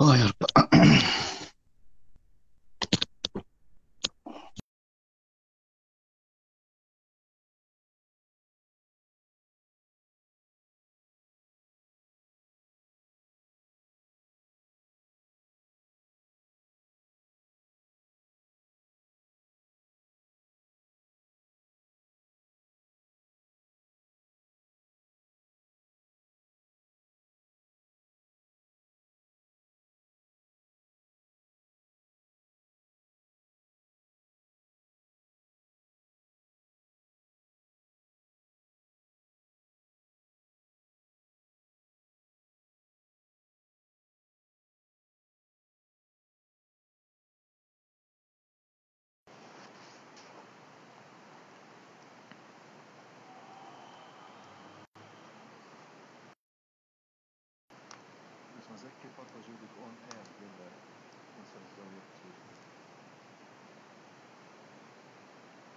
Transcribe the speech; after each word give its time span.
آه 0.00 0.32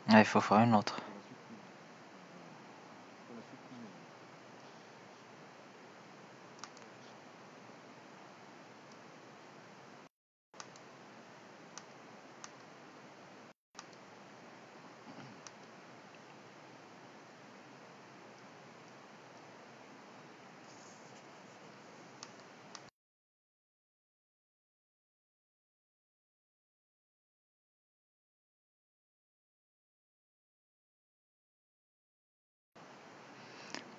Ah, 0.08 0.20
il 0.20 0.26
faut 0.26 0.42
faire 0.42 0.60
une 0.60 0.76
autre. 0.76 1.05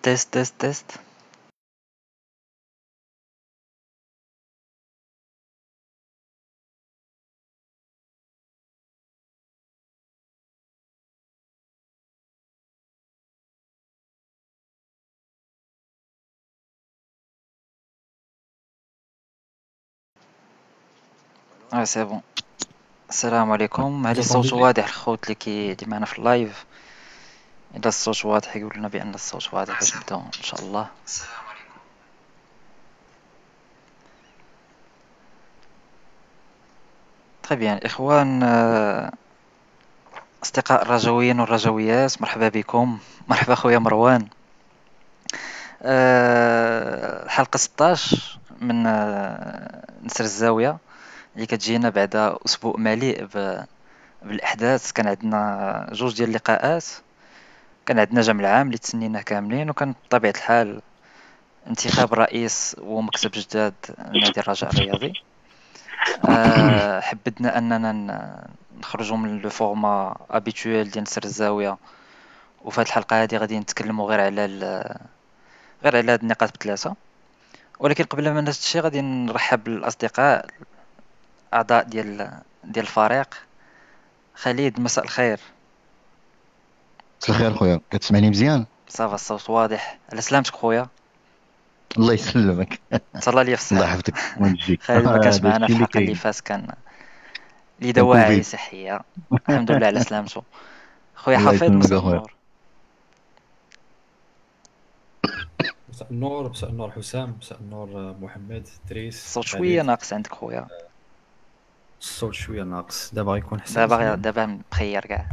test 0.06 0.32
test 0.32 0.54
test 0.60 1.00
آه 21.74 21.84
c'est 21.84 22.04
bon 22.04 22.20
السلام 23.08 23.52
عليكم 23.52 24.06
هل 24.06 24.18
الصوت 24.18 24.52
واضح 24.52 24.84
الخوت 24.84 25.24
اللي 25.24 25.34
كي 25.34 25.72
اللي 25.72 25.86
معنا 25.86 26.06
في 26.06 26.18
ال 26.18 26.28
live 26.28 26.66
إذا 27.76 27.88
الصوت 27.88 28.24
واضح 28.24 28.56
يقول 28.56 28.72
لنا 28.76 28.88
بأن 28.88 29.14
الصوت 29.14 29.54
واضح 29.54 29.80
باش 29.80 29.96
نبداو 29.96 30.20
إن 30.20 30.42
شاء 30.42 30.60
الله. 30.60 30.88
طيب 37.50 37.62
يعني 37.62 37.78
الاخوان 37.78 38.42
آه، 38.42 39.12
أصدقاء 40.42 40.82
الرجويين 40.82 41.40
والرجويات 41.40 42.22
مرحبا 42.22 42.48
بكم. 42.48 42.98
مرحبا 43.28 43.54
خويا 43.54 43.78
مروان. 43.78 44.28
آه، 45.82 47.24
الحلقة 47.24 47.56
16 47.56 48.38
من 48.60 48.86
آه، 48.86 49.84
نسر 50.04 50.24
الزاوية 50.24 50.78
اللي 51.34 51.46
كتجينا 51.46 51.88
بعد 51.90 52.16
أسبوع 52.46 52.74
مليء 52.78 53.28
بالأحداث. 54.22 54.92
كان 54.92 55.06
عندنا 55.06 55.88
جوج 55.92 56.16
ديال 56.16 56.28
اللقاءات. 56.28 56.84
كان 57.86 57.98
عندنا 57.98 58.20
جمع 58.20 58.40
العام 58.40 58.66
اللي 58.66 58.78
تسنيناه 58.78 59.20
كاملين 59.20 59.70
وكان 59.70 59.94
بطبيعة 60.04 60.30
الحال 60.30 60.80
انتخاب 61.66 62.14
رئيس 62.14 62.76
ومكتب 62.82 63.30
جداد 63.30 63.74
نادي 63.98 64.40
الرجاء 64.40 64.70
الرياضي. 64.72 65.12
أه 66.28 67.00
حبدنا 67.08 67.58
أننا 67.58 68.46
نخرجوا 68.78 69.16
من 69.16 69.38
لو 69.38 69.50
فورما 69.50 70.16
ابيتويل 70.30 70.90
ديال 70.90 71.02
نسر 71.04 71.24
الزاوية. 71.24 71.78
وفي 72.64 72.80
هذه 72.80 72.86
الحلقة 72.86 73.22
هذه 73.22 73.36
غادي 73.36 73.58
نتكلموا 73.58 74.08
غير 74.08 74.20
على 74.20 74.44
غير 75.84 75.96
على 75.96 76.12
هاد 76.12 76.20
النقاط 76.22 76.58
بثلاثه 76.58 76.96
ولكن 77.78 78.04
قبل 78.04 78.30
ما 78.32 78.40
نهز 78.40 78.58
الشيء 78.58 78.82
غادي 78.82 79.00
نرحب 79.00 79.64
بالأصدقاء 79.64 80.46
أعضاء 81.54 81.84
ديال 81.84 82.40
ديال 82.64 82.84
الفريق. 82.84 83.34
خالد 84.34 84.80
مساء 84.80 85.04
الخير. 85.04 85.40
مساء 87.22 87.36
الخير 87.36 87.54
خويا. 87.54 87.80
كتسمعني 87.90 88.30
مزيان؟ 88.30 88.66
صافا 88.88 89.14
الصوت 89.14 89.50
واضح. 89.50 89.98
على 90.12 90.20
سلامتك 90.20 90.54
خويا؟ 90.54 90.88
الله 91.98 92.12
يسلمك. 92.12 92.80
تهلا 93.22 93.40
لي 93.40 93.56
في 93.56 93.62
الصحة 93.62 93.76
الله 93.76 93.86
يحفظك. 93.86 94.14
خالد 94.80 95.04
ما 95.08 95.18
كانش 95.18 95.40
معنا 95.44 95.66
في 95.66 95.72
الحلقة 95.72 95.98
اللي 95.98 96.14
فات 96.14 96.40
كان 96.40 96.74
لي 97.80 97.92
دواعي 97.92 98.42
صحية. 98.42 99.00
الحمد 99.32 99.70
لله 99.72 99.86
على 99.86 100.00
سلامته. 100.00 100.42
خويا 101.14 101.38
حفيظ 101.38 101.70
مساء 101.70 101.98
النور 101.98 102.32
مساء 105.88 106.10
النور 106.10 106.50
مساء 106.50 106.70
النور 106.70 106.90
حسام 106.90 107.36
مساء 107.38 107.58
النور 107.58 108.16
محمد 108.20 108.68
دريس 108.90 109.24
الصوت 109.24 109.44
شوية 109.44 109.82
ناقص 109.82 110.12
عندك 110.12 110.32
خويا. 110.32 110.66
الصوت 112.00 112.34
شوية 112.34 112.62
ناقص. 112.62 113.14
دابا 113.14 113.32
غيكون 113.32 113.60
حسن 113.60 113.74
دابا 113.74 114.14
دابا 114.14 114.60
مخير 114.72 115.06
كاع. 115.06 115.28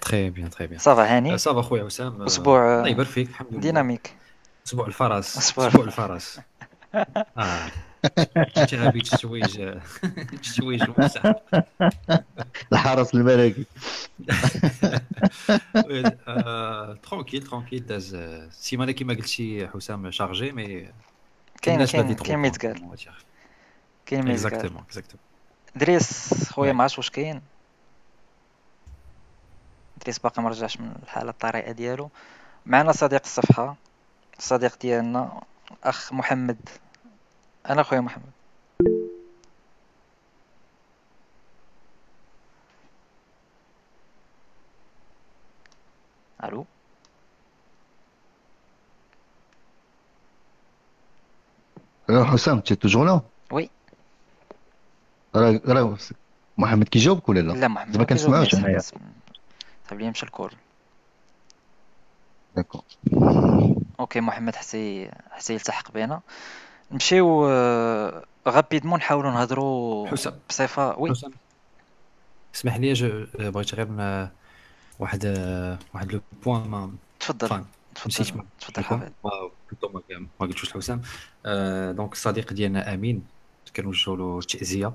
تخي 0.00 0.30
بيان 0.30 0.50
تخي 0.50 0.66
بيان 0.66 0.78
صافا 0.78 1.16
هاني 1.16 1.38
صافا 1.38 1.62
خويا 1.62 1.82
وسام. 1.82 2.22
أسبوع 2.22 2.78
الله 2.78 2.88
يبارك 2.88 3.08
فيك 3.08 3.28
الحمد 3.28 3.48
لله. 3.52 3.60
ديناميك 3.60 4.14
أسبوع 4.66 4.86
الفرس 4.86 5.38
أسبوع, 5.38 5.68
أسبوع 5.68 5.84
الفرس. 5.84 6.40
آه. 7.38 7.70
غابي 8.74 9.00
تشويج 9.00 9.74
تشويج 10.42 10.90
وسع 10.98 11.32
الحرس 12.72 13.14
الملكي. 13.14 13.64
tranquille 17.02 17.42
tranquille 17.42 17.86
داز. 17.86 18.14
السيمانه 18.14 18.92
كيما 18.92 19.14
قلتي 19.14 19.68
حسام 19.68 20.10
chargé 20.10 20.52
mais 20.52 20.88
كاين 21.62 21.84
كاين 21.84 22.14
كاين 22.14 22.38
ما 22.38 22.46
يتقال 22.46 22.88
كاين 24.06 24.24
ما 24.24 24.32
exactement 24.32 24.82
exactement 24.82 25.24
دريس 25.76 26.34
خويا 26.52 26.72
ما 26.72 26.82
عرفتش 26.82 26.98
واش 26.98 27.10
كاين. 27.10 27.42
دريس 30.02 30.18
باقي 30.18 30.42
ما 30.42 30.48
رجعش 30.48 30.80
من 30.80 30.94
الحالة 31.02 31.30
الطريقة 31.30 31.72
ديالو. 31.72 32.10
معنا 32.66 32.92
صديق 32.92 33.22
الصفحة. 33.24 33.76
صديق 34.38 34.78
ديالنا 34.80 35.42
اخ 35.84 36.12
محمد. 36.12 36.68
أنا 37.70 37.82
خويا 37.82 38.00
محمد. 38.00 38.30
ألو؟ 46.44 46.64
حسام 52.10 52.60
t'es 52.60 52.76
toujours 52.76 53.04
là؟ 53.04 53.20
oui 53.50 53.70
راه 55.36 55.60
راه 55.66 55.98
محمد 56.58 56.88
كيجاوبك 56.88 57.28
ولا 57.28 57.40
لا؟ 57.40 57.52
لا 57.52 57.68
محمد 57.68 57.96
ما 57.96 58.04
كنسمعوش. 58.04 58.54
حنايا 58.56 58.82
طيب 59.90 60.00
لي 60.00 60.10
مشى 60.10 60.26
الكول 60.26 60.52
d'accord 62.56 62.82
OK 64.00 64.20
محمد 64.20 64.56
حتى 64.56 65.10
حتى 65.30 65.52
يلتحق 65.52 65.92
بينا. 65.92 66.20
نمشيو 66.90 67.46
rapidement 68.48 68.98
نحاولوا 68.98 69.30
نهضروا 69.30 70.08
حسام. 70.08 70.38
بصفة 70.48 70.98
oui. 70.98 71.10
حسام. 71.10 71.32
اسمح 72.54 72.76
لي 72.76 72.92
جو 72.92 73.26
بغيت 73.34 73.74
غير 73.74 73.88
واحد 74.98 75.24
واحد 75.94 76.12
le 76.12 76.20
point 76.44 76.68
ما 76.68 76.92
تفضل 77.20 77.64
تفضل 77.94 78.44
تفضل 78.60 78.84
حافظ. 78.84 79.10
ما 80.20 80.28
قلتوش 80.40 80.76
لحسام. 80.76 81.02
donc 81.96 82.12
الصديق 82.12 82.52
ديالنا 82.52 82.94
أمين 82.94 83.26
كنوجهوا 83.76 84.16
له 84.16 84.38
التعزيه 84.38 84.92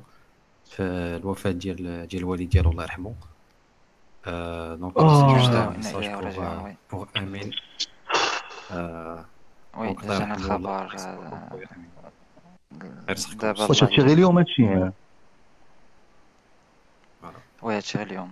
في 0.65 0.83
الوفاة 1.21 1.51
ديال 1.51 2.07
ديال 2.07 2.21
الوالد 2.23 2.49
ديالو 2.49 2.71
الله 2.71 2.83
يرحمه. 2.83 3.15
donc 4.25 4.93
pour 6.91 7.05
امين 7.17 7.51
oui 9.77 9.95
جانا 10.03 10.35
الخبر 10.35 10.95
دابا 13.35 13.65
واش 13.65 13.83
هادشي 13.83 14.01
غير 14.01 14.13
اليوم 14.13 14.37
هادشي 14.37 14.91
وي 17.61 17.75
هادشي 17.75 17.97
غير 17.97 18.07
اليوم 18.07 18.31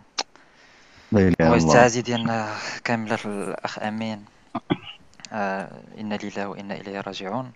وي 1.11 1.27
التعازي 1.27 2.01
ديالنا 2.01 2.55
كامله 2.83 3.19
الاخ 3.25 3.79
امين 3.79 4.25
آه 5.33 5.81
إنا 5.97 6.19
لله 6.23 6.47
وإنا 6.47 6.75
إليه 6.75 7.01
راجعون 7.01 7.51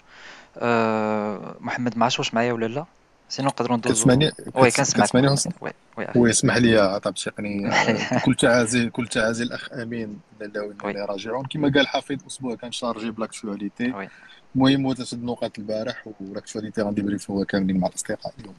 محمد 1.62 1.98
ما 1.98 2.06
عرفتش 2.06 2.20
واش 2.20 2.34
معايا 2.34 2.54
ولا 2.54 2.66
لا 2.66 2.86
سينو 3.30 3.48
نقدروا 3.48 3.78
ندوزو. 3.78 3.96
كتسمعني 3.96 4.32
وي 4.56 4.72
كنسمعك. 4.72 5.06
كتسمعني 5.08 5.28
وي 5.62 5.72
وي 5.98 6.08
وي 6.16 6.30
اسمح 6.30 6.58
لي 6.58 6.78
عطا 6.80 7.10
بشقني 7.10 7.70
كل 8.26 8.36
تعازي 8.36 8.90
كل 8.90 9.08
تعازي 9.08 9.44
الأخ 9.44 9.72
أمين 9.74 10.20
لله 10.42 10.62
وأنا 10.62 10.84
وي. 10.86 10.92
اليه 10.92 11.06
راجعون. 11.06 11.46
كما 11.46 11.72
قال 11.76 11.88
حفيظ 11.88 12.20
أسبوع 12.28 12.56
كان 12.56 12.72
شارجي 12.72 13.12
بلاكتواليتي 13.12 14.10
المهم 14.56 14.86
هو 14.86 14.94
ثلاث 14.94 15.14
نقاط 15.14 15.60
البارح 15.60 16.08
و 16.22 16.27
l'actualité 16.27 16.82
غادي 16.82 17.02
بريفوها 17.02 17.46
كاملين 17.46 17.80
مع 17.80 17.88
الأصدقاء 17.88 18.34
اليوم. 18.40 18.56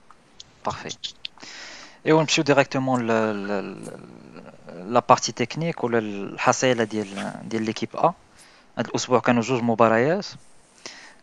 parfait 0.66 0.96
ايوا 2.06 2.20
نمشيو 2.20 2.44
directement 2.44 3.06
la 3.06 5.02
partie 5.08 5.32
technique 5.32 5.84
ولا 5.84 5.98
الحصيله 5.98 6.84
ديال 6.84 7.32
ديال 7.44 7.62
l'équipe 7.62 7.88
ا 7.96 8.14
هذا 8.78 8.88
الأسبوع 8.88 9.20
كانوا 9.20 9.42
جوج 9.42 9.62
مباريات 9.62 10.26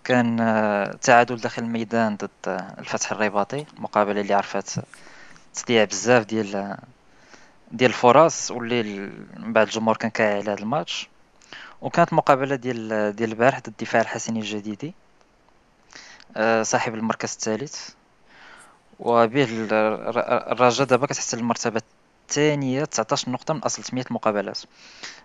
كان 0.05 0.39
آه، 0.39 0.91
تعادل 1.01 1.35
داخل 1.35 1.63
الميدان 1.63 2.15
ضد 2.15 2.29
آه، 2.47 2.75
الفتح 2.79 3.11
الرباطي 3.11 3.65
المقابله 3.77 4.21
اللي 4.21 4.33
عرفت 4.33 4.79
تضيع 5.53 5.83
بزاف 5.83 6.25
ديال 6.25 6.77
ديال 7.71 7.89
الفرص 7.91 8.51
واللي 8.51 8.83
من 9.37 9.53
بعد 9.53 9.67
الجمهور 9.67 9.97
كان 9.97 10.11
كاعي 10.11 10.33
على 10.33 10.51
هذا 10.51 10.59
الماتش. 10.59 11.09
وكانت 11.81 12.13
مقابلة 12.13 12.55
ديال 12.55 13.15
ديال 13.15 13.29
البارح 13.29 13.59
ضد 13.59 13.67
الدفاع 13.67 14.01
الحسني 14.01 14.39
الجديدي 14.39 14.93
آه، 16.37 16.63
صاحب 16.63 16.95
المركز 16.95 17.33
الثالث. 17.33 17.89
وبه 18.99 19.47
الرجاء 20.51 20.87
دابا 20.87 21.07
كتحسن 21.07 21.39
المرتبة 21.39 21.81
الثانية 22.29 22.85
19 22.85 23.31
نقطة 23.31 23.53
من 23.53 23.59
أصل 23.59 23.83
8 23.83 24.05
مقابلات 24.09 24.59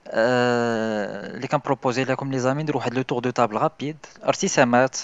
اللي 0.06 1.46
كان 1.46 1.60
proposé 1.64 2.04
لكم 2.04 2.32
les 2.32 2.38
amis 2.38 2.62
نديرو 2.62 2.78
واحد 2.78 2.94
le 2.94 3.02
tour 3.02 3.20
de 3.20 3.30
table 3.30 3.56
rapide. 3.56 3.96
ارتسامات 4.24 4.96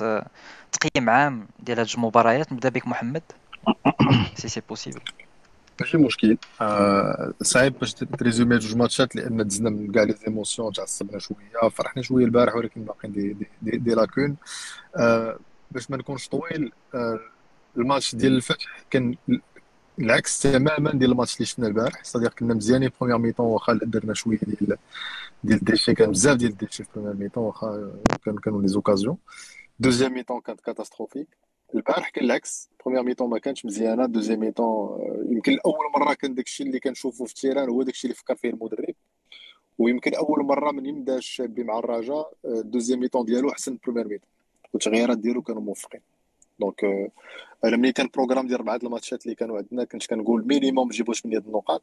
تقييم 0.73 1.11
عام 1.11 1.49
ديال 1.59 1.79
هاد 1.79 1.89
المباريات 1.95 2.53
نبدا 2.53 2.69
بك 2.69 2.87
محمد. 2.87 3.23
si 4.35 4.49
c'est 4.49 4.63
possible 4.69 5.01
ماشي 5.81 5.97
مشكل. 5.97 6.39
آه 6.61 7.33
صعيب 7.43 7.79
باش 7.79 7.95
ت 7.95 8.03
résumer 8.03 8.59
جوج 8.59 8.77
ماتشات 8.77 9.17
لأن 9.17 9.47
دزنا 9.47 9.71
من 9.71 9.93
كاع 9.93 10.03
les 10.03 10.13
émotions 10.13 10.73
تعصبنا 10.73 11.19
شوية 11.19 11.69
فرحنا 11.73 12.03
شوية 12.03 12.25
البارح 12.25 12.55
ولكن 12.55 12.85
باقيين 12.85 13.13
دي, 13.15 13.33
دي, 13.33 13.49
دي, 13.63 13.77
دي 13.77 13.95
لاكون. 13.95 14.37
آه 14.97 15.39
باش 15.71 15.91
ما 15.91 15.97
نكونش 15.97 16.29
طويل 16.29 16.73
آه 16.95 17.21
الماتش 17.77 18.15
ديال 18.15 18.37
الفتح 18.37 18.67
كان 18.91 19.15
العكس 19.99 20.43
تماما 20.43 20.93
ديال 20.93 21.11
الماتش 21.11 21.37
اللي 21.37 21.47
شفنا 21.47 21.67
البارح. 21.67 22.05
صديق 22.05 22.35
كنا 22.35 22.55
مزيانين 22.55 22.91
première 23.01 23.19
mi-temps 23.19 23.47
واخا 23.47 23.79
درنا 23.83 24.15
شوية 24.15 24.39
ديال 24.39 24.77
ديال 25.45 25.59
ال 25.59 25.64
déchet 25.64 25.95
كان 25.95 26.11
بزاف 26.11 26.37
ديال 26.37 26.51
ال 26.51 26.56
déchet 26.56 26.85
في 26.85 26.91
première 26.95 27.17
mi-temps 27.17 27.45
واخا 27.45 27.93
كانوا 28.25 28.41
كانوا 28.41 28.63
les 28.63 28.69
occasions. 28.69 29.17
deuxième 29.79 30.15
mi-temps 30.15 30.41
كانت 30.41 30.61
catastrophique. 30.61 31.29
البارح 31.75 32.09
كان 32.09 32.25
العكس. 32.25 32.71
première 32.81 33.05
mi-temps 33.05 33.31
ما 33.31 33.39
كانتش 33.39 33.67
مزيانة. 33.67 34.07
deuxième 34.07 34.41
mi-temps 34.41 34.99
يمكن 35.31 35.59
اول 35.65 35.87
مرة 35.97 36.15
كان 36.15 36.35
داكشي 36.35 36.63
اللي 36.63 36.81
كنشوفو 36.81 37.25
في 37.25 37.33
ال 37.33 37.37
terrain 37.37 37.69
هو 37.69 37.83
داكشي 37.83 38.07
اللي 38.07 38.15
فكر 38.15 38.37
فيه 38.37 38.51
المدرب. 38.51 38.95
ويمكن 39.79 40.15
أول 40.15 40.45
مرة 40.45 40.73
من 40.73 40.87
يبدا 40.87 41.17
الشابي 41.17 41.65
مع 41.65 41.79
الرجاء 41.79 42.33
deuxième 42.45 43.01
mi-temps 43.01 43.25
ديالو 43.25 43.51
أحسن 43.51 43.73
من 43.73 43.79
première 43.85 44.09
mi-temps 44.09 44.29
والتغييرات 44.73 45.19
ديالو 45.19 45.43
كانوا 45.43 45.63
موفقين. 45.63 46.01
donc 46.61 47.11
أنا 47.65 47.77
ملي 47.77 47.93
كان 47.93 48.09
programme 48.15 48.47
ديال 48.47 48.59
اربعه 48.59 48.81
الماتشات 48.83 49.25
اللي 49.25 49.35
كانوا 49.35 49.57
عندنا 49.57 49.85
كنت 49.85 50.07
كنقول 50.07 50.47
minimum 50.47 50.89
نجيبو 50.89 51.13
8 51.13 51.39
النقاط. 51.39 51.83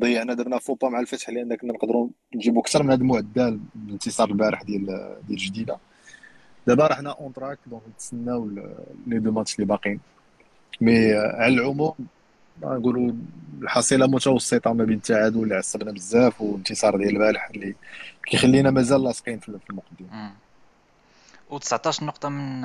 ضيعنا 0.00 0.34
درنا 0.34 0.58
فوبا 0.58 0.88
مع 0.88 1.00
الفتح 1.00 1.30
لأن 1.30 1.54
كنا 1.54 1.72
نقدروا 1.72 2.08
نجيبو 2.34 2.60
أكثر 2.60 2.82
من 2.82 2.90
هذا 2.90 3.00
المعدل 3.00 3.60
الانتصار 3.86 4.28
البارح 4.28 4.62
ديال 4.62 5.16
ديال 5.28 5.38
جديدة. 5.38 5.78
دابا 6.66 6.86
رحنا 6.86 7.10
on 7.10 7.32
track 7.32 7.58
donc 7.66 7.82
نتسناو 7.94 8.50
les 9.06 9.18
deux 9.18 9.32
matchs 9.32 9.54
اللي 9.54 9.66
باقيين. 9.66 10.00
mais 10.80 11.12
على 11.14 11.54
العموم 11.54 11.94
نقولوا 12.62 13.12
الحصيلة 13.62 14.06
متوسطة 14.06 14.72
ما 14.72 14.84
بين 14.84 14.96
التعادل 14.96 15.42
اللي 15.42 15.54
عصبنا 15.54 15.92
بزاف 15.92 16.40
والانتصار 16.40 16.96
ديال 16.96 17.08
البارح 17.08 17.50
اللي 17.50 17.74
كيخلينا 18.26 18.70
مازال 18.70 19.04
لاصقين 19.04 19.38
في 19.38 19.48
المقدمة. 19.48 20.32
و 21.50 21.58
19 21.58 22.04
نقطة 22.04 22.28
من 22.28 22.64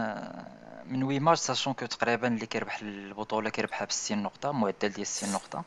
من 0.88 1.02
8 1.02 1.20
matchs 1.19 1.39
sachant 1.39 1.74
que 1.74 1.86
تقريبا 1.86 2.28
اللي 2.28 2.46
كيربح 2.46 2.81
البطولة 2.81 3.50
كيربحها 3.50 3.86
ب 3.86 3.92
60 3.92 4.24
نقطة 4.24 4.52
معدل 4.52 4.90
ديال 4.90 5.08
60 5.08 5.31
نقطة. 5.31 5.64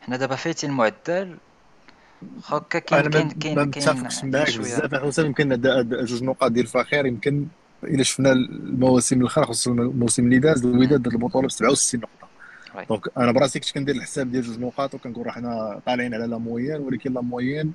حنا 0.00 0.16
دابا 0.16 0.36
فايتين 0.36 0.70
المعدل 0.70 1.36
هكا 2.46 2.78
كاين 2.78 3.10
كاين 3.10 3.30
كاين 3.30 3.56
ما 3.56 3.64
متفقش 3.64 4.24
معاك 4.24 4.58
بزاف. 4.58 4.94
حسام 4.94 5.26
يمكن 5.26 5.60
جوج 6.04 6.22
نقاط 6.22 6.50
ديال 6.50 6.64
الفخير 6.66 7.06
يمكن 7.06 7.46
إلا 7.84 8.02
شفنا 8.02 8.32
المواسم 8.32 9.20
الاخرى 9.20 9.44
خصوصا 9.44 9.70
الموسم 9.70 10.24
اللي 10.24 10.38
داز 10.38 10.66
الوداد 10.66 11.02
دار 11.02 11.12
البطولة 11.12 11.46
ب 11.46 11.50
67 11.50 12.00
نقطة. 12.00 12.28
donc 12.88 13.08
أنا 13.18 13.32
براسي 13.32 13.60
كنت 13.60 13.72
كندير 13.72 13.94
الحساب 13.94 14.32
ديال 14.32 14.42
جوج 14.42 14.58
نقاط 14.58 14.94
وكنقول 14.94 15.30
حنا 15.30 15.80
طالعين 15.86 16.14
على 16.14 16.26
la 16.26 16.38
moyenne 16.38 16.80
ولكن 16.80 17.12
la 17.12 17.20
moyenne 17.20 17.72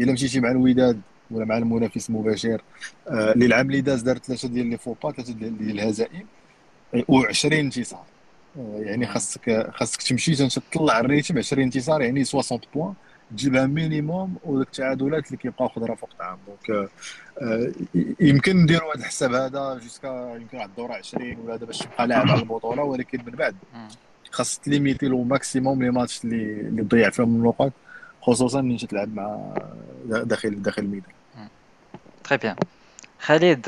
إلا 0.00 0.12
مشيتي 0.12 0.40
مع 0.40 0.50
الوداد 0.50 1.00
ولا 1.30 1.44
مع 1.44 1.58
المنافس 1.58 2.10
المباشر 2.10 2.62
آه 3.08 3.32
اللي 3.32 3.46
العام 3.46 3.66
اللي 3.66 3.80
داز 3.80 4.02
دار 4.02 4.18
ثلاثة 4.18 4.48
ديال 4.48 4.66
لي 4.66 4.76
فوبا 4.78 5.12
ثلاثة 5.12 5.32
ديال 5.32 5.70
الهزائم 5.70 6.26
و20 6.96 7.52
انتصار. 7.52 8.04
آه 8.58 8.80
يعني 8.80 9.06
خاصك 9.06 9.70
خاصك 9.74 10.02
تمشي 10.02 10.48
تطلع 10.48 11.00
ال 11.00 11.05
rythme 11.05 11.38
20 11.38 11.62
انتصار 11.62 12.02
يعني 12.02 12.24
60 12.24 12.60
points 12.74 12.94
تجيبها 13.30 13.66
minimum 13.66 14.34
وداك 14.44 14.66
التعادلات 14.66 15.26
اللي 15.26 15.36
كيبقاو 15.36 15.68
خضره 15.68 15.94
فوق 15.94 16.10
طعام 16.18 16.38
donc 16.46 16.90
آه 17.42 17.72
يمكن 18.20 18.56
نديروا 18.56 18.92
هذا 18.94 19.00
الحساب 19.00 19.32
هذا 19.34 19.78
jusqu'à 19.82 20.36
يمكن 20.40 20.56
واحد 20.56 20.68
الدورة 20.68 20.92
20 20.94 21.36
ولا 21.38 21.54
هذا 21.54 21.64
باش 21.64 21.78
تبقى 21.78 22.06
لاعب 22.06 22.30
على 22.30 22.40
البطولة 22.40 22.82
ولكن 22.82 23.18
من 23.26 23.32
بعد 23.32 23.56
خاص 24.30 24.58
ت 24.58 24.64
limiter 24.64 25.06
le 25.06 25.22
maximum 25.24 25.82
les 25.82 25.90
matchs 25.90 26.24
اللي 26.24 26.60
اللي 26.60 26.82
تضيع 26.82 27.10
فيهم 27.10 27.36
النقاط 27.36 27.72
خصوصا 28.22 28.60
ملي 28.60 28.76
تلعب 28.78 29.14
مع 29.14 29.54
داخل 30.06 30.62
داخل 30.62 30.82
الميدان. 30.82 31.12
très 32.24 32.38
bien 32.38 32.56
خالد 33.20 33.66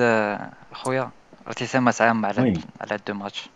خويا 0.73 1.11
ارتسامات 1.47 2.03
عامه 2.03 2.29
على 2.29 2.61
على 2.81 2.99
deux 3.09 3.15
matchs. 3.15 3.49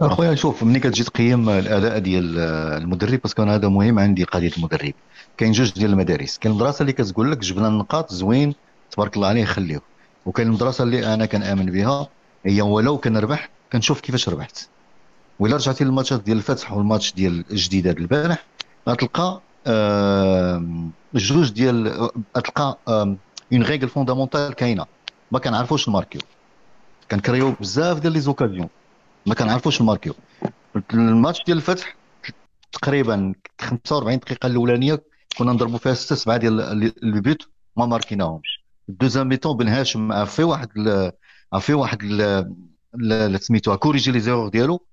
أخويا 0.00 0.34
شوف 0.34 0.62
ملي 0.62 0.80
كتجي 0.80 1.04
تقيم 1.04 1.48
الأداء 1.48 1.98
ديال 1.98 2.38
المدرب 2.82 3.20
parce 3.22 3.35
que 3.35 3.42
أنا 3.42 3.54
هذا 3.54 3.68
مهم 3.68 3.98
عندي 3.98 4.24
قضية 4.24 4.52
المدرب. 4.58 4.92
كاين 5.36 5.52
جوج 5.52 5.72
ديال 5.72 5.90
المدارس. 5.90 6.38
كاين 6.38 6.54
المدرسة 6.54 6.82
اللي 6.82 6.92
كتقول 6.92 7.32
لك 7.32 7.38
جبنا 7.38 7.68
النقاط 7.68 8.12
زوين 8.12 8.54
تبارك 8.90 9.16
الله 9.16 9.28
عليه 9.28 9.44
خليه 9.44 9.80
وكاين 10.26 10.48
المدرسة 10.48 10.84
اللي 10.84 11.14
أنا 11.14 11.26
كنآمن 11.26 11.66
بها 11.66 12.08
هي 12.46 12.62
ولو 12.62 12.98
كنربح 12.98 13.48
كنشوف 13.72 14.00
كيفاش 14.00 14.28
ربحت. 14.28 14.68
وإلا 15.38 15.56
رجعتي 15.56 15.84
للماتشات 15.84 16.22
ديال 16.22 16.36
الفتح 16.36 16.72
والماتش 16.72 17.14
ديال 17.14 17.44
الجديده 17.50 17.90
البارح 17.90 18.44
غتلقى 18.88 19.40
جوج 21.14 21.50
ديال 21.50 22.08
غتلقى 22.36 22.78
une 23.52 23.62
règle 23.62 23.88
fondamentale 23.88 24.54
كاينة. 24.54 24.86
ما 25.32 25.38
كنعرفوش 25.38 25.88
نماركيو 25.88 26.20
كنكريو 27.10 27.52
بزاف 27.60 27.98
ديال 28.00 28.12
les 28.12 28.20
occasions. 28.20 28.68
ما 29.26 29.34
كنعرفوش 29.34 29.82
نماركيو 29.82 30.14
الماتش 30.94 31.44
ديال 31.46 31.56
الفتح 31.56 31.96
تقريبا 32.72 33.34
45 33.60 34.18
دقيقة 34.18 34.46
الأولانية 34.46 35.02
كنا 35.38 35.52
نضربوا 35.52 35.78
فيها 35.78 35.94
6 35.94 36.16
7 36.16 36.36
ديال 36.36 36.60
البيوت 37.02 37.48
ما 37.76 37.86
ماركيناهمش. 37.86 38.64
ال 38.88 38.92
deuxième 38.92 39.28
mi-temps 39.28 39.56
بن 39.56 39.68
هاشم 39.68 40.12
عفي 40.12 40.44
واحد 40.44 40.68
عفي 41.52 41.74
واحد 41.74 42.02
سميتو 43.36 43.76
corriger 43.76 44.12
les 44.12 44.20
erreurs 44.20 44.48
ديالو. 44.48 44.86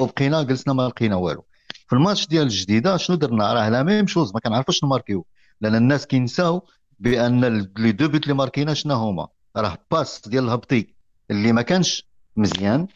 وبقينا 0.00 0.42
جلسنا 0.42 0.74
ما 0.74 0.82
لقينا 0.82 1.16
والو. 1.16 1.44
في 1.88 1.92
الماتش 1.92 2.26
ديال 2.26 2.42
الجديدة 2.42 2.96
شنو 2.96 3.16
درنا؟ 3.16 3.52
راه 3.52 3.68
la 3.68 3.82
même 3.82 4.06
chose 4.06 4.34
ما 4.34 4.40
كنعرفوش 4.40 4.84
نماركيو 4.84 5.26
لأن 5.60 5.74
الناس 5.74 6.06
كينساو 6.06 6.66
بأن 6.98 7.70
les 7.78 7.92
deux 7.92 8.08
buts 8.08 8.22
اللي 8.22 8.34
ماركينا 8.34 8.74
شنو 8.74 8.94
هما. 8.94 9.28
راه 9.56 9.78
passe 9.90 10.28
ديال 10.28 10.44
الهبطي 10.44 10.94
اللي 11.30 11.52
ما 11.52 11.62
كانش 11.62 12.06
مزيان 12.36 12.88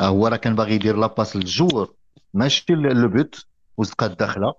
هو 0.00 0.26
راه 0.26 0.36
كان 0.36 0.54
باغي 0.54 0.74
يدير 0.74 0.96
la 0.96 1.07
passe 1.07 1.36
لل 1.36 1.50
joueur 1.50 1.94
ماشي 2.34 2.64
le 2.68 3.08
but 3.08 3.46
وزقات 3.76 4.18
داخله 4.18 4.54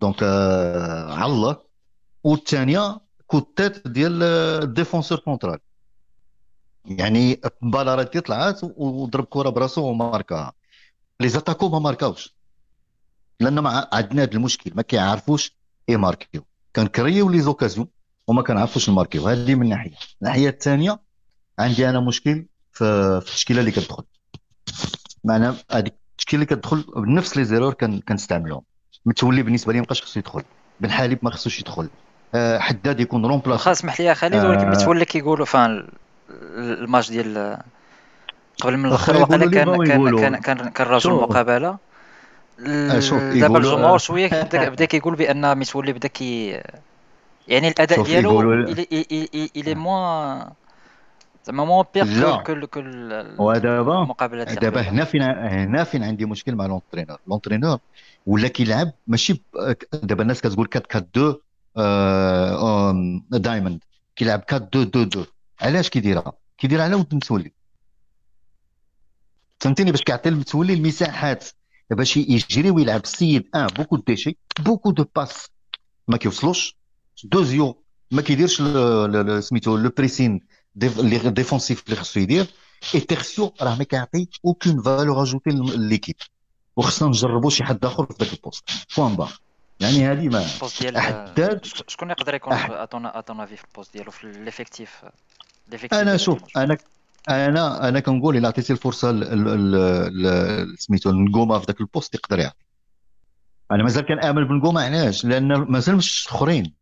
donc 0.00 0.22
آه 0.22 1.14
على 1.14 1.32
الله. 1.32 1.56
والثانيه 2.24 3.00
coup 3.26 3.38
de 3.38 3.55
tête 3.55 3.88
ديال 3.88 4.22
ال 4.62 4.68
défenseur 4.68 5.18
central. 5.18 5.58
يعني 6.84 7.40
balle 7.62 7.86
arrêtée 7.86 8.20
طلعت 8.20 8.60
وضرب 8.62 9.24
كرة 9.24 9.48
براسو 9.50 9.82
وماركاها 9.88 10.52
les 11.20 11.28
attaquants 11.28 11.68
ما 11.68 11.78
ماركاوش. 11.78 12.34
لأن 13.40 13.58
ما 13.58 13.88
عندنا 13.92 14.22
هذا 14.22 14.32
المشكل. 14.32 14.72
ما 14.74 14.82
كيعرفوش 14.82 15.56
يماركيو. 15.88 16.44
كنكريو 16.76 17.28
les 17.28 17.40
occasions. 17.40 17.88
وما 18.30 18.42
كنعرفوش 18.42 18.90
نماركيو 18.90 19.28
هذه 19.28 19.54
من 19.54 19.68
ناحية. 19.68 19.90
الناحية 20.22 20.48
الثانية 20.48 21.00
عندي 21.58 21.88
أنا 21.88 22.00
مشكل 22.00 22.46
في 22.72 22.84
التشكيلة 23.18 23.60
اللي 23.60 23.70
كتدخل. 23.70 24.04
معنى 25.24 25.52
هذيك 25.70 25.94
التشكيلة 26.10 26.42
اللي 26.42 26.56
كتدخل 26.56 26.84
بنفس 26.96 27.36
les 27.36 27.44
erreurs 27.44 27.74
كنستعملوهم 28.08 28.62
متولي 29.06 29.42
بالنسبة 29.42 29.72
لي 29.72 29.78
مابقاش 29.78 30.02
خصو 30.02 30.20
يدخل. 30.20 30.42
بن 30.80 30.90
حليب 30.90 31.18
ما 31.22 31.30
خصوش 31.30 31.60
يدخل. 31.60 31.88
آه، 32.34 32.58
حداد 32.58 33.00
يكون 33.00 33.26
رومبلاس 33.26 33.60
خاص 33.60 33.78
اسمح 33.78 34.00
لي 34.00 34.06
يا 34.06 34.14
خالد 34.14 34.44
ولكن 34.44 34.66
آه. 34.66 34.70
متولي 34.70 35.04
كيقولوا 35.04 35.46
فان 35.46 35.88
الماتش 36.58 37.10
ديال 37.10 37.58
قبل 38.62 38.76
من 38.76 38.86
الآخر 38.86 39.16
وقيلا 39.16 39.50
كان 39.50 39.84
كان 39.84 40.16
كان 40.16 40.36
كان 40.36 40.68
كان 40.68 40.86
راجل 40.86 41.10
مقابلة. 41.10 41.78
دابا 42.58 43.58
الجمهور 43.58 43.98
شوية 43.98 44.28
بدا 44.72 44.84
كيقول 44.84 45.14
بأن 45.14 45.58
متولي 45.58 45.92
بدا 45.92 46.08
كي 46.08 46.62
يعني 47.48 47.68
الأداء 47.68 48.02
ديالو 48.02 48.52
الي 49.56 49.74
موان 49.74 50.50
زعما 51.44 51.64
مو 51.64 51.86
بيغ 51.94 52.42
كل 52.42 52.66
كل 52.66 53.12
ودابا 53.38 54.02
المقابلات 54.02 54.58
دابا 54.58 54.80
هنا 54.80 55.04
فين 55.04 55.22
هنا 55.22 55.84
فين 55.84 56.04
عندي 56.04 56.24
مشكل 56.26 56.54
مع 56.54 56.66
l'entraîneur 56.66 57.18
l'entraîneur 57.26 57.78
ولا 58.26 58.48
كيلعب 58.48 58.92
ماشي 59.06 59.42
دابا 59.92 60.22
الناس 60.22 60.40
كتقول 60.40 60.68
4 60.96 61.40
4 61.76 62.90
2 62.90 63.22
diamond 63.30 63.84
كيلعب 64.16 64.44
4 64.52 64.68
2 64.68 64.86
2 64.86 65.06
2 65.06 65.26
علاش 65.60 65.90
كيديرها؟ 65.90 66.32
كيديرها 66.58 66.84
على 66.84 66.94
ود 66.94 67.14
متولي 67.14 67.52
فهمتيني؟ 69.60 69.90
باش 69.90 70.02
كيعطي 70.02 70.28
المتولي 70.28 70.74
المساحات. 70.74 71.48
باش 71.90 72.16
يجري 72.16 72.70
ويلعب 72.70 73.02
السيد 73.02 73.48
il 73.54 73.66
a 73.66 73.69
beaucoup 73.69 73.96
de 73.96 74.05
déchets 74.05 74.36
beaucoup 74.58 74.90
de 74.90 75.06
passes 75.16 75.50
ما 76.08 76.16
كيوصلوش. 76.16 76.76
deuxio 77.24 77.82
ما 78.10 78.22
كيديرش 78.22 78.62
سميتو 79.38 79.76
le 79.76 79.90
pressing 79.96 80.40
défensif 80.74 81.84
اللي 81.86 81.96
خصو 81.96 82.20
يدير 82.20 82.46
et 82.94 83.00
tertio 83.00 83.54
راه 83.62 83.74
ما 83.74 83.84
كيعطي 83.84 84.28
aucune 84.44 84.82
valeur 84.82 85.22
ajoutée 85.22 85.50
l'équipe 85.76 86.16
وخصنا 86.76 87.08
نجربوا 87.08 87.50
شي 87.50 87.64
حد 87.64 87.84
اخر 87.84 88.06
في 88.06 88.14
ذاك 88.20 88.32
ال 88.32 88.37
poste 88.37 88.64
point 88.96 89.14
barre 89.14 89.32
يعني 89.80 90.06
هذه 90.06 90.28
ما 90.28 90.44
ال 90.54 90.59
poste 90.59 90.82
ديال 90.82 90.98
حداد 90.98 91.64
شكون 91.64 92.10
يقدر 92.10 92.34
يكون 92.34 92.52
à 92.52 92.66
ton 92.66 93.06
à 93.06 93.14
ton 93.14 93.40
avis 93.40 93.56
في 93.56 93.64
ال 93.64 93.69
poste 93.69 93.92
ديالو 93.92 94.10
في 94.10 94.26
l'effectif 94.26 95.04
أنا 95.92 96.16
شوف 96.16 96.38
أنا 96.56 96.76
أنا 97.28 97.88
أنا 97.88 98.00
كنقول 98.00 98.36
الا 98.36 98.48
عطيتي 98.48 98.72
الفرصه 98.72 99.12
سميتو 100.76 101.10
نقوما 101.10 101.58
في 101.58 101.64
ذاك 101.66 101.80
ال 101.80 101.86
poste 101.86 102.14
يقدر 102.14 102.38
يعطي 102.38 102.64
أنا 103.72 103.82
مازال 103.82 104.06
كنامن 104.06 104.48
بنقوما 104.48 104.84
علاش 104.84 105.24
لأن 105.24 105.48
مازال 105.52 105.96
مش 105.96 106.26
اخرين 106.28 106.79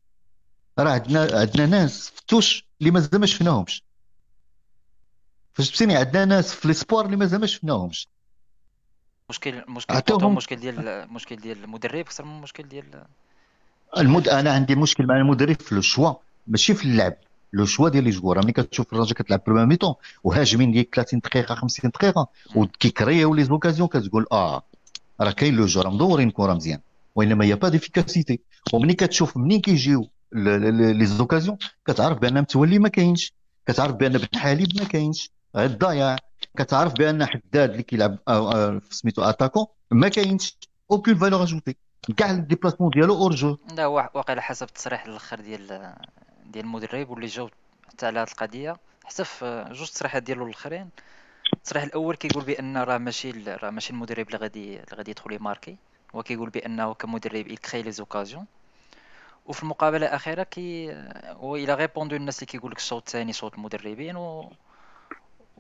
راه 0.79 0.91
عندنا 0.91 1.29
عندنا 1.33 1.67
ناس 1.67 2.11
في 2.11 2.21
ال 2.21 2.27
touche 2.27 2.67
اللي 2.81 2.91
مازال 2.91 3.21
ما 3.21 3.27
شفناهمش. 3.27 3.85
فهمتيني 5.55 5.97
عندنا 5.97 6.25
ناس 6.25 6.55
في 6.55 6.69
l'espoir 6.69 7.07
اللي 7.07 7.17
مازال 7.17 7.41
ما 7.41 7.47
شفناهمش. 7.47 8.09
مشكل 9.31 9.63
مشكل 9.69 9.95
عطوهم... 9.95 10.35
مشكل 10.35 10.57
ديال 10.57 11.07
مشكل 11.13 11.37
ديال 11.37 11.65
المدرب 11.65 11.99
أكثر 11.99 12.25
من 12.25 12.41
مشكل 12.41 12.69
ديال 12.69 13.05
المد... 13.99 14.29
أنا 14.29 14.53
عندي 14.53 14.75
مشكل 14.75 15.07
مع 15.07 15.17
المدرب 15.17 15.61
في 15.61 15.75
le 15.75 15.81
choix 15.81 16.15
ماشي 16.47 16.75
في 16.75 16.85
اللعب 16.85 17.15
le 17.53 17.67
choix 17.67 17.89
ديال 17.89 18.05
les 18.05 18.11
joueurs 18.11 18.39
ملي 18.39 18.53
كتشوف 18.53 18.93
الراجل 18.93 19.15
كتلعب 19.15 19.43
première 19.47 19.67
mi-temps 19.67 19.95
وهاجمين 20.25 20.73
ديال 20.73 20.91
30 20.91 21.21
دقيقة 21.21 21.55
50 21.55 21.91
دقيقة 21.91 22.29
وكيكريو 22.57 23.35
les 23.35 23.45
occasions 23.45 23.89
كتقول 23.89 24.27
آه 24.33 24.63
راه 25.21 25.31
كاين 25.31 25.55
le 25.57 25.67
jeu 25.67 25.81
راه 25.81 25.91
مدورين 25.91 26.31
كره 26.31 26.55
مزيان. 26.55 26.81
وإنما 27.15 27.45
هي 27.45 27.55
pas 27.55 27.69
d'efficacité 27.69 28.41
ومني 28.73 28.95
كتشوف 28.95 29.37
منين 29.37 29.61
كيجيو؟ 29.61 30.09
les 30.33 31.07
occasions 31.07 31.59
كتعرف 31.87 32.19
بأن 32.19 32.41
متولي 32.41 32.79
ما 32.79 32.89
كاينش. 32.89 33.33
كتعرف 33.67 33.93
بأن 33.93 34.13
بن 34.13 34.39
حليب 34.39 34.69
ما 34.79 34.85
كاينش. 34.85 35.31
الضياع 35.57 36.17
كتعرف 36.59 36.93
بأن 36.93 37.27
حداد 37.27 37.71
اللي 37.71 37.83
كيلعب 37.83 38.19
آه، 38.29 38.55
آه، 38.55 38.81
سميتو 38.91 39.23
attaquant 39.23 39.67
ما 39.91 40.09
كاينش. 40.09 40.57
aucune 40.91 41.15
valeur 41.15 41.43
ajoutée. 41.43 41.77
كاع 42.17 42.31
ال 42.31 42.36
déplacement 42.36 42.91
ديالو 42.91 43.15
hors-jeu 43.15 43.57
لا 43.77 43.87
واقيلا 43.87 44.41
حسب 44.41 44.67
التصريح 44.67 45.07
الأخر 45.07 45.41
ديال 45.41 45.95
ديال 46.47 46.65
المدرب 46.65 47.11
واللي 47.11 47.27
جاوب 47.27 47.51
حتى 47.89 48.07
على 48.07 48.21
هذه 48.21 48.29
القضية. 48.29 48.77
حسب 49.05 49.27
جوج 49.71 49.89
تصريحات 49.89 50.23
ديالو 50.23 50.47
الأخرين. 50.47 50.89
التصريح 51.55 51.83
الأول 51.83 52.17
كيقول 52.17 52.45
بأن 52.45 52.77
راه 52.77 52.99
ماشي 52.99 53.31
راه 53.31 53.71
ماشي 53.71 53.93
المدرب 53.93 54.27
اللي 54.27 54.39
غادي 54.39 54.75
اللي 54.75 54.97
غادي 54.97 55.11
يدخل 55.11 55.33
يماركي. 55.33 55.77
هو 56.15 56.23
كيقول 56.23 56.51
بأنه 56.51 56.95
كمدرب 56.95 57.47
يكري 57.47 57.83
les 57.83 57.93
occasions 57.93 58.47
وفي 59.49 59.63
المقابلة 59.63 60.07
الأخيرة 60.07 60.43
كي 60.43 60.93
هو 61.27 61.57
il 61.57 61.75
a 61.75 61.80
répondu 61.80 62.17
الناس 62.17 62.39
اللي 62.39 62.47
كيقول 62.47 62.71
لك 62.71 62.79
الشوط 62.79 63.03
الثاني 63.07 63.33
صوت 63.33 63.55
المدربين 63.55 64.17
و 64.17 64.53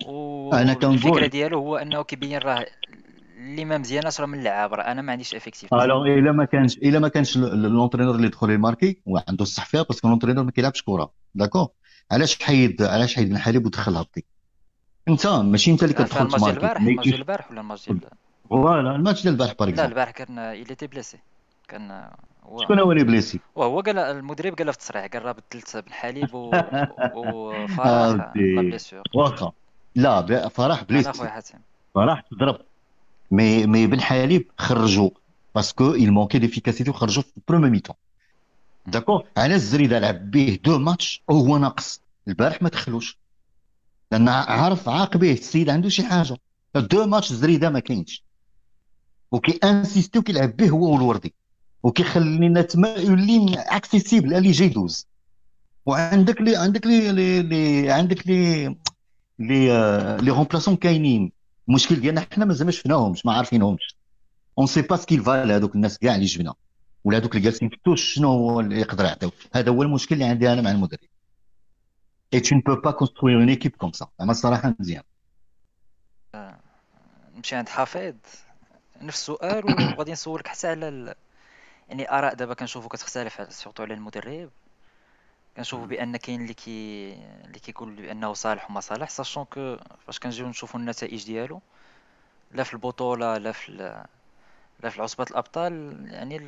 و 0.06 0.52
أنا 0.52 0.74
كنقول 0.74 0.94
الفكرة 0.94 1.26
ديالو 1.26 1.58
هو 1.58 1.76
أنه 1.76 2.02
كيبين 2.02 2.38
راه 2.38 2.66
اللي 3.36 3.64
ما 3.64 3.78
مزياناش 3.78 4.20
راه 4.20 4.26
من 4.26 4.38
اللعاب 4.38 4.74
راه 4.74 4.82
أنا 4.82 5.02
ما 5.02 5.12
عنديش 5.12 5.34
effectif 5.34 5.74
alors 5.74 6.06
إلا 6.06 6.32
ما 6.32 6.44
كانش 6.44 6.76
إلا 6.78 6.98
ما 6.98 7.08
كانش 7.08 7.36
l'entraîneur 7.38 8.14
اللي 8.14 8.28
دخل 8.28 8.50
يماركي 8.50 9.00
وعنده 9.06 9.42
الصح 9.42 9.66
فيها 9.66 9.82
parce 9.82 9.99
que 9.99 10.08
l'entraîneur 10.08 10.44
ما 10.44 10.50
كيلعبش 10.50 10.82
كرة. 10.82 11.12
d'accord 11.34 11.68
علاش 12.10 12.42
حيد 12.42 12.82
علاش 12.82 13.16
حيد 13.16 13.28
بن 13.28 13.38
حليب 13.38 13.66
ودخل 13.66 13.94
هابطي؟ 13.96 14.24
أنت 15.08 15.26
ماشي 15.26 15.70
أنت 15.70 15.82
اللي 15.82 15.94
كتدخل 15.94 16.26
الماتش 16.26 16.44
ديال 16.44 16.54
البارح 16.56 16.80
الماتش 16.80 17.08
ديال 17.08 17.20
البارح 17.20 17.50
ولا 17.50 17.60
الماتش 17.60 17.88
ديال 17.88 18.00
voilà 18.50 18.96
ال 18.96 19.01
match 19.01 19.22
ديال 19.22 19.32
البارح 19.34 19.52
باغ 19.52 19.68
لا 19.68 19.84
البارح 19.86 20.10
كان 20.10 20.38
il 20.38 20.74
était 20.74 20.86
blessé 20.86 21.18
شكون 22.56 22.80
هو 22.80 22.92
اللي 22.92 23.04
blessé؟ 23.04 23.40
وهو 23.54 23.80
قال 23.80 23.98
المدرب 23.98 24.54
قال 24.54 24.72
في 24.72 24.78
التصريح 24.78 25.06
قال 25.06 25.24
راه 25.24 25.32
بدلت 25.32 25.76
بن 25.76 25.92
حليب 25.92 26.34
و 26.34 26.50
وفرح. 27.16 28.32
واخا 29.14 29.52
لا 29.94 30.48
فرح 30.48 30.82
blessé 30.84 31.12
فرح 31.94 32.20
تضرب. 32.20 32.58
مي 33.30 33.66
مي 33.66 33.86
بن 33.86 34.00
حليب 34.00 34.50
خرجوا 34.58 35.10
parce 35.54 35.79
que 35.79 35.94
il 35.94 36.10
manquait 36.10 36.40
d'efficacité 36.40 36.88
وخرجوا 36.88 37.22
في 37.22 37.36
ال 37.36 37.40
première 37.40 37.70
mi-temps 37.70 37.96
d'accord 38.86 39.24
على 39.36 39.54
الزريدة 39.54 39.98
لعب 39.98 40.30
به 40.30 40.58
deux 40.64 40.78
matchs 40.78 41.22
وهو 41.28 41.58
ناقص. 41.58 42.00
البارح 42.28 42.62
ما 42.62 42.68
دخلوش. 42.68 43.18
لأن 44.12 44.28
عارف 44.28 44.88
عاقبه 44.88 45.32
السيد 45.32 45.70
عنده 45.70 45.88
شي 45.88 46.02
حاجة. 46.02 46.36
deux 46.74 47.06
matchs 47.06 47.30
الزريده 47.30 47.70
ما 47.70 47.80
كاينش. 47.80 48.24
وكي 49.32 49.58
insister 49.64 50.18
وكيلعب 50.18 50.56
به 50.56 50.68
هو 50.68 50.92
والوردي. 50.92 51.34
وكيخلينا 51.82 52.62
تما 52.62 52.94
يولي 52.94 53.54
accessible 53.58 54.34
اللي 54.34 54.50
جاي 54.50 54.66
يدوز 54.66 55.06
وعندك 55.86 56.40
لي 56.40 56.56
عندك 56.56 56.86
لي 56.86 57.12
لي 57.42 57.90
عندك 57.90 58.26
لي 58.26 58.66
لي 59.38 59.66
لي 60.20 60.30
رومبلاسون 60.30 60.76
كاينين. 60.76 61.32
المشكل 61.68 62.00
ديالنا 62.00 62.26
حنا 62.32 62.44
مازال 62.44 62.66
ما 62.66 62.72
شفناهمش 62.72 63.26
ما 63.26 63.32
عارفينهمش. 63.32 63.96
on 64.58 64.66
sait 64.66 64.82
pas 64.82 64.96
ce 64.96 65.03
qu'ils 65.03 65.22
valent 65.22 65.52
هذوك 65.52 65.74
الناس 65.74 65.98
كاع 65.98 66.14
اللي 66.14 66.26
جبنا. 66.26 66.54
ولا 67.04 67.18
هذوك 67.18 67.32
اللي 67.36 67.44
جالسين 67.44 67.68
في 67.68 67.74
ال 67.74 67.80
touche 67.80 68.14
شنو 68.14 68.28
هو 68.28 68.60
اللي 68.60 68.80
يقدر 68.80 69.04
يعطيو. 69.04 69.30
هذا 69.54 69.70
هو 69.70 69.82
المشكل 69.82 70.14
اللي 70.14 70.24
عندي 70.24 70.52
أنا 70.52 70.62
مع 70.62 70.70
المدرب. 70.70 71.00
اي 72.34 72.40
ne 72.40 72.60
peux 72.60 72.80
pas 72.86 72.92
construire 72.92 73.38
une 73.40 73.50
équipe 73.50 73.76
comme 73.78 73.92
ça. 74.00 74.06
أنا 74.20 74.30
الصراحة 74.30 74.74
مزيان. 74.80 75.02
نمشي 77.36 77.56
عند 77.56 77.68
حفيظ. 77.68 78.14
نفس 79.02 79.18
السؤال 79.18 79.64
وغادي 79.64 80.12
نسولك 80.12 80.46
حتى 80.46 80.68
على. 80.68 81.14
يعني 81.88 82.10
آراء 82.10 82.34
دابا 82.34 82.54
كنشوفو 82.54 82.88
كتختلف 82.88 83.52
surtout 83.52 83.82
على 83.82 83.94
المدرب. 83.94 84.50
كنشوفو 85.56 85.86
بأن 85.86 86.16
كاين 86.16 86.42
اللي 86.42 86.54
كي 86.54 87.12
اللي 87.44 87.58
كيقول 87.58 87.90
بأنه 87.90 88.32
صالح 88.32 88.70
وما 88.70 88.80
صالح 88.80 89.08
sachant 89.08 89.44
que 89.44 89.76
فاش 90.06 90.18
كنجيو 90.18 90.48
نشوفو 90.48 90.78
النتائج 90.78 91.24
ديالو 91.24 91.60
لا 92.52 92.62
في 92.62 92.74
البطولة 92.74 93.38
لا 93.38 93.52
في 93.52 93.72
لا 94.82 94.90
في 94.90 95.02
عصبة 95.02 95.26
الأبطال 95.30 96.04
يعني 96.10 96.38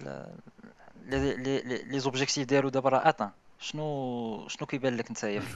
les 1.06 1.60
les 1.62 1.98
objectifs 1.98 2.48
ديالو 2.48 2.68
دابا 2.68 2.88
راه 2.88 3.08
atteints 3.08 3.30
شنو 3.58 4.48
شنو 4.48 4.66
كيبان 4.66 4.96
لك 4.96 5.10
نتايا؟ 5.10 5.42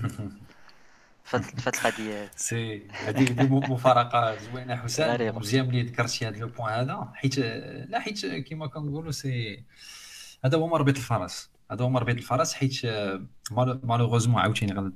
في 1.25 1.67
القضية. 1.67 2.31
c'est 2.37 2.83
هذيك 2.91 3.41
مفارقة 3.41 4.37
زوينة 4.37 4.77
حسام 4.77 5.37
مزيان 5.37 5.69
ملي 5.69 5.83
ذكرتي 5.83 6.29
هذا 6.29 6.39
le 6.39 6.49
point 6.49 6.69
هذا. 6.69 7.13
حيت 7.15 7.39
لا 7.89 8.01
حيت 8.01 8.27
كيما 8.27 8.67
كنقولوا 8.67 9.11
c'est 9.13 9.65
هذا 10.45 10.59
هو 10.59 10.67
مربط 10.67 10.97
الفرس. 10.97 11.51
هذا 11.71 11.85
هو 11.85 11.91
مربط 11.91 12.15
الفرس. 12.15 12.55
حيت 12.55 12.81
malheureusement 13.83 14.41
عاوتاني 14.41 14.93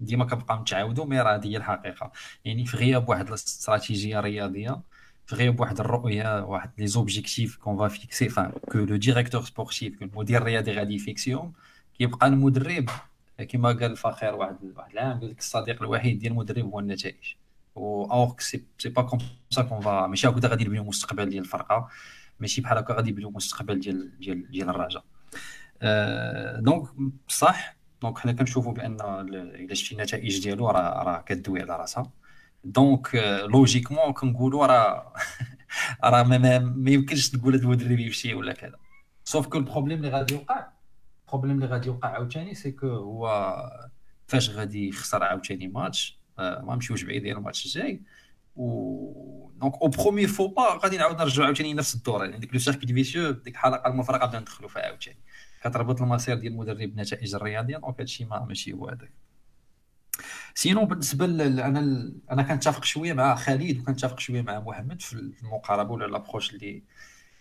ديما 0.00 0.24
كنبقى 0.24 0.60
متعاودوا 0.60 1.04
mais 1.04 1.20
راه 1.20 1.36
هذه 1.36 1.46
هي 1.46 1.56
الحقيقة. 1.56 2.12
يعني 2.44 2.66
في 2.66 2.76
غياب 2.76 3.08
واحد 3.08 3.28
الاستراتيجية 3.28 4.20
رياضيه 4.20 4.80
في 5.26 5.34
غياب 5.34 5.60
واحد 5.60 5.80
الرؤية 5.80 6.44
واحد 6.44 6.70
les 6.78 6.86
objectifs 6.86 7.56
qu'on 7.56 7.78
va 7.78 7.88
fixer، 7.88 8.28
فان 8.28 8.52
que 8.72 8.78
le 8.78 8.96
directeur 8.96 9.42
sportif، 9.42 9.98
que 9.98 10.04
المدير 10.04 10.42
الرياضي 10.42 10.72
غادي 10.72 10.94
يفيكسيهم 10.94 11.52
كيبقى 11.98 12.26
المدرب 12.26 12.88
كما 13.44 13.68
قال 13.68 13.84
الفخير 13.84 14.34
واحد 14.34 14.56
واحد 14.76 14.92
العام 14.92 15.20
قال 15.20 15.30
لك 15.30 15.38
الصديق 15.38 15.82
الوحيد 15.82 16.18
ديال 16.18 16.32
المدرب 16.32 16.64
هو 16.64 16.80
النتائج. 16.80 17.36
و 17.76 18.04
or 18.04 18.36
c'est 18.38 18.64
c'est 18.78 18.88
pas 18.88 19.02
comme 19.02 19.18
ça 19.50 19.62
qu'on 19.62 19.80
va 19.80 20.06
ماشي 20.06 20.28
هكذا 20.28 20.48
غادي 20.48 20.64
نبنيو 20.64 20.82
المستقبل 20.82 21.30
ديال 21.30 21.42
الفرقة 21.44 21.88
ماشي 22.40 22.60
بحال 22.60 22.78
هكا 22.78 22.94
غادي 22.94 23.10
نبنيو 23.10 23.28
المستقبل 23.28 23.80
ديال 23.80 24.18
ديال 24.18 24.50
ديال 24.50 24.68
الرجاء 24.68 25.04
أه 25.82 26.60
donc 26.60 26.88
صح 27.28 27.76
donc 28.02 28.18
حنا 28.18 28.32
كنشوفوا 28.32 28.72
بأن 28.72 29.00
إلا 29.00 29.74
شتي 29.74 29.94
النتائج 29.94 30.42
ديالو 30.42 30.70
راه 30.70 31.02
راه 31.02 31.20
كدوي 31.22 31.62
على 31.62 31.76
راسها. 31.76 32.12
donc 32.64 33.14
logiquement 33.52 34.12
كنقولوا 34.12 34.66
راه 34.66 35.12
راه 36.04 36.22
ما 36.22 36.90
يمكنش 36.90 37.30
تقول 37.30 37.54
هذا 37.54 37.64
المدرب 37.64 37.98
يمشي 37.98 38.34
ولا 38.34 38.52
كذا. 38.52 38.76
sauf 39.24 39.46
que 39.46 39.58
ال 39.58 39.62
problème 39.62 39.98
اللي 39.98 40.08
غادي 40.10 40.34
يوقع 40.34 40.68
ال 41.26 41.29
problème 41.29 41.56
اللي 41.56 41.66
غادي 41.66 41.86
يوقع 41.86 42.08
عاوتاني 42.08 42.54
c'est 42.54 42.72
que 42.72 42.86
هو 42.86 43.56
فاش 44.26 44.50
غادي 44.50 44.88
يخسر 44.88 45.24
عاوتاني 45.24 45.68
ماتش 45.68 46.20
ما 46.38 46.74
نمشيوش 46.74 47.02
بعيد 47.02 47.26
الماتش 47.26 47.66
الجاي. 47.66 48.02
و 48.56 49.50
donc 49.56 49.74
au 49.82 49.88
premier 49.88 50.26
faux 50.26 50.48
pas 50.48 50.62
غادي 50.62 50.96
نعاود 50.96 51.18
نرجعو 51.18 51.44
عاوتاني 51.46 51.74
نفس 51.74 51.94
الدور 51.94 52.24
يعني 52.24 52.38
ديك 52.38 52.52
le 52.52 52.58
cercle 52.58 52.88
vicieux 52.94 53.30
ديك 53.30 53.54
الحلقة 53.54 53.90
المفرغه 53.90 54.26
غادي 54.26 54.38
ندخلو 54.38 54.68
فيها 54.68 54.82
عاوتاني. 54.82 55.18
كتربط 55.62 56.02
المصير 56.02 56.36
ديال 56.36 56.52
المدرب 56.52 56.78
بالنتائج 56.78 57.34
الرياضية 57.34 57.76
donc 57.76 58.00
هادشي 58.00 58.24
ما 58.24 58.44
ماشي 58.44 58.72
هو 58.72 58.88
هذاك. 58.88 59.12
sinon 60.54 60.84
بالنسبة 60.84 61.24
أنا 61.24 62.12
أنا 62.30 62.42
كنتفق 62.42 62.84
شوية 62.84 63.12
مع 63.12 63.34
خالد 63.34 63.78
وكنتفق 63.80 64.18
شوية 64.20 64.42
مع 64.42 64.60
محمد 64.60 65.02
في 65.02 65.12
المقاربة 65.42 65.92
ولا 65.92 66.06
l'approche 66.06 66.54
اللي 66.54 66.82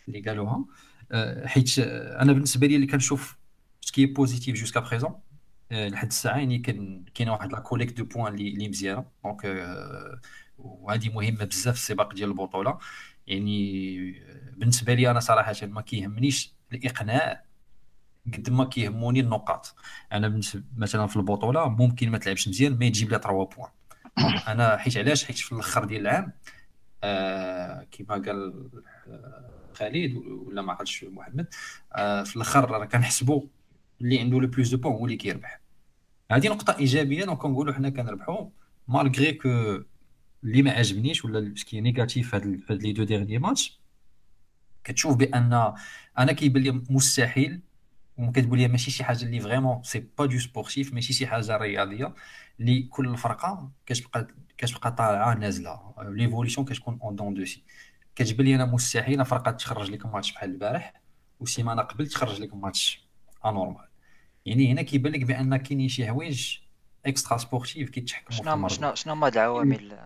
اللي 0.07 0.19
قالوها. 0.19 0.65
آه، 1.11 1.47
حيت 1.47 1.79
أنا 1.79 2.33
بالنسبة 2.33 2.67
لي 2.67 2.75
اللي 2.75 2.87
كنشوف 2.87 3.37
ce 3.85 3.93
qui 3.93 4.05
est 4.05 4.20
positif 4.20 4.55
jusqu'à 4.55 4.79
présent 4.79 5.19
لحد 5.71 6.07
الساعة 6.07 6.37
يعني 6.37 6.59
كاينة 7.15 7.31
واحد 7.33 7.51
la 7.51 7.59
collecte 7.59 7.97
de 7.97 8.05
points 8.05 8.33
اللي 8.33 8.69
مزيانه 8.69 9.05
donc 9.23 9.41
وهذه 10.57 11.09
مهمه 11.09 11.45
بزاف 11.45 11.75
في 11.75 11.81
السباق 11.81 12.13
ديال 12.13 12.29
البطوله 12.29 12.77
يعني 13.27 14.21
بالنسبة 14.57 14.93
لي 14.93 15.11
أنا 15.11 15.19
صراحة 15.19 15.55
ما 15.63 15.81
كيهمنيش 15.81 16.53
الاقناع 16.73 17.43
قد 18.33 18.49
ما 18.49 18.65
كيهموني 18.65 19.19
النقاط 19.19 19.75
أنا 20.11 20.41
مثلا 20.77 21.07
في 21.07 21.15
البطوله 21.15 21.69
ممكن 21.69 22.09
ما 22.09 22.17
تلعبش 22.17 22.47
مزيان 22.47 22.71
ما 22.71 22.89
تجيب 22.89 23.11
لي 23.11 23.19
3 23.19 23.29
points 23.29 23.69
أنا 24.47 24.77
حيت 24.77 24.97
علاش 24.97 25.25
حيت 25.25 25.37
في 25.37 25.51
الآخر 25.51 25.85
ديال 25.85 26.01
العام 26.01 26.31
آه 27.03 27.87
كما 27.91 28.15
قال 28.15 28.69
خالد 29.73 30.15
ولا 30.15 30.61
ما 30.61 30.73
عقلتش 30.73 31.03
محمد 31.03 31.47
آه 31.93 32.23
في 32.23 32.35
الآخر 32.35 32.71
راه 32.71 32.85
كنحسبوا 32.85 33.41
اللي 34.01 34.19
عنده 34.19 34.39
le 34.39 34.47
plus 34.47 34.69
de 34.69 34.77
points 34.77 34.93
هو 34.93 35.05
اللي 35.05 35.17
كيربح. 35.17 35.61
هذه 36.31 36.47
نقطة 36.47 36.77
إيجابية 36.77 37.25
donc 37.25 37.37
كنقولوا 37.37 37.73
حنا 37.73 37.89
كنربحوا 37.89 38.49
malgré 38.87 39.33
que 39.33 39.49
اللي 40.43 40.61
ما 40.61 40.71
عجبنيش 40.71 41.25
ولا 41.25 41.53
ce 41.55 41.66
qui 41.66 41.81
est 41.81 41.97
négatif 41.97 42.35
في 42.35 42.63
هاد 42.69 42.81
les 42.83 42.93
deux 42.93 43.03
derniers 43.03 43.37
matchs 43.37 43.79
كتشوف 44.83 45.15
بأن 45.17 45.73
أنا 46.17 46.31
كيبان 46.31 46.63
لي 46.63 46.71
مستحيل 46.89 47.61
وكتقول 48.17 48.59
لي 48.59 48.67
ماشي 48.67 48.91
شي 48.91 49.03
حاجة 49.03 49.23
اللي 49.25 49.39
vraiment 49.39 49.83
c'est 49.83 49.99
pas 50.17 50.25
du 50.25 50.39
sportif 50.39 50.93
ماشي 50.93 51.13
شي 51.13 51.27
حاجة 51.27 51.57
رياضية 51.57 52.13
اللي 52.59 52.83
كل 52.83 53.17
فرقه 53.17 53.71
كتبقى 53.85 54.27
كتبقى 54.57 54.91
طالعة 54.91 55.33
نازلة. 55.33 55.93
l'évolution 56.01 56.65
كتكون 56.67 56.99
en 57.03 57.15
dents 57.15 57.33
de 57.33 57.45
scie 57.45 57.63
كتبان 58.15 58.45
لي 58.47 58.55
أنا 58.55 58.65
مستحيل 58.65 59.25
فرقة 59.25 59.51
تخرج 59.51 59.91
لك 59.91 60.05
ماتش 60.05 60.31
بحال 60.33 60.49
البارح 60.49 60.93
وسيمانة 61.39 61.81
قبل 61.81 62.07
تخرج 62.07 62.41
لك 62.41 62.53
match 62.55 63.05
anormal 63.45 63.84
يعني 64.45 64.71
هنا 64.71 64.81
كيبان 64.81 65.13
لك 65.13 65.23
بأن 65.23 65.57
كاينين 65.57 65.89
شي 65.89 66.07
حوايج 66.07 66.57
extra-sportifs 67.05 67.89
كيتحكموا 67.89 68.39
شنو 68.39 68.67
شنو 68.67 68.95
شنو 68.95 69.13
هما 69.13 69.27
العوامل 69.27 69.97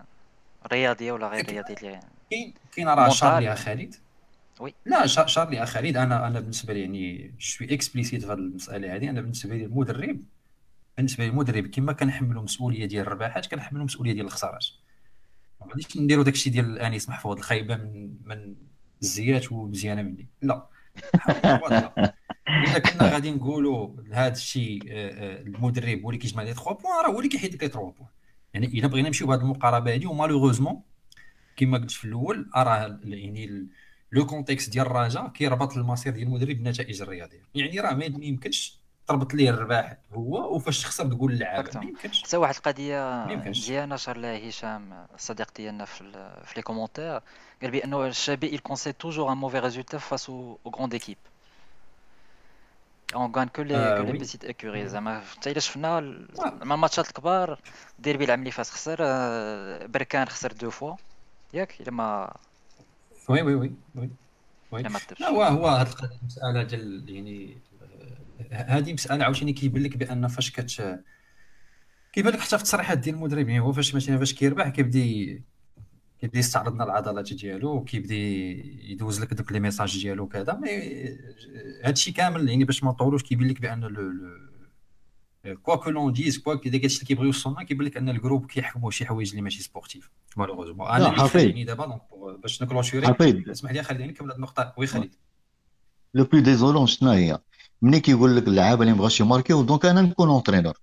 الرياضية 0.65 1.12
ولا 1.12 1.27
غير 1.27 1.50
رياضيه 1.50 1.75
اللي 1.75 2.00
كاين 2.31 2.53
كاين 2.75 2.88
راه 2.88 3.10
شارلي 3.10 3.55
خالد. 3.55 3.95
Oui. 4.60 4.73
لا 4.86 5.06
شارلي 5.06 5.65
خالد 5.65 5.97
أنا 5.97 6.28
أنا 6.28 6.39
بالنسبة 6.39 6.73
لي 6.73 6.82
يعني 6.82 7.34
شوي 7.38 7.73
explicite 7.73 8.21
في 8.21 8.28
هذه 8.28 8.34
المسألة 8.34 8.95
هذه. 8.95 9.10
أنا 9.10 9.21
بالنسبة 9.21 9.56
لي 9.56 9.65
المدرب 9.65 10.23
بالنسبة 10.97 11.23
لي 11.23 11.30
المدرب 11.30 11.67
كما 11.67 11.93
كنحملوا 11.93 12.43
مسؤولية 12.43 12.86
ديال 12.86 13.02
الرباحات 13.02 13.45
كنحملوا 13.45 13.86
مسؤولية 13.86 14.13
ديال 14.13 14.25
الخسارات 14.25 14.65
ما 15.62 15.67
غاديش 15.67 15.97
نديروا 15.97 16.23
داكشي 16.23 16.49
ديال 16.49 16.80
أنيس 16.80 17.10
محفوظ 17.10 17.38
الخايبه 17.38 17.75
من 17.75 18.15
من 18.25 18.56
الزيات 19.02 19.52
ومزيانة 19.52 20.02
مني. 20.02 20.28
لا. 20.41 20.65
اذا 22.63 22.80
كنا 22.80 23.10
غادي 23.13 23.32
نقولوا 23.32 23.89
هذا 24.12 24.34
الشيء 24.34 24.84
آه، 24.88 25.10
آه، 25.10 25.41
المدرب 25.41 26.02
هو 26.02 26.10
اللي 26.10 26.19
كيجمع 26.19 26.43
لي 26.43 26.54
3 26.54 26.72
points 26.71 27.05
راه 27.06 27.12
هو 27.12 27.17
اللي 27.17 27.30
كيحيد 27.30 27.54
لك 27.54 27.60
3 27.60 27.80
points 27.79 27.93
يعني 28.54 28.67
إلا 28.67 28.88
بغينا 28.88 29.08
نمشيو 29.08 29.28
بهذه 29.28 29.41
المقاربة 29.41 29.93
هذه 29.93 30.08
و 30.08 30.12
malheureusement 30.12 30.82
كما 31.56 31.78
قلت 31.78 31.91
في 31.91 32.06
الأول 32.06 32.50
راه 32.56 33.00
يعني 33.04 33.67
le 34.12 34.25
contexte 34.25 34.71
ديال 34.72 34.86
الرجاء 34.86 35.28
كيربط 35.28 35.78
المصير 35.78 36.13
ديال 36.13 36.28
المدرب 36.28 36.56
بالنتائج 36.56 37.02
الرياضية. 37.02 37.43
يعني 37.56 37.80
راه 37.80 37.93
ما 37.93 38.06
يمكنش 38.06 38.80
تربط 39.08 39.34
ليه 39.34 39.50
الرباح 39.50 39.98
هو 40.13 40.56
وفاش 40.56 40.82
تخسر 40.82 41.08
تقول 41.08 41.34
اللعابه 41.34 41.72
ما 41.76 41.86
يمكنش. 41.86 42.24
حتى 42.24 42.38
واحد 42.38 42.56
القضية 42.56 43.26
مزيانه 43.26 43.95
شار 43.95 44.17
لها 44.17 44.50
هشام 44.50 45.08
الصديق 45.15 45.54
ديالنا 45.56 45.86
في 45.86 46.04
في 46.45 46.54
les 46.55 46.62
commentaires 46.62 47.19
قال 47.62 47.72
بأنه 47.72 48.08
الشابي 48.08 48.58
il 48.58 48.62
conseille 48.62 48.93
toujours 48.93 49.30
un 49.30 49.36
mauvais 49.36 49.60
résultat 49.60 50.00
face 50.00 50.30
aux, 50.30 50.60
aux 50.63 50.72
grandes 50.72 50.93
équipes. 50.93 51.28
hein 53.15 53.32
que 53.36 53.47
les 53.47 54.12
petites 54.12 54.45
écuries 54.45 54.88
زعما. 54.88 55.19
حتى 55.19 55.52
الا 55.52 55.60
شفنا 55.60 56.00
مع 56.39 56.76
ال 56.75 56.80
matchات 56.80 57.08
الكبار 57.08 57.60
الديربي 57.98 58.26
العام 58.26 58.39
اللي 58.39 58.52
فات 58.52 58.67
خسر 58.67 58.98
بركان 59.88 60.28
خسر 60.28 60.52
deux 60.51 60.69
fois. 60.69 60.95
ياك 61.54 61.82
إلا 61.82 61.91
ما 61.91 62.34
oui 63.29 63.41
oui 63.41 63.55
oui 63.55 63.71
oui 63.95 64.10
oui 64.71 64.84
لا 65.19 65.30
هو 65.30 65.43
هو 65.43 65.67
هذه 65.67 65.93
المساله 66.22 66.63
ديال 66.63 67.10
يعني 67.10 67.58
هذه 68.52 68.93
مسألة 68.93 69.24
عاوتاني 69.24 69.54
كيبان 69.54 69.84
لك 69.84 69.98
بأن 69.98 70.28
فاش 70.28 70.52
كت 70.52 71.00
كيبان 72.13 72.34
لك 72.34 72.39
حتى 72.39 72.58
في 72.58 72.63
التصريحات 72.63 72.98
ديال 72.98 73.15
المدرب 73.15 73.50
يعني 73.50 73.60
هو 73.60 73.72
فاش 73.72 73.95
مثلا 73.95 74.17
فاش 74.17 74.34
كيربح 74.34 74.69
كيبدا 74.69 75.43
كيبدا 76.21 76.39
يستعرض 76.39 76.73
لنا 76.73 76.84
العضلات 76.84 77.34
ديالو 77.34 77.75
وكيبدا 77.75 78.15
يدوز 78.15 79.21
لك 79.21 79.34
دوك 79.34 79.51
les 79.51 79.60
messages 79.60 80.01
ديالو 80.01 80.23
وكذا. 80.23 80.53
mais 80.53 80.69
هادشي 81.84 82.12
كامل 82.12 82.49
يعني 82.49 82.63
باش 82.63 82.84
ما 82.84 82.91
نطولوش 82.91 83.23
كيبان 83.23 83.47
لك 83.47 83.62
بأن 83.62 83.82
لو 85.45 85.58
كوا 85.58 85.75
كو 85.75 85.89
لون 85.89 86.13
ديز 86.13 86.38
كوا 86.38 86.55
داك 86.55 86.86
الشيء 86.86 86.97
اللي 86.97 87.08
كيبغيو 87.08 87.25
يوصلنا 87.25 87.63
كيبان 87.63 87.88
لك 87.88 87.97
أن 87.97 88.10
الجروب 88.10 88.45
كيحكموا 88.45 88.91
شي 88.91 89.05
حوايج 89.05 89.29
اللي 89.29 89.41
ماشي 89.41 89.63
سبورتيف 89.63 90.10
مالوغوزمون 90.38 90.88
أنا 90.88 91.27
خليني 91.27 91.63
دابا 91.63 91.86
دونك 91.86 92.01
باش 92.41 92.63
نكلوشيري 92.63 93.15
اسمح 93.51 93.71
لي 93.71 93.84
خليني 93.84 94.08
نكمل 94.08 94.27
هاد 94.27 94.36
النقطة. 94.36 94.73
وي 94.77 94.88
خالد 94.88 95.15
لو 96.13 96.23
بلو 96.23 96.41
ديزولون 96.41 96.88
شنو 96.88 97.10
هي؟ 97.10 97.39
ملي 97.82 97.99
كيقول 97.99 98.38
لك 98.38 98.47
اللعابة 98.47 98.82
اللي 98.82 98.93
مبغاش 98.93 99.19
يماركيو 99.19 99.62
دونك 99.62 99.86
أنا 99.86 100.01
نكون 100.01 100.29
اونترينور 100.29 100.73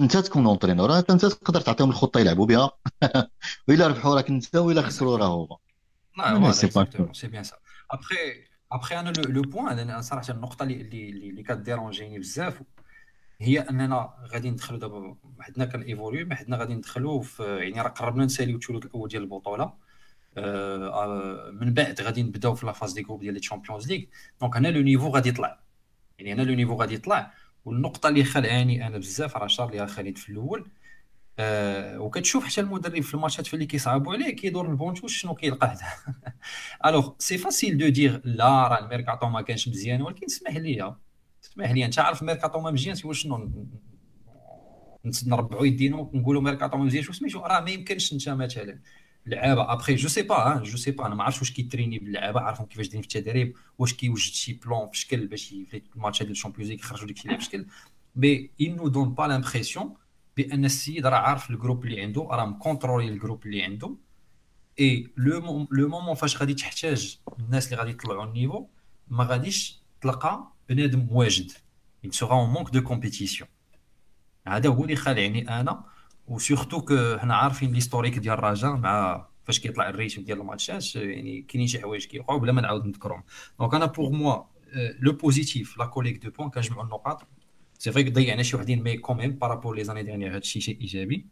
انت 0.00 0.16
تكون 0.16 0.46
اونترينور 0.46 0.98
انت 0.98 1.26
تقدر 1.26 1.60
تعطيهم 1.60 1.90
الخطة 1.90 2.20
يلعبوا 2.20 2.46
بها. 2.46 2.70
وإلا 3.68 3.86
ربحوا 3.86 4.14
راك 4.16 4.28
انت 4.28 4.56
وإلا 4.56 4.82
خسروا 4.82 5.16
راه 5.18 5.26
هو. 5.26 5.58
c'est 7.12 7.26
bien 7.28 7.42
ça 7.44 7.56
ابخي 7.90 8.14
ابخي 8.72 9.00
أنا 9.00 9.10
le 9.10 9.42
point 9.42 9.78
أنا 9.78 10.00
صراحة 10.00 10.32
النقطة 10.32 10.62
اللي 10.62 10.80
اللي 10.80 11.30
اللي 11.30 11.42
كديرونجيني 11.42 12.18
بزاف 12.18 12.62
هي 13.40 13.60
أننا 13.60 14.14
غادي 14.32 14.50
ندخلوا 14.50 14.78
دابا 14.80 15.16
حدنا 15.40 15.64
كان 15.64 15.82
évoluer 15.82 16.34
حدنا 16.34 16.56
غادي 16.56 16.74
ندخلوا 16.74 17.22
في 17.22 17.42
يعني 17.58 17.80
راه 17.82 17.88
قربنا 17.88 18.24
نساليو 18.24 18.56
الثلث 18.56 18.86
الأول 18.86 19.08
ديال 19.08 19.22
البطولة. 19.22 19.72
آه 20.38 21.50
من 21.52 21.74
بعد 21.74 22.00
غادي 22.00 22.22
نبداو 22.22 22.54
في 22.54 22.66
la 22.66 22.72
phase 22.72 22.92
des 22.92 23.02
groupes 23.02 23.20
ديال 23.20 23.34
les 23.34 23.40
Champions 23.40 23.88
League 23.92 24.02
donc 24.40 24.56
هنا 24.56 24.68
le 24.68 24.80
niveau 24.82 25.08
غادي 25.08 25.28
يطلع. 25.28 25.60
يعني 26.18 26.32
هنا 26.32 26.42
le 26.42 26.54
niveau 26.54 26.74
غادي 26.74 26.94
يطلع. 26.94 27.34
والنقطة 27.68 28.08
اللي 28.08 28.24
خلعاني 28.24 28.86
أنا 28.86 28.98
بزاف 28.98 29.36
راه 29.36 29.46
شار 29.46 29.70
ليها 29.70 29.86
خالد 29.86 30.18
في 30.18 30.28
الأول 30.32 30.70
آه 31.38 32.00
وكتشوف 32.00 32.44
حتى 32.44 32.60
المدرب 32.60 33.02
في 33.02 33.14
ال 33.14 33.20
matchات 33.20 33.54
اللي 33.54 33.66
كيصعبوا 33.66 34.12
عليه 34.12 34.36
كيدور 34.36 34.70
ال 34.70 34.74
banc 34.74 34.88
de 34.88 34.95
touche 34.95 35.16
شنو 35.16 35.34
كيلقى 35.34 35.66
هذا؟ 35.66 35.86
الوغ 36.86 37.12
سي 37.18 37.38
فاسيل 37.38 37.78
دو 37.78 37.88
دير 37.88 38.20
لا 38.24 38.68
راه 38.68 38.78
الميركاتو 38.84 39.28
ما 39.28 39.42
كانش 39.42 39.68
مزيان 39.68 40.02
ولكن 40.02 40.26
اسمح 40.26 40.56
لي 40.56 40.94
اسمح 41.44 41.70
لي 41.70 41.84
انت 41.84 41.98
عارف 41.98 42.22
الميركاتو 42.22 42.60
ما 42.60 42.70
مزيان 42.70 42.96
شنو 43.12 43.50
نربعوا 45.26 45.66
يدينا 45.66 45.96
ونقولوا 45.96 46.42
ميركاتو 46.42 46.76
ما 46.76 46.84
مزيانش 46.84 47.10
وسميتو 47.10 47.40
راه 47.40 47.60
ما 47.60 47.70
يمكنش 47.70 48.12
انت 48.12 48.28
مثلا. 48.28 48.80
لعابة. 49.28 49.72
ابخي 49.72 49.94
جو 49.94 50.08
سي 50.08 50.22
با 50.22 50.62
جو 50.64 50.76
سي 50.76 50.90
با 50.90 51.06
أنا 51.06 51.14
ما 51.14 51.24
عرفتش 51.24 51.40
واش 51.40 51.52
كيتريني 51.52 51.98
باللعابة 51.98 52.40
عارفهم 52.40 52.66
كيفاش 52.66 52.86
دايرين 52.86 53.02
في 53.02 53.16
التدريب 53.16 53.56
واش 53.78 53.94
كيوجد 53.94 54.32
شي 54.32 54.52
بلون 54.52 54.88
في 54.90 54.98
شكل 54.98 55.26
باش 55.26 55.44
في 55.44 55.82
الماتش 55.96 56.18
ديال 56.18 56.30
الشامبيونز 56.30 56.70
ليغ 56.70 56.78
يخرجوا 56.78 57.06
ديك 57.06 57.16
الشيء 57.16 57.38
في 57.38 57.66
مي 58.16 58.50
il 58.62 58.68
نو 58.68 58.88
دون 58.88 59.14
با 59.14 59.22
لامبرسيون 59.22 59.94
بأن 60.36 60.64
السيد 60.64 61.06
راه 61.06 61.18
عارف 61.18 61.50
الجروب 61.50 61.84
اللي 61.84 62.02
عنده 62.02 62.28
راه 62.30 62.44
مكونترولي 62.44 63.08
الجروب 63.08 63.46
اللي 63.46 63.62
عنده. 63.62 63.96
et 64.80 65.10
le 65.16 65.66
le 65.70 65.88
moment 65.88 66.14
فاش 66.14 66.36
غادي 66.36 66.54
تحتاج 66.54 67.18
الناس 67.38 67.66
اللي 67.66 67.76
غادي 67.76 67.90
يطلعوا 67.90 68.24
ال 68.24 68.30
niveau 68.30 68.66
ما 69.08 69.24
غاديش 69.24 69.78
تلقى 70.00 70.52
بنادم 70.68 71.08
واجد. 71.10 71.52
Il 72.06 72.12
sera 72.12 72.34
en 72.34 72.46
manque 72.46 72.70
de 72.70 72.80
compétition. 72.80 73.46
هذا 74.46 74.68
هو 74.68 74.84
اللي 74.84 74.96
خالعني 74.96 75.60
أنا 75.60 75.84
و 76.28 76.35
surtout 76.35 76.80
que 76.80 77.18
حنا 77.18 77.36
عارفين 77.36 77.72
l'historique 77.72 78.18
ديال 78.18 78.34
الرجاء 78.34 78.76
مع 78.76 79.26
فاش 79.44 79.60
كيطلع 79.60 79.88
ال 79.88 79.93
rythme 79.93 80.22
ديال 80.22 80.40
ال 80.40 80.48
matchات 80.48 80.96
يعني 80.96 81.42
كاينين 81.42 81.66
شي 81.66 81.80
حوايج 81.80 82.04
كيوقعوا 82.04 82.40
بلا 82.40 82.52
ما 82.52 82.60
نعاود 82.60 82.86
نذكرهم. 82.86 83.22
donc 83.58 83.74
أنا 83.74 83.86
pour 83.86 84.10
moi 84.10 84.44
le 85.00 85.12
positif 85.12 85.78
la 85.78 85.86
collecte 85.86 86.24
de 86.24 86.30
points 86.30 86.50
كنجمعوا 86.50 86.84
النقاط. 86.84 87.28
c'est 87.78 87.92
vrai 87.92 88.10
ضيعنا 88.10 88.42
شي 88.42 88.56
وحدين 88.56 88.82
mais 88.82 88.96
quand 88.96 89.15
même 89.15 89.30
par 89.30 89.44
rapport 89.44 89.76
les 89.76 89.84
années 89.84 90.02
dernières 90.02 90.34
هادشي 90.34 90.60
شيء 90.60 90.80
إيجابي. 90.80 91.26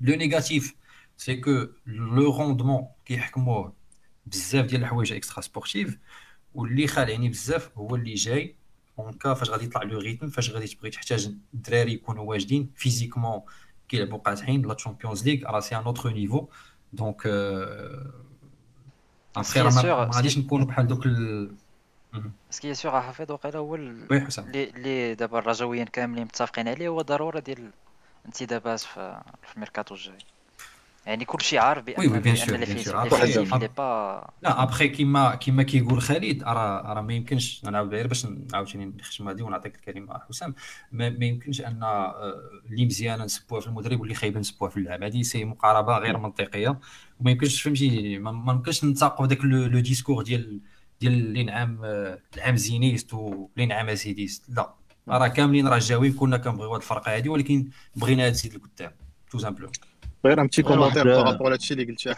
le 0.00 0.14
négatif 0.14 0.74
c'est 1.16 1.36
que 1.36 1.66
le 1.86 2.36
rendement 2.36 2.86
كيحكموه 3.04 3.72
بزاف 4.26 4.66
ديال 4.66 4.80
الحوايج 4.80 5.12
extra-sportifs 5.12 5.98
واللي 6.54 6.86
خالعني 6.86 7.28
بزاف 7.28 7.78
هو 7.78 7.94
اللي 7.94 8.14
جاي. 8.14 8.56
donc 8.98 9.32
فاش 9.32 9.50
غادي 9.50 9.64
يطلع 9.64 9.82
le 9.82 9.98
rythme 9.98 10.28
فاش 10.28 10.50
غادي 10.50 10.66
تبغي 10.66 10.90
تحتاج 10.90 11.34
الدراري 11.54 11.92
يكونوا 11.92 12.24
واجدين 12.24 12.70
physiquement 12.76 13.40
كيلعبوا 13.88 14.18
قاطعين 14.18 14.62
la 14.62 14.74
Champions 14.74 15.28
League 15.28 15.50
راه 15.50 15.60
c'est 15.60 15.76
un 15.76 15.82
autre 15.82 16.10
niveau 16.12 16.46
donc 16.92 17.26
après 19.36 19.62
ما 19.62 20.10
غاديش 20.14 20.38
نكونوا 20.38 20.66
بحال 20.66 20.86
donc 20.86 21.06
est-ce 22.50 22.66
que 22.66 22.74
سي 22.74 23.00
حفيظ 23.00 23.32
وقيلا 23.32 23.58
هو 23.58 23.74
اللي 23.74 25.14
دابا 25.14 25.38
الرجويين 25.38 25.86
كاملين 25.86 26.24
متفقين 26.24 26.68
عليه 26.68 26.88
هو 26.88 27.02
ضروره 27.02 27.38
ديال 27.38 27.70
الانتدابات 28.20 28.80
في 28.80 29.22
الميركاتو 29.54 29.94
الجاي 29.94 30.18
يعني 31.08 31.24
كل 31.24 31.42
شيء 31.42 31.58
عارف 31.58 31.84
بان 31.84 31.94
oui 31.98 32.20
bien 32.20 32.36
sûr 32.36 32.56
bien 32.56 32.78
sûr 32.78 33.66
bah 33.66 34.30
لا 34.42 34.62
أبخي 34.62 34.88
كيما 34.88 35.34
كيما 35.34 35.62
كيقول 35.62 36.02
خالد 36.02 36.42
راه 36.42 36.92
راه 36.92 37.00
ما 37.00 37.14
يمكنش 37.14 37.64
نعاود 37.64 37.94
غير 37.94 38.06
باش 38.06 38.26
عاوتاني 38.54 38.86
نختم 38.86 39.28
هذه 39.28 39.42
ونعطيك 39.42 39.74
الكلمة 39.74 40.20
حسام. 40.28 40.54
ما, 40.92 41.10
ما 41.10 41.24
يمكنش 41.24 41.60
أن 41.60 41.84
اللي 42.70 42.86
مزيانه 42.86 43.24
نسبوها 43.24 43.60
في 43.60 43.66
المدرب 43.66 44.00
واللي 44.00 44.14
خايبه 44.14 44.40
نسبوها 44.40 44.70
في 44.70 44.76
اللعب. 44.76 45.02
هذه 45.02 45.22
c'est 45.22 45.44
مقاربة 45.44 45.98
غير 45.98 46.18
منطقية. 46.18 46.80
وما 47.20 47.30
يمكنش 47.30 47.62
فهمتي 47.62 48.18
ما 48.18 48.52
يمكنش 48.52 48.84
نتاقوا 48.84 49.26
داك 49.26 49.44
le 49.44 49.80
discours 49.80 50.22
ديال 50.22 50.60
ديال 51.00 51.12
اللي 51.12 51.44
نعم 51.44 51.78
العام 52.36 52.56
زينيست 52.56 53.14
واللي 53.14 53.66
نعم 53.66 53.88
أسيديست. 53.88 54.44
لا. 54.48 54.74
راه 55.08 55.28
كاملين 55.28 55.68
رجاويين 55.68 56.12
كنا 56.12 56.36
كنبغيو 56.36 56.70
هذه 56.70 56.76
الفرقة 56.76 57.16
هذه 57.16 57.28
ولكن 57.28 57.70
بغيناها 57.96 58.30
تزيد 58.30 58.54
لقدام 58.54 58.92
tout 59.30 59.38
simplement 59.38 59.70
غير 60.26 60.44
petit 60.44 60.62
commentaire 60.62 61.04
par 61.24 61.32
rapport 61.32 61.52
هادشي 61.52 61.74
اللي 61.74 61.84
قلتي. 61.84 62.12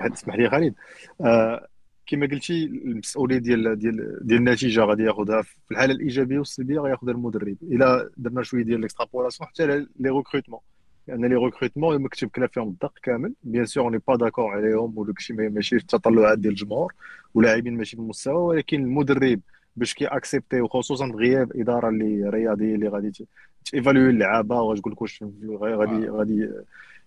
اسمح 0.00 0.34
لي 0.36 0.50
خالد. 0.50 0.74
آه، 1.20 1.66
كما 2.06 2.26
قلتي 2.26 2.64
المسؤولية 2.64 3.38
ديال 3.38 3.78
ديال 3.78 4.18
ديال 4.26 4.38
النتيجة 4.38 4.80
غادي 4.80 5.02
ياخذها 5.02 5.42
في 5.42 5.56
الحالة 5.70 5.92
الإيجابية 5.94 6.38
والسلبية 6.38 6.80
غياخذها 6.80 7.12
المدرب. 7.12 7.56
إلا 7.62 8.10
درنا 8.16 8.42
شوية 8.42 8.62
ديال 8.62 8.78
ال 8.78 8.83
extrapolation 8.83 9.48
حتى 9.48 9.66
les 9.66 10.10
recrutements 10.10 10.60
لأن 11.08 11.24
les 11.24 11.34
recrutements 11.34 12.02
مكتوب 12.02 12.30
كلا 12.30 12.46
فيهم 12.46 12.68
الدق 12.68 12.92
كامل 13.02 13.34
bien 13.42 13.66
sûr 13.66 13.84
on 13.84 13.88
n'est 13.88 13.98
pas 14.08 14.16
d'accord 14.16 14.46
عليهم 14.50 14.98
وداك 14.98 15.18
الشيء 15.18 15.36
ماشي 15.36 15.78
في 15.78 15.82
التطلعات 15.82 16.38
ديال 16.38 16.52
الجمهور 16.52 16.94
ولاعبين 17.34 17.76
ماشي 17.76 17.96
في 17.96 18.02
المستوى 18.02 18.36
ولكن 18.36 18.82
المدرب 18.82 19.40
باش 19.76 19.94
كي 19.94 20.06
accepter 20.06 20.60
وخصوصا 20.60 21.06
في 21.06 21.12
غياب 21.12 21.52
إدارة 21.56 21.88
اللي 21.88 22.30
رياضيه 22.30 22.74
اللي 22.74 22.88
غادي 22.88 23.26
ت 23.64 23.70
évaluer 23.70 24.10
اللعابة 24.10 24.60
وغتقول 24.62 24.92
لك 24.92 25.02
واش 25.02 25.24
غادي 25.52 26.08
غادي 26.08 26.48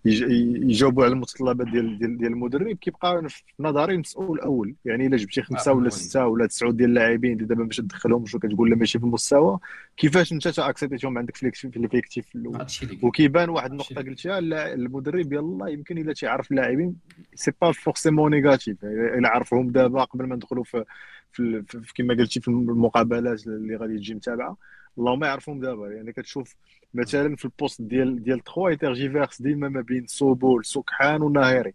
يجاوبوا 0.05 1.03
على 1.03 1.13
المتطلبات 1.13 1.67
ديال 1.67 1.99
ديال, 1.99 2.17
ديال 2.17 2.31
المدرب 2.31 2.75
كيبقى 2.75 3.29
في 3.29 3.43
نظري 3.59 3.93
المسؤول 3.93 4.37
الأول. 4.37 4.75
يعني 4.85 5.07
إلا 5.07 5.17
جبتي 5.17 5.41
خمسة 5.41 5.73
ولا 5.73 5.89
ستة 5.89 6.27
ولا 6.27 6.47
تسعة 6.47 6.71
ديال 6.71 6.89
اللاعبين 6.89 7.33
اللي 7.33 7.45
دابا 7.45 7.63
باش 7.63 7.77
تدخلهم 7.77 8.25
شو 8.25 8.39
كتقول 8.39 8.69
لا 8.69 8.75
ماشي 8.75 8.99
في 8.99 9.05
المستوى 9.05 9.59
كيفاش 9.97 10.33
أنت 10.33 10.59
accepté 10.59 11.04
هم 11.04 11.17
عندك 11.17 11.35
في 11.35 11.65
ال 11.77 11.84
effectif 11.84 12.35
الأول. 12.35 12.65
وكيبان 13.03 13.49
واحد 13.49 13.71
النقطة 13.71 13.95
قلتيها 13.95 14.39
المدرب 14.73 15.33
يلا 15.33 15.67
يمكن 15.67 15.97
إلا 15.97 16.13
تيعرف 16.13 16.51
اللاعبين 16.51 16.95
c'est 17.35 17.51
pas 17.61 17.71
forcément 17.71 18.31
négatif 18.31 18.85
إلا 18.85 19.29
عرفهم 19.29 19.69
دابا 19.69 20.03
قبل 20.03 20.25
ما 20.25 20.35
ندخلوا 20.35 20.63
في 20.63 20.83
في, 21.31 21.63
في 21.67 21.93
كما 21.95 22.13
قلتي 22.13 22.41
في 22.41 22.47
المقابلات 22.47 23.47
اللي 23.47 23.75
غادي 23.75 23.97
تجي 23.97 24.13
متابعة. 24.15 24.57
اللهم 24.97 25.23
يعرفهم 25.23 25.59
دابا. 25.59 25.87
يعني 25.91 26.11
كتشوف 26.13 26.55
مثلا 26.93 27.35
في 27.35 27.45
ال 27.45 27.51
poste 27.51 27.81
ديال 27.81 28.23
ديال 28.23 28.43
3 28.43 28.71
يترجيفيرس 28.71 29.41
ديما 29.41 29.69
ما 29.69 29.81
بين 29.81 30.05
صوبول 30.07 30.65
سكحان 30.65 31.21
وناهيري 31.21 31.73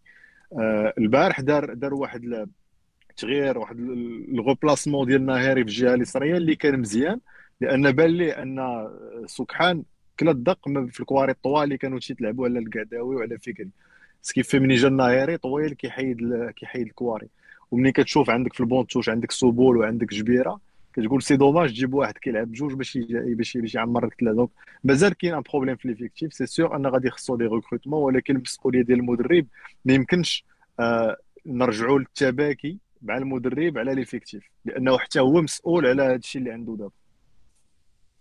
آه 0.52 0.94
البارح 0.98 1.40
دار 1.40 1.74
دار 1.74 1.94
واحد 1.94 2.48
تغيير 3.16 3.58
واحد 3.58 3.78
ال 4.28 4.35
replacement 4.35 5.06
ديال 5.06 5.26
ناهيري 5.26 5.64
في 5.64 5.70
الجهة 5.70 5.94
اليسرية 5.94 6.36
اللي 6.36 6.56
كان 6.56 6.80
مزيان. 6.80 7.20
لأن 7.60 7.92
بان 7.92 8.10
لي 8.10 8.32
أن 8.32 8.88
سكحان 9.26 9.82
كلا 10.20 10.30
الدق 10.30 10.68
في 10.68 11.00
الكواري 11.00 11.32
الطوال 11.32 11.64
اللي 11.64 11.76
كانوا 11.78 11.98
تيتلعبوا 11.98 12.44
على 12.48 12.58
القعداوي 12.58 13.16
وعلى 13.16 13.38
فكري. 13.38 13.68
سكيف 14.22 14.54
ملي 14.54 14.74
جا 14.74 14.88
الناهيري 14.88 15.36
طويل 15.36 15.74
كيحيد 15.74 16.18
كيحيد 16.56 16.86
الكواري 16.86 17.28
ومنين 17.70 17.92
كتشوف 17.92 18.30
عندك 18.30 18.52
في 18.54 18.60
ال 18.60 18.64
banc 18.64 18.79
de 18.79 18.86
touche 18.86 19.08
عندك 19.08 19.32
سوبول 19.32 19.76
وعندك 19.76 20.14
جبيرة 20.14 20.60
كتقول 21.02 21.22
c'est 21.22 21.36
dommage 21.36 21.70
تجيب 21.70 21.94
واحد 21.94 22.18
كيلعب 22.18 22.48
بجوج 22.48 22.72
باش 22.72 22.98
باش 23.36 23.56
باش 23.56 23.74
يعمر 23.74 24.06
لك 24.06 24.14
ثلاثة 24.20 24.36
donc 24.36 24.50
مازال 24.84 25.14
كاين 25.14 25.34
un 25.34 25.42
problème 25.52 25.76
في 25.76 25.88
l'effectif 25.88 26.34
c'est 26.34 26.46
sûr 26.46 26.76
أن 26.76 26.86
غادي 26.86 27.08
يخصو 27.08 27.36
des 27.36 27.44
recrutements 27.44 28.02
ولكن 28.02 28.36
المسؤولية 28.36 28.82
ديال 28.82 28.98
المدرب 28.98 29.46
ما 29.84 29.92
يمكنش 29.94 30.44
آه 30.80 31.16
نرجعوا 31.46 31.98
للتباكي 31.98 32.78
مع 33.02 33.16
المدرب 33.16 33.78
على 33.78 33.94
l'effectif 33.94 34.50
لأنه 34.64 34.98
حتى 34.98 35.20
هو 35.20 35.42
مسؤول 35.42 35.86
على 35.86 36.02
هذا 36.02 36.14
الشيء 36.14 36.40
اللي 36.40 36.52
عنده 36.52 36.76
دابا. 36.76 36.90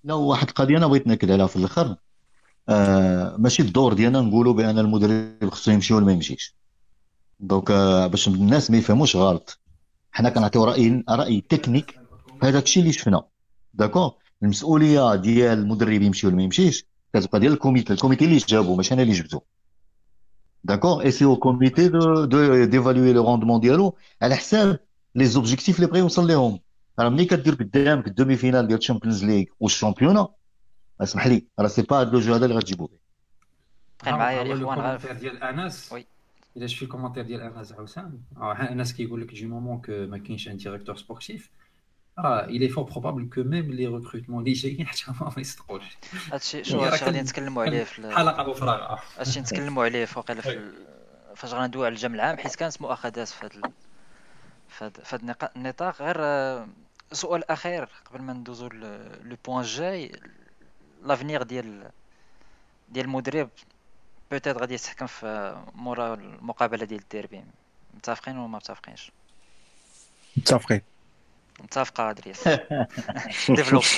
لا 0.03 0.13
واحد 0.13 0.47
القضية 0.47 0.77
أنا 0.77 0.87
بغيت 0.87 1.07
ناكد 1.07 1.31
عليها 1.31 1.47
في 1.47 1.55
الأخر. 1.55 1.95
آه 2.69 3.35
ماشي 3.37 3.63
الدور 3.63 3.93
ديالنا 3.93 4.21
نقولوا 4.21 4.53
بأن 4.53 4.79
المدرب 4.79 5.49
خصو 5.49 5.71
يمشي 5.71 5.93
ولا 5.93 6.05
ما 6.05 6.11
يمشيش. 6.11 6.55
donc 7.39 7.71
آه 7.71 8.07
باش 8.07 8.27
الناس 8.27 8.71
ما 8.71 8.77
يفهموش 8.77 9.15
غلط. 9.15 9.59
حنا 10.11 10.29
كنعطيو 10.29 10.63
رأي 10.63 11.03
رأي 11.09 11.41
تكنيك 11.41 11.96
هذاك 12.43 12.63
الشيء 12.63 12.83
اللي 12.83 12.93
شفنا 12.93 13.23
d'accord؟ 13.73 14.11
المسؤولية 14.43 15.15
ديال 15.15 15.59
المدرب 15.59 16.01
يمشي 16.01 16.27
ولا 16.27 16.35
ما 16.35 16.43
يمشيش؟ 16.43 16.85
كتبقى 17.13 17.39
ديال 17.39 17.53
ال 17.53 17.59
comité 17.59 17.93
ال 17.93 17.98
comité 17.98 18.25
اللي 18.25 18.37
جابو؟ 18.37 18.75
ماشي 18.75 18.93
أنا 18.93 19.01
اللي 19.01 19.13
جبتو. 19.13 19.39
d'accord؟ 20.63 21.01
et 21.01 21.11
c'est 21.11 21.25
au 21.25 21.35
comité 21.35 21.87
de 21.87 22.25
d'évaluer 22.65 23.13
le 23.13 23.23
rendement 23.25 23.59
ديالو 23.59 23.95
على 24.21 24.35
حساب 24.35 24.79
les 25.15 25.25
objectifs 25.25 25.75
اللي 25.75 25.87
بغى 25.87 25.99
يوصل 25.99 26.27
لهم. 26.27 26.59
راه 26.99 27.09
ملي 27.09 27.25
كدير 27.25 27.53
قدامك 27.55 28.07
ال 28.07 28.35
demi-finale 28.35 28.67
ديال 28.67 28.79
ال 28.79 28.84
Champions 28.84 29.25
League 29.25 29.45
وال 29.59 29.70
championnat 29.70 30.27
اسمح 31.01 31.27
لي 31.27 31.45
راه 31.59 31.67
c'est 31.67 31.81
pas 31.81 31.99
هاد 32.01 32.13
le 32.13 32.19
jeu 32.19 32.33
هذا 32.33 32.45
اللي 32.45 32.55
غتجيبو 32.57 32.85
به. 32.85 32.97
بقى 34.03 34.17
معايا 34.17 34.41
الاخوان 34.41 34.79
عارف 34.79 35.11
ديال 35.11 35.43
انس 35.43 35.91
oui 35.91 36.05
الا 36.57 36.67
شفتي 36.67 36.85
ال 36.85 36.89
commentaire 36.89 37.23
ديال 37.23 37.41
انس 37.41 37.73
حسام 37.73 38.21
انس 38.41 38.93
كيقول 38.93 39.21
لك 39.21 39.33
du 39.33 39.45
moment 39.45 39.81
que 39.81 39.91
ما 39.91 40.17
كاينش 40.17 40.47
un 40.47 40.57
directeur 40.57 40.97
sportif 40.97 41.49
راه 42.19 42.45
il 42.45 42.69
est 42.69 42.75
fort 42.75 42.83
probable 42.83 43.29
que 43.29 43.43
même 43.43 43.71
les 43.71 43.87
recrutements 43.87 44.43
اللي 44.43 44.53
جايين 44.53 44.87
حتى 44.87 45.03
هما 45.07 45.33
ما 45.35 45.41
يصدقوش 45.41 45.83
هادشي 46.31 46.63
شو 46.63 46.79
هادشي 46.79 47.05
غادي 47.05 47.21
نتكلموا 47.21 47.63
عليه 47.63 47.83
في 47.83 48.11
حلقه 48.15 48.43
بفراغ 48.43 48.99
هادشي 49.17 49.39
نتكلموا 49.39 49.83
عليه 49.83 50.05
فوق 50.05 50.31
في 50.31 50.71
فاش 51.35 51.53
غندوي 51.53 51.85
على 51.85 51.93
الجمع 51.93 52.15
العام 52.15 52.37
حيت 52.37 52.55
كانت 52.55 52.81
مؤاخذات 52.81 53.27
في 53.27 53.45
هذا 54.81 54.91
في 55.03 55.15
هذا 55.15 55.49
النطاق 55.55 56.01
غير 56.01 56.17
سؤال 57.11 57.51
اخير 57.51 57.89
قبل 58.05 58.21
ما 58.21 58.33
ندوزو 58.33 58.67
le 58.67 59.37
point 59.45 59.63
جاي 59.63 60.11
l'avenir 61.03 61.43
ديال 61.43 61.91
ديال 62.89 63.05
المدرب 63.05 63.49
peut-être 64.31 64.57
غادي 64.57 64.73
يتحكم 64.73 65.07
في 65.07 65.57
مورا 65.75 66.13
المقابله 66.13 66.85
ديال 66.85 67.01
الديربي 67.01 67.43
متفقين 67.93 68.37
ولا 68.37 68.47
ما 68.47 68.57
متفقينش 68.57 69.11
متفقين 70.37 70.81
متفقة 71.63 72.09
أدريس. 72.09 72.47
développe 73.57 73.83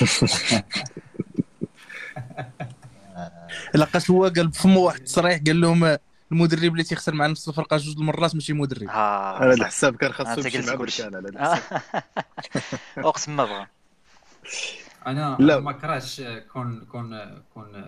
لقاش 3.74 4.10
هو 4.10 4.24
قال 4.24 4.48
بفمو 4.48 4.80
واحد 4.86 4.98
التصريح 4.98 5.40
قال 5.46 5.60
لهم 5.60 5.96
المدرب 6.32 6.72
اللي 6.72 6.82
تيخسر 6.84 7.14
مع 7.14 7.26
نفس 7.26 7.48
الفرقه 7.48 7.76
جوج 7.76 7.96
المرات 7.98 8.34
ماشي 8.34 8.52
مدرب. 8.52 8.88
آه 8.88 9.36
على 9.38 9.52
الحساب 9.54 9.96
كان 9.96 10.12
خاصو 10.12 10.40
يمشي 10.40 10.60
مع 10.60 10.74
بركان 10.74 11.14
على 11.14 11.28
الحساب. 11.30 11.82
أقسم 12.98 13.36
ما 13.36 13.44
بغى. 13.44 13.66
أنا 15.06 15.36
لا. 15.40 15.60
ما 15.60 15.72
كرهتش 15.72 16.22
كون 16.52 16.84
كون 16.84 17.42
كون 17.54 17.84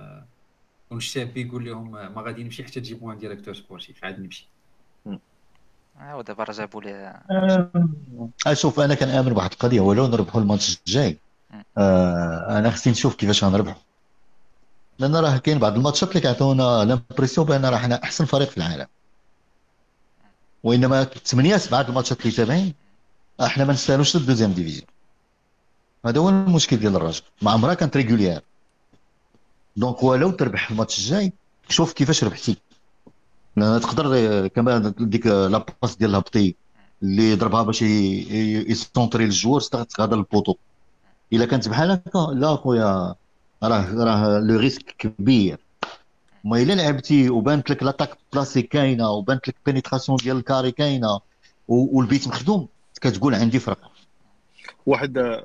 كون 0.89 0.99
الشاب 0.99 1.37
يقول 1.37 1.65
لهم 1.65 1.91
ما 1.93 2.23
غادي 2.23 2.45
نمشي 2.45 2.65
حتى 2.65 2.81
تجيبوا 2.81 3.13
un 3.13 3.19
directeur 3.19 3.55
sportif 3.55 4.05
عاد 4.05 4.21
نمشي. 4.21 4.52
ودابا 6.01 6.45
راه 6.45 6.53
جابوا 6.53 6.83
لي 6.83 7.21
أشوف 8.47 8.81
أنا 8.81 8.95
كنامن 8.95 9.33
بواحد 9.33 9.53
القضية 9.53 9.81
ولو 9.81 10.07
نربحوا 10.07 10.41
الماتش 10.41 10.79
الجاي. 10.79 11.19
آه 11.79 12.59
أنا 12.59 12.71
خصني 12.71 12.93
نشوف 12.93 13.15
كيفاش 13.15 13.45
غنربحوا 13.45 13.83
لأن 14.99 15.17
راه 15.17 15.37
كاين 15.37 15.59
بعض 15.59 15.77
الماتشات 15.77 16.09
اللي 16.09 16.21
كيعطيونا 16.21 16.85
l'impression 16.85 17.47
بأن 17.47 17.65
راه 17.67 17.77
حنا 17.77 18.03
أحسن 18.03 18.25
فريق 18.25 18.49
في 18.49 18.57
العالم. 18.57 18.87
وإنما 20.63 21.05
ثمانية 21.05 21.57
سبعة 21.57 21.81
الماتشات 21.81 22.21
اللي 22.21 22.33
تابعين 22.33 22.75
أحنا 23.43 23.65
ما 23.65 23.73
نستاهلوش 23.73 24.17
ال 24.17 24.21
deuxième 24.21 24.53
division. 24.53 24.87
هذا 26.07 26.21
هو 26.21 26.29
المشكل 26.29 26.77
ديال 26.77 26.97
الرجاء. 26.97 27.23
ما 27.43 27.51
عمرها 27.51 27.75
كانت 27.75 27.97
régulière. 27.97 28.43
donc 29.77 30.03
ولو 30.03 30.31
تربح 30.31 30.71
الماتش 30.71 30.99
الجاي 30.99 31.33
شوف 31.69 31.93
كيفاش 31.93 32.25
ربحتي. 32.25 32.57
تقدر 33.57 34.49
كما 34.49 34.95
ديك 34.99 35.27
لاباس 35.27 35.97
ديال 35.97 36.11
الهبطي 36.11 36.55
اللي 37.03 37.35
ضربها 37.35 37.63
باش 37.63 37.83
ي 37.83 38.00
centrer 38.01 39.25
الجوار 39.25 39.63
غادا 40.01 40.17
ال 40.17 40.22
poteau 40.22 40.55
إلا 41.33 41.45
كانت 41.47 41.69
بحال 41.69 41.91
هكا 41.91 42.33
لا 42.35 42.57
خويا 42.57 43.15
راه 43.63 43.95
راه 43.95 44.39
le 44.39 44.59
risque 44.59 44.95
كبير. 44.99 45.59
ما 46.45 46.63
إلا 46.63 46.73
لعبتي 46.73 47.31
وبانت 47.31 47.71
لك 47.71 47.83
l'attaque 47.83 48.19
placée 48.33 48.63
كاينة 48.63 49.11
وبانت 49.11 49.49
لك 49.49 49.55
pénétration 49.67 50.19
ديال 50.23 50.37
الكاري 50.37 50.73
كاينة 50.73 51.21
والبيت 51.69 52.29
مخدوم 52.29 52.69
كتقول 53.01 53.35
عندي 53.35 53.59
فرق. 53.59 53.93
واحد 54.87 55.43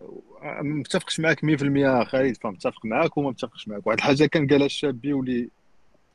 متفقش 0.62 1.20
معاك 1.20 1.46
100% 1.46 2.10
خالد 2.10 2.38
فمتفق 2.38 2.86
معاك 2.86 3.18
وما 3.18 3.30
متفقش 3.30 3.68
معاك. 3.68 3.88
واحد 3.88 3.98
الحاجة 3.98 4.26
كان 4.26 4.48
قالها 4.48 4.66
الشابي 4.66 5.14
واللي 5.14 5.50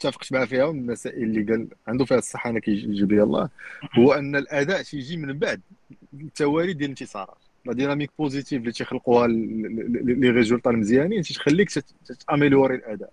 اتفقت 0.06 0.32
معاه 0.32 0.44
فيها 0.44 0.72
من 0.72 0.78
المسائل 0.78 1.22
اللي 1.22 1.42
قال 1.42 1.68
عنده 1.86 2.04
فيها 2.04 2.18
الصحة 2.18 2.50
أنا 2.50 2.58
كيجيب 2.58 3.12
لي 3.12 3.22
الله. 3.22 3.48
هو 3.98 4.12
أن 4.12 4.36
الأداء 4.36 4.82
تيجي 4.82 5.16
من 5.16 5.38
بعد. 5.38 5.60
التوالي 6.14 6.72
ديال 6.72 6.84
الانتصارات. 6.84 7.36
la 7.66 7.72
dynamique 7.72 8.10
positive 8.18 8.60
اللي 8.60 8.72
تيخلقوها 8.72 9.26
les 9.26 10.30
résultats 10.30 10.70
المزيانين 10.70 11.22
تخليك 11.22 11.70
ت 12.28 12.33
améliorer 12.33 12.74
الأداء. 12.74 13.12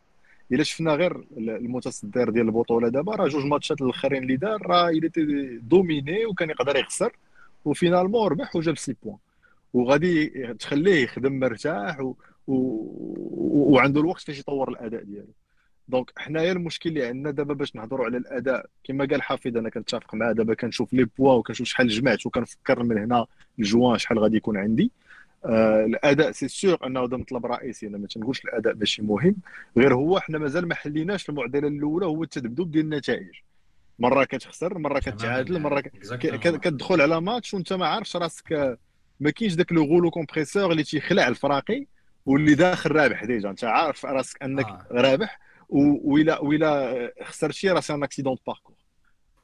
إلا 0.52 0.64
شفنا 0.64 0.94
غير 0.94 1.24
المتصدر 1.38 2.30
ديال 2.30 2.46
البطولة 2.46 2.90
دابا 2.90 3.16
راه 3.16 3.28
جوج 3.28 3.46
ماتشات 3.46 3.82
الأخرين 3.82 4.24
اللي 4.24 4.36
دار 4.36 4.68
راه 4.68 4.90
إلى 4.90 5.10
dominé 5.64 6.26
وكان 6.26 6.50
يقدر 6.50 6.76
يخسر 6.76 7.16
و 7.66 7.71
finalement 7.71 8.28
ربح 8.28 8.56
وجاب 8.56 8.78
six 8.78 8.96
points. 9.04 9.18
وغادي 9.74 10.28
تخليه 10.60 11.04
يخدم 11.04 11.40
مرتاح 11.40 12.00
و... 12.00 12.14
و... 12.48 12.56
وعنده 13.74 14.02
الوقت 14.02 14.28
باش 14.28 14.40
يطور 14.40 14.70
الأداء 14.70 15.04
ديالو. 15.04 15.34
donc 15.90 16.12
حنايا 16.18 16.52
المشكل 16.52 16.90
اللي 16.90 17.06
عندنا 17.06 17.32
دابا 17.32 17.54
باش 17.54 17.76
نهضروا 17.76 18.06
على 18.06 18.18
الأداء 18.18 18.66
كما 18.84 19.06
قال 19.06 19.22
حافظ 19.22 19.58
أنا 19.58 19.70
كنتفق 19.70 20.16
معاه 20.16 20.32
دابا 20.32 20.54
كنشوف 20.54 20.94
لي 20.94 21.08
بوا 21.18 21.34
وكنشوف 21.34 21.68
شحال 21.68 21.88
جمعت 21.88 22.26
وكنفكر 22.26 22.84
من 22.84 22.98
هنا 22.98 23.26
لجوان 23.58 23.98
شحال 23.98 24.20
غادي 24.20 24.38
يكون 24.38 24.58
عندي. 24.58 24.92
آه 25.46 25.86
الأداء 25.86 26.32
سي 26.32 26.48
سيغ 26.48 26.86
أنه 26.86 27.04
هذا 27.04 27.18
مطلب 27.18 27.46
رئيسي 27.46 27.88
أنا 27.88 27.98
ما 27.98 28.08
تنقولش 28.08 28.46
الأداء 28.46 28.76
ماشي 28.76 29.02
مهم. 29.02 29.36
غير 29.78 29.94
هو 29.94 30.20
حنا 30.20 30.38
مازال 30.38 30.68
ما 30.68 30.76
حليناش 30.76 31.30
المعضلة 31.30 31.68
الأولى 31.68 32.06
هو 32.06 32.24
التذبذب 32.24 32.72
ديال 32.72 32.84
النتائج. 32.86 33.30
مرة 34.00 34.24
كتخسر 34.24 34.78
مرة 34.78 35.00
كتعادل 35.00 35.60
مرة 35.60 35.80
كتدخل 36.48 37.02
على 37.02 37.22
ماتش 37.22 37.54
وأنت 37.54 37.74
ما 37.74 37.86
عارفش 37.88 38.16
راسك 38.16 38.78
ما 39.20 39.30
كاينش 39.32 39.54
داك 39.54 39.72
le 39.72 39.84
rouleau 39.84 40.12
compresseur 40.12 40.72
اللي 40.72 40.84
تيخلع 40.84 41.28
الفراقي 41.28 41.86
واللي 42.26 42.56
داخل 42.56 42.92
رابح 42.92 43.26
déjà. 43.26 43.50
أنت 43.50 43.64
عارف 43.64 44.06
راسك 44.06 44.44
أنك 44.44 44.66
آه. 44.66 44.88
رابح. 44.92 45.40
وإلا 45.70 46.40
وإلا 46.40 47.14
خسرتي 47.24 47.70
راه 47.70 47.80
c'est 47.80 47.94
un 47.94 48.04
accident 48.04 48.36
de 48.36 48.42
parcours 48.48 48.76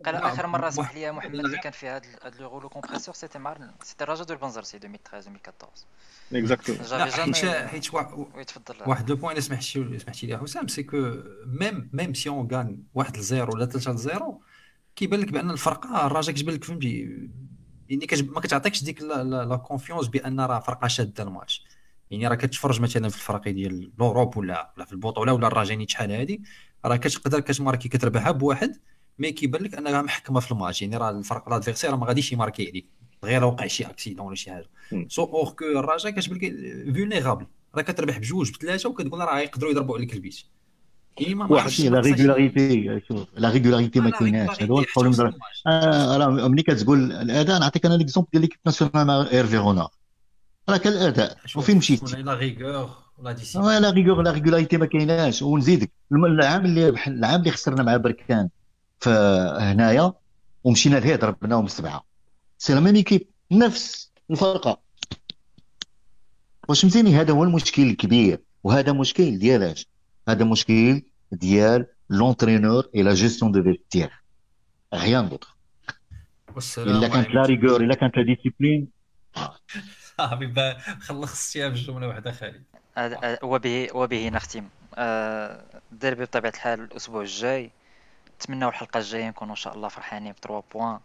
قال 0.06 0.16
اخر 0.16 0.48
مره 0.48 0.70
سمح 0.70 0.96
لي 0.96 1.12
محمد 1.12 1.36
اللي 1.36 1.58
كان 1.58 1.72
في 1.72 1.88
هذا 1.88 2.02
le 2.40 2.48
rouleau 2.48 2.70
compresseur 2.70 3.16
c'était 3.16 3.40
مع 3.40 3.58
c'était 3.84 4.04
الرجا 4.04 4.24
de 4.24 4.34
البنزرتي 4.34 4.78
2013 4.78 5.30
2014 5.30 5.86
exactement 6.34 7.68
حيت 7.68 7.94
واحد 8.88 9.10
لو 9.10 9.16
point 9.16 9.42
سمحتي 9.42 10.00
سمحتي 10.00 10.28
لي 10.28 10.38
حسام 10.38 10.68
c'est 10.68 10.84
que 10.84 10.98
même 11.46 11.90
même 11.94 12.14
si 12.14 12.30
on 12.30 12.48
gagne 12.52 12.84
واحد 12.94 13.18
ل 13.18 13.25
zéro 13.25 13.54
ولا 13.54 13.66
ثلاثة 13.66 13.92
ل 13.92 14.02
zéro 14.02 14.42
كيبان 14.96 15.20
لك 15.20 15.32
بان 15.32 15.52
الفرقه 15.52 16.06
الرجا 16.06 16.32
كتبان 16.32 16.56
لك 16.56 16.64
فهمتي 16.64 17.30
يعني 17.90 18.08
ما 18.22 18.42
كتعطيكش 18.42 18.84
ديك 18.84 19.02
la 19.02 19.56
confiance 19.56 20.08
بان 20.08 20.40
راه 20.40 20.60
فرقه 20.60 20.88
شاده 20.88 21.24
الماتش 21.24 21.66
يعني 22.12 22.28
راه 22.28 22.36
كتفرج 22.36 22.82
مثلا 22.82 23.10
في 23.10 23.16
الفرق 23.16 23.50
ديال 23.50 23.92
l'Europe 24.00 24.38
ولا 24.38 24.74
ولا 24.78 24.86
في 24.86 24.94
البطوله 24.94 25.34
ولا 25.34 25.48
الراجاني 25.48 25.88
شحال 25.90 26.12
هادي 26.12 26.42
راه 26.86 26.96
كتقدر 26.96 27.40
كت 27.40 27.51
marquer 27.51 27.90
كتربحها 27.90 28.32
بواحد 28.32 28.76
mais 29.20 29.32
كيبان 29.32 29.64
لك 29.64 29.76
انها 29.76 30.02
محكمه 30.02 30.40
في 30.40 30.52
الماتش 30.52 30.82
يعني 30.82 30.98
راه 30.98 31.10
الفرق 31.10 31.50
l'adversaire 31.50 31.96
ما 31.96 32.06
غاديش 32.06 32.32
ي 32.32 32.37
marquer 32.37 32.70
عليك 32.70 32.90
غير 33.24 33.44
وقع 33.44 33.68
شي 33.68 33.86
accident 33.86 34.26
ولا 34.26 34.36
شي 34.36 34.52
حاجة 34.52 34.70
سو 35.08 35.24
اور 35.24 35.50
كو 35.50 35.66
الرجاء 35.66 36.12
كتبان 36.12 36.38
لك 36.38 36.96
vulnérable 36.96 37.46
راه 37.76 37.82
كتربح 37.82 38.18
بجوج 38.18 38.52
بثلاثه 38.52 38.90
وكتقول 38.90 39.20
راه 39.20 39.40
يقدروا 39.40 39.72
يضربوا 39.72 39.98
عليك 39.98 40.14
البيت 40.14 40.40
يعني 41.20 41.36
ما 41.36 41.52
واحد 41.52 41.82
لا 41.82 42.00
régularité 42.00 43.02
شوف 43.08 43.28
la 43.38 43.50
régularité 43.50 44.00
ما 44.00 44.10
كايناش 44.10 44.64
هذا 44.64 44.72
هو 44.72 44.80
ال 44.80 44.87
problème 44.87 45.40
راه 45.68 46.48
ملي 46.48 46.64
كتقول 46.64 47.12
الاداء 47.12 47.60
نعطيك 47.60 47.86
أنا 47.86 47.94
l'exemple 47.94 48.30
ديال 48.32 48.42
l'équipe 48.42 48.60
nationale 48.66 49.08
مع 49.08 49.28
ايرفي 49.32 49.58
رونار 49.58 49.90
راه 50.70 50.78
كان 50.78 50.94
الاداء 50.94 51.38
وفين 51.56 51.78
مشيت 51.78 52.14
لا 52.14 52.34
ريغور 52.34 52.90
لا 53.24 53.32
discipline 53.32 53.82
la 53.82 53.90
rigueur 53.90 54.22
la 54.22 54.32
régularité 54.32 54.78
ما 54.78 54.86
كايناش 54.86 55.42
ونزيدك 55.42 55.92
العام 56.12 56.66
اللي 56.66 56.90
العام 57.08 57.40
اللي 57.40 57.52
خسرنا 57.52 57.84
مع 57.84 57.98
بركان 57.98 58.50
فهنايا 59.00 60.14
ومشينا 60.64 60.98
لهيه 60.98 61.16
ضربناهم 61.16 61.68
سبعه 61.68 62.06
c'est 62.58 62.74
la 62.74 62.80
même 62.80 62.96
équipe 62.96 63.28
نفس 63.52 64.12
الفرقة. 64.32 64.80
واش 66.70 66.82
فهمتيني 66.82 67.16
هذا 67.16 67.34
هو 67.34 67.44
المشكل 67.44 67.84
الكبير 67.84 68.42
وهذا 68.64 68.92
مشكل 68.94 69.40
ديالاش 69.40 69.88
هذا 70.30 70.46
مشكل 70.46 71.02
ديال 71.32 71.86
l'entraîneur 72.10 72.90
et 72.96 73.04
la 73.04 73.14
gestion 73.14 73.52
de 73.52 73.64
vestiaire 73.64 74.22
rien 74.94 75.30
d'autre 75.30 75.56
إلا 76.78 77.08
كانت 77.08 77.30
la 77.30 77.42
rigueur 77.42 77.82
إلا 77.82 77.96
كانت 77.96 78.18
la 78.18 78.24
discipline 78.24 78.88
صافي 80.18 80.76
خلصتيها 81.02 81.70
في 81.70 81.76
جملة 81.76 82.08
واحدة 82.08 82.32
خالد 82.32 82.64
وبه 83.44 83.88
وبه 83.94 84.30
نختم. 84.30 84.70
الديربي 84.98 86.24
بطبيعة 86.24 86.52
الحال 86.52 86.82
الأسبوع 86.82 87.22
الجاي. 87.22 87.72
نتمناو 88.36 88.70
الحلقة 88.70 88.98
الجاية 88.98 89.30
نكونوا 89.30 89.52
إن 89.52 89.58
شاء 89.58 89.76
الله 89.76 89.88
فرحانين 89.88 90.32
ب 90.32 90.36
3 90.36 90.64
بوان 90.74 91.00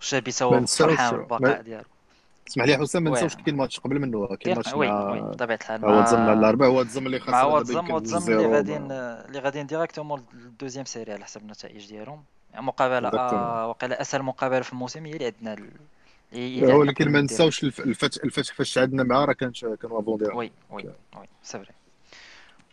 الشابي 0.00 0.30
سوا 0.30 0.66
فرحان 0.66 1.16
بالبقاء 1.16 1.62
ديالو. 1.62 1.84
اسمح 2.48 2.64
لي 2.64 2.78
حسام 2.78 3.02
ما 3.02 3.10
نساوش 3.10 3.36
كاين 3.36 3.56
ماتش 3.56 3.80
قبل 3.80 3.98
منه 3.98 4.36
كاين 4.36 4.56
ماتش 4.56 4.74
مع 4.74 5.20
بطبيعة 5.20 5.56
الحال 5.56 5.84
هو 5.84 6.04
تزم 6.04 6.20
على 6.20 6.32
الاربعاء 6.32 6.70
هو 6.70 6.82
تزم 6.82 7.06
اللي 7.06 7.20
خاص 7.20 7.30
مع 7.30 7.42
واتزم 7.42 7.90
واتزم 7.90 8.32
اللي 8.32 8.46
غاديين 8.46 8.92
اللي 8.92 9.38
غاديين 9.38 9.66
ديريكتومون 9.66 10.26
للدوزيام 10.34 10.84
سيري 10.84 11.12
على 11.12 11.24
حسب 11.24 11.40
النتائج 11.40 11.88
ديالهم. 11.88 12.24
مقابله 12.54 13.08
آه 13.08 13.66
وقيلا 13.66 14.00
أسهل 14.00 14.22
مقابلة 14.22 14.60
في 14.60 14.72
الموسم 14.72 15.06
هي 15.06 15.12
اللي 15.12 15.26
عندنا 15.26 15.70
ولكن 16.32 17.12
ما 17.12 17.20
نساوش 17.20 17.64
الفتح 17.64 18.24
الفتح 18.24 18.54
فاش 18.54 18.78
عندنا 18.78 19.02
معاه 19.02 19.24
راه 19.24 19.32
كان 19.32 19.52
كانوا 19.52 20.00
avant 20.00 20.18
ديالو 20.18 20.38
oui 20.38 20.52
oui 20.70 20.84
oui 21.16 21.28
c'est 21.42 21.58
vrai 21.58 21.74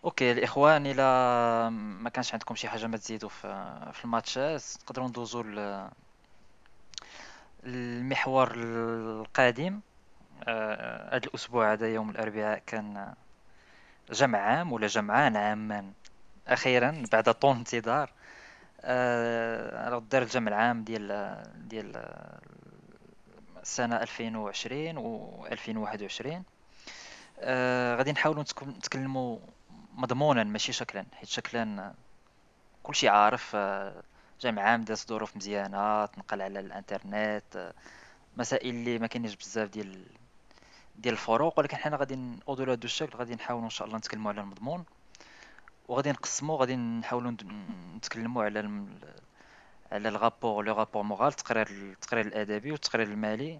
OK 0.03 0.31
الإخوان 0.31 0.85
إلى 0.85 1.03
ما 2.01 2.09
كانش 2.09 2.33
عندكم 2.33 2.55
شي 2.55 2.67
حاجة 2.67 2.87
ما 2.87 2.97
تزيدوا 2.97 3.29
في 3.29 3.75
في 3.93 4.05
الماتشات 4.05 4.61
تقدروا 4.61 5.07
ندوزوا 5.07 5.43
المحور 7.63 8.51
القادم. 8.55 9.79
هذا 10.47 11.21
الأسبوع 11.25 11.73
هذا 11.73 11.93
يوم 11.93 12.09
الأربعاء 12.09 12.61
كان 12.67 13.13
جمع 14.11 14.39
عام 14.39 14.73
ولا 14.73 14.87
جمعان 14.87 15.37
عامان 15.37 15.93
أخيرا 16.47 17.03
بعد 17.11 17.33
طول 17.33 17.55
انتظار 17.55 18.11
آه 18.81 19.99
دار 20.11 20.21
الجمع 20.21 20.47
العام 20.47 20.83
ديال 20.83 21.37
ديال 21.55 21.91
السنة 23.65 23.95
2020 24.01 24.97
و 24.97 25.45
2021 25.51 26.43
آه 27.39 27.95
غادي 27.95 28.11
نحاولوا 28.11 28.43
نتكلموا 28.63 29.39
مضمونا 29.93 30.43
ماشي 30.43 30.73
شكلا 30.73 31.05
حيت 31.13 31.29
شكلا 31.29 31.93
كلشي 32.83 33.09
عارف 33.09 33.51
آه 33.55 34.03
جامع 34.41 34.61
عام 34.61 34.81
داز 34.81 35.05
ظروف 35.09 35.37
مزيانة 35.37 36.05
تنقل 36.05 36.41
على 36.41 36.59
الإنترنت 36.59 37.55
آه 37.55 37.73
مسائل 38.37 38.69
اللي 38.75 38.99
ما 38.99 39.07
كاينينش 39.07 39.35
بزاف 39.35 39.69
ديال 39.69 40.05
ديال 40.95 41.13
الفروق 41.13 41.59
ولكن 41.59 41.77
حنا 41.77 41.97
غادي 41.97 42.19
اودولا 42.47 42.75
دو 42.75 42.85
الشكل 42.85 43.17
غادي 43.17 43.35
نحاولوا 43.35 43.65
إن 43.65 43.69
شاء 43.69 43.87
الله 43.87 43.97
نتكلموا 43.97 44.31
على 44.31 44.41
المضمون 44.41 44.85
وغادي 45.87 46.11
نقسموا 46.11 46.57
غادي 46.57 46.75
نحاولوا 46.75 47.31
نتكلموا 47.95 48.43
على 48.43 48.59
على 49.91 50.09
ال 50.09 50.16
rapport 50.16 50.65
le 50.65 50.73
rapport 50.73 51.03
moral 51.03 51.27
التقرير 51.27 51.67
التقرير 51.67 52.25
الأدبي 52.25 52.71
والتقرير 52.71 53.07
المالي 53.07 53.59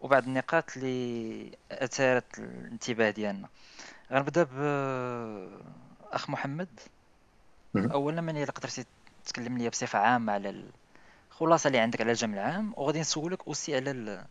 وبعض 0.00 0.24
النقاط 0.24 0.76
اللي 0.76 1.58
أثارت 1.70 2.38
الانتباه 2.38 3.10
ديالنا. 3.10 3.48
غنبدأ 4.12 4.42
ب 4.42 4.56
أخ 6.12 6.30
محمد. 6.30 6.80
اولا 7.76 8.20
من 8.20 8.36
الا 8.36 8.52
قدرتي 8.52 8.84
تكلم 9.24 9.58
لي 9.58 9.68
بصفة 9.68 9.98
عامة 9.98 10.32
على 10.32 10.64
الخلاصه 11.30 11.68
اللي 11.68 11.78
عندك 11.78 12.00
على 12.00 12.10
الجمع 12.10 12.34
العام 12.34 12.74
وغادي 12.76 13.00
نسولك 13.00 13.46
aussi 13.46 13.76
على 13.76 14.24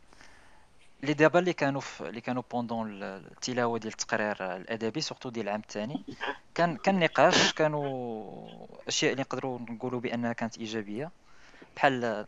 لي 1.03 1.13
دابا 1.13 1.39
اللي 1.39 1.53
كانوا 1.53 1.81
في 1.81 2.09
اللي 2.09 2.21
كانوا 2.21 2.43
pendant 2.51 3.03
التلاوة 3.03 3.79
ديال 3.79 3.93
التقرير 3.93 4.55
الأدبي 4.55 5.01
surtout 5.01 5.29
ديال 5.29 5.45
العام 5.45 5.59
الثاني. 5.59 6.03
كان 6.55 6.77
كان 6.77 6.99
نقاش 6.99 7.53
كانوا 7.53 8.47
أشياء 8.87 9.11
اللي 9.11 9.21
نقدروا 9.23 9.59
نقولوا 9.59 9.99
بأنها 9.99 10.33
كانت 10.33 10.57
إيجابية. 10.57 11.11
بحال 11.75 12.25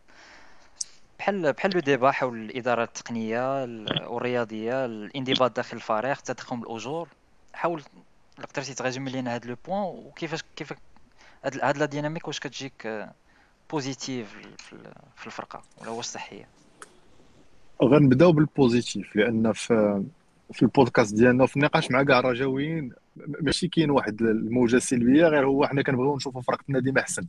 بحال 1.18 1.52
بحال 1.52 1.70
le 1.74 1.80
débat 1.80 2.10
حول 2.10 2.38
الإدارة 2.38 2.84
التقنية 2.84 3.64
والرياضيه 4.06 4.84
الانضباط 4.84 5.56
داخل 5.56 5.76
الفريق 5.76 6.18
التضخم 6.18 6.62
الأجور. 6.62 7.08
حاول 7.52 7.82
قدرتي 8.38 8.74
تغادم 8.74 9.08
لينا 9.08 9.34
هاد 9.34 9.46
le 9.46 9.56
point 9.66 10.06
وكيفاش 10.06 10.40
كيف 10.56 10.72
هاد 11.44 11.78
la 11.78 11.86
dynamique 11.86 12.26
واش 12.28 12.40
كتجيك 12.40 13.08
positive 13.70 14.36
في 15.16 15.26
الفرقة 15.26 15.62
ولا 15.80 15.90
واش 15.90 16.04
صحية؟ 16.04 16.48
غنبداو 17.82 18.32
بال 18.32 18.51
positif 18.51 19.16
لأن 19.16 19.52
في 19.52 20.04
في 20.52 20.62
البودكاست 20.62 21.14
ديالنا 21.14 21.46
في 21.46 21.56
النقاش 21.56 21.90
مع 21.90 22.02
كاع 22.02 22.18
الرجاويين 22.18 22.92
ماشي 23.16 23.68
كاين 23.68 23.90
واحد 23.90 24.22
الموجة 24.22 24.78
سلبيه 24.78 25.26
غير 25.26 25.46
هو 25.46 25.66
حنا 25.66 25.82
كنبغيو 25.82 26.16
نشوفوا 26.16 26.42
فرقتنا 26.42 26.80
ديما 26.80 27.00
أحسن. 27.00 27.26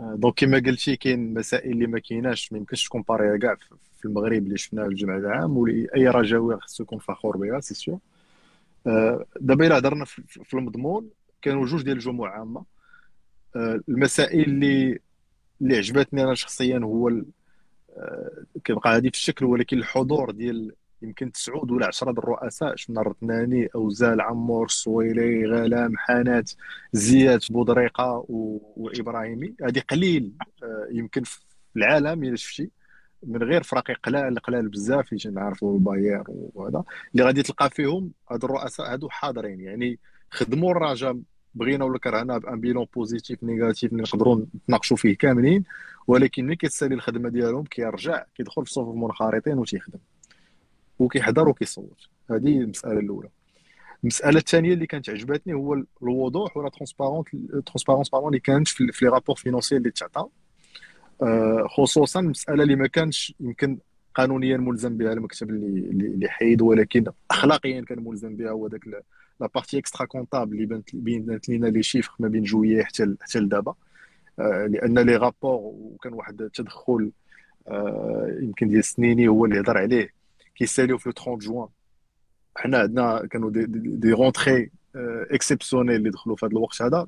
donc 0.00 0.34
كما 0.34 0.58
قلتي 0.58 0.96
كاين 0.96 1.34
مسائل 1.34 1.72
اللي 1.72 1.86
ما 1.86 1.98
كايناش. 1.98 2.52
ما 2.52 2.58
يمكنش 2.58 2.84
تكومباريها 2.84 3.36
كاع 3.36 3.56
في 3.98 4.04
المغرب 4.04 4.42
اللي 4.42 4.58
شفناه 4.58 4.82
في 4.82 4.88
الجمع 4.88 5.16
العام 5.16 5.56
واي 5.56 6.08
رجاوي 6.08 6.60
خصو 6.60 6.82
يكون 6.82 6.98
فخور 6.98 7.36
بها 7.36 7.60
سي 7.60 7.74
سيو 7.74 8.00
دابا 9.40 9.66
إلا 9.66 9.78
هضرنا 9.78 10.04
في 10.04 10.54
المضمون 10.54 11.10
كانوا 11.42 11.66
جوج 11.66 11.82
ديال 11.82 11.96
الجموع 11.96 12.38
عامة. 12.38 12.64
آه، 13.56 13.80
المسائل 13.88 14.40
اللي 14.40 14.98
اللي 15.62 15.76
عجبتني 15.76 16.22
أنا 16.24 16.34
شخصيا 16.34 16.78
هو 16.78 17.08
آه، 17.96 18.44
كيبقى 18.64 18.96
هذه 18.96 19.08
في 19.08 19.14
الشكل 19.14 19.44
ولكن 19.44 19.78
الحضور 19.78 20.30
ديال 20.30 20.72
يمكن 21.02 21.32
تسعود 21.32 21.70
ولا 21.70 21.86
عشرة 21.86 22.10
الرؤساء 22.10 22.76
شفنا 22.76 23.00
الرتناني 23.00 23.68
أوزال 23.74 24.20
عمور 24.20 24.66
السويلي 24.66 25.46
غلام 25.46 25.96
حانات 25.96 26.50
زياد 26.92 27.40
بودريقة 27.50 28.24
وإبراهيمي. 28.28 29.54
هذه 29.62 29.80
قليل 29.80 30.32
آه، 30.62 30.88
يمكن 30.92 31.22
في 31.22 31.38
العالم 31.76 32.24
إلا 32.24 32.36
شفتي. 32.36 32.70
من 33.22 33.42
غير 33.42 33.62
فرق 33.62 33.90
قلال 34.02 34.38
قلال 34.38 34.68
بزاف 34.68 35.12
اللي 35.12 35.34
نعرفوا 35.34 35.74
الباير 35.74 36.24
وهذا. 36.28 36.84
اللي 37.12 37.24
غادي 37.24 37.42
تلقى 37.42 37.70
فيهم 37.70 38.12
هاد 38.30 38.44
الرؤساء 38.44 38.92
هادو 38.92 39.08
حاضرين. 39.08 39.60
يعني 39.60 39.98
خدموا 40.30 40.70
الرجاء 40.70 41.20
بغينا 41.54 41.84
ولا 41.84 41.98
كرهنا 41.98 42.38
بأن 42.38 42.60
bilan 42.60 42.86
positif 42.94 43.44
négatif 43.44 43.92
اللي 43.92 44.02
نقدروا 44.02 44.44
نتناقشوا 44.54 44.96
فيه 44.96 45.16
كاملين. 45.16 45.64
ولكن 46.06 46.44
ملي 46.46 46.56
كتسالي 46.56 46.94
الخدمة 46.94 47.28
ديالهم 47.28 47.64
كيرجع 47.64 48.24
كيدخل 48.34 48.66
في 48.66 48.72
صفوف 48.72 48.96
منخرطين 48.96 49.58
وتيخدم. 49.58 49.98
وكيحضر 50.98 51.48
وكيصوت 51.48 52.08
هذه 52.30 52.60
المسألة 52.60 53.00
الأولى. 53.00 53.28
المسألة 54.04 54.38
الثانية 54.38 54.72
اللي 54.72 54.86
كانت 54.86 55.10
عجبتني 55.10 55.54
هو 55.54 55.82
الوضوح 56.02 56.56
و 56.56 56.60
la 56.60 56.68
transparente 56.68 57.28
transparence 57.66 58.08
بارون 58.08 58.28
اللي 58.28 58.40
كانت 58.40 58.68
في 58.68 59.04
les 59.04 59.10
rapports 59.10 59.36
financiers 59.36 59.76
اللي 59.76 59.90
تعطى. 59.90 60.28
آه، 61.22 61.66
خصوصا 61.68 62.20
المسألة 62.20 62.62
اللي 62.62 62.76
ما 62.76 62.86
كانش 62.86 63.34
يمكن 63.40 63.78
قانونيا 64.14 64.56
ملزم 64.56 64.96
بها 64.96 65.12
المكتب 65.12 65.50
اللي 65.50 65.90
اللي 65.90 66.28
حيد 66.28 66.62
ولكن 66.62 67.04
اخلاقيا 67.30 67.80
كان 67.80 68.04
ملزم 68.04 68.36
بها 68.36 68.50
هو 68.50 68.66
ذاك 68.66 68.86
la 69.40 69.46
partie 69.54 69.78
extra 69.78 70.06
comptable 70.06 70.52
اللي 70.52 70.66
بانت 70.66 70.96
بينت 70.96 71.48
لينا 71.48 71.66
les 71.66 71.82
chiffres 71.82 72.12
ما 72.18 72.28
بين 72.28 72.42
جويي 72.42 72.84
حتى 72.84 73.14
حتى 73.20 73.38
لدابا 73.38 73.74
آه، 74.38 74.66
لأن 74.66 74.98
les 74.98 75.16
rapports 75.16 75.60
وكان 75.64 76.12
واحد 76.12 76.42
التدخل 76.42 77.10
آه، 77.68 78.38
يمكن 78.42 78.68
ديال 78.68 78.78
السنيني 78.78 79.28
هو 79.28 79.44
اللي 79.44 79.60
هضر 79.60 79.78
عليه. 79.78 80.17
كيساليو 80.58 80.98
في 80.98 81.12
30 81.12 81.38
جوان 81.38 81.68
حنا 82.56 82.78
عندنا 82.78 83.26
كانوا 83.26 83.50
des, 83.50 83.66
des, 83.66 83.96
des 83.96 84.12
rentrées 84.12 84.70
exceptionnelles 85.30 85.96
اللي 85.96 86.10
دخلوا 86.10 86.36
في 86.36 86.46
هذا 86.46 86.52
الوقت 86.52 86.82
هذا 86.82 87.06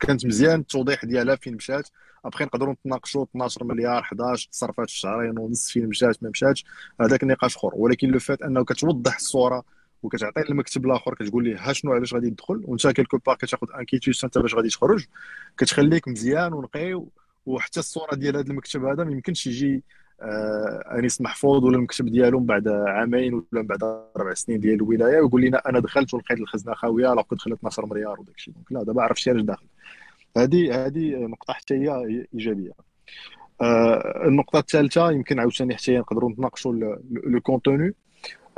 كانت 0.00 0.26
مزيان 0.26 0.60
التوضيح 0.60 1.04
ديالها 1.04 1.36
فين 1.36 1.54
مشات 1.54 1.88
ابخي 2.24 2.44
نقدروا 2.44 2.72
نتناقشوا 2.72 3.24
12 3.24 3.64
مليار 3.64 3.98
11 3.98 4.48
تصرفات 4.52 4.90
في 4.90 4.96
شهرين 4.96 5.38
ونص 5.38 5.70
فين 5.70 5.88
مشات 5.88 6.22
ما 6.22 6.30
مشاتش 6.30 6.64
هذاك 7.00 7.22
النقاش 7.22 7.56
اخر 7.56 7.70
ولكن 7.74 8.08
le 8.08 8.18
fait 8.18 8.42
انه 8.42 8.64
كتوضح 8.64 9.16
الصورة 9.16 9.64
وكتعطي 10.02 10.40
للمكتب 10.48 10.86
الآخر 10.86 11.14
كتقول 11.14 11.44
ليه 11.44 11.56
ها 11.58 11.72
شنو 11.72 11.92
علاش 11.92 12.14
غادي 12.14 12.26
يدخل 12.26 12.62
وانت 12.64 12.86
quelque 12.86 13.18
part 13.18 13.36
كتاخذ 13.36 13.66
un 13.78 13.89
quitus 13.89 14.24
انت 14.24 14.38
باش 14.38 14.54
غادي 14.54 14.68
تخرج 14.68 15.04
كتخليك 15.58 16.08
مزيان 16.08 16.52
ونقي 16.52 17.02
وحتى 17.46 17.80
الصورة 17.80 18.14
ديال 18.14 18.36
هذا 18.36 18.50
المكتب 18.50 18.84
هذا 18.84 19.04
ما 19.04 19.12
يمكنش 19.12 19.46
يجي 19.46 19.82
أنيس 20.22 21.20
محفوظ 21.20 21.64
ولا 21.64 21.76
المكتب 21.76 22.06
ديالو 22.06 22.40
بعد 22.40 22.68
عامين 22.68 23.34
ولا 23.34 23.62
بعد 23.62 23.82
أربع 24.16 24.34
سنين 24.34 24.60
ديال 24.60 24.74
الولاية 24.74 25.20
ويقول 25.20 25.42
لنا 25.42 25.68
أنا 25.68 25.80
دخلت 25.80 26.14
ولقيت 26.14 26.40
الخزنة 26.40 26.74
خاوية 26.74 27.14
كنت 27.14 27.38
دخلت 27.38 27.54
12 27.54 27.86
مليار 27.86 28.20
وداك 28.20 28.34
الشيء. 28.36 28.54
donc 28.54 28.72
لا 28.72 28.82
دابا 28.82 29.02
عرفت 29.02 29.18
شي 29.18 29.30
علاش 29.30 29.42
داخل. 29.42 29.66
هذه 30.36 30.86
هذه 30.86 31.16
نقطة 31.16 31.52
حتى 31.52 31.74
هي 31.74 32.26
إيجابية. 32.34 32.72
آه 33.60 34.26
النقطة 34.28 34.58
الثالثة 34.58 35.10
يمكن 35.10 35.40
عاوتاني 35.40 35.76
حتى 35.76 35.98
نقدروا 35.98 36.30
نتناقشوا 36.30 36.96
le 37.26 37.40
contenu. 37.40 37.94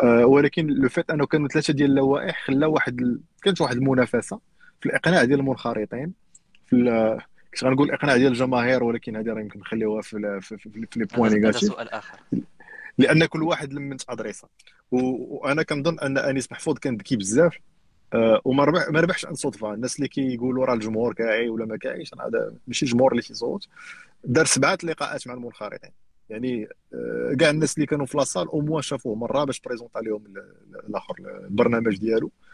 آه 0.03 0.27
ولكن 0.27 0.67
le 0.67 0.89
fait 0.89 1.11
أنه 1.11 1.27
كانوا 1.27 1.49
ثلاثة 1.49 1.73
ديال 1.73 1.91
اللوائح 1.91 2.45
خلا 2.47 2.67
واحد 2.67 3.21
كانت 3.43 3.61
واحد 3.61 3.77
المنافسة 3.77 4.41
في 4.81 4.87
الإقناع 4.87 5.25
ديال 5.25 5.41
المنخرطين 5.41 6.13
في 6.67 6.77
كنت 7.55 7.65
غنقول 7.65 7.89
الاقناع 7.89 8.17
ديال 8.17 8.33
الجماهير 8.33 8.85
ولكن 8.85 9.17
هذه 9.17 9.29
راه 9.29 9.41
يمكن 9.41 9.61
نخليوها 9.61 10.03
في 10.03 10.41
في, 10.41 10.59
في, 10.59 10.71
في 10.71 10.99
les 10.99 11.05
points 11.05 11.33
négatifs 11.33 11.61
سؤال 11.61 11.91
آخر. 11.91 12.19
لأن 12.99 13.25
كل 13.25 13.43
واحد 13.43 13.73
لمن 13.73 13.95
ت 13.95 14.03
adressa. 14.09 14.49
وأنا 14.91 15.63
كنظن 15.63 15.99
أن 15.99 16.19
أنيس 16.19 16.53
محفوظ 16.53 16.79
كان 16.79 16.97
ذكي 16.97 17.17
بزاف 17.17 17.59
أه 18.15 18.41
وما 18.45 18.65
ربح 18.65 18.91
ما 18.91 19.01
ربحش 19.01 19.27
عن 19.27 19.35
صدفة. 19.35 19.75
الناس 19.75 19.97
اللي 19.97 20.09
كيقولوا 20.09 20.67
راه 20.67 20.75
الجمهور 20.75 21.15
كاعي 21.15 21.49
ولا 21.49 21.67
ما 21.67 21.77
كاعيش 21.77 22.15
هذا 22.15 22.55
ماشي 22.67 22.87
الجمهور 22.87 23.13
اللي 23.13 23.23
تيصوت 23.23 23.69
دار 24.25 24.45
سبعة 24.45 24.79
لقاءات 24.85 25.27
مع 25.29 25.35
المنخرطين. 25.35 25.91
يعني 26.31 26.69
آه، 26.95 27.37
كاع 27.41 27.51
الناس 27.51 27.75
اللي 27.75 27.87
كانوا 27.87 28.07
في 28.07 28.17
la 28.17 28.26
salle 28.26 28.49
au 28.49 28.61
moins 28.61 28.83
شافوه 28.83 29.15
مرة 29.15 29.45
باش 29.45 29.61
présente 29.61 29.97
عليهم 29.97 30.25
الآخر 30.89 31.15
البرنامج 31.45 31.97
ديالو. 31.97 32.27
آه، 32.27 32.48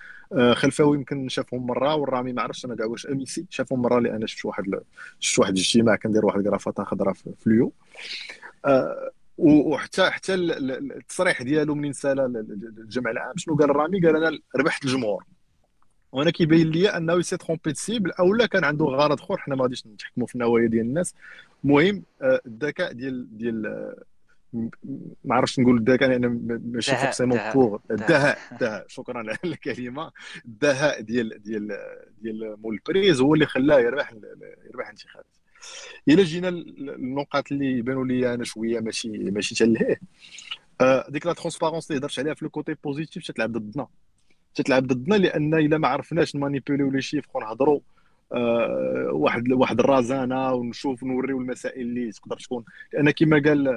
خلفاوي 0.55 0.97
يمكن 0.97 1.29
شافهم 1.29 1.66
مرة 1.66 1.94
والرامي 1.94 2.33
ما 2.33 2.42
عرفتش 2.42 2.64
أنا 2.64 2.75
كاع 2.77 2.87
واش 2.87 3.07
أميسي 3.07 3.47
شافهم 3.51 3.83
مرة 3.83 4.01
لأن 4.01 4.27
شفت 4.27 4.44
واحد 4.44 4.64
شفت 5.20 5.38
واحد 5.38 5.53
الاجتماع 5.53 5.97
كندير 5.97 6.27
واحد 6.27 6.38
الكرافطه 6.38 6.85
خضراء 6.85 7.14
في 7.14 7.33
ليو 7.47 7.73
آه، 8.64 9.11
وحتى 9.38 10.11
حتى 10.11 10.35
التصريح 10.35 11.42
ديالو 11.42 11.75
منين 11.75 11.92
سال 11.92 12.20
الجمع 12.79 13.11
العام 13.11 13.37
شنو 13.37 13.57
قال 13.57 13.70
الرامي؟ 13.70 14.01
قال 14.01 14.16
أنا 14.16 14.38
ربحت 14.57 14.85
الجمهور. 14.85 15.25
وأنا 16.12 16.31
كيبين 16.31 16.70
لي 16.70 16.88
أنه 16.88 17.20
s'est 17.20 17.37
trompé 17.37 17.75
cible 17.75 18.11
أو 18.11 18.35
لا 18.35 18.47
كان 18.47 18.64
عنده 18.64 18.85
غرض 18.85 19.20
آخر 19.20 19.37
حنا 19.37 19.57
ما 19.57 19.62
غاديش 19.62 19.87
نتحكموا 19.87 20.27
في 20.27 20.35
النوايا 20.35 20.66
ديال 20.66 20.87
الناس. 20.87 21.14
المهم 21.64 22.03
آه، 22.23 22.40
الذكاء 22.47 22.92
ديال 22.92 23.38
ديال 23.38 23.94
ما 25.25 25.35
عرفتش 25.35 25.59
نقول 25.61 25.77
الذكاء 25.79 26.09
لأن 26.09 26.61
ماشي 26.64 26.97
forcément 26.97 27.38
pour 27.55 27.79
الدهاء 27.90 28.38
الدهاء 28.53 28.85
شكرا 28.88 29.19
على 29.19 29.37
الكلمة. 29.45 30.12
الدهاء 30.45 31.01
ديال 31.01 31.43
ديال 31.43 31.79
ديال 32.23 32.57
مول 32.61 32.81
بريز 32.88 33.21
هو 33.21 33.35
اللي 33.35 33.47
خلاه 33.47 33.81
يربح 33.81 34.12
يربح 34.67 34.85
الانتخابات 34.87 35.27
الا 36.09 36.23
جينا 36.23 36.49
النقاط 36.49 37.53
اللي 37.53 37.79
يبانوا 37.79 38.05
لي 38.07 38.35
أنا 38.35 38.45
شوية 38.45 38.81
ماشي 38.81 39.09
ماشي 39.09 39.55
تلهيه 39.55 40.01
آه، 40.81 41.07
ديك 41.11 41.27
la 41.27 41.33
transparence 41.33 41.90
اللي 41.90 42.01
هضرت 42.01 42.19
عليها 42.19 42.35
في 42.35 42.45
le 42.44 42.51
côté 42.51 42.75
positif 42.85 43.27
تتلعب 43.27 43.53
ضدنا. 43.53 43.87
تتلعب 44.55 44.87
ضدنا 44.87 45.14
لأن 45.14 45.55
إلا 45.55 45.79
ما 45.79 45.88
عرفناش 45.88 46.37
ن 46.37 46.42
manipule 46.42 46.90
يو 46.90 46.95
les 46.95 47.03
chiffres 47.03 47.29
ونهضروا 47.35 47.81
واحد 49.12 49.53
واحد 49.53 49.81
الرزانة 49.81 50.53
ونشوف 50.53 51.03
نوريو 51.05 51.38
المسائل 51.40 51.81
اللي 51.81 52.12
تقدر 52.12 52.37
تكون. 52.37 52.64
لأن 52.92 53.11
كما 53.11 53.42
قال 53.44 53.68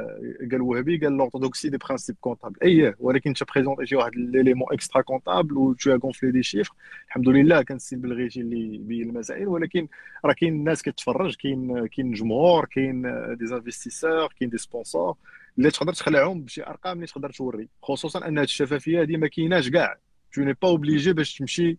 قال 0.52 0.62
وهبي 0.62 0.98
قال 0.98 1.12
l'orthodoxie 1.12 1.70
des 1.70 1.78
principes 1.78 2.16
comptables 2.22 2.56
اييه 2.64 2.96
ولكن 3.00 3.30
أنت 3.30 3.44
présenter 3.54 3.86
شي 3.86 3.96
واحد 3.96 4.12
les 4.16 4.30
éléments 4.30 4.68
extra 4.72 5.02
comptables 5.02 5.74
et 5.74 5.81
tout 5.81 5.96
gonfler 5.96 6.32
des 6.32 6.44
chiffres. 6.44 6.74
الحمد 7.08 7.30
لله 7.30 7.62
كان 7.62 7.78
السي 7.78 7.96
بلغيتي 7.96 8.42
اللي 8.42 8.76
يبين 8.76 9.10
المسائل 9.10 9.48
ولكن 9.48 9.88
راه 10.26 10.34
كاين 10.34 10.54
الناس 10.54 10.82
كتفرج 10.82 11.36
كاين 11.36 11.88
كاين 11.88 12.12
جمهور 12.12 12.66
كاين 12.66 13.02
des 13.38 13.56
investisseurs 13.56 14.34
كاين 14.40 14.50
des 14.50 14.58
sponsors 14.58 15.16
اللي 15.58 15.72
تقدر 15.72 15.94
تخلعهم 15.94 16.42
بشي 16.42 16.64
أرقام 16.64 16.96
اللي 16.96 17.08
تقدر 17.08 17.30
توري. 17.30 17.68
خصوصا 17.84 18.28
أن 18.28 18.38
هذه 18.38 18.44
الشفافية 18.46 19.02
هذه 19.02 19.18
ما 19.18 19.28
كايناش 19.28 19.70
كاع. 19.70 19.98
tu 20.34 20.42
n'es 20.42 20.54
pas 20.54 20.68
obligé 20.68 21.14
باش 21.14 21.38
تمشي 21.38 21.70
آه، 21.70 21.76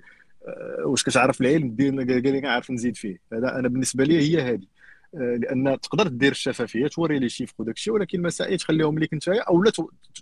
واش 0.84 1.04
كتعرف 1.04 1.40
العلم 1.40 1.70
دير 1.70 1.90
قال 1.96 2.22
لي 2.22 2.40
كنعرف 2.40 2.70
نزيد 2.70 2.96
فيه. 2.96 3.18
هذا 3.32 3.58
أنا 3.58 3.68
بالنسبة 3.68 4.04
لي 4.04 4.18
هي 4.18 4.42
هذه. 4.42 4.66
آه، 5.14 5.36
لأن 5.36 5.80
تقدر 5.80 6.08
دير 6.08 6.30
الشفافية 6.30 6.86
توري 6.86 7.18
les 7.18 7.28
chiffres 7.28 7.60
وداك 7.60 7.74
الشيء 7.74 7.94
ولكن 7.94 8.18
المسائل 8.18 8.58
تخليهم 8.58 8.98
ليك 8.98 9.12
انت 9.12 9.28
أو 9.28 9.62
لا 9.62 9.72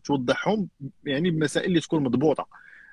توضحهم 0.04 0.68
يعني 1.04 1.30
بمسائل 1.30 1.66
اللي 1.66 1.80
تكون 1.80 2.02
مضبوطة. 2.02 2.46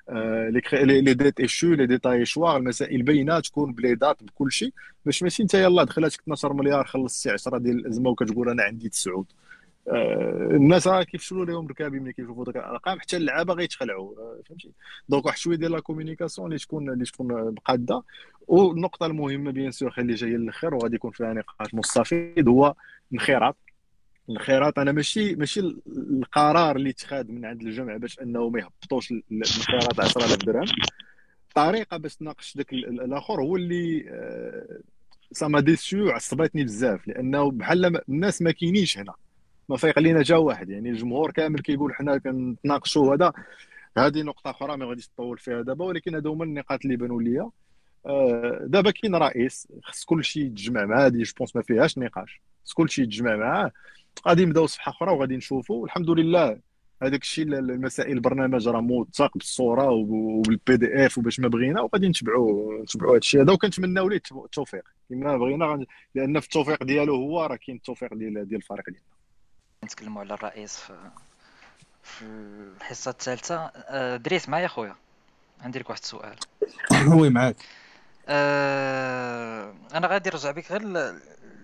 آه، 0.08 0.48
les 0.72 1.14
dettes 1.14 1.40
échues 1.40 1.74
les 1.74 1.86
détails 1.86 2.24
شوار 2.24 2.56
المسائل 2.56 3.02
باينة 3.02 3.40
تكون 3.40 3.72
ب 3.72 3.78
les 3.78 3.94
dates 3.94 4.22
بكل 4.22 4.52
شيء. 4.52 4.72
باش 5.04 5.22
ماشي 5.22 5.42
انت 5.42 5.54
يلاه 5.54 5.84
دخلاتك 5.84 6.20
12 6.20 6.52
مليار 6.52 6.84
خلصتي 6.84 7.30
10 7.30 7.58
ديال 7.58 7.78
الازمه 7.78 8.10
وكتقول 8.10 8.48
أنا 8.50 8.62
عندي 8.62 8.88
تسعود. 8.88 9.26
آه، 9.26 9.43
الناس 9.88 10.86
راه 10.86 11.02
كيفشلوا 11.02 11.44
لهم 11.44 11.68
ركابي 11.68 12.00
ملي 12.00 12.12
كيشوفوا 12.12 12.44
ديك 12.44 12.56
الارقام 12.56 13.00
حتى 13.00 13.16
اللعابة 13.16 13.54
غيتخلعوا 13.54 14.18
آه، 14.18 14.40
فهمتي؟ 14.48 14.72
donc 15.08 15.26
واحد 15.26 15.38
شوية 15.38 15.56
ديال 15.56 15.72
la 15.72 15.80
communication 15.80 16.46
اللي 16.48 16.58
تكون 16.58 16.90
اللي 16.90 17.04
تكون 17.04 17.54
قاده 17.54 18.02
والنقطة 18.46 19.06
المهمة 19.06 19.50
bien 19.50 19.70
sûr 19.70 19.90
خلي 19.90 20.14
جاية 20.14 20.36
للاخر 20.36 20.74
وغادي 20.74 20.96
يكون 20.96 21.10
فيها 21.10 21.32
نقاش 21.32 21.74
مستفيض 21.74 22.48
هو 22.48 22.74
الانخراط. 23.12 23.56
الانخراط 24.28 24.78
أنا 24.78 24.92
ماشي 24.92 25.34
ماشي 25.34 25.60
القرار 25.96 26.76
اللي 26.76 26.90
اتخذ 26.90 27.30
من 27.32 27.44
عند 27.44 27.62
الجمع 27.62 27.96
باش 27.96 28.20
أنه 28.20 28.48
ما 28.48 28.60
يهبطوش 28.60 29.10
الانخراط 29.10 30.00
10000 30.00 30.36
درهم. 30.36 30.66
الطريقة 31.48 31.96
باش 31.96 32.16
تناقش 32.16 32.56
ذاك 32.56 32.72
الآخر 32.72 33.40
هو 33.40 33.56
اللي 33.56 34.04
سا 35.32 35.60
ديسيو 35.60 36.10
عصبتني 36.10 36.64
بزاف 36.64 37.08
لأنه 37.08 37.50
بحال 37.50 38.00
الناس 38.08 38.42
ما 38.42 38.50
كاينينش 38.50 38.98
هنا. 38.98 39.14
ما 39.68 39.76
فايق 39.76 39.98
لينا 39.98 40.22
جا 40.22 40.36
واحد. 40.36 40.70
يعني 40.70 40.90
الجمهور 40.90 41.30
كامل 41.30 41.60
كيقول 41.60 41.94
حنا 41.94 42.18
كنتناقشوا 42.18 43.14
هذا. 43.14 43.32
هذه 43.98 44.22
نقطة 44.22 44.50
أخرى 44.50 44.76
ما 44.76 44.86
غاديش 44.86 45.08
نطول 45.14 45.38
فيها 45.38 45.62
دابا 45.62 45.84
ولكن 45.84 46.14
هادو 46.14 46.32
هما 46.32 46.44
النقاط 46.44 46.84
اللي 46.84 46.96
بانوا 46.96 47.22
ليا. 47.22 47.50
آه، 48.06 48.60
دابا 48.66 48.90
كاين 48.90 49.14
رئيس 49.14 49.68
خص 49.82 50.04
كل 50.04 50.24
شيء 50.24 50.42
يتجمع 50.42 50.84
معاه. 50.84 51.06
هذه 51.06 51.22
je 51.22 51.32
pense 51.38 51.56
ما 51.56 51.62
فيهاش 51.62 51.98
نقاش. 51.98 52.40
خص 52.64 52.72
كل 52.72 52.90
شيء 52.90 53.04
يتجمع 53.04 53.36
معاه. 53.36 53.70
غادي 54.28 54.44
نبداو 54.44 54.66
صفحة 54.66 54.90
أخرى 54.90 55.10
وغادي 55.10 55.36
نشوفوا 55.36 55.86
الحمد 55.86 56.10
لله 56.10 56.60
هذاك 57.02 57.22
الشيء 57.22 57.44
المسائل 57.44 58.12
البرنامج 58.12 58.68
راه 58.68 58.80
موثق 58.80 59.38
بالصورة 59.38 59.90
وبال 59.90 60.76
PDF 60.76 61.18
وباش 61.18 61.40
ما 61.40 61.48
بغينا 61.48 61.80
وغادي 61.80 62.08
نتبعوا 62.08 62.82
نتبعوا 62.82 63.10
هذا 63.10 63.18
الشيء 63.18 63.42
هذا 63.42 63.52
وكنتمناو 63.52 64.08
ليه 64.08 64.20
التوفيق. 64.44 64.84
كما 65.10 65.36
بغينا 65.36 65.86
لأن 66.14 66.40
في 66.40 66.46
التوفيق 66.46 66.84
ديالو 66.84 67.14
هو 67.14 67.46
راه 67.46 67.56
كاين 67.56 67.76
التوفيق 67.76 68.14
ديال 68.14 68.48
ديال 68.48 68.60
الفريق 68.60 68.84
ديالنا. 68.84 69.13
نتكلموا 69.84 70.22
على 70.22 70.34
الرئيس 70.34 70.76
في 70.76 71.10
في 72.02 72.22
الحصة 72.22 73.10
الثالثة. 73.10 73.56
آه، 73.74 74.16
دريس 74.16 74.48
معايا 74.48 74.68
خويا؟ 74.68 74.96
عندي 75.60 75.78
لك 75.78 75.90
واحد 75.90 76.00
السؤال. 76.00 76.36
وي 77.20 77.30
معاك. 77.30 77.56
أه 78.28 79.74
أنا 79.94 80.06
غادي 80.06 80.30
نرجع 80.30 80.50
بك 80.50 80.72
غير 80.72 80.82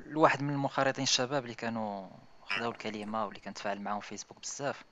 لواحد 0.06 0.42
من 0.42 0.50
المنخرطين 0.50 1.04
الشباب 1.04 1.44
اللي 1.44 1.54
كانوا 1.54 2.08
خداو 2.46 2.70
الكلمة 2.70 3.24
واللي 3.24 3.40
كنتفاعل 3.40 3.80
معاهم 3.80 4.00
في 4.00 4.08
فيسبوك 4.08 4.38
بزاف. 4.42 4.84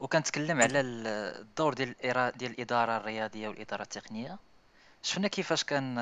وكنتكلم 0.00 0.62
على 0.62 0.80
الدور 0.80 1.74
ديال 1.74 1.94
ديال 2.36 2.50
الإدارة 2.50 2.96
الرياضية 2.96 3.48
والإدارة 3.48 3.82
التقنية. 3.82 4.38
شفنا 5.02 5.28
كيفاش 5.28 5.64
كان 5.64 5.94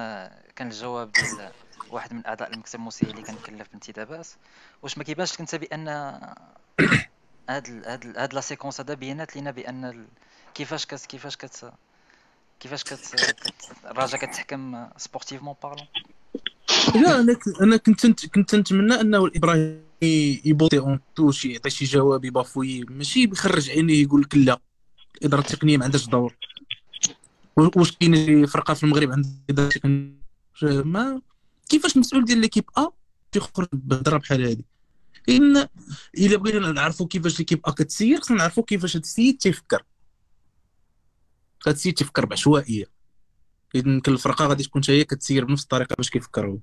كان 0.57 0.67
الجواب 0.69 1.13
ديال 1.13 1.53
واحد 1.91 2.15
من 2.15 2.27
أعضاء 2.27 2.53
المكتب 2.53 2.79
الموسيقي 2.79 3.11
اللي 3.11 3.23
كنكلف 3.23 3.69
بانتدابات 3.71 4.29
واش 4.83 4.99
ما 4.99 5.05
كيبانش 5.05 5.33
لك 5.33 5.41
أنت 5.41 5.55
بأن 5.55 5.89
هاد 7.51 7.87
هاد 7.87 8.17
هاد 8.19 8.35
لا 8.35 8.41
سيكونس 8.41 8.81
هذا 8.81 8.95
بينات 8.95 9.37
لينا 9.37 9.51
بأن 9.51 10.07
كيفاش 10.55 10.87
كت 10.87 11.07
كيفاش 11.07 11.37
كت 11.37 11.73
كيفاش 12.61 12.85
كت, 12.85 13.17
كت... 13.97 14.17
كتحكم 14.17 14.89
سبورتيفمون 14.97 15.55
بارلون 15.63 15.87
لا 16.95 17.21
أنا 17.21 17.37
أنا 17.61 17.77
كنت 17.77 18.27
كنت 18.27 18.55
نتمنى 18.55 19.01
انه 19.01 19.25
الابراهيم 19.25 19.87
يبوطي 20.45 20.79
أون 20.79 21.01
توش 21.17 21.45
يعطي 21.45 21.71
شي 21.71 21.85
جواب 21.85 22.25
يبافوي 22.25 22.85
ماشي 22.85 23.27
بيخرج 23.27 23.71
عينيه 23.71 24.03
يقول 24.03 24.21
لك 24.21 24.35
لا. 24.35 24.59
الإدارة 25.21 25.41
التقنية 25.41 25.77
ما 25.77 25.85
عندهاش 25.85 26.07
دور. 26.07 26.37
واش 27.57 27.93
كاين 27.93 28.47
فرقة 28.47 28.75
في 28.75 28.85
المغرب 28.85 29.13
عندها 29.13 29.31
إدارة 29.51 29.69
تقنيه 29.69 30.13
ما 30.63 31.21
كيفاش 31.69 31.97
المسؤول 31.97 32.25
ديال 32.25 32.39
ليكيب 32.39 32.65
ا 32.79 32.89
تيخرج 33.33 33.69
بهضره 33.73 34.19
بحال 34.19 34.43
هذه 34.43 34.63
ان 35.29 35.69
إلا 36.19 36.37
بغينا 36.37 36.73
نعرفوا 36.73 37.07
كيفاش 37.07 37.39
ليكيب 37.39 37.61
ا 37.67 37.71
كتسير 37.71 38.21
خصنا 38.21 38.37
نعرفوا 38.37 38.65
كيفاش 38.65 38.97
هذا 38.97 39.03
السيد 39.03 39.39
تيفكر. 39.39 39.83
هذا 41.67 41.75
السيد 41.75 41.95
تيفكر 41.95 42.27
بعشوائية. 42.27 42.87
اذا 43.75 43.89
يمكن 43.89 44.13
الفرقة 44.13 44.47
غادي 44.47 44.65
تكون 44.65 44.83
هي 44.89 45.05
كتسير 45.05 45.45
بنفس 45.45 45.63
الطريقة 45.63 45.95
باش 45.95 46.11
كيفكر 46.11 46.47
هو 46.47 46.59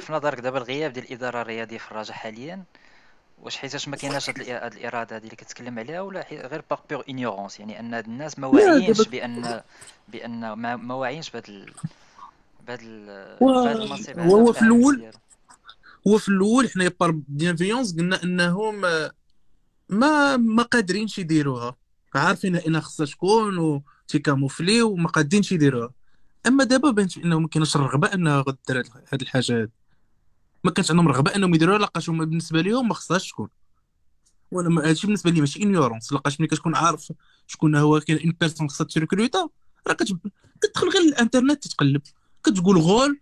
في 0.00 0.12
نظرك 0.12 0.40
دابا 0.40 0.58
الغياب 0.58 0.92
ديال 0.92 1.04
الإدارة 1.04 1.42
الرياضية 1.42 1.78
في 1.78 1.90
الرجاء 1.90 2.16
حاليا 2.16 2.64
واش 3.42 3.56
حيتاش 3.56 3.88
ما 3.88 3.96
كايناش 3.96 4.30
هاد 4.30 4.38
الإرادة 4.72 5.16
هذه 5.16 5.24
اللي 5.24 5.36
كتكلم 5.36 5.78
عليها 5.78 6.00
ولا 6.00 6.26
غير 6.30 6.62
par 6.70 6.80
peur 6.90 7.02
يعني 7.58 7.80
أن 7.80 7.94
هاد 7.94 8.04
الناس 8.04 8.38
ما 8.38 8.46
واعيينش 8.46 9.08
بان 9.08 9.62
بان 10.08 10.52
ما 10.52 10.94
واعيينش 10.94 11.30
بهاد 11.30 11.70
بهاد 12.66 12.80
المنصب 12.80 14.18
هو 14.18 14.52
في 14.52 14.62
الأول 14.62 15.10
هو 16.08 16.18
في 16.18 16.28
الأول 16.28 16.70
حنا 16.70 16.92
par 17.00 17.10
bienveillance 17.28 17.96
قلنا 17.96 18.22
إنهم 18.22 18.80
ما 19.88 20.36
ما 20.36 20.62
قادرينش 20.62 21.18
يديروها. 21.18 21.76
عارفين 22.14 22.56
إن 22.56 22.80
خصها 22.80 23.06
شكون 23.06 23.58
وتي 23.58 23.89
camoufler 23.89 24.82
وما 24.82 25.08
قادينش 25.08 25.52
يديروها. 25.52 25.90
أما 26.46 26.64
دابا 26.64 26.90
بانت 26.90 27.18
انه 27.18 27.38
ما 27.38 27.48
كاينش 27.48 27.76
الرغبة 27.76 28.14
إنها 28.14 28.40
غدير 28.40 28.84
هاد 29.12 29.20
الحاجة 29.22 29.62
هاد. 29.62 29.70
ما 30.64 30.70
كانش 30.70 30.90
عندهم 30.90 31.08
رغبة 31.08 31.34
إنهم 31.36 31.54
يديروها 31.54 31.78
لقاش 31.78 32.08
هما 32.08 32.24
بالنسبة 32.24 32.60
لهم 32.60 32.88
ما 32.88 32.94
خصهاش 32.94 33.30
تكون. 33.30 33.48
وأنا 34.50 34.88
هادشي 34.88 35.06
بالنسبة 35.06 35.30
لي 35.30 35.40
ماشي 35.40 35.62
ignorance 35.62 36.12
لقاش 36.12 36.40
ملي 36.40 36.48
كتكون 36.48 36.76
عارف 36.76 37.12
شكون 37.46 37.76
هو 37.76 38.00
كاين 38.00 38.18
une 38.18 38.36
personne 38.40 38.70
خصها 38.70 38.84
ت 38.84 38.92
recruta 38.92 39.48
راه 39.86 39.94
كتدخل 39.94 40.88
غير 40.88 41.02
الإنترنت 41.02 41.64
تتقلب. 41.64 42.02
كتقول 42.44 42.78
غول 42.78 43.20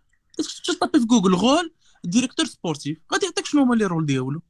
ت 0.64 0.70
taper 0.70 1.00
في 1.00 1.06
جوجل 1.06 1.34
rôle 1.34 1.74
directeur 2.04 2.46
sportif. 2.46 2.98
غادي 3.12 3.26
يعطيك 3.26 3.46
شنو 3.46 3.62
هما 3.62 3.74
لي 3.74 3.86
رول 3.86 4.06
ديالو. 4.06 4.42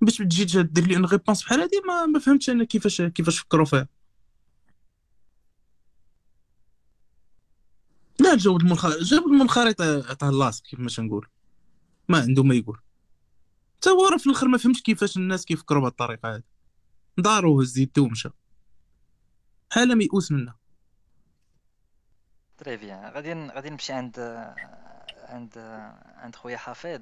باش 0.00 0.16
تجي 0.16 0.62
دير 0.62 0.86
لي 0.86 0.96
une 0.96 1.04
réponse 1.04 1.42
بحال 1.42 1.60
هادي 1.60 1.80
ما, 1.86 2.06
ما 2.06 2.18
فهمتش 2.18 2.50
أنا 2.50 2.64
كيفاش 2.64 3.02
كيفاش 3.02 3.38
فكروا 3.38 3.64
فيها. 3.64 3.88
لا 8.20 8.36
جاوب 8.36 8.60
المنخرط 8.60 8.98
جاب 8.98 9.26
المنخرط 9.26 9.80
عطاه 9.80 10.30
لاصق 10.30 10.62
كيف 10.62 10.80
ما 10.80 10.88
تنقول 10.88 11.26
ما 12.08 12.18
عنده 12.18 12.42
ما 12.42 12.54
يقول. 12.54 12.78
حتى 13.76 13.90
هو 13.90 14.18
في 14.18 14.26
الآخر 14.26 14.48
ما 14.48 14.58
فهمش 14.58 14.82
كيفاش 14.82 15.16
الناس 15.16 15.44
كيفكروا 15.44 15.80
بهذه 15.80 15.90
الطريقة 15.90 16.34
هذه 16.34 16.42
دارو 17.18 17.60
هز 17.60 17.78
يدو 17.78 18.04
ومشى 18.04 18.28
حاله 19.70 19.94
ميؤوس 19.94 20.32
منها. 20.32 20.59
تري 22.60 22.76
بيان 22.76 23.10
غادي 23.10 23.34
غادي 23.34 23.70
نمشي 23.70 23.92
عند 23.92 24.18
عند 25.28 25.58
عند 26.16 26.36
خويا 26.36 26.56
حفيظ 26.56 27.00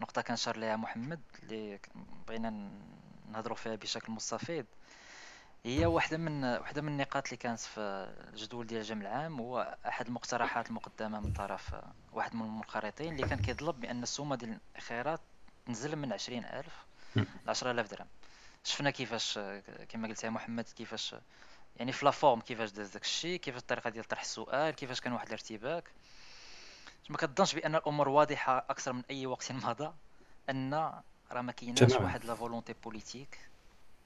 نقطة 0.00 0.22
كنشر 0.22 0.56
ليها 0.56 0.76
محمد 0.76 1.20
اللي 1.42 1.80
بغينا 2.26 2.70
نهضروا 3.32 3.56
فيها 3.56 3.74
بشكل 3.74 4.12
مستفيض. 4.12 4.66
هي 5.64 5.86
واحدة 5.86 6.16
من 6.16 6.44
واحدة 6.44 6.82
من 6.82 6.88
النقاط 6.88 7.24
اللي 7.24 7.36
كانت 7.36 7.60
في 7.60 7.80
الجدول 8.32 8.66
ديال 8.66 8.80
الجمع 8.80 9.00
العام 9.00 9.40
هو 9.40 9.76
أحد 9.88 10.06
المقترحات 10.06 10.68
المقدمة 10.68 11.20
من 11.20 11.32
طرف 11.32 11.74
واحد 12.12 12.34
من 12.34 12.42
المنخرطين 12.42 13.14
اللي 13.14 13.28
كان 13.28 13.38
كيطلب 13.38 13.80
بأن 13.80 14.02
السومة 14.02 14.36
ديال 14.36 14.58
الانخراط 14.76 15.20
تنزل 15.66 15.96
من 15.96 16.12
عشرين 16.12 16.44
ألف 16.44 16.84
لعشرة 17.46 17.70
آلاف 17.70 17.90
درهم. 17.90 18.06
شفنا 18.64 18.90
كيفاش 18.90 19.38
كما 19.88 20.08
قلت 20.08 20.24
يا 20.24 20.30
محمد 20.30 20.64
كيفاش 20.64 21.14
يعني 21.76 21.92
في 21.92 22.04
la 22.04 22.14
forme 22.14 22.40
كيفاش 22.40 22.70
داز 22.70 22.90
داك 22.90 23.02
الشيء 23.02 23.38
كيفاش 23.40 23.60
الطريقة 23.60 23.90
ديال 23.90 24.04
طرح 24.04 24.20
السؤال 24.20 24.74
كيفاش 24.74 25.00
كان 25.00 25.12
واحد 25.12 25.26
الارتباك. 25.26 25.84
ما 27.08 27.16
كتظنش 27.16 27.54
بأن 27.54 27.74
الأمور 27.74 28.08
واضحة 28.08 28.58
أكثر 28.70 28.92
من 28.92 29.02
أي 29.10 29.26
وقت 29.26 29.52
مضى 29.52 29.92
أن 30.50 30.74
راه 31.32 31.40
ما 31.42 31.52
كايناش 31.52 31.92
واحد 31.92 32.24
la 32.24 32.34
volonté 32.34 32.74
politique 32.84 33.38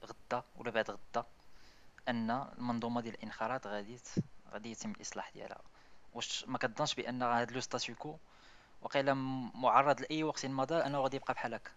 غدا 0.05 0.43
ولا 0.57 0.71
بعد 0.71 0.91
غدا 0.91 1.25
أن 2.07 2.31
المنظومة 2.31 3.01
ديال 3.01 3.13
الانخراط 3.13 3.67
غادي 3.67 3.97
غادي 4.53 4.71
يتم 4.71 4.91
الإصلاح 4.91 5.31
ديالها. 5.33 5.61
واش 6.13 6.45
ما 6.47 6.57
كتظنش 6.57 6.95
بأن 6.95 7.23
هذا 7.23 7.51
le 7.51 7.59
statu 7.59 7.94
quo 7.94 8.15
وقيلا 8.81 9.13
معرض 9.55 10.01
لأي 10.01 10.23
وقت 10.23 10.45
مضى 10.45 10.75
أنه 10.75 10.99
غادي 11.01 11.15
يبقى 11.17 11.33
بحال 11.33 11.53
هكا؟ 11.53 11.71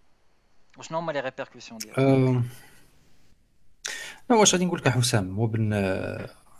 وشنو 0.78 0.99
هما 0.99 1.12
les 1.12 1.20
répercussions 1.20 1.78
ديالها 1.78 2.38
أه... 2.38 2.43
واش 4.37 4.55
غادي 4.55 4.64
نقول 4.64 4.78
لك 4.78 4.89
حسام 4.89 5.35
هو 5.35 5.47
bon 5.47 5.72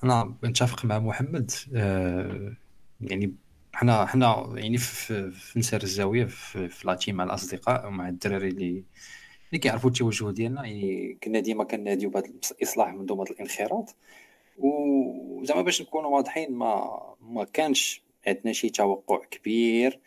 أنا 0.05 0.35
نتفق 0.45 0.85
مع 0.85 0.99
محمد 0.99 1.51
أه... 1.75 2.53
يعني 3.01 3.35
حنا 3.75 4.07
حنا 4.07 4.53
يعني 4.55 4.79
في, 4.79 5.33
نسار 5.57 5.83
الزاوية 5.83 6.25
في, 6.25 6.87
la 6.87 6.96
team 6.96 7.15
مع 7.15 7.25
الأصدقاء 7.25 7.87
ومع 7.87 8.09
الدراري 8.09 8.49
اللي 8.49 8.85
اللي 9.49 9.59
كيعرفوا 9.59 9.91
التوجه 9.91 10.31
ديالنا. 10.31 10.65
يعني 10.67 11.19
كنا 11.25 11.41
ديما 11.41 11.65
كناديو 11.65 12.11
بهذا 12.11 12.27
الإصلاح 12.51 12.95
منظومه 12.95 13.23
الانخراط. 13.23 13.97
وزعما 14.59 15.63
باش 15.63 15.83
نكونوا 15.83 16.11
واضحين 16.11 16.53
ما 16.53 17.01
ما 17.21 17.45
كانش 17.45 18.03
عندنا 18.27 18.53
شي 18.53 18.71
توقع 18.71 19.25
كبير 19.31 20.01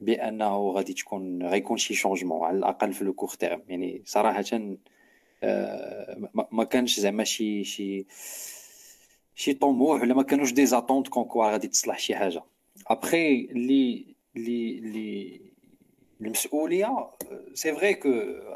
بأنه 0.00 0.70
غادي 0.70 0.92
تكون 0.92 1.42
غيكون 1.42 1.76
شي 1.76 1.94
changement 1.94 2.44
على 2.44 2.58
الأقل 2.58 2.92
في 2.92 3.04
le 3.04 3.12
court 3.12 3.28
terme 3.28 3.62
يعني 3.68 4.02
صراحة 4.04 4.44
آه 4.52 4.76
ما 6.52 6.64
كانش 6.64 7.00
زعما 7.00 7.24
شي 7.24 7.64
شي 7.64 8.06
شي 9.34 9.54
طموح 9.54 10.02
ولا 10.02 10.14
ما 10.14 10.22
كانوش 10.22 10.52
des 10.52 10.66
attentes 10.66 11.08
comme 11.08 11.31
quoi 11.31 11.50
غادي 11.52 11.68
تصلح 11.68 11.98
شي 11.98 12.16
حاجة 12.16 12.42
ابخي 12.86 13.40
اللي 13.40 14.06
اللي 14.36 14.78
اللي 14.78 15.40
المسؤوليه 16.20 17.10
c'est 17.54 17.74
vrai 17.74 17.94
que 17.94 18.08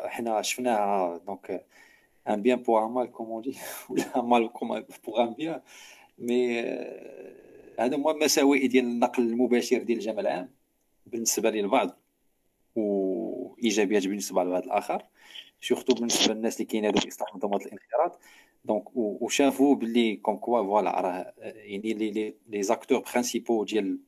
حنا 0.06 0.42
شفناها 0.42 1.18
donc 1.26 1.66
un 2.28 2.42
bien 2.42 2.58
pour 2.62 2.86
un 2.86 2.90
mal 2.90 3.10
comme 3.10 3.40
on 3.40 3.47
dit 3.47 3.56
ولا 3.90 4.22
mal 4.22 4.50
pour 5.04 5.22
un 5.22 5.34
bien 5.34 5.60
mais 6.18 6.60
هذا 7.78 7.96
هما 7.96 8.10
المساوئ 8.10 8.66
ديال 8.66 8.84
النقل 8.84 9.22
المباشر 9.22 9.82
ديال 9.82 9.98
الجمع 9.98 10.20
العام 10.20 10.50
بالنسبة 11.06 11.50
للبعض 11.50 11.98
وايجابيات 12.76 14.06
بالنسبة 14.06 14.44
للبعض 14.44 14.62
الآخر 14.62 15.02
surtout 15.60 15.94
بالنسبة 15.94 16.34
للناس 16.34 16.56
اللي 16.56 16.64
كينادوا 16.64 17.00
باصلاح 17.00 17.34
منظومه 17.34 17.56
الانخراط 17.56 18.18
donc 18.64 18.96
وشافوا 18.96 19.74
باللي 19.74 20.16
comme 20.16 20.36
quoi 20.36 20.62
voilà 20.62 21.00
راه 21.00 21.32
يعني 21.38 21.92
les 21.92 22.34
les 22.48 22.62
acteurs 22.62 23.04
principaux 23.12 23.64
ديال 23.64 23.98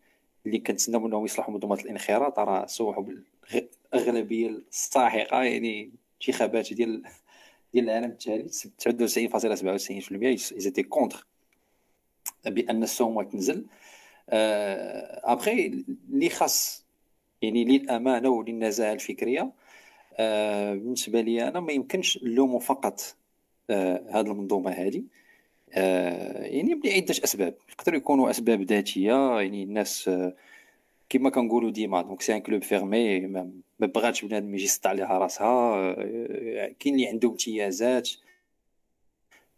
اللي 0.47 0.59
كنتسناو 0.59 1.01
منهم 1.01 1.25
يصلحوا 1.25 1.55
منظومه 1.55 1.75
الانخراط 1.75 2.39
راه 2.39 2.67
صوتوا 2.67 3.05
بالاغلبيه 3.93 4.49
الساحقه 4.49 5.43
يعني 5.43 5.91
انتخابات 6.23 6.73
ديال 6.73 7.03
ديال 7.75 7.85
العالم 7.85 8.11
الثالث 8.11 8.49
99.97% 8.49 10.23
ils 10.23 10.41
étaient 10.41 10.83
contre 10.83 11.27
بان 12.45 12.83
السومة 12.83 13.23
تنزل 13.23 13.67
ابخي 14.29 15.85
اللي 16.09 16.29
خاص 16.29 16.85
يعني 17.43 17.65
للامانه 17.65 18.29
وللنزاهه 18.29 18.93
الفكريه 18.93 19.53
بالنسبة 20.75 21.21
لي 21.21 21.49
أنا 21.49 21.61
ما 21.61 21.73
يمكنش 21.73 22.19
نلومو 22.25 22.59
فقط 22.59 23.01
هذه 23.71 24.01
آه، 24.15 24.21
المنظومة 24.21 24.71
هذه 24.71 25.03
يعني 25.73 26.81
لعده 26.85 27.15
أسباب. 27.25 27.55
يقدروا 27.73 27.99
يكونوا 27.99 28.31
أسباب 28.31 28.63
ذاتية 28.63 29.41
يعني 29.41 29.63
الناس 29.63 30.11
كما 31.09 31.31
كنقولوا 31.31 31.71
ديما 31.71 32.03
donc 32.03 32.23
c'est 32.23 32.37
un 32.37 32.41
club 32.41 32.63
fermé 32.63 33.21
ما 33.21 33.53
بغاتش 33.81 34.25
بنادم 34.25 34.55
يجي 34.55 34.65
يسطع 34.65 34.91
عليها 34.91 35.19
راسها 35.19 35.93
كاين 36.81 36.95
اللي 36.95 37.07
عنده 37.07 37.29
امتيازات. 37.29 38.11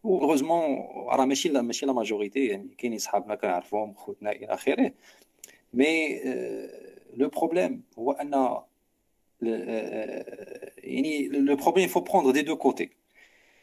heureusement 0.04 0.78
راه 1.08 1.24
ماشي 1.24 1.48
la 1.48 1.62
ماشي 1.62 1.86
la 1.86 1.92
majorité 1.92 2.46
يعني 2.46 2.68
كاينين 2.78 2.98
صحابنا 2.98 3.34
كنعرفوهم 3.34 3.94
خوتنا 3.94 4.32
إلى 4.32 4.46
آخره. 4.46 4.92
mais 5.74 6.20
le 7.16 7.28
problème 7.28 7.82
هو 7.98 8.12
أن 8.12 8.34
يعني 9.42 11.28
le 11.28 11.56
problème 11.56 11.88
faut 11.88 12.00
prendre 12.00 12.30
des 12.30 12.42
deux 12.42 12.56
côtés 12.56 12.90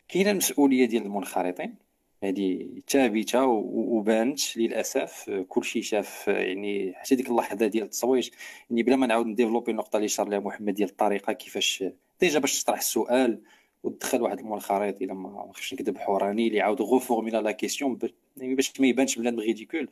كاينة 0.08 0.32
المسؤولية 0.32 0.86
ديال 0.86 1.04
المنخرطين 1.04 1.76
هذه 2.24 2.68
ثابته 2.90 3.46
وبانت 3.46 4.58
للأسف 4.58 5.30
كلشي 5.50 5.82
شاف 5.82 6.28
يعني 6.28 6.94
حتى 6.96 7.16
ديك 7.16 7.30
اللحظة 7.30 7.68
ديال 7.68 7.84
التصويت 7.84 8.32
يعني 8.70 8.84
بلا 8.84 8.96
ما 8.96 9.08
نعاود 9.08 9.26
ن 9.28 9.32
développer 9.32 9.72
النقطة 9.72 9.98
اللي 9.98 10.08
شار 10.08 10.30
لها 10.30 10.40
محمد 10.40 10.74
ديال 10.74 10.90
الطريقة 10.90 11.34
كيفاش 11.34 11.84
déjà 12.20 12.40
باش 12.40 12.64
تطرح 12.64 12.78
السؤال 12.78 13.42
ودخل 13.84 14.22
واحد 14.22 14.40
المنخرط 14.40 15.02
إلا 15.02 15.14
ما 15.14 15.52
خفتش 15.54 15.74
نكذب 15.74 15.98
حوراني 15.98 16.48
اللي 16.48 16.62
عاود 16.62 16.82
reformula 16.82 17.42
la 17.42 17.52
question 17.52 18.00
يعني 18.38 18.56
باش 18.56 18.80
ما 18.80 18.88
يبانش 18.88 19.20
بنادم 19.20 19.40
ridicule 19.40 19.90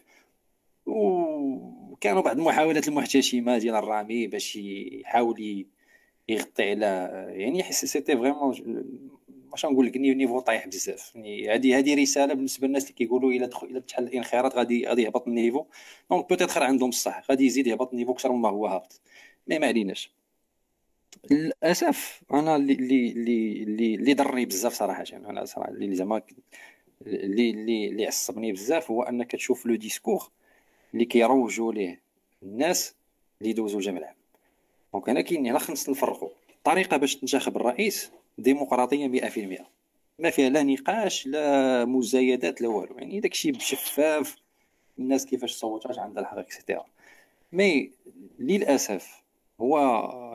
وكانوا 0.86 2.22
بعض 2.22 2.38
المحاولات 2.38 2.88
المحتشمة 2.88 3.58
ديال 3.58 3.76
الرامي 3.76 4.28
باش 4.28 4.56
يحاول 4.56 5.66
يغطي 6.30 6.70
على 6.70 6.86
يعني 7.30 7.64
c'était 7.72 8.18
vraiment 8.18 8.56
واش 9.52 9.66
نقول 9.66 9.86
لك 9.86 9.98
niveau 9.98 10.40
طايح 10.40 10.68
بزاف. 10.68 11.16
يعني 11.16 11.50
هذه 11.50 11.78
هذه 11.78 12.02
رسالة 12.02 12.34
بالنسبة 12.34 12.68
للناس 12.68 12.84
اللي 12.84 12.94
كيقولوا 12.94 13.32
إلا 13.32 13.48
دخل 13.48 13.68
إلا 13.68 13.80
تحل 13.80 14.04
الانخراط 14.04 14.56
غادي 14.56 14.88
غادي 14.88 15.02
يهبط 15.02 15.28
ال 15.28 15.33
niveau 15.33 15.66
donc 16.12 16.30
peut-être 16.30 16.64
عندهم 16.64 16.90
الصح. 16.90 17.24
غادي 17.30 17.46
يزيد 17.46 17.68
يهبط 17.68 17.92
ال 17.92 17.95
niveau 17.95 18.12
أكثر 18.12 18.32
مما 18.32 18.50
هو 18.50 18.68
هابط. 18.68 19.02
mais 19.48 19.60
ما 19.60 19.68
عليناش. 19.68 20.12
للأسف 21.32 22.22
أنا 22.34 22.56
اللي 22.56 22.74
اللي 22.74 23.64
اللي 23.64 23.96
اللي 23.96 24.14
ضرني 24.14 24.46
بزاف 24.46 24.74
صراحة. 24.74 25.04
يعني 25.12 25.30
أنا 25.30 25.46
صراحة 25.46 25.70
اللي 25.70 25.96
زعما 25.96 26.22
اللي 27.02 27.50
اللي 27.50 27.88
اللي 27.88 28.06
عصبني 28.08 28.52
بزاف 28.52 28.92
هو 28.92 29.04
أنك 29.04 29.32
تشوف 29.32 29.66
le 29.66 29.76
discours 29.76 30.30
اللي 30.94 31.06
كيروجوا 31.06 31.74
ليه 31.74 32.02
الناس 32.44 32.96
اللي 33.42 33.54
دوزوا 33.54 33.82
العام 33.82 34.17
donc 34.98 35.10
هنا 35.10 35.22
كاين 35.22 35.48
هنا 35.48 35.60
خصنا 35.60 35.96
نفرقوا 35.96 36.30
الطريقة 36.58 36.98
باش 36.98 37.16
تنتخب 37.16 37.56
الرئيس 37.58 38.12
ديمقراطيه 38.38 39.08
100% 39.08 39.62
ما 40.20 40.30
فيها 40.30 40.50
لا 40.50 40.64
نقاش 40.64 41.28
لا 41.28 41.86
مزايدات 41.86 42.62
لا 42.62 42.68
والو. 42.68 42.98
يعني 42.98 43.20
داكشي 43.20 43.52
شفاف 43.52 44.36
الناس 45.00 45.26
كيفاش 45.26 45.52
صوتات 45.52 46.00
عندها 46.00 46.24
الحق 46.24 46.38
et 46.38 46.50
cetera 46.50 46.86
mais 47.52 47.92
للأسف 48.40 49.22
هو 49.62 49.80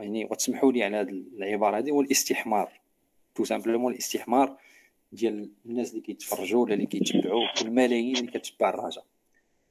يعني 0.02 0.24
وتسمحوا 0.24 0.72
لي 0.72 0.84
على 0.84 0.96
هذه 0.96 1.08
العبارة 1.08 1.78
هذه 1.78 1.90
هو 1.90 2.00
الاستحمار. 2.00 2.80
tout 3.34 3.44
simplement 3.44 3.92
الاستحمار 3.92 4.56
ديال 5.12 5.50
الناس 5.66 5.90
اللي 5.90 6.00
كيتفرجوا 6.00 6.64
ولا 6.64 6.74
اللي 6.74 6.86
كيتبعوا 6.86 7.44
والملايين 7.60 8.16
اللي 8.16 8.30
كتبع 8.30 8.68
الرجاء. 8.68 9.04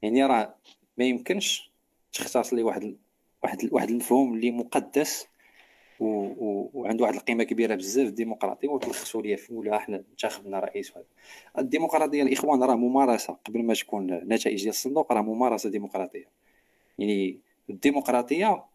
يعني 0.01 0.25
راه 0.25 0.55
ما 0.97 1.05
يمكنش 1.05 1.71
تلخص 2.13 2.53
لي 2.53 2.63
واحد 2.63 2.95
واحد 3.43 3.69
واحد 3.71 3.89
المفهوم 3.89 4.33
اللي 4.33 4.51
مقدس. 4.51 5.27
وعنده 5.99 7.03
واحد 7.03 7.15
القيمة 7.15 7.43
كبيرة 7.43 7.75
بزاف 7.75 8.07
الديمقراطيه 8.07 8.67
وتلخصوا 8.67 9.21
لي 9.21 9.37
في 9.37 9.53
voilà 9.53 9.77
إحنا 9.77 10.03
انتخبنا 10.11 10.59
رئيس 10.59 10.91
وهذا. 10.91 11.05
الديمقراطية 11.57 12.23
الإخوان 12.23 12.63
راه 12.63 12.75
ممارسة 12.75 13.37
قبل 13.45 13.63
ما 13.63 13.73
تكون 13.73 14.07
نتائج 14.07 14.57
ديال 14.57 14.69
الصندوق 14.69 15.11
راه 15.11 15.21
ممارسة 15.21 15.69
ديمقراطية. 15.69 16.27
يعني 16.99 17.39
الديمقراطية 17.69 18.65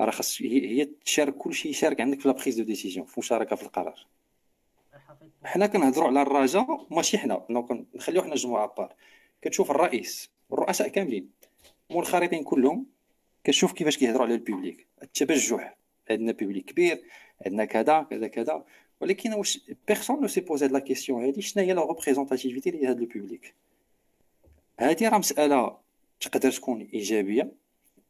راه 0.00 0.10
خاص 0.10 0.42
هي 0.42 0.88
تشارك 1.04 1.34
كلشي 1.36 1.68
يشارك 1.68 2.00
عندك 2.00 2.20
في 2.20 2.28
la 2.28 2.34
prise 2.34 2.56
de 2.56 2.64
décision 2.64 3.06
في 3.06 3.20
مشاركة 3.20 3.56
في 3.56 3.62
القرار. 3.62 4.06
حنا 5.44 5.66
كنهضروا 5.66 6.06
على 6.06 6.22
الرجاء 6.22 6.86
ماشي 6.90 7.18
حنا. 7.18 7.46
نخليو 7.94 8.22
حنا 8.22 8.34
جمعه 8.34 8.74
à 8.78 8.81
part 8.81 8.94
كتشوف 9.42 9.70
الرئيس 9.70 10.30
الرؤساء 10.52 10.88
كاملين 10.88 11.30
منخرطين 11.90 12.44
كلهم 12.44 12.86
كتشوف 13.44 13.72
كيفاش 13.72 13.98
كيهضروا 13.98 14.26
على 14.26 14.34
ال 14.34 14.41
public 14.41 14.86
التبجح 15.02 15.76
عندنا 16.10 16.32
public 16.32 16.64
كبير 16.64 17.02
عندنا 17.46 17.64
كذا 17.64 18.02
كذا 18.10 18.28
كذا. 18.28 18.64
ولكن 19.00 19.32
واش 19.32 19.60
personne 19.88 20.20
ne 20.20 20.28
s'est 20.28 20.40
posé 20.40 20.68
la 20.68 20.78
question 20.78 21.24
هادي 21.24 21.42
شنو 21.42 21.64
هي 21.64 21.72
la 21.72 21.86
représentativité 21.86 22.70
ديال 22.70 22.86
هاد 22.86 23.00
ال 23.00 23.08
public 23.08 23.54
هادي 24.80 25.08
راه 25.08 25.18
مسألة 25.18 25.76
تقدر 26.20 26.50
تكون 26.50 26.88
إيجابية 26.94 27.52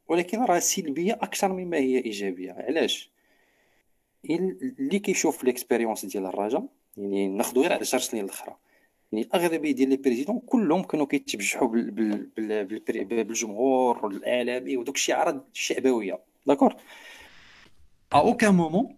ولكن 0.08 0.44
راه 0.44 0.58
سلبية 0.58 1.12
أكثر 1.12 1.52
مما 1.52 1.76
هي 1.76 2.04
إيجابية. 2.04 2.52
علاش؟ 2.52 3.10
اللي 4.30 4.98
كيشوف 4.98 5.44
l'expérience 5.44 6.04
ديال 6.04 6.26
الرجاء 6.26 6.66
يعني 6.96 7.28
ناخذ 7.28 7.58
غير 7.58 7.72
على 7.72 7.80
10 7.80 7.98
سنين 7.98 8.24
الأخرى. 8.24 8.56
يعني 9.12 9.24
الاغلبيه 9.24 9.72
ديال 9.72 9.88
les 9.88 9.96
présidents 9.96 10.40
كلهم 10.46 10.82
كانوا 10.82 11.06
كيتبجحوا 11.06 11.68
بالجمهور 13.04 14.06
الإعلامي 14.06 14.76
ودوك 14.76 14.96
الشعارات 14.96 15.46
الشعبوية. 15.52 16.20
d'accord؟ 16.46 16.74
à 18.12 18.16
aucun 18.16 18.54
moment 18.54 18.96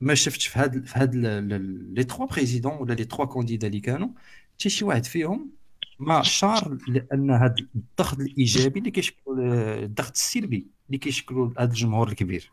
ما 0.00 0.14
شفتش 0.14 0.46
في 0.46 0.58
هاد 0.58 0.86
في 0.86 0.98
هاد 0.98 1.14
les 1.94 2.04
trois 2.04 2.26
présidents 2.26 2.72
ولا 2.72 2.94
les 2.94 3.04
trois 3.04 3.24
candidats 3.24 3.66
اللي 3.66 3.80
كانوا 3.80 4.08
حتى 4.54 4.68
شي 4.70 4.84
واحد 4.84 5.04
فيهم 5.04 5.50
ما 5.98 6.22
شار 6.22 6.78
لأن 6.88 7.30
هذا 7.30 7.54
الضغط 7.74 8.20
الإيجابي 8.20 8.78
اللي 8.78 8.90
كيشكلوا 8.90 9.36
الضغط 9.84 10.10
السلبي 10.10 10.66
اللي 10.86 10.98
كيشكلوا 10.98 11.50
هذا 11.58 11.70
الجمهور 11.70 12.08
الكبير. 12.08 12.52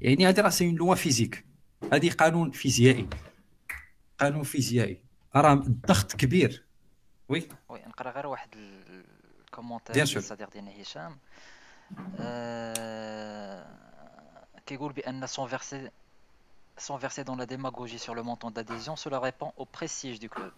يعني 0.00 0.28
هذه 0.28 0.40
راه 0.40 0.48
سي 0.48 0.70
لوا 0.70 0.94
فيزيك 0.94 1.44
هذه 1.92 2.10
قانون 2.10 2.50
فيزيائي. 2.50 3.08
قانون 4.19 4.43
فيزيائي 4.43 5.01
راه 5.35 5.53
الضغط 5.53 6.15
كبير 6.15 6.63
وي 7.29 7.47
وي 7.69 7.79
نقرا 7.87 8.11
غير 8.11 8.27
واحد 8.27 8.49
الكومونتير 9.45 9.93
ديال 9.95 10.17
الصديق 10.17 10.49
ديالنا 10.49 10.81
هشام 10.81 11.17
كيقول 14.65 14.93
بان 14.93 15.27
سون 15.27 15.47
فيرسي 15.47 15.91
sont 16.77 16.97
versés 16.97 17.23
dans 17.23 17.35
la 17.35 17.45
démagogie 17.45 17.99
sur 17.99 18.15
le 18.15 18.23
montant 18.23 18.51
d'adhésion, 18.51 18.95
cela 18.95 19.19
répond 19.19 19.53
au 19.57 19.65
prestige 19.65 20.19
du 20.19 20.29
club. 20.29 20.51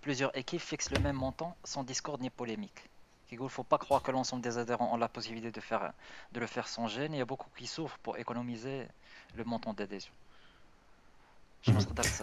Plusieurs 0.00 0.34
équipes 0.36 0.60
fixent 0.60 0.90
le 0.90 0.98
même 1.00 1.16
montant 1.16 1.56
sans 1.64 1.84
discorde 1.84 2.22
ni 2.22 2.30
polémique. 2.30 2.88
Il 3.30 3.40
ne 3.40 3.48
faut 3.48 3.62
pas 3.62 3.78
croire 3.78 4.02
que 4.02 4.10
l'ensemble 4.10 4.42
des 4.42 4.58
adhérents 4.58 4.92
ont 4.92 4.96
la 4.96 5.08
possibilité 5.08 5.52
de, 5.52 5.60
faire, 5.60 5.92
de 6.32 6.40
le 6.40 6.46
faire 6.46 6.66
sans 6.66 6.88
gêne. 6.88 7.12
Il 7.14 7.18
y 7.18 7.20
a 7.20 7.24
beaucoup 7.26 7.48
qui 7.56 7.66
souffrent 7.66 7.98
pour 7.98 8.18
économiser 8.18 8.88
le 9.36 9.44
montant 9.44 9.72
d'adhésion. 9.72 10.12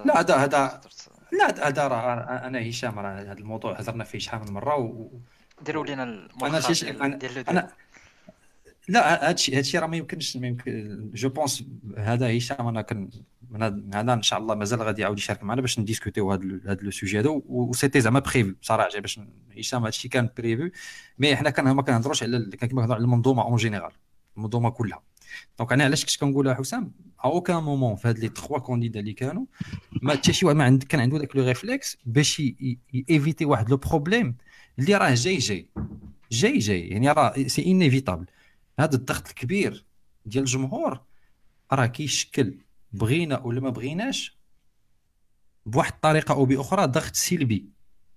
لا 0.05 0.21
هذا 0.21 0.37
هذا 0.37 0.81
لا 1.33 1.69
هذا 1.69 1.89
راه 1.89 2.15
أنا 2.47 2.69
هشام 2.69 2.99
راه 2.99 3.21
هذا 3.21 3.33
الموضوع 3.33 3.81
هضرنا 3.81 4.05
فيه 4.05 4.19
شحال 4.19 4.41
من 4.41 4.53
مرة 4.53 4.77
و 4.77 5.09
ديروا 5.63 5.87
لنا 5.87 6.03
الملخص 6.03 6.83
أنا 6.83 7.73
لا 8.89 9.29
هادشي 9.29 9.57
هادشي 9.57 9.79
راه 9.79 9.87
ما 9.87 9.97
يمكنش 9.97 10.37
ما 10.37 10.47
يمكن 10.47 11.11
je 11.15 11.29
pense 11.29 11.65
هذا 11.99 12.39
هشام 12.39 12.67
أنا 12.69 12.83
كن 12.83 13.11
هذا 13.95 14.13
إن 14.13 14.23
شاء 14.23 14.39
الله 14.39 14.55
مازال 14.55 14.83
غادي 14.83 15.03
يعاود 15.03 15.19
يشارك 15.19 15.43
معنا 15.43 15.61
باش 15.61 15.79
نdiscutيو 15.79 16.33
هذا 16.33 16.61
هذا 16.67 16.81
le 16.83 16.91
sujet 16.91 17.21
هذا 17.21 17.41
و 17.47 17.53
c'était 17.54 18.01
زعما 18.01 18.21
prévu 18.21 18.55
بصراحه 18.63 19.01
باش 19.01 19.21
هشام 19.59 19.85
هادشي 19.85 20.09
كان 20.09 20.29
prévu 20.39 20.71
mais 21.19 21.37
حنا 21.37 21.51
كان 21.51 21.71
ما 21.71 21.83
كنهضروش 21.83 22.23
على 22.23 22.39
كما 22.39 22.71
كنهضروا 22.71 22.95
على 22.95 23.05
المنظومة 23.05 23.43
en 23.43 23.57
général 23.57 23.93
المنظومة 24.37 24.71
كلها. 24.71 25.03
donc 25.59 25.73
أنا 25.73 25.85
علاش 25.85 26.05
كنت 26.05 26.21
كنقولها 26.21 26.55
حسام؟ 26.55 26.93
à 27.19 27.25
aucun 27.25 27.57
moment 27.57 27.97
في 27.97 28.09
هاد 28.09 28.19
les 28.19 28.29
trois 28.29 28.59
candidats 28.59 29.01
اللي 29.01 29.13
كانوا 29.13 29.45
ما 30.03 30.13
حتى 30.13 30.33
شي 30.33 30.47
واحد 30.47 30.57
ما 30.57 30.65
عند 30.65 30.83
كان 30.83 31.01
عنده 31.01 31.19
داك 31.19 31.37
le 31.37 31.45
réflexe 31.45 31.97
باش 32.07 32.43
éviter 33.11 33.45
واحد 33.45 33.71
le 33.71 33.77
problème 33.77 34.37
اللي 34.79 34.95
راه 34.97 35.15
جاي 35.15 35.39
جاي. 35.39 35.69
جاي 36.31 36.59
جاي. 36.59 36.89
يعني 36.89 37.11
راه 37.11 37.35
c'est 37.47 37.67
inévitable 37.67 38.27
هذا 38.81 38.95
الضغط 38.95 39.29
الكبير 39.29 39.85
ديال 40.27 40.45
الجمهور 40.45 41.01
راه 41.73 41.87
كيشكل 41.87 42.59
بغينا 42.93 43.39
ولا 43.39 43.61
ما 43.61 43.71
بغيناش 43.71 44.39
بواحد 45.67 45.93
الطريقة 45.93 46.35
أو 46.35 46.45
بأخرى 46.45 46.87
ضغط 46.87 47.15
سلبي 47.15 47.69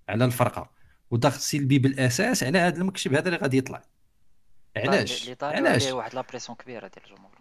على 0.09 0.25
الفرقة 0.25 0.71
وضغط 1.11 1.33
سلبي 1.39 1.79
بالأساس 1.79 2.43
على 2.43 2.57
هذا 2.59 2.77
المكتب 2.77 3.13
هذا 3.13 3.27
اللي 3.27 3.39
غادي 3.39 3.57
يطلع. 3.57 3.81
علاش؟ 4.77 5.29
علاش؟ 5.41 5.85
واحد 5.87 6.15
la 6.15 6.21
pression 6.21 6.57
كبيرة 6.57 6.87
ديال 6.87 7.11
الجمهور. 7.11 7.31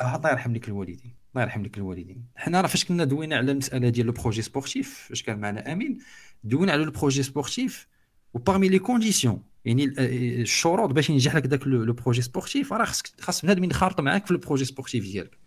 آه، 0.00 0.16
الله 0.16 0.30
يرحم 0.30 0.54
لك 0.54 0.68
الوالدين 0.68 1.14
الله 1.30 1.42
يرحم 1.42 1.62
لك 1.62 1.78
الوالدين. 1.78 2.24
حنا 2.36 2.60
راه 2.60 2.68
فاش 2.68 2.84
كنا 2.84 3.04
دوينا 3.04 3.36
على 3.36 3.52
المسألة 3.52 3.88
ديال 3.88 4.06
le 4.06 4.12
projet 4.12 4.42
sportif 4.42 5.06
فاش 5.08 5.22
كان 5.22 5.38
معنا 5.38 5.72
أمين 5.72 5.98
دوينا 6.44 6.72
على 6.72 6.84
le 6.84 6.90
projet 6.90 7.22
sportif 7.22 7.86
و 8.34 8.40
parmi 8.40 8.68
les 8.68 8.78
conditions 8.78 9.42
يعني 9.64 9.84
الشروط 10.42 10.90
باش 10.90 11.10
ينجح 11.10 11.34
لك 11.34 11.46
داك 11.46 11.66
le 11.66 11.92
projet 11.92 12.22
sportif 12.22 12.72
راه 12.72 12.84
خاصك 12.84 13.20
خاص 13.20 13.42
بنادم 13.42 13.64
ينخرط 13.64 14.00
معاك 14.00 14.26
في 14.26 14.34
le 14.34 14.40
projet 14.40 14.64
sportif 14.64 15.04
ديالك. 15.04 15.38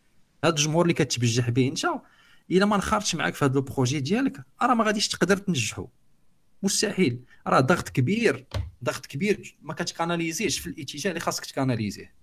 هاد 0.43 0.57
الجمهور 0.57 0.82
اللي 0.82 0.93
كتبجح 0.93 1.49
به 1.49 1.67
انت 1.67 1.86
إلا 2.51 2.65
ما 2.65 2.78
نخرطش 2.78 3.15
معاك 3.15 3.34
في 3.34 3.45
هذا 3.45 3.53
لو 3.53 3.61
بروجي 3.61 3.99
ديالك 3.99 4.43
راه 4.61 4.73
ما 4.73 4.84
غاديش 4.84 5.07
تقدر 5.07 5.38
تنجحو. 5.38 5.88
مستحيل. 6.64 7.20
راه 7.47 7.60
ضغط 7.60 7.89
كبير 7.89 8.45
ضغط 8.84 9.05
كبير. 9.05 9.58
ما 9.62 9.74
كتكاناليزيش 9.74 10.60
في 10.60 10.68
الاتجاه 10.68 11.12
اللي 11.12 11.20
خاصك 11.20 11.45
تكاناليزيه. 11.45 12.14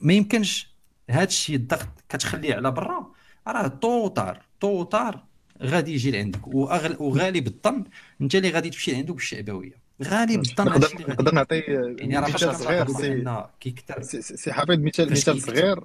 ما 0.00 0.12
يمكنش. 0.12 0.72
هذا 1.10 1.24
الشيء 1.24 1.56
الضغط 1.56 1.88
كتخليه 2.08 2.54
على 2.54 2.70
برا. 2.70 3.12
راه 3.46 3.68
طوطار 3.68 4.42
طوطار 4.60 5.24
غادي 5.62 5.92
يجي 5.92 6.10
لعندك. 6.10 6.46
وأغل... 6.46 6.96
وغالب 7.00 7.46
الظن 7.46 7.84
انت 8.20 8.34
اللي 8.34 8.50
غادي 8.50 8.70
تمشي 8.70 8.96
عنده 8.96 9.14
بالشعبوية. 9.14 9.82
غالب 10.02 10.40
الظن 10.40 10.64
نقدر 11.08 11.34
نعطي 11.34 11.58
يعني 11.58 12.18
راه 12.18 12.28
مثال 12.28 12.56
صغير 12.56 12.88
سي 12.88 13.46
كيكثر 13.60 14.02
سي 14.02 14.52
حفيظ 14.52 14.78
مثال 14.78 15.10
مثال 15.10 15.42
صغير. 15.42 15.84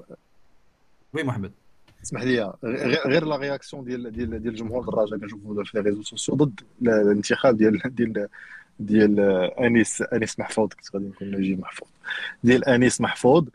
oui 1.13 1.23
محمد. 1.23 1.51
اسمح 2.03 2.23
لي 2.23 2.53
غير 3.05 3.25
la 3.25 3.37
réaction 3.37 3.83
ديال 3.83 4.11
ديال 4.11 4.29
ديال 4.29 4.53
الجمهور 4.53 4.89
الرجاء 4.89 5.19
كنشوفوا 5.19 5.63
في 5.63 5.77
les 5.77 5.83
réseaux 5.83 6.01
sociaux 6.01 6.35
ضد 6.35 6.59
الانتخاب 6.81 7.57
ديال 7.57 7.81
ديال 7.85 8.27
ديال 8.79 9.19
أنيس 9.59 10.01
أنيس 10.01 10.39
محفوظ 10.39 10.69
كنت 10.69 10.95
غادي 10.95 11.05
نكون 11.05 11.31
نجيب 11.31 11.59
محفوظ. 11.59 11.87
ديال 12.43 12.65
أنيس 12.65 13.01
محفوظ 13.01 13.47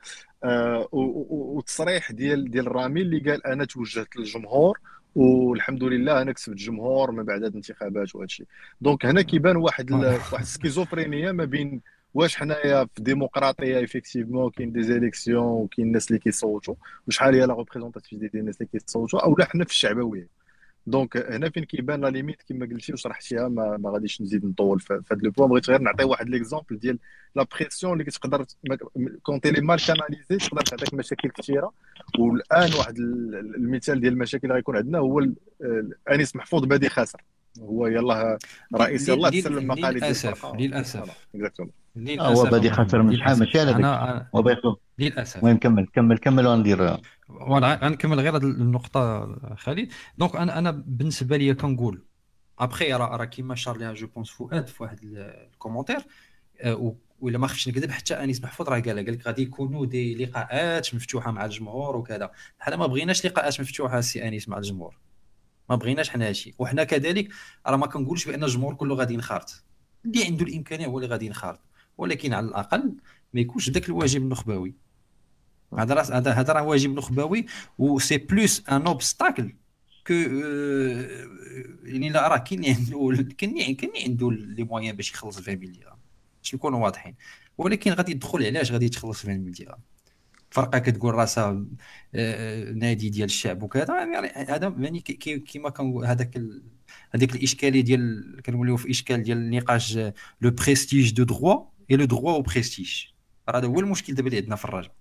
آه 0.45 0.89
وتصريح 0.93 2.13
ديال 2.13 2.51
ديال 2.51 2.73
رامي 2.77 3.03
اللي 3.03 3.31
قال 3.31 3.47
أنا 3.47 3.65
توجهت 3.65 4.17
للجمهور 4.17 4.79
والحمد 5.15 5.85
لله 5.85 6.23
أنا 6.23 6.33
كسبت 6.33 6.49
الجمهور 6.49 7.11
من 7.11 7.23
بعد 7.23 7.45
الانتخابات 7.45 8.15
وهذا 8.15 8.25
الشيء 8.25 8.47
donc 8.81 9.07
هنا 9.07 9.23
كيبان 9.23 9.57
واحد 9.57 9.93
واحد 9.93 10.41
ال 10.41 10.47
schizophrénie 10.47 11.33
ما 11.33 11.45
بين 11.45 11.81
واش 12.15 12.37
حنايا 12.37 12.85
في 12.95 13.03
ديمقراطيه 13.03 13.79
effectivement 13.79 14.51
كاين 14.51 14.73
des 14.73 14.83
élections 14.83 15.45
وكاين 15.45 15.87
الناس 15.87 16.09
اللي 16.09 16.19
كيصوتوا 16.19 16.75
وشحال 17.09 17.35
هي 17.35 17.47
la 17.47 17.55
représentativité 17.55 18.29
ديال 18.29 18.41
الناس 18.41 18.57
اللي 18.57 18.69
كيصوتوا 18.73 19.25
أو 19.25 19.37
لا 19.39 19.45
حنا 19.45 19.65
في 19.65 19.71
الشعبوية؟ 19.71 20.43
donc 20.87 21.17
هنا 21.17 21.51
فين 21.51 21.65
كيبان 21.65 22.01
la 22.01 22.09
limite 22.09 22.43
كما 22.49 22.67
قلتي 22.67 22.93
وشرحتيها 22.93 23.49
ما, 23.49 23.77
ما 23.77 23.91
غاديش 23.91 24.23
نزيد 24.23 24.45
نطول 24.47 24.81
في 24.81 24.95
هذا 24.95 25.21
le 25.23 25.31
point 25.31 25.51
بغيت 25.51 25.71
غير 25.71 25.81
نعطي 25.81 26.05
واحد 26.05 26.29
l'exemple 26.29 26.79
ديال 26.79 26.99
la 27.37 27.47
pression 27.59 27.93
اللي 27.93 28.05
كتقدر 28.05 28.45
quand 29.23 29.51
elle 29.51 29.61
est 29.61 29.70
mal 29.70 29.79
canalisée 29.87 30.49
تقدر 30.49 30.63
تعطيك 30.63 30.95
مشاكل 30.95 31.31
كثيرة. 31.31 31.73
والآن 32.19 32.75
واحد 32.79 32.99
المثال 32.99 34.01
ديال 34.01 34.13
المشاكل 34.13 34.47
اللي 34.47 34.55
غيكون 34.55 34.77
عندنا 34.77 34.99
هو 34.99 35.27
أنيس 36.11 36.37
محفوظ 36.37 36.65
بادي 36.65 36.89
خاسر. 36.89 37.23
هو 37.61 37.87
يلاه 37.87 38.39
رئيس 38.77 39.09
يلاه 39.09 39.31
تسلم 39.31 39.67
مقالي 39.67 39.99
للأسف 39.99 40.47
للأسف. 40.57 41.11
هو 42.21 42.43
بادي 42.51 42.71
خاسر 42.71 43.03
من 43.03 43.17
شحال 43.17 43.39
ماشي 43.39 43.61
على 43.61 44.27
للأسف. 44.99 45.37
المهم 45.37 45.57
كمل؟ 45.59 45.87
كمل 45.95 46.19
كمل 46.19 46.47
وندير 46.47 46.97
غنكمل 47.31 48.21
غير 48.21 48.37
هذه 48.37 48.43
النقطة 48.43 49.27
خالد. 49.57 49.89
donc 50.19 50.37
أنا 50.37 50.59
أنا 50.59 50.71
بالنسبة 50.71 51.37
لي 51.37 51.55
كنقول 51.55 52.03
ابخي 52.59 52.93
راه 52.93 53.17
راه 53.17 53.25
كيما 53.25 53.55
شار 53.55 53.77
ليها 53.77 53.93
je 53.93 54.07
pense 54.07 54.31
فؤاد 54.31 54.67
في 54.67 54.83
واحد 54.83 54.99
ال 55.53 55.57
commentaire 55.57 55.99
آه، 56.61 56.95
ولا 57.21 57.39
ما 57.39 57.47
خفتش 57.47 57.69
نكذب 57.69 57.91
حتى 57.91 58.15
أنيس 58.15 58.43
محفوظ 58.45 58.69
راه 58.69 58.81
قال 58.81 58.97
قال 58.97 59.13
لك 59.13 59.27
غادي 59.27 59.43
يكونوا 59.43 59.87
des 59.87 60.25
لقاءات 60.25 60.95
مفتوحة 60.95 61.31
مع 61.31 61.45
الجمهور 61.45 61.97
وكذا. 61.97 62.31
حنا 62.59 62.77
ما 62.77 62.87
بغيناش 62.87 63.27
لقاءات 63.27 63.61
مفتوحة 63.61 64.01
سي 64.01 64.29
أنيس 64.29 64.49
مع 64.49 64.59
الجمهور. 64.59 64.97
ما 65.73 65.77
بغيناش 65.77 66.11
حنا 66.11 66.29
هادشي. 66.29 66.55
وحنا 66.59 66.85
كذلك 66.85 67.29
راه 67.67 67.77
ما 67.77 67.87
كنقولش 67.87 68.25
بأن 68.29 68.45
الجمهور 68.45 68.75
كله 68.75 68.95
غادي 68.95 69.15
ينخرط 69.15 69.65
اللي 70.05 70.25
عنده 70.25 70.45
الإمكانية 70.45 70.87
هو 70.87 70.99
اللي 70.99 71.11
غادي 71.11 71.27
ينخرط 71.27 71.61
ولكن 71.99 72.33
على 72.35 72.47
الأقل 72.47 72.95
ما 73.33 73.41
يكونش 73.41 73.71
ذاك 73.71 73.89
الواجب 73.89 74.23
النخبوي. 74.23 74.75
هذا 75.79 75.95
راه 75.95 76.03
هذا 76.03 76.33
هذا 76.33 76.53
راه 76.53 76.63
واجب 76.63 76.95
نخبوي. 76.95 77.47
و 77.79 77.99
c'est 77.99 78.19
plus 78.19 78.69
un 78.69 78.87
obstacle 78.87 79.55
que 80.07 80.13
يعني 81.85 82.09
لا 82.09 82.29
راه 82.29 82.39
كاين 82.39 82.65
عنده 82.65 83.23
كاين 83.39 83.75
كاين 83.75 83.93
عنده 84.07 84.31
les 84.31 84.65
moyens 84.65 84.93
باش 84.93 85.11
يخلص 85.11 85.39
20 85.39 85.59
مليون. 85.59 85.95
باش 86.43 86.55
نكونوا 86.55 86.85
واضحين. 86.85 87.15
ولكن 87.59 87.93
غادي 87.93 88.13
يدخل 88.13 88.45
علاش 88.47 88.73
غادي 88.73 88.89
تخلص 88.89 89.21
20 89.21 89.41
مليون؟ 89.41 89.77
فرقة 90.53 90.79
كتقول 90.79 91.15
راسها 91.15 91.65
نادي 92.75 93.09
ديال 93.09 93.25
الشعب 93.25 93.63
وكذا. 93.63 93.95
يعني 93.95 94.29
هذا 94.49 94.75
يعني 94.79 95.01
كيما 95.01 95.71
كنقول 95.71 96.07
هذاك 96.07 96.43
هذيك 97.15 97.35
الإشكالية 97.35 97.81
ديال 97.81 98.41
كنوليو 98.47 98.77
في 98.77 98.91
إشكال 98.91 99.23
ديال 99.23 99.39
النقاش 99.39 99.97
le 100.41 100.51
prestige 100.51 101.13
de 101.13 101.23
droit 101.23 101.65
et 101.91 101.97
le 101.97 102.05
droit 102.05 102.33
au 102.33 102.43
prestige 102.43 103.05
هذا 103.55 103.67
هو 103.67 103.81
المشكل 103.81 104.15
دابا 104.15 104.29
اللي 104.29 104.39
عندنا 104.39 104.57
في 104.57 104.65
الرجاء 104.65 104.93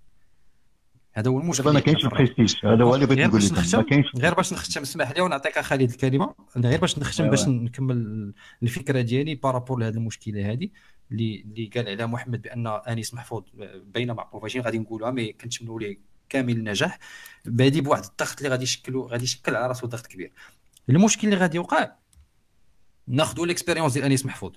هذا 1.13 1.29
هو 1.29 1.39
المشكل 1.39 1.73
ما 1.73 1.79
كاينش 1.79 2.05
البريستيج 2.05 2.55
هذا 2.65 2.83
هو 2.83 2.95
اللي 2.95 3.05
بغيت 3.05 3.27
نقول 3.27 3.41
لك 3.45 3.75
ما 3.75 3.81
كاينش 3.81 4.07
غير 4.15 4.33
باش 4.33 4.53
نختم 4.53 4.81
اسمح 4.81 5.11
لي 5.11 5.21
ونعطيك 5.21 5.59
خالد 5.59 5.89
الكلمة. 5.89 6.33
غير 6.57 6.79
باش 6.79 6.99
نختم 6.99 7.29
باش 7.29 7.47
نكمل 7.47 8.33
الفكرة 8.63 9.01
ديالي 9.01 9.35
par 9.35 9.48
rapport 9.48 9.79
لهذه 9.79 9.93
المشكلة 9.93 10.51
هذه. 10.51 10.69
اللي 11.11 11.41
اللي 11.41 11.65
قال 11.75 11.89
عليها 11.89 12.05
محمد 12.05 12.41
بأن 12.41 12.67
أنيس 12.67 13.13
محفوظ 13.13 13.43
بين 13.83 14.11
معروفين 14.11 14.61
غادي 14.61 14.79
نقولوها 14.79 15.11
mais 15.11 15.33
كنتمنوا 15.33 15.79
ليه 15.79 15.99
كامل 16.29 16.57
النجاح. 16.57 16.99
بادي 17.45 17.81
بواحد 17.81 18.03
الضغط 18.03 18.37
اللي 18.37 18.49
غادي 18.49 18.63
يشكلوا 18.63 19.11
غادي 19.11 19.23
يشكل 19.23 19.55
على 19.55 19.67
راسو 19.67 19.87
ضغط 19.87 20.07
كبير. 20.07 20.31
المشكل 20.89 21.27
اللي 21.27 21.39
غادي 21.39 21.57
يوقع 21.57 21.91
ناخذوا 23.07 23.45
l'expérience 23.45 23.93
ديال 23.93 24.05
أنيس 24.05 24.25
محفوظ. 24.25 24.51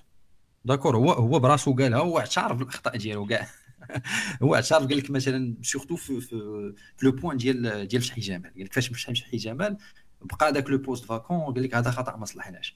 d'accord 0.65 0.97
هو 0.97 1.11
هو 1.11 1.39
براسو 1.39 1.75
قالها 1.75 1.99
هو 1.99 2.19
اعترف 2.19 2.57
بالاخطاء 2.57 2.97
ديالو 2.97 3.25
كاع 3.25 3.47
هو 4.43 4.55
اعترف 4.55 4.87
قال 4.87 4.97
لك 4.97 5.11
مثلا 5.11 5.55
surtout 5.61 5.95
في, 5.95 6.21
في, 6.21 6.73
le 7.03 7.11
point 7.11 7.37
ديال 7.37 7.87
ديال 7.87 8.03
شحي 8.03 8.21
جمال. 8.21 8.53
قال 8.53 8.63
لك 8.63 8.73
فاش 8.73 8.91
شحي 9.13 9.37
جمال 9.37 9.77
بقى 10.21 10.53
داك 10.53 10.69
le 10.69 10.77
poste 10.77 11.05
vacant 11.05 11.53
قال 11.53 11.63
لك 11.63 11.75
هذا 11.75 11.91
خطأ 11.91 12.15
ما 12.15 12.25
صلحناش. 12.25 12.75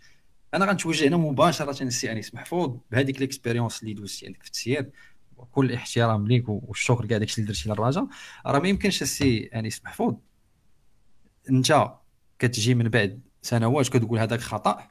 أنا 0.53 0.65
غنتوجه 0.65 1.07
هنا 1.07 1.17
مباشرة 1.17 1.83
للسي 1.83 2.11
انيس 2.11 2.35
محفوظ 2.35 2.77
بهذيك 2.91 3.19
l'expérience 3.19 3.81
اللي 3.81 3.93
دوزتي 3.93 4.25
عندك 4.25 4.41
في 4.41 4.47
التسيير 4.47 4.89
وكل 5.37 5.65
الاحترام 5.65 6.27
ليك 6.27 6.49
والشكر 6.49 7.05
كاع 7.05 7.17
داكشي 7.17 7.41
اللي 7.41 7.53
درتي 7.53 7.69
للرجاء 7.69 8.07
راه 8.45 8.59
ما 8.59 8.67
يمكنش 8.67 9.01
السي 9.01 9.49
انيس 9.55 9.81
محفوظ. 9.85 10.15
أنت 11.49 11.91
كتجي 12.39 12.75
من 12.75 12.89
بعد 12.89 13.21
سنوات 13.41 13.89
كتقول 13.89 14.19
هذاك 14.19 14.39
خطأ 14.39 14.87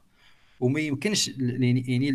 وما 0.59 0.79
يمكنش 0.79 1.27
يعني 1.27 2.09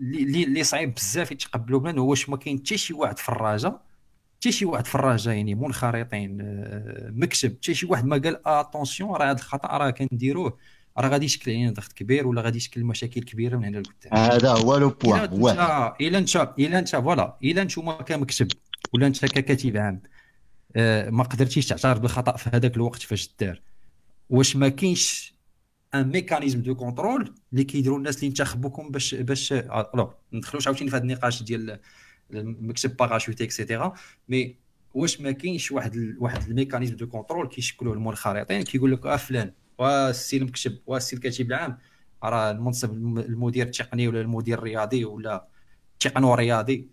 اللي 0.00 0.44
اللي 0.44 0.64
صعيب 0.64 0.94
بزاف 0.94 1.32
يتقبلوا 1.32 1.80
بنا 1.80 2.00
هو 2.00 2.10
واش 2.10 2.28
ما 2.28 2.36
كاين 2.36 2.58
حتى 2.58 2.76
شي 2.76 2.94
واحد 2.94 3.18
في 3.18 3.28
الراجا 3.28 3.80
حتى 4.36 4.52
شي 4.52 4.64
واحد 4.64 4.86
في 4.86 4.94
الراجا 4.94 5.32
يعني 5.32 5.54
منخرطين 5.54 6.38
آه، 6.40 7.10
مكتب 7.10 7.56
حتى 7.56 7.74
شي 7.74 7.86
واحد 7.86 8.04
ما 8.04 8.16
قال 8.16 8.48
attention 8.48 9.10
راه 9.10 9.30
هذا 9.30 9.38
الخطأ 9.38 9.76
راه 9.76 9.90
كنديروه. 9.90 10.58
راه 10.98 11.08
غادي 11.08 11.24
يشكل 11.24 11.50
علينا 11.50 11.70
ضغط 11.70 11.92
كبير 11.92 12.26
ولا 12.26 12.42
غادي 12.42 12.56
يشكل 12.56 12.84
مشاكل 12.84 13.20
كبيرة 13.22 13.56
من 13.56 13.64
هنا 13.64 13.78
لقدام. 13.78 14.18
هذا 14.32 14.50
هو 14.50 14.76
le 14.76 14.90
point 14.90 15.92
إلا 16.00 16.18
انت 16.18 16.36
إلا 16.58 16.78
انت 16.78 16.88
voilà. 16.88 17.36
إلا 17.44 17.64
نتوما 17.64 18.02
كمكتب 18.02 18.48
ولا 18.94 19.06
أنت 19.06 19.26
ككاتب 19.26 19.76
عام. 19.76 20.02
آه، 20.76 21.10
ما 21.10 21.24
قدرتيش 21.24 21.66
تعترف 21.66 21.98
بالخطأ 21.98 22.36
في 22.36 22.50
هذاك 22.52 22.76
الوقت 22.76 23.02
فاش 23.02 23.34
دار. 23.40 23.60
واش 24.30 24.56
ما 24.56 24.68
كاينش 24.68 25.34
un 25.94 26.08
mécanisme 26.08 26.62
de 26.62 26.74
contrôle 26.74 27.34
اللي 27.52 27.64
كيديروا 27.64 27.98
الناس 27.98 28.16
اللي 28.16 28.26
انتخبوكم 28.28 28.90
باش 28.90 29.14
باش 29.14 29.52
alors 29.52 30.14
ندخلوش 30.32 30.66
عاوتاني 30.66 30.90
في 30.90 30.96
هذا 30.96 31.02
النقاش 31.02 31.42
ديال 31.42 31.78
المكتب 32.30 32.96
parachute 32.96 33.42
et 33.42 33.55
cetera 33.55 33.94
mais 34.28 34.56
واش 34.94 35.20
ما 35.20 35.32
كاينش 35.32 35.72
واحد 35.72 35.94
ال... 35.94 36.16
واحد 36.20 36.48
ال 36.48 36.53
mécanisme 36.53 36.96
de 36.96 37.06
contrôle 37.06 37.48
كيشكلوه 37.48 37.94
المنخرطين 37.94 38.62
كيقول 38.62 38.92
لك 38.92 39.06
آه 39.06 39.16
فلان. 39.16 39.52
والسي 39.78 40.36
المكتب 40.36 40.78
والسي 40.86 41.16
الكاتب 41.16 41.46
العام 41.46 41.78
راه 42.24 42.50
المنصب 42.50 42.92
المدير 43.18 43.66
التقني 43.66 44.08
ولا 44.08 44.20
المدير 44.20 44.58
الرياضي 44.58 45.04
ولا 45.04 45.48
التقنو 45.92 46.34
رياضي 46.34 46.88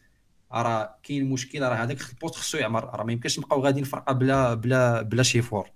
راه 0.51 0.95
كاين 1.03 1.29
مشكل 1.29 1.61
راه 1.61 1.75
هذاك 1.75 2.01
ال 2.09 2.13
poste 2.13 2.35
خصو 2.35 2.57
يعمر 2.57 2.83
راه 2.83 3.03
ما 3.03 3.11
يمكنش 3.13 3.39
نبقاو 3.39 3.61
غاديين 3.61 3.85
فرقه 3.85 4.13
بلا 4.13 4.53
بلا 4.53 5.01
بلا 5.01 5.23
شيفور 5.23 5.69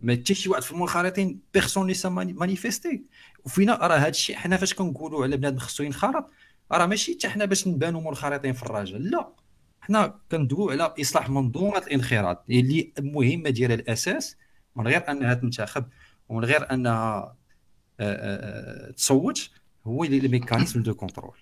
ما 0.00 0.14
حتى 0.14 0.34
شي 0.34 0.48
واحد 0.48 0.62
في 0.62 0.72
المنخرطين 0.72 1.40
personne 1.54 1.86
l'a 1.90 2.32
manifesté 2.32 3.04
وفينا 3.44 3.74
راه 3.74 3.96
هذا 3.96 4.08
الشيء 4.08 4.36
حنا 4.36 4.56
فاش 4.56 4.74
كنقولوا 4.74 5.24
على 5.24 5.36
بنادم 5.36 5.58
خصو 5.58 5.82
ينخرط 5.82 6.30
راه 6.72 6.86
ماشي 6.86 7.14
حتى 7.14 7.28
حنا 7.28 7.44
باش 7.44 7.68
نبانوا 7.68 8.00
منخرطين 8.00 8.52
في 8.52 8.62
الراجا 8.62 9.10
لا. 9.10 9.32
حنا 9.80 10.18
كندويو 10.30 10.70
على 10.70 10.94
إصلاح 11.00 11.30
منظومة 11.30 11.78
الانخراط 11.78 12.44
اللي 12.50 12.92
المهمه 12.98 13.50
ديالها 13.50 13.76
الأساس 13.76 14.36
من 14.76 14.86
غير 14.88 15.10
انها 15.10 15.34
تنتخب 15.34 15.84
ومن 16.32 16.44
غير 16.44 16.72
أنها 16.72 17.36
تصوت 18.96 19.50
هو 19.86 20.04
ال 20.04 20.12
mécanisme 20.12 20.82
de 20.82 20.94
contrôle. 20.94 21.38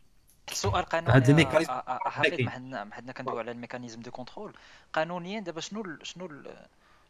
السؤال 0.48 0.84
قانوني 0.84 1.12
هذا 1.12 1.30
ال 1.30 1.34
mécanisme 1.34 1.72
حبيت 1.86 2.40
ما 2.40 2.94
حنا 2.94 3.12
كندويو 3.12 3.38
على 3.38 3.50
ال 3.50 3.55
mécanisme 3.55 4.00
de 4.00 4.10
contrôle. 4.10 4.52
قانونيا 4.92 5.40
دابا 5.40 5.60
شنو 5.60 5.98
شنو 6.02 6.28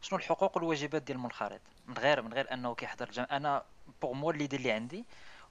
شنو 0.01 0.19
الحقوق 0.19 0.57
والواجبات 0.57 1.01
ديال 1.01 1.17
المنخرط؟ 1.17 1.61
من 1.87 1.93
غير 1.97 2.21
من 2.21 2.33
غير 2.33 2.53
أنه 2.53 2.75
كيحضر 2.75 3.07
الجمع 3.07 3.27
أنا 3.31 3.63
pour 4.01 4.13
moi 4.13 4.31
اللي 4.31 4.49
اللي 4.53 4.71
عندي 4.71 5.05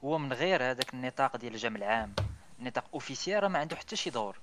هو 0.04 0.18
من 0.18 0.32
غير 0.32 0.62
هذاك 0.62 0.94
النطاق 0.94 1.36
ديال 1.36 1.54
الجمع 1.54 1.76
العام 1.76 2.14
النطاق 2.58 2.84
officiel 2.94 3.42
راه 3.42 3.48
ما 3.48 3.58
عنده 3.58 3.76
حتى 3.76 3.96
شي 3.96 4.10
دور. 4.10 4.36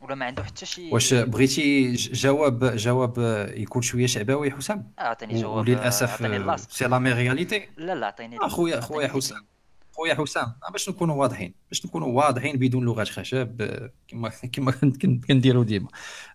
ولا 0.00 0.14
ما 0.14 0.26
عنده 0.26 0.44
حتى 0.44 0.66
شي 0.66 0.90
واش 0.90 1.14
بغيتي 1.14 1.92
جواب 1.94 2.64
جواب 2.76 3.18
يكون 3.56 3.82
شوية 3.82 4.06
شعبوي 4.06 4.50
حسام؟ 4.50 4.92
اعطيني 4.98 5.40
جواب 5.40 5.56
وللأسف 5.56 6.70
c'est 6.70 6.84
la 6.84 6.98
réalité. 6.98 7.68
لا 7.76 7.94
لا 7.94 8.06
عطيني 8.06 8.36
اخويا 8.40 8.78
اخويا 8.78 9.08
حسام. 9.08 9.46
خويا 9.92 10.14
حسام 10.14 10.52
باش 10.72 10.88
نكونوا 10.88 11.14
واضحين 11.14 11.54
باش 11.68 11.86
نكونوا 11.86 12.08
واضحين 12.08 12.56
بدون 12.56 12.84
لغه 12.84 13.04
خشب 13.04 13.80
كما 14.08 14.28
كما 14.28 14.72
كنديروا 15.28 15.64
ديما. 15.64 15.88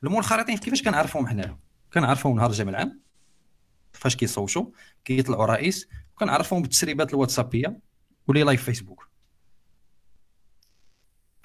المنخرطين 0.03 0.57
كيفاش 0.57 0.83
كنعرفوهم 0.83 1.27
حنا 1.27 1.57
كنعرفوهم 1.93 2.35
نهار 2.35 2.49
الجمع 2.49 2.69
العام 2.69 3.01
فاش 3.93 4.15
كيصوتوا 4.15 4.65
كيطلعوا 5.05 5.45
رئيس 5.45 5.87
كنعرفوهم 6.15 6.61
بالتسريبات 6.61 7.13
الواتسابية 7.13 7.79
و 8.27 8.31
les 8.31 8.43
live 8.43 8.63
فيسبوك. 8.63 9.07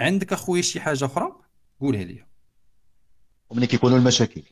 عندك 0.00 0.32
أخويا 0.32 0.62
شي 0.62 0.80
حاجة 0.80 1.04
أخرى؟ 1.04 1.45
قولها 1.80 2.04
لي 2.04 2.26
وملي 3.50 3.66
كيكونوا 3.66 3.98
المشاكل. 3.98 4.42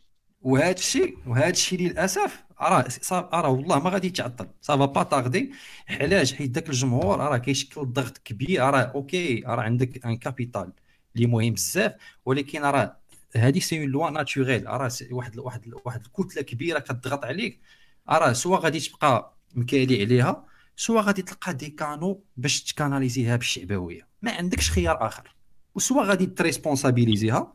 وهذا 0.43 0.71
الشيء 0.71 1.19
وهذا 1.27 1.49
الشيء 1.49 1.81
للاسف 1.81 2.45
راه 2.61 2.89
راه 3.13 3.49
والله 3.49 3.79
ما 3.79 3.91
غادي 3.91 4.07
يتعطل. 4.07 4.49
ça 4.61 4.73
va 4.73 4.85
pas 4.85 5.03
tarder 5.03 5.53
علاش؟ 5.89 6.35
حيت 6.35 6.51
داك 6.51 6.69
الجمهور 6.69 7.19
راه 7.19 7.39
كيشكل 7.39 7.87
ضغط 7.87 8.19
كبير. 8.19 8.63
راه 8.63 8.81
ok 8.81 9.43
راه 9.47 9.63
عندك 9.63 10.07
un 10.07 10.17
capital 10.17 10.73
اللي 11.17 11.27
مهم 11.27 11.55
بزاف 11.55 11.93
ولكن 12.25 12.63
راه 12.63 12.97
هذه 13.37 13.59
c'est 13.59 13.79
une 13.81 13.89
loi 13.89 14.11
naturelle 14.11 14.67
راه 14.67 14.91
واحد 15.11 15.39
واحد 15.39 15.75
واحد 15.85 16.03
الكتلة 16.05 16.43
كبيرة 16.43 16.79
كتضغط 16.79 17.25
عليك. 17.25 17.61
راه 18.09 18.33
soit 18.33 18.59
غادي 18.59 18.81
تبقى 18.81 19.37
مكالي 19.55 20.03
عليها 20.03 20.47
soit 20.77 21.01
غادي 21.01 21.23
تلقى 21.23 21.55
des 21.55 21.71
canaux 21.71 22.25
باش 22.37 22.63
تكاناليزيها 22.63 23.37
بالشعبويه 23.37 24.09
ما 24.23 24.33
عندكش 24.33 24.71
خيار 24.71 25.07
آخر. 25.07 25.34
و 25.75 25.81
soit 25.81 26.05
غادي 26.05 26.27
تريسبونسابيليزيها 26.27 27.55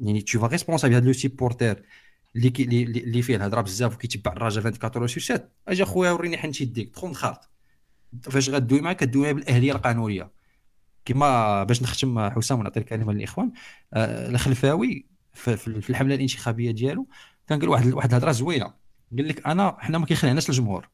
يعني 0.00 0.20
tu 0.20 0.40
vas 0.40 0.46
responsabiliser 0.46 1.06
le 1.06 1.12
supporter 1.12 1.82
اللي 2.36 2.82
اللي 2.82 3.22
فيه 3.22 3.36
الهضره 3.36 3.60
بزاف 3.60 3.94
وكيتبع 3.94 4.32
الراجل 4.32 4.60
24 4.60 5.08
sur 5.08 5.22
7 5.22 5.48
أجي 5.68 5.82
اخويا 5.82 6.10
وريني 6.10 6.38
حنت 6.38 6.60
يديك 6.60 6.92
دخل 6.94 7.08
نخرط 7.08 7.50
فاش 8.22 8.50
غدوي 8.50 8.80
معاك 8.80 8.96
كدوي 8.96 9.32
بالاهليه 9.32 9.72
القانونيه 9.72 10.30
كما 11.04 11.64
باش 11.64 11.82
نختم 11.82 12.30
حسام 12.30 12.60
ونعطي 12.60 12.80
الكلمة 12.80 13.12
للاخوان 13.12 13.52
آه 13.94 14.30
الخلفاوي 14.30 15.06
في 15.34 15.90
الحمله 15.90 16.14
الانتخابيه 16.14 16.70
ديالو 16.70 17.08
كان 17.48 17.60
قال 17.60 17.68
واحد 17.68 17.92
واحد 17.92 18.08
الهضره 18.10 18.32
زوينه 18.32 18.74
قال 19.16 19.28
لك 19.28 19.46
انا 19.46 19.76
حنا 19.80 19.98
ما 19.98 20.06
كيخلعناش 20.06 20.50
الجمهور 20.50 20.88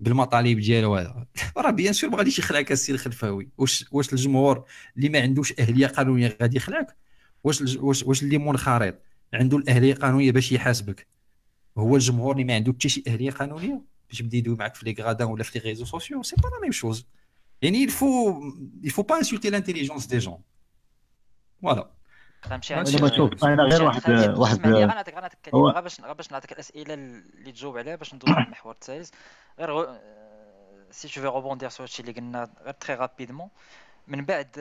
بالمطالب 0.00 0.58
ديالو 0.58 0.96
هذا 0.96 1.26
راه 1.56 1.70
bien 1.70 1.92
sûr 1.92 2.10
ما 2.10 2.16
غاديش 2.16 2.38
يخلعك 2.38 2.72
السي 2.72 2.92
الخلفاوي 2.92 3.48
واش 3.58 3.84
واش 3.92 4.12
الجمهور 4.12 4.64
اللي 4.96 5.08
ما 5.08 5.20
عندوش 5.20 5.54
اهليه 5.60 5.86
قانونيه 5.86 6.36
غادي 6.42 6.56
يخلعك 6.56 6.96
واش 7.44 7.60
واش 7.76 8.02
واش 8.02 8.22
اللي 8.22 8.38
منخرط 8.38 8.94
عنده 9.34 9.56
الاهليه 9.56 9.92
القانونيه 9.92 10.32
باش 10.32 10.52
يحاسبك 10.52 11.06
هو 11.78 11.96
الجمهور 11.96 12.32
اللي 12.32 12.44
ما 12.44 12.54
عنده 12.54 12.72
حتى 12.72 12.88
شي 12.88 13.02
اهليه 13.06 13.30
قانونيه 13.30 13.82
باش 14.08 14.20
يبدا 14.20 14.36
يدوي 14.36 14.56
معك 14.56 14.74
في 14.74 14.86
les 14.86 15.02
gradins 15.02 15.28
ولا 15.28 15.42
في 15.42 15.58
les 15.58 15.64
réseaux 15.64 15.84
sociaux 15.84 16.22
c'est 16.22 16.36
pas 16.36 16.48
la 16.48 16.60
même 16.62 16.72
chose 16.72 17.06
يعني 17.62 17.86
il 18.84 18.90
faut 18.90 19.04
pas 19.04 19.18
insulter 19.20 19.50
l'intelligence 19.50 20.06
des 20.08 20.20
gens 20.20 20.40
voilà 21.62 21.90
أنا 22.46 22.56
بشوف 22.56 23.44
أنا 23.44 23.62
غير 23.62 23.82
واحد 23.82 24.38
واحد 24.38 24.66
غنعطيك 24.66 25.14
غنعطيك 25.14 25.38
كلمه 25.44 25.70
غير 25.70 25.80
باش 25.80 26.00
باش 26.00 26.32
نعطيك 26.32 26.52
الاسئله 26.52 26.94
اللي 26.94 27.52
تجاوب 27.52 27.78
عليها 27.78 27.96
باش 27.96 28.14
ندوز 28.14 28.30
للمحور 28.30 28.72
الثالث 28.72 29.10
غير 29.10 29.14
si 30.90 31.08
tu 31.08 31.22
veux 31.22 31.26
répondre 31.26 31.68
sur 31.68 31.82
هادشي 31.82 32.02
اللي 32.02 32.12
قلنا 32.12 32.50
غير 32.64 32.74
très 32.74 32.94
rapidement 32.94 33.48
من 34.08 34.24
بعد 34.24 34.58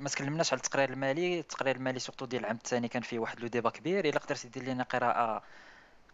ما 0.00 0.08
تكلمناش 0.08 0.52
على 0.52 0.60
التقرير 0.60 0.90
المالي 0.90 1.40
التقرير 1.40 1.76
المالي 1.76 1.98
surtout 1.98 2.26
ديال 2.26 2.42
العام 2.42 2.56
الثاني 2.56 2.88
كان 2.88 3.02
فيه 3.02 3.18
واحد 3.18 3.40
le 3.40 3.46
débat 3.46 3.70
كبير 3.70 4.04
إلا 4.08 4.18
قدرتي 4.18 4.48
دير 4.48 4.62
لنا 4.62 4.82
قراءة 4.84 5.42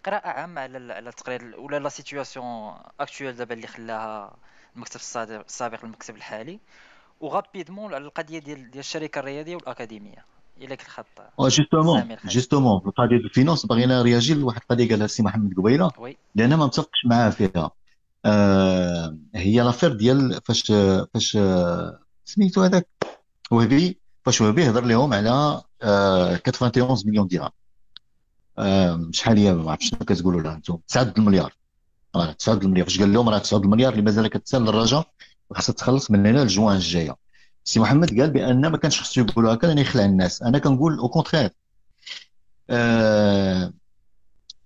قراءة 0.04 0.28
عامة 0.28 0.60
على 0.60 0.94
على 0.94 1.08
التقرير 1.08 1.60
ولا 1.60 1.78
la 1.78 1.88
situation 1.88 2.78
actuelle 3.00 3.36
دابا 3.36 3.54
اللي 3.54 3.66
خلاها 3.66 4.36
المكتب 4.76 5.00
السابق 5.30 5.84
للمكتب 5.84 6.16
الحالي. 6.16 6.60
و 7.20 7.27
rapidement 7.27 7.94
على 7.94 8.04
القضية 8.04 8.38
ديال 8.38 8.70
ديال 8.70 8.78
الشركة 8.78 9.18
الرياضية 9.18 9.56
والأكاديمية. 9.56 10.24
كنت 10.60 10.80
الخط 10.80 11.06
justement 11.40 12.16
justement 12.24 12.80
في 12.80 12.86
القضية 12.86 13.16
ال 13.16 13.22
finances 13.22 13.66
بغينا 13.66 14.02
رياجي 14.02 14.34
لواحد 14.34 14.60
القضية 14.62 14.88
قالها 14.88 15.04
السي 15.04 15.22
محمد 15.22 15.54
قبيلة 15.56 15.90
لأن 16.34 16.54
ما 16.54 16.66
متفقش 16.66 17.06
معاه 17.06 17.30
فيها. 17.30 17.70
آه 18.24 19.16
هي 19.34 19.60
l'affaire 19.60 19.92
ديال 19.92 20.40
فاش 20.44 20.72
فاش 21.14 21.38
سميتو 22.24 22.62
هذاك 22.62 22.88
وهبي 23.50 23.98
فاش 24.24 24.40
وهبي 24.40 24.70
هضر 24.70 24.84
لهم 24.84 25.12
على 25.14 25.62
آه 25.82 26.40
91 26.46 26.98
مليون 27.06 27.26
درهم 27.26 27.50
آه 28.58 29.08
شحال 29.12 29.38
هي؟ 29.38 29.52
ما 29.52 29.70
عرفتش 29.70 29.88
شنو 29.90 29.98
كتقولوا 29.98 30.42
لها 30.42 30.54
أنتم. 30.54 30.78
9 30.88 31.14
المليار. 31.18 31.52
راه 32.16 32.32
9 32.32 32.54
المليار. 32.54 32.86
فاش 32.86 32.98
قال 33.00 33.12
لهم 33.12 33.28
راه 33.28 33.38
9 33.38 33.58
المليار 33.58 33.92
اللي 33.92 34.02
مازال 34.04 34.26
كتسال 34.28 34.62
للرجاء؟ 34.62 35.06
خاصها 35.54 35.72
تخلص 35.72 36.10
من 36.10 36.26
هنا 36.26 36.44
لجوان 36.44 36.76
الجاية. 36.76 37.16
سي 37.68 37.80
محمد 37.80 38.20
قال 38.20 38.30
بأن 38.30 38.66
ما 38.66 38.78
كانش 38.78 39.00
خصو 39.00 39.20
يقولوا 39.20 39.54
هكا 39.54 39.66
لأن 39.66 39.78
يخلع 39.78 40.04
الناس. 40.04 40.42
أنا 40.42 40.58
كنقول 40.58 40.98
au 40.98 41.08
contraire 41.08 41.50
آه 42.70 43.72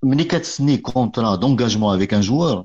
ملي 0.02 0.24
كتسني 0.24 0.76
contrat 0.76 1.36
d'engagement 1.36 1.96
avec 1.96 2.14
un 2.14 2.20
joueur 2.20 2.64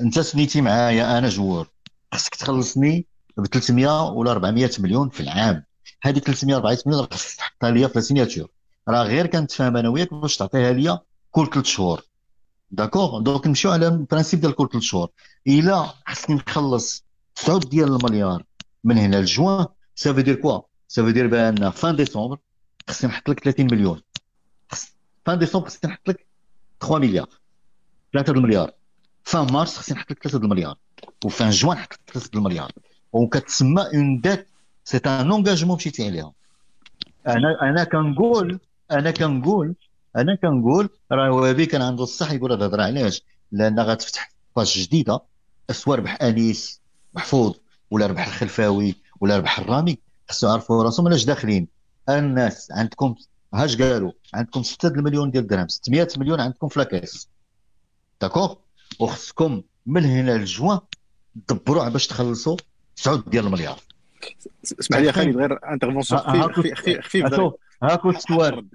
أنت 0.00 0.20
سنيتي 0.20 0.60
معايا 0.60 1.18
أنا 1.18 1.28
joueur 1.28 1.68
خصك 2.14 2.34
تخلصني 2.34 3.06
ب 3.36 3.46
300 3.46 4.02
ولا 4.10 4.30
400 4.32 4.70
مليون 4.78 5.08
في 5.08 5.20
العام. 5.20 5.64
هذه 6.02 6.18
300 6.18 6.56
400 6.56 6.78
مليون 6.86 7.06
خصك 7.12 7.36
تحطها 7.38 7.70
ليا 7.70 7.88
في 7.88 7.96
ال 7.96 8.01
signature 8.01 8.48
راه 8.88 9.02
غير 9.02 9.26
كنتفاهم 9.26 9.76
أنا 9.76 9.88
وياك 9.88 10.14
باش 10.14 10.36
تعطيها 10.36 10.72
ليا 10.72 11.00
كل 11.30 11.50
ثلاث 11.52 11.66
شهور. 11.66 12.02
d'accord 12.70 13.20
donc 13.20 13.46
نمشيو 13.46 13.70
على 13.70 13.88
ال 13.88 13.94
principe 13.94 14.40
ديال 14.40 14.54
كل 14.54 14.68
ثلاث 14.72 14.82
شهور. 14.82 15.08
إلا 15.46 15.86
خصني 16.06 16.36
نخلص 16.36 17.04
9 17.34 17.58
ديال 17.58 17.88
المليار. 17.88 18.44
من 18.84 18.98
هنا 18.98 19.16
ل 19.16 19.24
juin. 19.24 19.66
ça 19.94 20.03
veut 20.03 20.20
dire 20.20 20.34
quoi 20.34 20.60
ça 20.88 20.95
veut 20.95 21.10
dire 21.10 21.26
ben 21.26 21.70
fin 21.70 21.96
décembre 21.96 22.38
خصني 22.88 23.10
نحط 23.10 23.28
لك 23.28 23.40
30 23.44 23.66
مليون. 23.66 24.00
fin 25.26 25.38
décembre 25.38 25.66
خصني 25.66 25.90
نحط 25.90 26.08
لك 26.08 26.26
3 26.80 26.98
مليار 26.98 27.28
3 28.12 28.32
المليار 28.32 28.72
fin 29.24 29.52
mars 29.52 29.76
خصني 29.76 29.96
نحط 29.96 30.10
لك 30.10 30.22
3 30.22 30.38
المليار 30.38 30.76
و 31.24 31.30
fin 31.30 31.50
juin 31.50 31.76
نحط 31.76 31.92
لك 31.92 32.00
3 32.12 32.36
المليار 32.36 32.72
وكتسمى 33.12 33.82
une 33.94 34.20
dette 34.20 34.46
c'est 34.84 34.96
un 34.96 35.32
engagement 35.32 35.76
مشيتي 35.76 36.06
عليها 36.06 36.32
أنا 37.28 37.62
أنا 37.62 37.84
كنقول 37.84 38.60
أنا 38.90 39.10
كنقول 39.10 39.74
أنا 40.16 40.34
كنقول 40.34 40.88
راه 41.12 41.30
وهبي 41.30 41.66
كان 41.66 41.82
عنده 41.82 42.02
الصح 42.02 42.32
يقول 42.32 42.52
هذا 42.52 42.66
الهضره 42.66 42.82
علاش؟ 42.82 43.22
لأن 43.52 43.80
غتفتح 43.80 44.32
page 44.56 44.78
جديدة. 44.78 45.20
سواء 45.70 45.98
ربح 45.98 46.22
أنيس 46.22 46.80
محفوظ. 47.14 47.54
ولا 47.90 48.06
ربح 48.06 48.26
الخلفاوي 48.26 48.94
ولا 49.20 49.36
ربح 49.36 49.58
الرامي. 49.58 49.98
خصو 50.30 50.48
يعرفوا 50.48 50.82
راسهم 50.82 51.08
علاش 51.08 51.24
داخلين. 51.24 51.68
الناس 52.08 52.72
عندكم 52.72 53.14
هاش 53.54 53.82
قالوا 53.82 54.12
عندكم 54.34 54.62
6 54.62 54.88
المليون 54.88 55.30
ديال 55.30 55.42
الدرهم 55.42 55.68
600 55.68 56.08
مليون 56.16 56.40
عندكم 56.40 56.68
في 56.68 56.78
la 56.78 56.90
caisse 56.90 57.28
d'accord 58.20 58.54
وخصكم 59.00 59.62
من 59.86 60.04
هنا 60.04 60.38
لجوان 60.38 60.80
تدبروا 61.46 61.88
باش 61.88 62.06
تخلصوا 62.06 62.56
9 62.96 63.22
ديال 63.26 63.46
المليار. 63.46 63.78
اسمح 64.80 64.98
لي 64.98 65.12
خالد 65.12 65.36
غير 65.36 65.72
intervention 65.72 66.20
خفيف 66.20 66.78
خفيف 66.78 67.00
خفيف 67.00 67.26
هاكو 67.82 68.10
السؤال. 68.10 68.66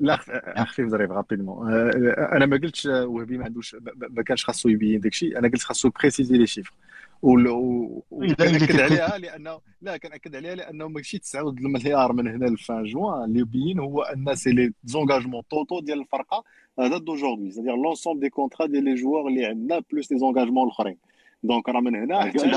لا 0.00 0.16
خفيف 0.64 0.88
ظريف 0.88 1.10
rapidement 1.10 1.72
أنا 2.18 2.46
ما 2.46 2.56
قلتش 2.56 2.86
وهبي 2.86 3.38
ما 3.38 3.44
عندوش 3.44 3.76
ما 3.96 4.22
كانش 4.22 4.44
خاصو 4.44 4.68
يبين 4.68 5.00
داك 5.00 5.12
الشيء. 5.12 5.38
أنا 5.38 5.48
قلت 5.48 5.62
خاصو 5.62 5.90
préciser 6.00 6.38
les 6.38 6.46
chiffres. 6.46 6.74
وكنأكد 7.22 8.80
عليها 8.80 9.18
لأنه 9.18 9.60
لا 9.82 9.96
كنأكد 9.96 10.36
عليها 10.36 10.54
لأنه 10.54 10.88
ماشي 10.88 11.18
9 11.18 11.48
المليار 11.48 12.12
من 12.12 12.28
هنا 12.28 12.44
ل 12.46 12.55
fin 12.55 12.84
juin. 12.84 13.24
اللي 13.24 13.40
يبين 13.40 13.78
هو 13.78 14.02
أن 14.02 14.34
c'est 14.34 14.50
les 14.50 14.72
engagements 14.84 15.42
totaux 15.50 15.80
ديال 15.80 16.00
الفرقة 16.00 16.44
هذا 16.78 16.98
d'aujourd'hui 16.98 17.50
c'est-à-dire 17.50 17.76
l'ensemble 17.76 18.20
des 18.20 18.30
contrats 18.30 18.66
ديال 18.66 18.84
les 18.84 18.94
joueurs 18.94 19.28
اللي 19.28 19.46
عندنا 19.46 19.82
plus 19.92 20.12
les 20.12 20.18
زونغاجمون 20.18 20.66
الأخرين. 20.66 20.98
donc 21.42 21.68
راه 21.68 21.80
من 21.80 21.94
هنا 21.94 22.04
لا 22.04 22.18
قال 22.18 22.50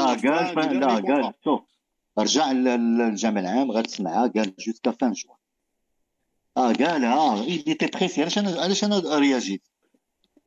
لا 0.80 0.94
قال 0.94 1.34
شوف 1.44 1.62
رجع 2.20 2.52
للجامع 2.52 3.40
العام 3.40 3.72
غتسمعها 3.72 4.28
قال 4.28 4.54
jusqu'à 4.60 4.92
fin 4.92 5.12
juin. 5.12 5.38
آه 6.58 6.74
قالها 6.74 7.14
آه 7.14 7.44
il 7.44 7.74
était 7.74 7.88
précis 7.88 8.22
علاش 8.22 8.38
أنا 8.38 8.62
علاش 8.62 8.84
أنا 8.84 9.20
رياجي 9.20 9.62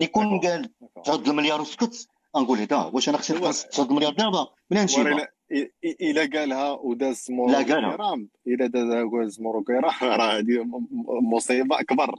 يكون 0.00 0.26
أيوة. 0.26 0.40
قال 0.40 0.70
9 1.04 1.32
مليار 1.32 1.60
وسكت. 1.60 2.08
نقول 2.36 2.58
هدا 2.58 2.76
واش 2.76 3.08
أنا 3.08 3.18
خصني 3.18 3.38
نقص 3.38 3.64
9 3.66 3.92
مليار 3.92 4.12
دابا؟ 4.12 4.46
منين 4.70 4.82
نجيبها 4.84 5.28
إلا 5.84 6.38
قالها 6.38 6.70
وداز 6.70 7.26
مورو 7.30 7.52
لا 7.52 7.58
قالها. 7.58 8.26
إلا 8.46 8.66
داز 8.66 9.40
مورو 9.40 9.64
راه 9.70 10.38
هذه 10.38 10.64
مصيبة 11.22 11.80
أكبر. 11.80 12.14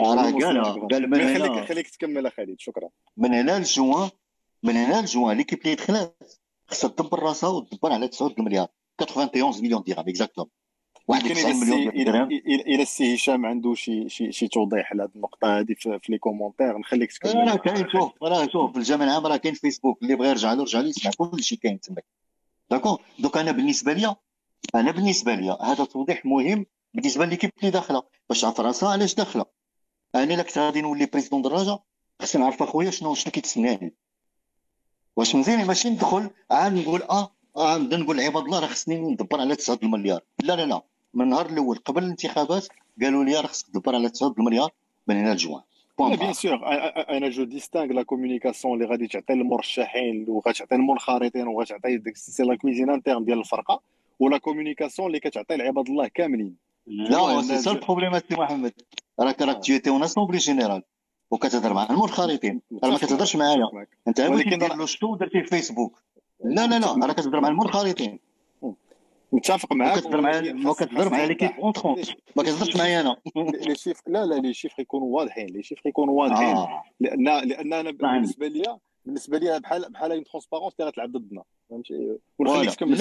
آه، 0.00 0.14
راه 0.14 0.30
قالها. 0.44 0.86
قال 0.90 1.10
من 1.10 1.20
هنا 1.20 1.38
خليك 1.38 1.68
خليك 1.68 1.88
تكمل 1.88 2.32
خالد 2.32 2.56
شكرا. 2.58 2.88
من 3.16 3.34
هنا 3.34 3.58
لجوان 3.58 4.10
من 4.62 4.76
هنا 4.76 5.00
ل 5.00 5.07
juin 5.07 5.36
l'équipe 5.36 5.58
اللي 5.64 5.74
دخلت 5.74 6.40
خصها 6.68 6.90
تدبر 6.90 7.18
راسها 7.22 7.50
وتدبر 7.50 7.92
على 7.92 8.08
9 8.08 8.34
مليار 8.38 8.68
91 9.00 9.62
مليون 9.62 9.82
درهم 9.82 10.08
exactement 10.08 10.50
91 11.08 11.60
مليون 11.60 11.88
إلى 12.46 12.82
السي 12.82 13.14
هشام 13.14 13.46
عنده 13.46 13.74
شي 13.74 14.08
شي 14.08 14.32
شي 14.32 14.48
توضيح 14.48 14.92
على 14.92 15.02
هذه 15.02 15.10
النقطة 15.16 15.58
هذه 15.58 15.74
في 15.78 16.00
les 16.08 16.18
commentaires 16.18 16.78
نخليك 16.78 17.12
تكمل. 17.12 17.48
راه 17.48 17.56
كاين 17.56 17.88
شوف 17.88 18.22
راه 18.22 18.48
شوف 18.52 18.72
في 18.72 18.78
الجامع 18.78 19.04
العام 19.04 19.26
راه 19.26 19.36
كاين 19.36 19.54
فيسبوك 19.54 20.02
اللي 20.02 20.14
بغى 20.14 20.28
يرجع 20.28 20.52
له 20.52 20.60
يرجع 20.60 20.80
له 20.80 20.88
يسمع 20.88 21.12
كلشي 21.18 21.56
كاين 21.56 21.80
تماك. 21.80 22.04
d'accord 22.70 23.00
donc 23.18 23.36
أنا 23.36 23.52
بالنسبة 23.52 23.92
ليا 23.92 24.16
أنا 24.74 24.90
بالنسبة 24.90 25.34
ليا 25.34 25.62
هذا 25.62 25.84
توضيح 25.84 26.26
مهم 26.26 26.66
بالنسبة 26.94 27.24
l'équipe 27.24 27.50
اللي 27.58 27.70
داخلة. 27.70 28.02
باش 28.28 28.40
تعرف 28.40 28.60
راسها 28.60 28.88
علاش 28.88 29.14
داخلة؟ 29.14 29.44
أنا 30.14 30.34
إلا 30.34 30.42
كنت 30.42 30.58
غادي 30.58 30.80
نولي 30.80 31.06
président 31.06 31.42
د 31.42 31.51
الرجاء 31.51 31.78
خصني 32.22 32.42
نعرف 32.42 32.62
أخويا 32.62 32.90
شنو 32.90 33.14
شنو 33.14 33.32
كيتسناني 33.32 33.94
واش 35.16 35.34
مزيان 35.34 35.66
ماشي 35.66 35.90
ندخل 35.90 36.30
عاد 36.50 36.72
نقول 36.72 37.02
آه, 37.02 37.32
آه، 37.56 37.78
نبدا 37.78 37.96
نقول 37.96 38.20
عباد 38.20 38.44
الله 38.44 38.60
راه 38.60 38.66
خصني 38.66 38.96
ندبر 38.96 39.40
على 39.40 39.56
9 39.56 39.78
المليار. 39.82 40.20
لا 40.42 40.56
لا 40.56 40.66
لا. 40.66 40.82
من 41.16 41.22
النهار 41.22 41.46
الأول 41.46 41.76
قبل 41.76 42.04
الانتخابات 42.04 42.68
قالوا 43.02 43.24
لي 43.24 43.34
راه 43.34 43.46
خصك 43.46 43.66
تدبر 43.66 43.94
على 43.94 44.08
9 44.10 44.34
المليار 44.38 44.70
من 45.06 45.16
هنا 45.16 45.34
ل 45.34 45.39
juin. 45.39 45.62
bien 46.16 46.32
sûr 46.32 46.60
أنا 47.10 47.28
je 47.28 47.44
distingue 47.44 47.92
la 47.92 48.02
communication 48.02 48.74
اللي 48.74 48.86
غادي 48.86 49.06
تعطي 49.06 49.34
للمرشحين 49.34 50.24
وغتعطي 50.28 50.74
للمنخرطين 50.74 51.46
وغتعطي 51.46 51.96
ديك 51.96 52.16
c'est 52.16 52.42
la 52.42 52.54
cuisine 52.56 52.90
interne 52.90 53.24
ديال 53.24 53.38
الفرقه 53.38 53.80
و 54.18 54.25
la 54.25 54.38
communication 54.38 55.08
اللي 55.08 55.20
كتعطي 55.20 55.56
لعباد 55.56 55.88
الله 55.88 56.08
كاملين 56.08 56.56
لا 56.86 57.42
c'est 57.42 57.58
ça 57.58 57.70
ال 57.70 57.75
problème 57.75 58.18
سي 58.18 58.24
محمد 58.30 58.72
راك 59.20 59.42
راك 59.42 59.64
t'es 59.64 59.90
en 59.90 60.02
assemblée 60.02 60.38
générale 60.38 60.82
وكتهضر 61.30 61.72
مع 61.74 61.86
المنخرطين 61.90 62.60
راه 62.84 62.90
ما 62.90 62.98
كتهضرش 62.98 63.36
معايا 63.36 63.86
انت 64.08 64.20
ولكن 64.20 64.58
دير 64.58 64.74
له 64.74 64.86
شتو 64.86 65.16
درتي 65.16 65.42
في 65.42 65.48
فيسبوك 65.48 66.02
لا 66.44 66.66
لا 66.66 66.78
لا 66.78 67.06
راه 67.06 67.12
كتهضر 67.12 67.40
مع 67.40 67.48
المنخرطين 67.48 68.18
متفق 69.36 69.72
معاك 69.72 69.96
وكتهضر 69.96 70.20
مع 70.20 70.70
وكتهضر 70.70 71.10
مع 71.10 71.24
l'équipe 71.24 71.50
hein 71.50 71.72
ما 72.36 72.42
كتهضرش 72.42 72.76
معايا 72.76 73.00
أنا. 73.00 73.16
les 73.36 73.74
chiffres 73.74 74.00
لا 74.06 74.24
لا 74.26 74.34
les 74.34 74.54
chiffres 74.54 74.82
يكونوا 74.82 75.16
واضحين 75.16 75.46
les 75.46 75.62
chiffres 75.62 75.88
يكونوا 75.88 76.14
واضحين؟ 76.22 76.56
آه. 76.56 76.82
لأن 77.00 77.24
لأن 77.24 77.72
أنا 77.72 77.90
بالنسبة 77.90 78.48
لي 78.48 78.78
بالنسبة 79.04 79.38
لي 79.38 79.60
بحال 79.60 79.92
بحال 79.92 80.12
une 80.12 80.24
transparence 80.24 80.72
اللي 80.80 80.90
غتلعب 80.90 81.12
ضدنا. 81.12 81.42
فهمتي؟ 81.70 82.18
ونخليك 82.38 82.74
تكمل 82.74 82.98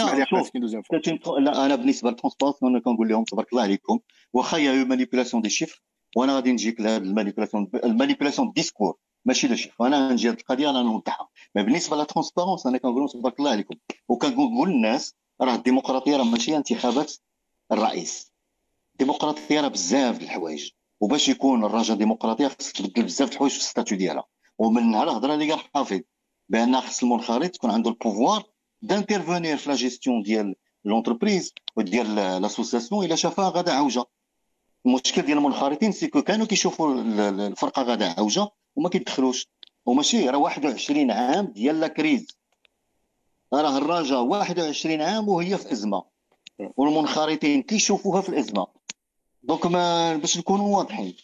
لا 1.40 1.66
أنا 1.66 1.76
بالنسبة 1.76 2.10
لل 2.10 2.18
transparence 2.18 2.64
أنا 2.64 2.80
كنقول 2.80 3.08
لهم 3.08 3.24
تبارك 3.24 3.52
الله 3.54 3.64
عليكم 3.64 4.00
واخا 4.34 4.58
y 4.58 4.84
a 4.84 4.89
manipulation 4.89 5.44
des 5.44 5.50
chiffres 5.50 5.84
وأنا 6.16 6.36
غادي 6.36 6.52
نجيك 6.52 6.82
لهاد 6.82 7.02
ال 7.02 7.07
manipulation 7.07 7.70
ال 7.84 7.89
manipulation 7.89 8.52
discours 8.52 8.98
ماشي 9.26 9.48
le 9.48 9.56
chiffre 9.56 9.88
أنا 9.88 10.12
نجي 10.12 10.30
هاد 10.30 10.40
القضية 10.40 10.70
أنا 10.70 10.82
نوضحها 10.82 11.30
ما 11.56 11.62
بالنسبة 11.62 11.98
لل 11.98 12.08
transparence 12.08 12.68
أنا 12.68 12.78
كنقول 12.78 12.98
لهم 12.98 13.08
تبارك 13.08 13.40
الله 13.40 13.52
عليكم. 13.52 13.76
وكنقول 14.10 14.70
للناس 14.70 15.16
راه 15.42 15.56
الديمقراطية 15.56 16.18
راه 16.18 16.24
ماشي 16.24 16.58
انتخابات 16.58 17.14
الرئيس. 17.72 18.32
الديمقراطية 18.94 19.62
راه 19.62 19.68
بزاف 19.68 20.22
الحوايج. 20.22 20.70
وباش 21.00 21.30
يكون 21.30 21.66
الرجاء 21.66 21.98
ديمقراطيه 21.98 22.48
خص 22.48 22.72
تبدل 22.72 23.04
بزاف 23.04 23.32
الحوايج 23.32 23.52
في 23.52 23.60
ال 23.60 23.65
statuts 23.65 23.98
ديالها. 23.98 24.24
ومنها 24.58 25.04
الهضرة 25.04 25.34
اللي 25.34 25.52
قال 25.52 25.60
حافظ 25.76 26.00
بأن 26.50 26.82
خص 26.82 27.04
المنخرط 27.04 27.50
تكون 27.50 27.72
عنده 27.72 27.90
ال 27.90 27.97
pouvoir 27.97 28.44
d'intervenir 28.82 29.58
في 29.58 29.70
لا 29.70 29.76
جيستيون 29.76 30.22
ديال 30.24 30.56
l'entreprise 30.86 31.54
وديال 31.76 32.16
l'association 32.16 33.06
الا 33.06 33.16
شافها 33.16 33.50
غادا 33.50 33.74
عوجه 33.74 34.06
المشكل 34.86 35.22
ديال 35.22 35.38
المنخرطين 35.38 35.92
c'est 35.92 36.11
que 36.11 36.22
كانوا 36.22 36.46
كيشوفوا 36.46 36.94
الفرقة 37.30 37.82
غادا 37.82 38.16
عوجه 38.20 38.48
وما 38.76 38.90
كيدخلوش. 38.90 39.48
وماشي 39.86 40.30
راه 40.30 40.38
21 40.38 41.12
عام 41.12 41.46
ديال 41.46 41.80
la 41.80 41.88
crise. 41.88 42.28
راه 43.54 43.78
الرجاء 43.78 44.22
21 44.22 45.02
عام 45.02 45.30
وهي 45.30 45.58
في 45.58 45.72
أزمة. 45.72 46.04
والمنخرطين 46.78 47.62
كيشوفوها 47.62 48.22
في 48.22 48.30
الأزمة. 48.30 48.68
donc 49.44 49.66
ما 49.66 50.16
باش 50.16 50.38
نكونوا 50.38 50.78
واضحين. 50.78 51.16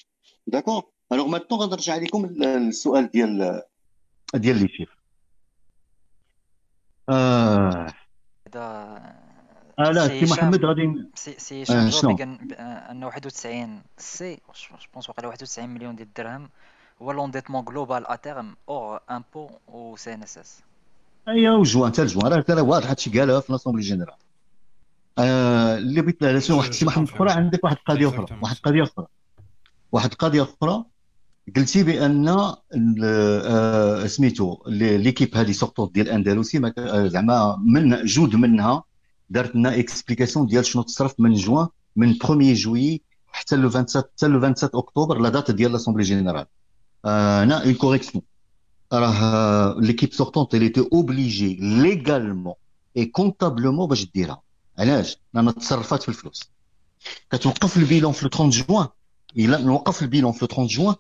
d'accord 0.48 0.84
alors 1.12 1.28
maintenant 1.28 1.60
غنرجع 1.60 1.96
لكم 1.96 2.26
السؤال 2.44 3.12
ديال 3.12 3.62
ديال 4.34 4.58
les 4.58 4.68
chiffres 4.68 4.90
آه 7.10 7.88
آه 8.56 9.92
لا 9.92 10.08
سي 10.08 10.26
محمد 10.26 10.66
غادي 10.66 11.10
سي 11.16 11.40
سي 11.40 11.64
هشام 11.64 11.90
شنو؟ 11.90 12.18
انه 12.92 13.08
91 13.08 13.82
si 13.98 14.36
je 14.36 14.78
pense 14.94 15.10
واقيلا 15.10 15.28
91 15.28 15.70
مليون 15.70 15.96
ديال 15.96 16.08
الدرهم 16.08 16.50
هو 17.02 17.12
l'endettement 17.12 17.66
global 17.66 18.08
à 18.08 18.16
terme 18.16 18.56
hors 18.70 19.00
impôts 19.10 19.50
و 19.68 19.96
CNSS 19.96 20.62
ايوا 21.28 21.58
وجوان 21.58 21.92
حتى 21.92 22.02
الجوان. 22.02 22.34
راه 22.34 22.46
راه 22.50 22.62
واضح 22.62 22.90
هادشي 22.90 23.20
قالها 23.20 23.40
في 23.40 23.52
l'assemblée 23.54 23.82
générale. 23.82 24.14
آه 25.18 25.78
اللي 25.78 26.02
بغيت 26.02 26.24
على 26.24 26.42
شنو 26.42 26.58
واحد 26.58 26.72
محمد 26.82 27.10
أخرى 27.10 27.32
عندك 27.32 27.64
واحد 27.64 27.76
القضية 27.76 28.08
أخرى 28.08 28.26
واحد 28.42 28.56
القضية 28.56 28.84
أخرى. 28.84 29.06
واحد 29.92 30.12
القضية 30.12 30.42
أخرى 30.42 30.84
قلتي 31.56 31.84
بأن 31.84 32.28
آه 33.04 34.08
سميتو 34.08 34.58
l'équipe 34.68 35.38
هذه 35.38 35.52
sortante 35.52 35.86
ديال 35.88 36.08
الاندلسي 36.08 36.74
زعما 37.08 37.58
من 37.66 38.06
جود 38.06 38.36
منها 38.36 38.84
دارت 39.30 39.56
لنا 39.56 39.80
explication 39.80 40.48
ديال 40.48 40.66
شنو 40.66 40.82
تصرف 40.82 41.20
من 41.20 41.34
جوان 41.34 41.68
من 41.96 42.16
1 42.30 42.40
juillet 42.42 43.02
حتى 43.32 43.56
le 43.56 43.70
27 43.70 44.04
حتى 44.04 44.28
le 44.28 44.40
27 44.40 44.82
أكتوبر 44.82 45.20
la 45.20 45.30
date 45.30 45.52
ديال 45.52 45.72
l'assemblée 45.72 46.04
générale. 46.04 46.46
هنا 47.06 47.64
une 47.64 47.74
correction 47.74 48.24
راه 48.94 49.76
l'équipe 49.80 50.14
sortante 50.14 50.56
elle 50.56 50.70
était 50.70 50.88
obligée 50.94 51.56
légalement 51.56 52.54
et 52.98 53.06
comptablement 53.06 53.88
باش 53.88 54.06
ديرها 54.06 54.42
علاش 54.80 55.18
لأن 55.34 55.56
تصرفات 55.56 56.04
في 56.04 56.10
الفلوس 56.10 56.44
كتوقف 57.32 57.78
ال 57.78 57.83
bilan 57.83 58.12
في 58.12 58.20
30 58.20 58.50
جوان 58.50 58.88
الا 59.38 59.58
نوقف 59.62 60.02
ال 60.02 60.07
bilan 60.07 60.32
في 60.32 60.40
30 60.40 60.68
جوان 60.68 60.96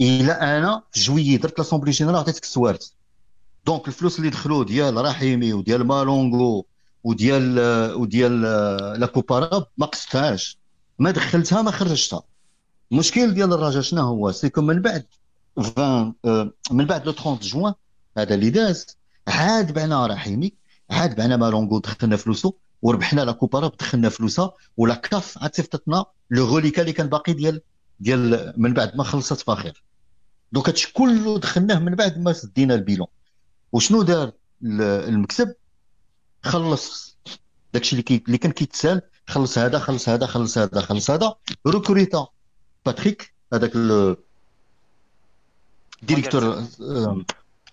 الا 0.00 0.58
أنا 0.58 0.82
في 0.92 1.00
جويي 1.00 1.36
درت 1.36 1.58
l'assemblée 1.58 1.90
générale 1.90 2.16
عطيتك 2.18 2.42
السوارت 2.42 2.92
donc 3.66 3.88
الفلوس 3.88 4.18
اللي 4.18 4.30
دخلوا 4.30 4.64
ديال 4.64 5.04
رحيمي 5.04 5.52
وديال 5.52 5.86
مالونغو 5.86 6.66
وديال 7.04 7.58
وديال 7.94 8.40
la 9.00 9.06
coupe 9.06 9.36
arabe 9.36 9.66
ما 9.78 9.86
قصتهاش 9.86 10.58
ما 10.98 11.10
دخلتها 11.10 11.62
ما 11.62 11.70
خرجتها 11.70 12.22
المشكل 12.92 13.34
ديال 13.34 13.52
الرجاء 13.52 13.82
شنو 13.82 14.02
هو 14.02 14.32
c'est 14.32 14.49
que 14.49 14.60
من 14.62 14.82
بعد 14.82 15.06
20 15.58 16.14
من 16.70 16.84
بعد 16.84 17.06
le 17.06 17.12
30 17.12 17.38
جوان 17.38 17.74
هذا 18.18 18.34
اللي 18.34 18.50
داز. 18.50 18.86
عاد 19.28 19.72
بعنا 19.72 20.06
رحيمي 20.06 20.54
عاد 20.90 21.16
بعنا 21.16 21.36
مالونغو 21.36 21.78
دخلنا 21.78 22.16
فلوسو 22.16 22.52
وربحنا 22.82 23.20
la 23.20 23.32
coupe 23.32 23.54
arabe 23.54 23.76
دخلنا 23.76 24.08
فلوسها 24.08 24.52
و 24.76 24.82
la 24.82 24.94
CAF 24.94 25.38
عاد 25.38 25.54
صيفطتنا 25.54 26.04
le 26.30 26.44
reliquat 26.44 26.82
اللي 26.82 26.92
كان 26.92 27.06
باقي 27.08 27.32
ديال 27.32 27.60
ديال 28.00 28.52
من 28.56 28.74
بعد 28.74 28.96
ما 28.96 29.04
خلصت 29.04 29.40
فاخر. 29.40 29.82
donc 30.52 30.68
هادشي 30.68 30.92
كله 30.92 31.38
دخلناه 31.38 31.78
من 31.78 31.94
بعد 31.94 32.18
ما 32.18 32.32
سدينا 32.32 32.74
ال 32.74 32.79
bilan. 32.79 33.06
وشنو 33.72 34.02
دار 34.02 34.32
المكتب؟ 34.62 35.54
خلص. 36.42 37.16
داكشي 37.72 37.96
اللي 37.96 38.22
اللي 38.26 38.38
كان 38.38 38.52
كيتسال 38.52 39.02
خلص 39.26 39.58
هذا 39.58 39.78
خلص 39.78 40.08
هذا 40.08 40.26
خلص 40.26 40.58
هذا 40.58 40.80
خلص 40.80 41.10
هذا. 41.10 41.34
ريكرويتا 41.66 42.26
باتريك 42.86 43.34
هذاك 43.52 43.72
directeur 46.02 46.62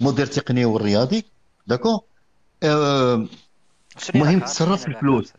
مدير 0.02 0.26
تقني 0.26 0.66
والرياضي 0.66 1.26
d'accord؟ 1.68 2.02
المهم 4.16 4.40
تصرف 4.40 4.82
في 4.82 4.88
الفلوس. 4.88 5.34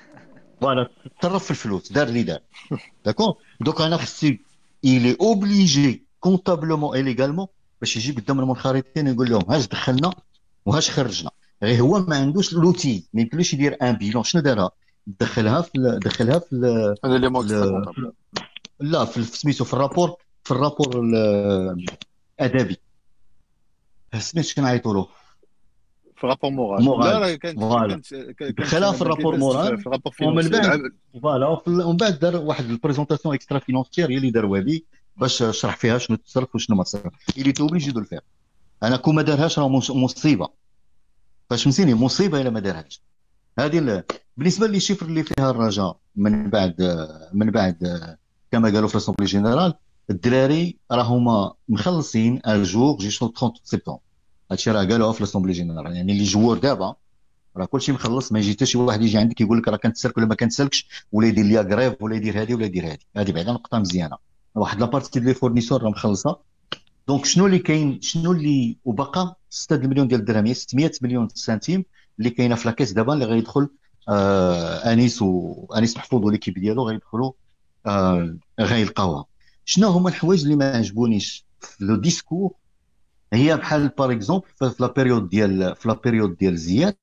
voilà 0.60 0.88
تصرف 1.20 1.44
في 1.44 1.50
الفلوس 1.50 1.92
دار 1.92 2.08
اللي 2.08 2.22
دار. 2.22 2.40
d'accord؟ 3.04 3.36
donc 3.60 3.80
أنا 3.80 3.96
خصني 3.96 4.40
elle 4.84 5.16
est 5.20 5.45
obligée 5.45 6.02
comptablement 6.20 6.96
et 6.96 7.14
باش 7.80 7.96
يجي 7.96 8.12
قدام 8.12 8.40
المنخرطين 8.40 9.06
يقول 9.06 9.30
لهم 9.30 9.50
هاش 9.50 9.66
دخلنا 9.66 10.10
وهاش 10.66 10.90
خرجنا. 10.90 11.30
غير 11.62 11.80
هو 11.80 11.98
ما 11.98 12.16
عندوش 12.16 12.52
l'outil 12.52 13.04
ما 13.12 13.20
يمكنلوش 13.20 13.54
يدير 13.54 13.76
un 13.82 13.92
bilan 13.92 14.24
شنو 14.24 14.42
دارها؟ 14.42 14.70
دخلها 15.06 15.62
في 15.62 15.98
دخلها 16.04 16.38
في 16.38 16.56
هذا 17.04 17.16
اللي 17.16 17.28
لا 18.80 19.04
في 19.04 19.22
سميتو 19.22 19.64
في 19.64 19.74
ال 19.74 19.79
rapport 19.79 20.16
في 20.44 20.50
ال 20.50 20.56
rapport 20.56 21.00
الادبي 22.40 22.76
سميت 24.18 24.44
شكون 24.44 24.64
عيطوا 24.64 24.94
له. 24.94 25.08
في 26.16 26.26
rapport 26.26 26.50
moral 26.50 26.84
moral 26.84 27.20
لا 27.20 27.36
كانت 28.32 28.62
خلاف 28.62 29.02
ال 29.02 29.06
rapport 29.06 29.36
moral 29.36 29.78
في 29.78 30.24
ومن 30.24 30.48
بعد 30.48 30.82
voilà 31.22 31.60
ومن 31.66 31.96
بعد 31.96 32.18
دار 32.18 32.36
واحد 32.36 32.64
ال 32.64 32.69
présentation 32.69 33.34
extra 33.34 33.58
financière 33.58 34.10
هي 34.10 34.16
اللي 34.16 34.30
دار 34.30 34.46
وهبي 34.46 34.84
باش 35.16 35.44
شرح 35.50 35.76
فيها 35.76 35.98
شنو 35.98 36.16
تصرف 36.16 36.54
وشنو 36.54 36.76
ما 36.76 36.84
تصرف. 36.84 37.12
elle 37.38 37.52
était 37.52 37.68
obligée 37.68 37.90
de 37.90 38.00
le 38.00 38.06
faire 38.06 38.20
أنا 38.82 38.96
كون 38.96 39.14
ما 39.14 39.22
دارهاش 39.22 39.58
راه 39.58 39.68
مصيبة. 39.68 40.48
فهمتيني 41.50 41.94
مصيبة 41.94 42.40
إلا 42.40 42.50
ما 42.50 42.60
دارهاش. 42.60 43.02
هذه 43.58 44.04
بالنسبة 44.36 44.66
les 44.66 44.80
chiffres 44.80 45.06
اللي 45.06 45.22
فيها 45.22 45.50
الرجاء 45.50 45.96
من 46.16 46.50
بعد 46.50 47.08
من 47.32 47.50
بعد 47.50 47.76
كما 48.52 48.70
قالوا 48.70 48.88
في 48.88 48.94
l'assemblée 48.94 49.26
générale 49.26 49.74
الدراري 50.10 50.76
راهما 50.92 51.52
مخلصين 51.68 52.40
ال 52.46 52.52
joueurs 52.52 52.96
jusqu'au 52.98 53.32
30 53.32 53.52
سبتمبر. 53.64 53.98
هادشي 54.50 54.70
راه 54.70 54.84
قالوها 54.84 55.12
في 55.12 55.20
l'assemblée 55.20 55.52
générale. 55.52 55.96
يعني 55.96 56.12
les 56.12 56.24
joueurs 56.24 56.58
دابا 56.58 56.94
راه 57.56 57.64
كلشي 57.64 57.92
مخلص 57.92 58.32
ما 58.32 58.38
يجي 58.38 58.52
حتى 58.52 58.66
شي 58.66 58.78
واحد 58.78 59.02
يجي 59.02 59.18
عندك 59.18 59.40
يقول 59.40 59.58
لك 59.58 59.68
راه 59.68 59.76
كنتسلك 59.76 60.16
ولا 60.18 60.26
ما 60.26 60.34
كنتسلكش 60.34 60.88
ولا 61.12 61.26
يدير 61.28 61.44
ليا 61.44 61.62
grève 61.62 62.02
ولا 62.02 62.16
يدير 62.16 62.42
هذه 62.42 62.54
ولا 62.54 62.64
يدير 62.66 62.86
هذه 62.86 62.98
هذه 63.16 63.32
بعدا 63.32 63.52
نقطة 63.52 63.78
مزيانة. 63.78 64.16
واحد 64.54 64.80
la 64.80 64.88
partie 64.88 65.10
ديال 65.20 65.24
les 65.24 65.34
fournisseurs 65.34 65.82
راه 65.82 65.90
مخلصة. 65.90 66.38
donc 67.08 67.24
شنو 67.24 67.46
اللي 67.46 67.58
كاين؟ 67.58 68.00
شنو 68.00 68.32
اللي 68.32 68.76
وبقى؟ 68.84 69.36
6 69.50 69.76
مليون 69.76 70.08
ديال 70.08 70.20
الدرهم. 70.20 70.52
600 70.52 70.90
مليون 71.02 71.28
سنتيم 71.34 71.84
اللي 72.18 72.30
كاينة 72.30 72.54
في 72.54 72.68
la 72.68 72.74
caisse 72.74 72.92
دابا 72.92 73.12
اللي 73.12 73.24
غيدخل 73.24 73.68
آه 74.08 74.92
أنيس 74.92 75.22
وانيس 75.22 75.96
محفوظ 75.96 76.24
و 76.24 76.27
l'équipe 76.27 76.54
ديالو 76.58 76.88
غيدخلوا 76.88 77.32
آه 77.86 78.36
غيلقاوها. 78.60 79.24
شنو 79.68 79.88
هما 79.88 80.08
الحوايج 80.08 80.42
اللي 80.42 80.56
ما 80.56 80.76
عجبونيش 80.76 81.44
في 81.60 81.84
le 81.84 81.96
discours؟ 81.96 82.54
هي 83.32 83.56
بحال 83.56 83.88
par 83.88 84.12
exemple 84.12 84.46
في 84.58 84.74
la 84.80 84.86
période 84.86 85.28
ديال 85.28 85.76
في 85.76 85.88
لا 85.88 85.94
بيريود 85.94 86.36
ديال 86.36 86.58
زياد 86.58 86.96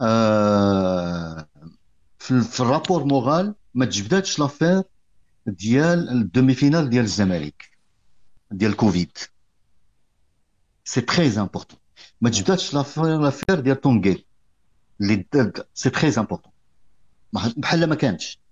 آه 0.00 1.48
في, 2.18 2.60
ال 2.60 2.66
rapport 2.66 3.04
moral 3.04 3.54
ما 3.74 3.84
تجبداتش 3.84 4.38
l'affaire 4.38 4.82
ديال 5.46 6.08
ال 6.08 6.54
demi-finale 6.54 6.90
ديال 6.90 7.04
الزمالك 7.04 7.70
ديال 8.50 8.76
كوفيد 8.76 9.18
c'est 10.84 11.00
très 11.00 11.40
important 11.40 11.78
ما 12.20 12.30
تجبداتش 12.30 12.74
l'affaire 12.74 13.20
l'affaire 13.20 13.60
ديال 13.60 13.80
تونغيل 13.80 14.24
اللي 15.00 15.26
c'est 15.74 15.90
très 15.90 16.08
important 16.18 16.52
بحال 17.32 17.86
ما 17.86 17.94
كانتش. 17.94 18.45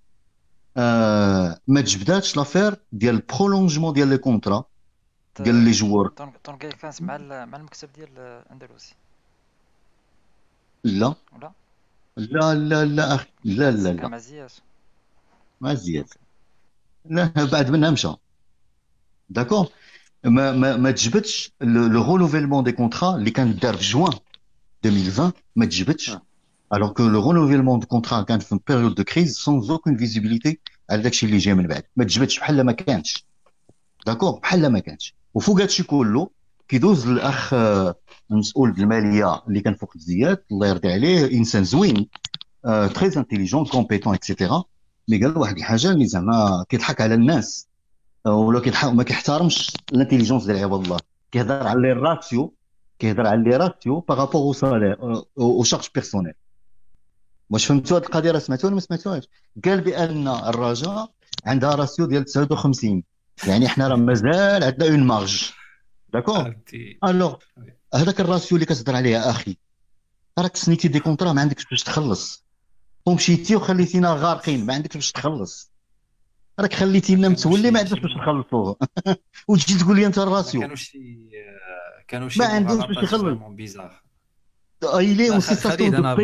ما 0.76 1.80
تجبداتش 1.80 2.36
لافير 2.36 2.76
ديال 2.92 3.14
ال 3.14 3.20
prolongement 3.20 3.92
ديال 3.92 4.08
les 4.08 4.18
contrats 4.18 4.64
ديال 5.40 5.54
les 5.54 5.70
joueurs 5.70 6.08
تونغيل 6.44 6.72
كانت 6.72 7.02
مع 7.02 7.18
مع 7.44 7.58
المكتب 7.58 7.88
ديال 7.92 8.18
اندلسي 8.52 8.94
لا. 10.84 11.14
لا. 11.40 11.52
لا 12.16 12.54
لا 12.54 12.84
لا 12.84 13.14
أخي. 13.14 13.28
لا 13.44 13.70
لا 13.70 13.92
لا. 13.92 14.08
مع 14.08 14.18
زياد. 14.18 14.50
مع 15.60 15.74
زياد. 15.74 16.08
لا 17.04 17.32
بعد 17.52 17.70
منها 17.70 17.90
مشى. 17.90 18.14
d'accord 19.30 19.68
ما 20.24 20.52
ما 20.52 20.76
ما 20.76 20.90
تجبدش 20.90 21.52
le 21.60 22.02
renouvellement 22.02 22.64
des 22.64 22.72
contrats 22.72 23.16
اللي 23.16 23.30
كان 23.30 23.56
دار 23.56 23.76
في 23.76 23.82
جوان 23.82 24.12
2020 24.84 25.32
ما 25.56 25.66
تجبدش. 25.66 26.16
alors 26.72 26.92
que 26.92 27.02
le 27.02 27.20
renouvellement 27.20 27.78
de 27.78 27.86
contrat 27.86 28.22
كان 28.22 28.38
في 28.38 28.58
période 28.68 28.94
de 28.94 29.04
crise 29.04 29.36
sans 29.36 29.70
aucune 29.70 29.96
visibilité 29.96 30.60
على 30.90 31.02
داكشي 31.02 31.26
اللي 31.26 31.38
جاي 31.38 31.54
من 31.54 31.66
بعد 31.66 31.82
ما 31.96 32.04
تجبدش 32.04 32.38
بحال 32.38 32.60
ما 32.60 32.72
كانش 32.72 33.26
d'accord 34.06 34.38
بحال 34.40 34.66
ما 34.66 34.78
كانش 34.78 35.14
وفوق 35.34 35.60
هادشي 35.60 35.82
كله 35.82 36.30
كيدوز 36.68 37.08
الاخ 37.08 37.54
المسؤول 38.30 38.74
الماليه 38.78 39.42
اللي 39.48 39.60
كان 39.60 39.74
فوق 39.74 39.96
زياد 39.96 40.42
الله 40.52 40.68
يرضي 40.68 40.92
عليه 40.92 41.38
انسان 41.38 41.64
زوين 41.64 42.08
très 42.64 43.16
intelligent 43.16 43.64
compétent 43.64 44.14
et 44.14 44.27
cetera 44.27 44.64
mais 45.08 45.24
قال 45.24 45.38
واحد 45.38 45.56
الحاجة 45.56 45.90
اللي 45.90 46.06
زعما 46.06 46.64
كيضحك 46.68 47.00
على 47.00 47.14
الناس 47.14 47.68
ولا 48.26 48.60
كيضحك 48.60 48.92
ما 48.92 49.02
كيحترمش 49.02 49.72
ال 49.92 49.96
intelligence 49.96 50.44
ديال 50.44 50.64
عباد 50.64 50.80
الله 50.84 50.98
كيهضر 51.32 51.66
على 51.66 51.80
les 51.82 51.92
ratios 51.92 52.54
كيهضر 52.98 53.26
على 53.26 53.42
les 53.42 53.56
ratios 53.56 54.00
par 54.00 54.13
rapport 54.13 54.42
aux 54.42 54.52
salaires 54.52 54.86
aux 54.86 54.98
charges 55.38 55.88
personnel 55.94 56.34
واش 57.54 57.66
فهمتوا 57.66 57.98
هذه 57.98 58.04
القضية 58.04 58.30
راه 58.30 58.38
سمعتوها 58.38 58.66
ولا 58.66 58.74
ما 58.74 58.80
سمعتوهاش؟ 58.80 59.28
قال 59.64 59.80
بأن 59.80 60.28
الرجاء 60.28 61.12
عندها 61.46 61.74
ratio 61.74 62.06
ديال 62.06 62.24
59 62.24 63.02
يعني 63.46 63.66
إحنا 63.66 63.88
راه 63.88 63.96
مازال 63.96 64.64
عندنا 64.64 64.88
une 64.90 65.06
marge 65.06 65.50
d'accord 66.12 66.56
alors 67.04 67.36
هذاك 67.94 68.20
ال 68.20 68.26
ratio 68.26 68.56
اللي 68.56 68.66
كتهضر 68.66 68.96
عليه 68.96 69.30
أخي 69.30 69.56
راك 70.38 70.56
سنيتي 70.56 70.88
des 70.88 71.00
contrats 71.00 71.32
ما 71.32 71.40
عندكش 71.40 71.64
باش 71.70 71.82
تخلص. 71.82 72.44
ومشيتي 73.06 73.56
وخليتينا 73.56 74.14
غارقين 74.14 74.66
ما 74.66 74.74
عندكش 74.74 74.94
باش 74.94 75.12
تخلص. 75.12 75.72
راك 76.60 76.74
خليتينا 76.74 77.28
متولي 77.28 77.70
ما 77.70 77.78
عندكش 77.78 78.00
باش 78.00 78.16
نخلصوه 78.16 78.76
وتجي 79.48 79.78
تقول 79.78 79.96
لي 79.96 80.06
أنت 80.06 80.18
ال 80.18 80.25
ratio 80.25 80.60
كانوا 80.60 80.76
شي 80.76 81.18
كانوا 82.08 82.28
شي 82.28 82.40
ما 82.40 82.46
عندوش 82.46 82.84
باش 82.86 82.96
يخلص. 82.96 83.38
bizarre 83.48 84.02
ايلي 84.84 85.30
وسي 85.30 85.54
خالد 85.54 85.94
أنا 85.94 86.14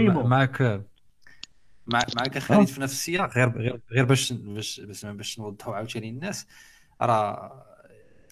معك 1.87 2.17
معك 2.17 2.39
خالد 2.39 2.69
في 2.69 2.81
نفس 2.81 2.93
السياق. 2.93 3.39
غير 3.39 3.59
غير 3.59 3.81
غير 3.93 4.05
باش 4.05 4.33
باش 4.33 4.81
باش, 4.81 5.05
باش 5.05 5.39
نوضحوا 5.39 5.75
عاوتاني 5.75 6.09
الناس. 6.09 6.47
راه 7.03 7.67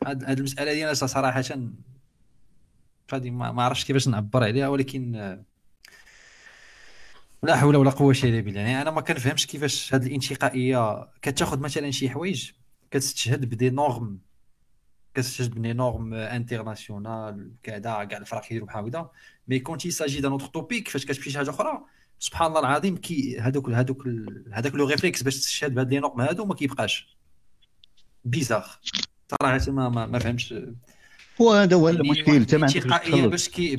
هاد 0.07 0.31
المسألة 0.31 0.73
دي 0.73 0.85
أنا 0.85 0.95
صراحة 0.95 1.43
فهذه 3.09 3.31
ما 3.31 3.63
عرفتش 3.63 3.85
كيفاش 3.85 4.09
نعبر 4.09 4.45
عليها 4.45 4.69
ولكن 4.69 5.13
لا 7.43 7.57
حول 7.57 7.77
ولا 7.77 7.91
قوة 7.91 8.17
إلا 8.25 8.41
بالله. 8.41 8.61
يعني 8.61 8.83
أنا 8.83 8.91
ما 8.91 9.01
كنفهمش 9.01 9.47
كيفاش 9.47 9.95
هذه 9.95 10.07
الانتقائية 10.07 11.09
كتاخذ 11.23 11.61
مثلا 11.61 11.91
شي 11.91 12.11
حوايج 12.11 12.51
كتستشهد 12.91 13.45
ب 13.45 13.51
des 13.51 13.71
normes 13.71 14.19
كتستشهد 15.15 15.51
ب 15.51 15.56
des 15.56 15.73
normes 15.73 16.15
internationales 16.15 17.53
كذا 17.63 18.05
كاع 18.05 18.19
الفرق 18.19 18.43
كيديروا 18.43 18.67
بحال 18.67 18.85
هكذا. 18.85 19.11
mais 19.49 19.59
quand 19.59 19.91
il 19.91 20.21
s'agit 20.21 20.28
d'un 20.28 20.33
autre 20.33 20.47
topic 20.47 20.89
فاش 20.89 21.05
كتمشي 21.05 21.31
شي 21.31 21.39
حاجة 21.39 21.51
أخرى 21.51 21.85
سبحان 22.19 22.49
الله 22.49 22.61
العظيم 22.61 22.97
كي 22.97 23.41
هذوك 23.41 23.71
هذوك 23.71 24.05
هذاك 24.53 24.75
le 24.75 24.87
réflexe 24.87 25.23
باش 25.23 25.37
تستشهد 25.37 25.75
بهاد 25.75 25.91
les 25.91 26.01
normes 26.01 26.21
هادو 26.21 26.45
ما 26.45 26.55
كيبقاش. 26.55 27.17
بيزار. 28.25 28.67
صراحة 29.31 29.71
ما 29.71 29.89
ما, 29.89 30.07
ما 30.07 30.19
فهمتش 30.19 30.55
هو 31.41 31.53
هذا 31.53 31.77
هو 31.77 31.89
المشكل 31.89 32.35
انت 32.35 32.55
ما 32.55 32.67
عندكش 32.67 33.11
باش 33.11 33.49
كي 33.49 33.75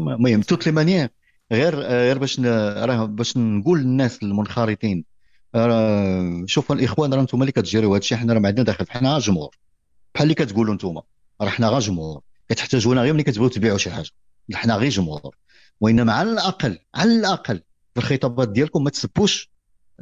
المهم 0.00 0.40
توت 0.40 0.66
لي 0.66 0.72
مانيير. 0.72 1.08
غير 1.52 1.74
غير 1.74 2.18
باش 2.18 2.40
راه 2.40 3.04
باش 3.04 3.36
نقول 3.36 3.78
للناس 3.78 4.22
المنخرطين 4.22 5.04
شوفوا 6.46 6.76
الإخوان 6.76 7.14
راه 7.14 7.20
أنتم 7.20 7.40
اللي 7.40 7.52
كتجريو 7.52 7.90
هذا 7.90 7.98
الشيء 7.98 8.18
حنا 8.18 8.32
راه 8.32 8.40
ما 8.40 8.48
عندنا 8.48 8.64
داخل 8.64 8.90
حنا 8.90 9.18
جمهور. 9.18 9.56
بحال 10.14 10.24
اللي 10.24 10.34
كتقولوا 10.34 10.72
أنتم 10.72 11.00
راه 11.40 11.48
حنا 11.48 11.68
غير 11.68 11.78
جمهور. 11.78 12.20
كتحتاجونا 12.48 13.02
غير 13.02 13.12
ملي 13.14 13.22
كتبغيو 13.22 13.48
تبيعوا 13.48 13.78
شي 13.78 13.90
حاجة. 13.90 14.10
حنا 14.54 14.74
غير 14.74 14.90
جمهور. 14.90 15.34
وإنما 15.80 16.12
على 16.12 16.32
الأقل 16.32 16.78
على 16.94 17.16
الأقل 17.16 17.62
في 17.94 18.00
الخطابات 18.00 18.48
ديالكم 18.48 18.84
ما 18.84 18.90
تسبوش 18.90 19.50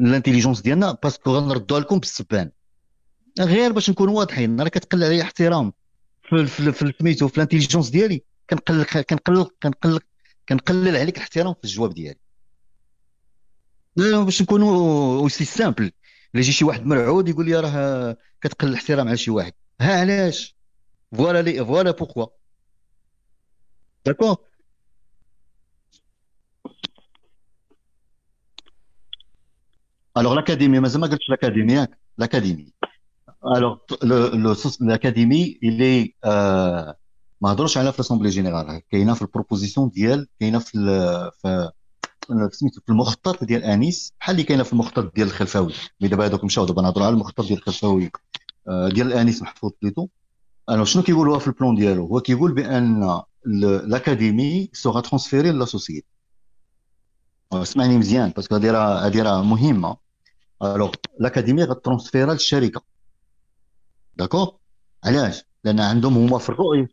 ال 0.00 0.05
intelligence 0.05 0.60
ديالنا 0.60 0.98
parce 1.02 1.20
que 1.20 1.30
غنردوها 1.30 1.80
لكم 1.80 1.98
بالسبان. 1.98 2.50
غير 3.40 3.72
باش 3.72 3.90
نكونوا 3.90 4.18
واضحين 4.18 4.60
راه 4.60 4.68
كتقل 4.68 5.04
عليا 5.04 5.22
احترام 5.22 5.72
في 6.22 6.46
في 6.46 6.92
سميتو 7.00 7.28
في 7.28 7.36
ال 7.36 7.40
intelligence 7.40 7.88
ديالي. 7.88 8.22
كنقلل 8.50 8.84
كنقلل 8.84 9.46
كنقلل 9.62 10.00
كنقلل 10.48 10.96
عليك 10.96 11.16
الاحترام 11.16 11.54
في 11.54 11.64
الجواب 11.64 11.94
ديالي. 11.94 12.18
باش 13.96 14.42
نكونوا 14.42 15.28
c'est 15.28 15.44
simple 15.44 15.84
الا 15.84 15.92
يجي 16.42 16.52
شي 16.52 16.64
واحد 16.64 16.86
مرعود 16.86 17.28
يقول 17.28 17.46
لي 17.46 17.60
راه 17.60 18.16
كتقلل 18.40 18.70
الاحترام 18.70 19.08
على 19.08 19.16
شي 19.16 19.30
واحد. 19.30 19.52
ها 19.80 20.00
علاش؟ 20.00 20.56
voilà 21.16 21.42
et 21.42 21.64
voilà 21.64 21.90
pourquoi 21.90 22.26
d'accord 24.06 24.36
alors 30.16 30.34
l'académie 30.34 30.80
مازال 30.80 31.00
ما 31.00 31.06
قلتش 31.06 31.30
l'académie 31.30 31.72
ياك 31.72 31.98
l'académie 32.18 32.72
alors 33.56 33.76
l'académie 34.80 35.58
اللي 35.62 36.14
ما 37.40 37.52
هضروش 37.52 37.78
عليها 37.78 37.90
في 37.90 37.98
l'assemblée 37.98 38.28
générale 38.28 38.82
كاينة 38.90 39.14
في 39.14 39.22
ال 39.22 39.28
proposition 39.28 39.88
ديال 39.88 40.26
كاينة 40.40 40.58
في 40.58 40.72
في 41.42 41.70
سميتو 42.52 42.80
في 42.80 42.88
المخطط 42.88 43.44
ديال 43.44 43.64
انيس 43.64 44.12
بحال 44.20 44.34
اللي 44.34 44.44
كاينة 44.44 44.62
في 44.62 44.72
المخطط 44.72 45.14
ديال 45.14 45.26
الخلفاوي 45.26 45.72
mais 46.00 46.08
دابا 46.08 46.26
هذوك 46.26 46.44
مشاو 46.44 46.64
دابا 46.64 46.82
نهضروا 46.82 47.06
على 47.06 47.14
المخطط 47.14 47.44
ديال 47.46 47.58
الخلفاوي 47.58 48.10
ديال 48.68 49.12
انيس 49.12 49.42
محفوظ 49.42 49.72
plutôt 49.82 50.08
أنا 50.68 50.84
شنو 50.84 51.02
كيقول 51.02 51.28
هو 51.28 51.38
في 51.38 51.48
ال 51.48 51.54
plan 51.54 51.74
ديالو 51.74 52.06
هو 52.06 52.20
كيقول 52.20 52.54
بان 52.54 53.20
ال 53.46 53.60
académie 53.60 54.70
sera 54.72 55.00
transférée 55.00 55.50
à 55.50 55.55
la 55.55 55.64
société 55.64 56.06
اسمعني 57.52 57.98
مزيان 57.98 58.30
parce 58.30 58.45
que 58.45 58.54
هذه 58.54 58.70
راه 58.70 59.06
هذه 59.06 59.22
راه 59.22 59.42
مهمه 59.42 60.05
alors 60.62 60.94
ال 61.20 61.25
académie 61.25 61.64
غترونسفيرا 61.64 62.32
للشركه 62.32 62.82
d'accord 64.16 64.56
علاش? 65.04 65.44
لأن 65.64 65.80
عندهم 65.80 66.16
هما 66.16 66.38
في 66.38 66.48
الرؤية. 66.48 66.88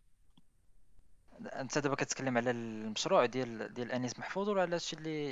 أنت 1.45 1.77
دابا 1.77 1.95
كتكلم 1.95 2.37
على 2.37 2.51
المشروع 2.51 3.25
ديال 3.25 3.73
ديال 3.73 3.91
أنيس 3.91 4.19
محفوظ 4.19 4.49
ولا 4.49 4.61
على 4.61 4.75
الشيء 4.75 4.99
اللي 4.99 5.31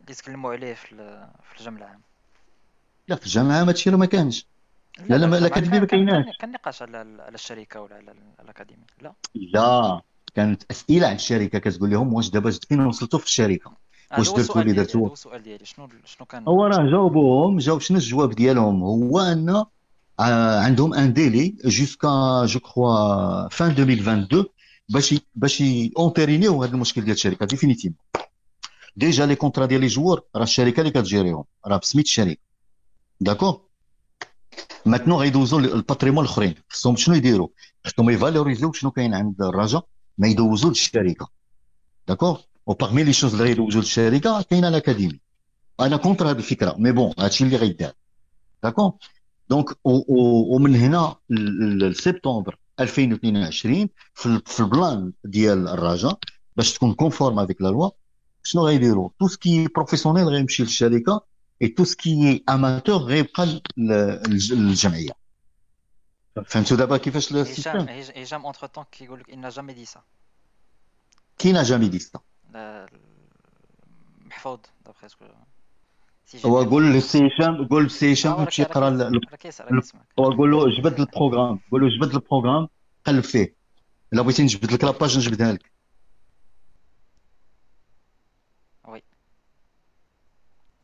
اللي 0.00 0.14
تكلموا 0.14 0.52
عليه 0.52 0.74
في 0.74 0.88
في 1.42 1.60
الجامعة؟ 1.60 1.78
العام 1.78 2.00
لا 3.08 3.16
في 3.16 3.26
الجامعة 3.26 3.50
العام 3.50 3.66
هادشي 3.66 3.90
راه 3.90 3.96
ما 3.96 4.06
كانش. 4.06 4.46
لا 4.98 5.16
لا 5.16 5.38
الأكاديمية 5.38 5.80
ما 5.80 5.86
كايناش. 5.86 6.36
كان 6.40 6.52
نقاش 6.52 6.82
على 6.82 6.98
على 6.98 7.34
الشركة 7.34 7.80
ولا 7.80 7.96
على 7.96 8.14
الأكاديمية. 8.40 8.86
لا. 9.00 9.14
لا. 9.34 10.00
كانت 10.34 10.62
أسئلة 10.70 11.06
عن 11.06 11.14
الشركة. 11.14 11.58
كتقول 11.58 11.90
لهم 11.90 12.14
واش 12.14 12.30
دابا 12.30 12.50
فين 12.50 12.80
وصلتوا 12.86 13.18
في 13.18 13.24
الشركة؟ 13.24 13.76
واش 14.18 14.30
درتوا 14.30 14.60
اللي 14.60 14.72
درتوا 14.72 15.08
هو 15.08 15.12
السؤال 15.12 15.42
ديالي. 15.42 15.64
شنو 15.64 15.88
شنو 16.04 16.26
كان 16.26 16.44
هو 16.48 16.66
راه 16.66 16.90
جاوبوهم 16.90 17.58
جاوب 17.58 17.80
شنو 17.80 17.98
الجواب 17.98 18.30
ديالهم؟ 18.30 18.82
هو 18.82 19.20
أن 19.20 19.64
عندهم 20.64 20.94
un 20.94 21.12
délai 21.12 21.56
jusqu'à 21.64 22.46
je 22.46 22.60
crois 22.60 23.48
fin 23.48 23.70
2022 23.70 24.44
باش 24.88 25.14
باش 25.34 25.62
اونتيرينيو 25.98 26.62
هذا 26.62 26.72
المشكل 26.72 27.00
ديال 27.00 27.14
الشركة 27.14 27.46
définitif 27.46 27.92
déjà 28.96 29.26
les 29.26 29.34
contrats 29.34 29.66
ديال 29.66 29.80
les 29.80 29.86
joueurs 29.86 30.22
راه 30.36 30.42
الشركة 30.42 30.80
اللي 30.80 30.90
كتجيريهم 30.90 31.44
راه 31.66 31.76
بسميت 31.76 32.06
الشركة. 32.06 32.40
d'accord 33.20 33.60
maintenant 34.86 35.20
غيدوزو 35.20 35.58
ال 35.58 35.64
patrimoine 35.64 36.24
الأخرين. 36.24 36.54
خصهم 36.68 36.96
شنو 36.96 37.14
يديروا؟ 37.14 37.48
خصهم 37.86 38.10
يفالوريزيو 38.10 38.72
شنو 38.72 38.90
كاين 38.90 39.14
عند 39.14 39.42
الرجاء 39.42 39.86
ما 40.18 40.28
يدوزو 40.28 40.68
للشركه 40.68 41.28
d'accord 42.08 42.40
و 42.66 42.72
parmi 42.72 43.04
les 43.04 43.12
choses 43.12 43.32
اللي 43.32 43.44
غيدوزو 43.44 43.78
للشركه 43.78 44.42
كاينة 44.42 44.68
ال 44.68 44.74
académie 44.74 45.20
أنا 45.80 45.96
contre 45.96 46.30
هذه 46.30 46.36
الفكرة 46.38 46.74
mais 46.78 46.92
bon 46.92 47.12
هادشي 47.18 47.44
اللي 47.44 47.56
غيدار 47.56 47.92
d'accord 48.62 48.92
donc 49.50 49.78
ومن 49.84 50.76
هنا 50.76 51.16
لسبتمبر 51.30 52.58
2022 52.80 53.88
في 54.14 54.60
ال 54.60 54.70
plan 54.70 55.12
ديال 55.24 55.68
الرجاء 55.68 56.18
باش 56.56 56.74
تكون 56.74 56.94
conforme 56.94 57.38
avec 57.38 57.62
la 57.62 57.68
loi 57.68 57.90
شنو 58.42 58.66
غيديروا 58.66 59.10
tout 59.20 59.28
ce 59.28 59.44
qui 59.44 59.68
professionnel 59.68 60.24
غيمشي 60.28 60.62
للشركه 60.62 61.20
et 61.62 61.68
tout 61.68 61.84
ce 61.84 62.08
qui 62.08 62.44
amateur 62.48 62.96
غيبقى 62.96 63.60
للجمعيه 63.76 65.10
فهمتوا 66.46 66.76
دابا 66.76 66.96
كيفاش 66.96 67.32
ال 67.32 67.39
système 67.39 67.86
هشام 68.16 68.44
entre 68.46 68.66
temps 68.66 68.84
كيقول 68.92 69.20
لك 69.20 69.30
on 69.30 69.37
n'a 69.37 69.48
jamais 69.48 69.72
dit 69.72 69.84
ça 69.84 70.02
qu'il 71.38 71.52
n'a 71.52 71.62
jamais 71.62 71.88
dit 71.88 71.98
ça 71.98 72.20
محفوظ 74.26 74.60
d'après 74.86 75.06
هو 76.44 76.62
قول 76.62 76.92
لسي 76.92 77.26
هشام 77.26 77.68
قول 77.68 77.86
لسي 77.86 78.12
هشام 78.12 78.40
يمشي 78.40 78.62
يقرا 78.62 79.10
هو 80.18 80.24
قول 80.24 80.50
له 80.50 80.76
جبد 80.78 81.00
ال 81.00 81.06
programme 81.06 81.60
قول 81.72 81.82
له 81.82 81.88
جبد 81.88 82.14
ال 82.14 82.19
programme 82.19 82.68
قلب 83.04 83.24
فيه 83.24 83.54
الا 84.12 84.22
بغيتي 84.22 84.42
نجبد 84.42 84.72
لك 84.72 84.84
la 84.84 84.95
page 84.95 85.18
نجبدها 85.18 85.52
لك 85.52 85.72
oui 88.88 89.02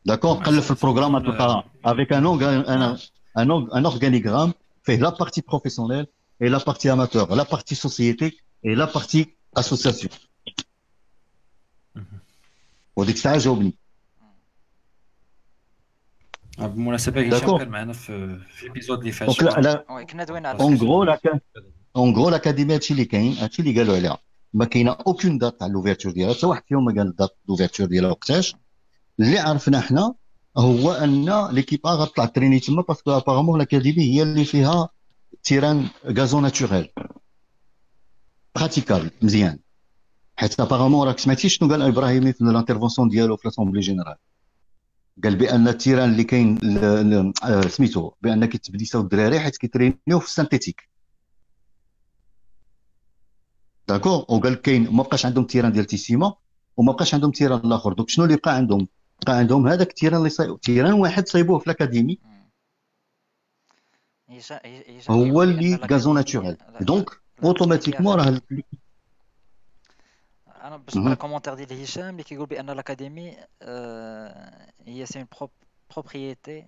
d'accord 0.05 0.35
قلب 0.35 0.59
في 0.59 0.71
ال 0.71 0.76
programme 0.76 1.19
تلقى 1.19 1.63
avec 1.85 2.13
un 2.13 2.25
un 3.37 3.51
un 3.75 3.85
organigramme 3.85 4.53
فيه 4.83 4.95
la 4.95 5.09
partie 5.09 5.41
professionnelle 5.47 6.07
et 6.41 6.49
la 6.49 6.57
partie 6.57 6.93
amateur 6.93 7.35
la 7.35 7.43
partie 7.43 7.75
société 7.75 8.39
et 8.65 8.75
la 8.75 8.85
partie 8.85 9.37
association 9.57 10.28
وديك 12.99 13.15
الساعة 13.15 13.37
جاوبني. 13.37 13.75
بالمناسبه 16.57 17.27
هشام 17.27 17.57
كان 17.57 17.69
معنا 17.69 17.93
في 17.93 18.39
في 18.49 18.63
épisode 18.63 18.99
اللي 18.99 19.11
فات 19.11 19.43
كنا 20.11 20.23
دوينا 20.23 20.49
على 20.49 20.59
اون 20.59 20.75
غرو 20.77 21.03
لا 21.03 21.19
اون 21.95 22.15
غرو 22.15 22.29
لاكاديمي 22.29 22.73
هادشي 22.73 22.93
اللي 22.93 23.05
كاين 23.05 23.33
هادشي 23.33 23.61
اللي 23.61 23.79
قالوا 23.79 23.95
عليها 23.95 24.17
ما 24.53 24.65
كاينة 24.65 24.91
aucune 24.91 25.37
date 25.37 25.59
تاع 25.59 25.67
l'ouverture 25.67 26.11
ديالها 26.11 26.33
حتى 26.33 26.45
واحد 26.45 26.63
فيهم 26.67 26.85
ما 26.85 26.93
قال 26.93 27.15
date 27.15 27.37
l'ouverture 27.49 27.85
ديالها 27.87 28.09
وقتاش 28.11 28.55
اللي 29.19 29.39
عرفنا 29.39 29.79
حنا 29.81 30.15
هو 30.57 30.91
ان 30.91 31.47
l'équipe 31.51 31.89
غتطلع 31.89 32.25
تريني 32.25 32.59
تما 32.59 32.81
parce 32.81 33.00
que 33.00 33.11
apparemment 33.11 33.59
l'académie 33.59 34.03
هي 34.03 34.23
اللي 34.23 34.45
فيها 34.45 34.89
terrain 35.43 35.87
gazon 36.05 36.43
naturel 36.43 36.89
praticable 38.55 39.11
مزيان 39.21 39.59
حيت 40.39 40.59
apparemment 40.59 41.07
راك 41.07 41.19
سمعتي 41.19 41.49
شنو 41.49 41.69
قال 41.69 41.81
ابراهيمي 41.81 42.33
في 42.33 42.41
ال 42.41 42.46
intervention 42.46 43.09
ديالو 43.09 43.37
في 43.37 43.47
l'assemblée 43.47 43.79
générale 43.81 44.15
قال 45.23 45.35
بأن 45.35 45.67
ال 45.67 45.72
terrain 45.72 46.09
اللي 46.09 46.23
كاين 46.23 46.59
آه، 47.43 47.61
سميتو 47.67 48.11
بأن 48.21 48.45
كيتبليساو 48.45 49.01
الدراري 49.01 49.39
حيت 49.39 49.57
كيترينيو 49.57 50.19
في 50.19 50.25
ال 50.25 50.30
synthétique 50.30 50.89
d'accord 53.87 54.25
وقال 54.29 54.55
كاين 54.61 54.93
ما 54.93 55.03
بقاش 55.03 55.25
عندهم 55.25 55.43
terrain 55.45 55.71
ديال 55.71 55.85
تيسيما 55.85 56.33
وما 56.77 56.91
بقاش 56.93 57.13
عندهم 57.13 57.31
terrain 57.31 57.59
الآخر. 57.59 57.93
donc 57.93 58.09
شنو 58.09 58.25
اللي 58.25 58.37
بقى 58.37 58.55
عندهم؟ 58.55 58.87
بقى 59.25 59.37
عندهم 59.37 59.67
هذاك 59.67 59.89
ال 59.89 59.92
terrain 59.92 60.17
اللي 60.17 60.29
صايب 60.29 60.59
terrain 60.59 60.93
واحد 60.93 61.27
صايبوه 61.27 61.59
في 61.59 61.65
ال 61.67 61.72
académie. 61.72 62.19
هو 65.09 65.43
اللي 65.43 65.75
gazon 65.75 66.15
naturel 66.15 66.57
donc 66.81 67.09
automatiquement 67.43 68.15
راه 68.19 68.41
أنا 70.69 70.77
باش 70.77 70.97
نقرا 70.97 71.13
commentaire 71.13 71.53
ديال 71.53 71.81
هشام 71.81 72.09
اللي 72.09 72.23
كيقول 72.23 72.45
بأن 72.45 72.69
ال 72.69 72.77
académie 72.77 73.37
هي 74.85 75.05
c'est 75.05 75.25
une 75.41 75.49
propriété 75.91 76.65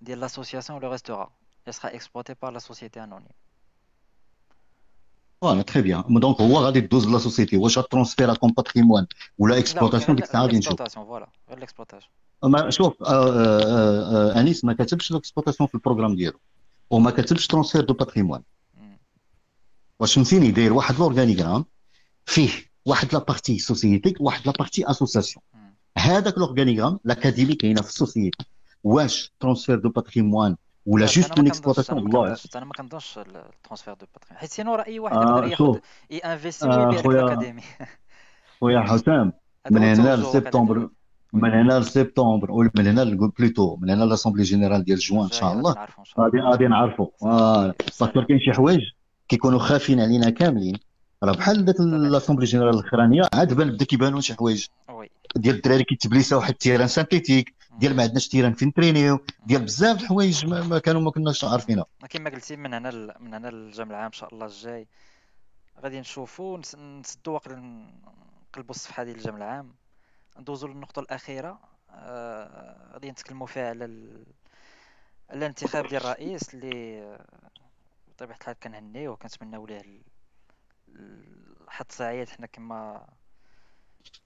ديال 0.00 0.20
l'association 0.20 0.80
le 0.80 0.90
restaurant 0.90 1.28
elle 1.66 1.74
sera 1.74 1.92
exploitée 1.98 2.34
par 2.34 2.50
la 2.52 2.60
société 2.60 3.00
anonyme. 3.00 3.34
voilà 5.40 5.62
très 5.62 5.82
bien 5.82 6.04
donc 6.08 6.40
هو 6.40 6.58
غادي 6.58 6.80
دوز 6.80 7.08
la 7.08 7.18
société 7.18 7.56
واش 7.56 7.74
transféré 7.74 8.34
comme 8.34 8.52
patrimoine 8.52 9.06
ولا 9.38 9.58
exploitation 9.58 10.16
ديك 10.16 10.24
الساعة 10.24 10.42
غادي 10.42 10.58
نشوف 10.58 10.82
voilà 10.82 11.28
غير 11.48 11.58
ال 11.58 11.67
exploitation 11.67 12.70
شوف 12.70 13.02
انيس 14.36 14.64
ما 14.64 14.72
كتبش 14.72 15.10
ال 15.10 15.14
exploitation 15.14 15.68
في 15.68 15.74
ال 15.74 15.78
programme 15.78 16.16
ديالو 16.16 16.40
وما 16.90 17.10
كتبش 17.10 17.46
transfert 17.46 17.84
de 17.84 17.94
patrimoine 17.94 18.42
واش 20.00 20.14
فهمتيني 20.14 20.50
داير 20.50 20.72
واحد 20.72 20.98
l'organigramme 20.98 21.64
فيه 22.26 22.69
واحد 22.86 23.12
la 23.12 23.18
partie 23.18 23.58
société 23.58 24.14
واحد 24.20 24.46
la 24.46 24.52
partie 24.58 24.90
association 24.90 25.44
هذاك 25.98 26.38
l'organigramme 26.38 26.98
l'académie 27.04 27.54
كاينة 27.54 27.82
في 27.82 27.88
ال 27.88 27.95
société 27.95 28.44
واش 28.84 29.32
transfert 29.40 29.78
de 29.78 29.88
patrimoine 29.88 30.56
ولا 30.86 31.06
juste 31.06 31.38
une 31.38 31.46
exploitation 31.46 32.02
والله. 32.02 32.36
أنا 32.56 32.64
ما 32.64 32.72
كنظنش 32.72 33.18
ال 33.18 33.26
transfert 33.26 33.94
de 33.94 34.06
patrimoine 34.14 34.40
حيت 34.40 34.50
sinon 34.50 34.74
راه 34.74 34.86
اي 34.86 34.98
واحد 34.98 35.16
يقدر 35.16 35.44
ياخذ 35.44 35.78
اي 36.12 36.18
investit 36.18 36.68
ويبيع 36.68 37.00
ال 37.10 37.15
académie. 37.15 37.62
خويا 38.60 38.80
حسام 38.90 39.32
من 39.70 39.82
هنا 39.82 40.16
لسبتمبر 40.16 40.88
من 41.32 41.50
هنا 41.50 41.78
لسبتمبر 41.78 42.50
ومن 42.50 42.86
هنا 42.86 43.04
plutôt 43.38 43.76
من 43.76 43.90
هنا 43.90 44.04
l'assemblée 44.04 44.42
générale 44.42 44.84
ديال 44.84 44.98
جوان 44.98 45.24
إن 45.24 45.30
شاء 45.30 45.52
الله. 45.52 45.86
غادي 46.18 46.38
غادي 46.40 46.68
نعرفوا 46.68 47.06
باسكو 47.20 48.24
كاين 48.24 48.40
شي 48.40 48.52
حوايج 48.52 48.80
كيكونوا 49.28 49.58
خافين 49.58 50.00
علينا 50.00 50.30
كاملين. 50.30 50.89
راه 51.24 51.32
بحال 51.32 51.64
داك 51.64 51.80
لاسومبلي 51.80 52.46
جينيرال 52.46 52.74
الاخرانيه 52.74 53.22
عاد 53.34 53.54
بان 53.54 53.70
بدا 53.70 53.84
كيبانوا 53.84 54.20
شي 54.20 54.34
حوايج. 54.34 54.66
ديال 55.36 55.54
الدراري 55.54 55.84
كيتبليساو 55.84 56.38
واحد 56.38 56.50
ال 56.50 56.55
terrain 56.55 56.88
synthétique 56.88 57.54
ديال 57.78 57.96
ما 57.96 58.02
عندناش 58.02 58.28
تيران 58.28 58.52
فين 58.52 58.72
ترينيو 58.72 59.20
ديال 59.46 59.62
بزاف 59.62 60.00
الحوايج 60.00 60.46
ما 60.46 60.78
كانوا 60.78 61.00
ما 61.00 61.10
كناش 61.10 61.44
عارفينها. 61.44 61.84
كما 62.10 62.30
قلتي 62.30 62.56
من 62.56 62.74
هنا 62.74 63.14
من 63.20 63.34
هنا 63.34 63.48
للجام 63.48 63.90
العام 63.90 64.04
إن 64.04 64.12
شاء 64.12 64.34
الله 64.34 64.46
الجاي. 64.46 64.86
غادي 65.82 66.00
نشوفوا 66.00 66.58
نسدوا 67.00 67.34
واقع 67.34 67.52
نقلبوا 67.54 68.74
الصفحة 68.74 69.04
ديال 69.04 69.16
الجام 69.16 69.36
العام. 69.36 69.74
ندوزوا 70.38 70.68
للنقطة 70.68 71.00
الأخيرة. 71.00 71.58
آه، 71.90 72.76
غادي 72.92 73.10
نتكلموا 73.10 73.46
فيها 73.46 73.68
على 73.68 73.84
ال... 73.84 74.24
الانتخاب 75.32 75.86
ديال 75.86 76.02
الرئيس 76.02 76.54
اللي 76.54 77.02
بطبيعة 78.08 78.36
الحال 78.36 78.56
كنهنيوه 78.62 79.12
وكنتمناو 79.12 79.66
ليه 79.66 80.09
حظ 81.68 81.86
سعيد 81.88 82.28
حنا 82.28 82.46
كما 82.46 83.06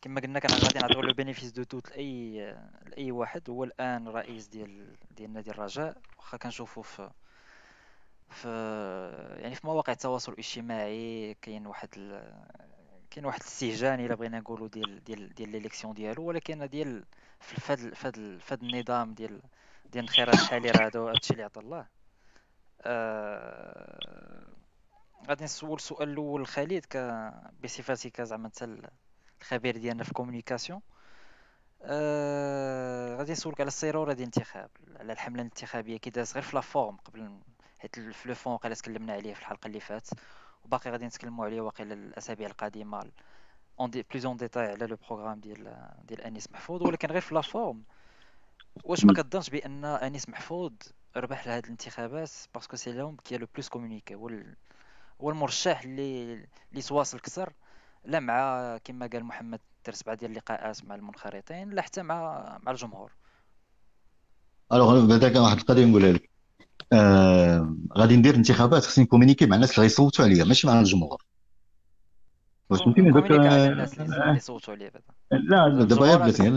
كما 0.03 0.21
قلنا 0.21 0.39
كان 0.39 0.51
غادي 0.51 0.79
نعطيو 0.79 1.01
le 1.01 1.15
bénéfice 1.15 1.53
du 1.53 1.63
doute 1.63 1.91
لاي 1.91 2.39
لأي 2.87 3.13
واحد. 3.13 3.51
هو 3.51 3.65
الآن 3.65 4.09
رئيس 4.09 4.47
ديال 4.49 4.97
ديال 5.11 5.33
نادي 5.33 5.51
الرجاء. 5.51 5.97
واخا 6.19 6.37
كنشوفو 6.37 6.83
في 6.83 7.11
في 8.31 8.49
يعني 9.41 9.55
في 9.55 9.67
مواقع 9.67 9.93
التواصل 9.93 10.33
الاجتماعي 10.33 11.35
كاين 11.43 11.67
واحد 11.67 11.89
ال... 11.97 12.35
كاين 13.11 13.27
واحد 13.27 13.41
الاستهجان 13.41 14.01
إلا 14.01 14.15
بغينا 14.15 14.41
نقولوا 14.41 14.69
ديال 14.69 15.05
ديال 15.05 15.35
ديال 15.35 15.49
l'élection 15.49 15.95
ديالو. 15.95 16.23
ولكن 16.25 16.69
ديال 16.69 17.05
في 17.41 17.61
فهاد 17.61 17.95
فهاد 17.95 18.39
فهاد 18.41 18.63
النظام 18.63 19.15
ديال 19.15 19.43
ديال 19.93 20.05
الانخراط 20.05 20.35
الحالي 20.35 20.71
راه 20.71 21.11
هادشي 21.11 21.33
اللي 21.33 21.43
عطا 21.43 21.61
الله. 21.61 21.87
أه... 22.83 24.47
غادي 25.29 25.45
نسول 25.45 25.75
السؤال 25.75 26.09
الأول 26.09 26.47
خالد 26.47 26.85
ك 26.85 26.97
بصفتك 27.65 28.23
زعما 28.23 28.47
انت 28.47 28.69
الخبير 29.43 29.77
ديالنا 29.77 30.03
في 30.03 30.09
ال 30.09 30.14
communication 30.14 30.81
آه 31.83 33.17
غادي 33.17 33.33
نسولك 33.33 33.61
على 33.61 33.69
السيروره 33.69 34.13
ديال 34.13 34.29
الانتخاب؟ 34.29 34.71
على 35.01 35.13
الحملة 35.13 35.41
الانتخابية 35.43 35.97
كي 35.97 36.11
دازت 36.11 36.35
غير 36.35 36.43
في 36.43 36.57
la 36.57 36.61
forme 36.61 36.97
قبل 36.97 37.39
حيت 37.79 38.01
في 38.01 38.29
le 38.29 38.35
fond 38.35 38.59
تكلمنا 38.59 39.13
عليه 39.13 39.35
في 39.35 39.41
الحلقة 39.41 39.67
اللي 39.67 39.81
فاتت. 39.81 40.13
وباقي 40.65 40.91
غادي 40.91 41.07
نتكلموا 41.07 41.45
عليه 41.45 41.61
واقيلا 41.61 41.95
الأسابيع 41.95 42.49
القادمة 42.49 43.11
un 43.81 43.91
peu 43.91 44.03
plus 44.11 44.27
en 44.27 44.37
détail 44.37 44.67
على 44.67 44.87
le 44.87 44.97
programme 45.09 45.41
ديال 45.41 45.89
ديال 46.05 46.21
أنيس 46.21 46.53
محفوظ. 46.53 46.83
ولكن 46.83 47.09
غير 47.09 47.21
في 47.21 47.35
la 47.35 47.41
forme 47.41 47.83
واش 48.85 49.05
ما 49.05 49.13
كتظنش 49.13 49.51
بأن 49.51 49.85
أنيس 49.85 50.29
محفوظ 50.29 50.73
ربح 51.17 51.47
لهاد 51.47 51.65
الانتخابات؟ 51.65 52.31
parce 52.55 52.69
que 52.69 52.77
c'est 52.77 52.93
l'homme 52.93 53.17
qui 53.17 53.37
a 53.37 53.40
le 53.40 53.47
plus 53.55 53.69
communiqué 53.69 54.15
هو 54.15 54.29
هو 55.25 55.31
المرشح 55.31 55.81
اللي 55.83 56.33
اللي 56.73 56.83
تواصل 56.83 57.17
أكثر 57.19 57.53
لا 58.05 58.21
مع 58.21 58.79
كما 58.85 59.07
قال 59.07 59.25
محمد 59.25 59.61
دار 59.85 59.96
سبعة 59.96 60.17
ديال 60.17 60.31
اللقاءات 60.31 60.85
مع 60.85 60.95
المنخرطين 60.95 61.71
لا 61.71 61.83
حتى 61.83 62.03
مع 62.03 62.59
مع 62.63 62.73
الجمهور. 62.73 63.13
alors 64.73 65.07
بعدا 65.07 65.41
واحد 65.41 65.57
القضية 65.59 65.85
نقولها 65.85 66.13
لك 66.13 66.31
آه 66.93 67.77
غادي 67.99 68.17
ندير 68.17 68.35
انتخابات 68.35 68.85
خصني 68.85 69.05
نكومونيكي 69.05 69.47
مع 69.47 69.57
الناس 69.57 69.71
اللي 69.71 69.83
غيصوتوا 69.83 70.25
عليا 70.25 70.45
ماشي 70.45 70.67
مع 70.67 70.81
الجمهور 70.81 71.25
واش 72.71 72.81
فهمتيني 72.81 73.11
دوك 73.11 73.31
الناس 73.31 74.01
اللي 74.01 74.37
يصوتوا 74.37 74.75
عليا 74.75 74.91
لا 75.31 75.85
دابا 75.85 76.07
غير 76.07 76.19
بلاتي 76.19 76.49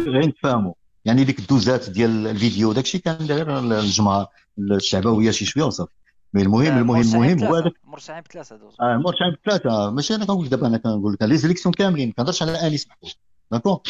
غير 0.00 0.26
نتفاهموا 0.26 0.74
يعني 1.04 1.24
ديك 1.24 1.38
الدوزات 1.38 1.90
ديال 1.90 2.26
الفيديو 2.26 2.72
داكشي 2.72 2.98
كان 2.98 3.16
غير 3.26 3.58
الجمعه 3.58 4.28
الشعبويه 4.58 5.30
شي 5.30 5.44
شوية 5.44 5.64
وصافي 5.64 5.92
المهم 6.36 6.78
المهم 6.78 7.00
المهم 7.00 7.44
هو 7.44 7.54
هذاك 7.54 7.72
مرشحين 7.84 8.20
بثلاثة 8.20 8.56
دوز. 8.56 8.76
آه 8.80 8.96
مرشحين 8.96 9.36
بثلاثة. 9.42 9.90
ماشي 9.90 10.14
أنا 10.14 10.24
كنقول 10.24 10.48
دابا 10.48 10.66
أنا 10.66 10.78
كنقول 10.78 11.12
لك. 11.12 11.22
لي 11.22 11.36
زيليكسيون 11.36 11.72
كاملين 11.72 12.08
ما 12.08 12.14
كنهضرش 12.14 12.42
على 12.42 12.66
انيس 12.66 12.88
محفوظ 12.88 13.10
داكور 13.52 13.82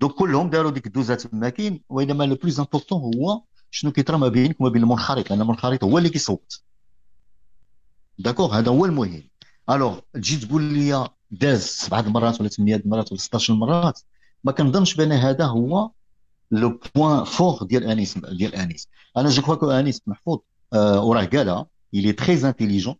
دونك 0.00 0.12
كلهم 0.12 0.50
داروا 0.50 0.70
ديك 0.70 0.86
الدوزات 0.86 1.20
تماكين 1.20 1.82
وإنما 1.88 2.24
لو 2.24 2.34
بلوز 2.34 2.60
امبورطون 2.60 3.00
هو 3.00 3.42
شنو 3.70 3.92
كيطرى 3.92 4.18
ما 4.18 4.28
بينك 4.28 4.60
وما 4.60 4.68
بين 4.68 4.82
المنخرط 4.82 5.30
لأن 5.30 5.40
المنخرط 5.40 5.84
هو 5.84 5.98
اللي 5.98 6.08
كيصوت. 6.08 6.62
d'accord 8.18 8.58
هذا 8.58 8.70
هو 8.70 8.84
المهم. 8.84 9.22
alors 9.70 9.98
تجي 10.14 10.46
تقول 10.46 10.62
لي 10.62 11.08
داز 11.30 11.62
سبعة 11.62 12.00
المرات 12.00 12.40
ولا 12.40 12.48
ثمانية 12.48 12.76
المرات 12.76 13.12
ولا 13.12 13.20
16 13.20 13.54
مرات 13.54 14.00
ما 14.44 14.52
كنظنش 14.52 14.94
بأن 14.94 15.12
هذا 15.12 15.44
هو 15.44 15.90
le 16.50 16.80
point 16.94 17.24
fort 17.24 17.62
ديال 17.62 17.84
أنيس 17.84 18.18
ديال 18.18 18.54
أنيس. 18.54 18.88
أنا 19.16 19.28
je 19.28 19.42
crois 19.42 19.60
que 19.60 19.70
أنيس 19.70 20.02
محفوظ. 20.06 20.38
آه 20.72 21.04
وراه 21.04 21.24
قالها 21.24 21.66
il 21.92 22.06
est 22.06 22.18
très 22.18 22.44
intelligent. 22.44 22.96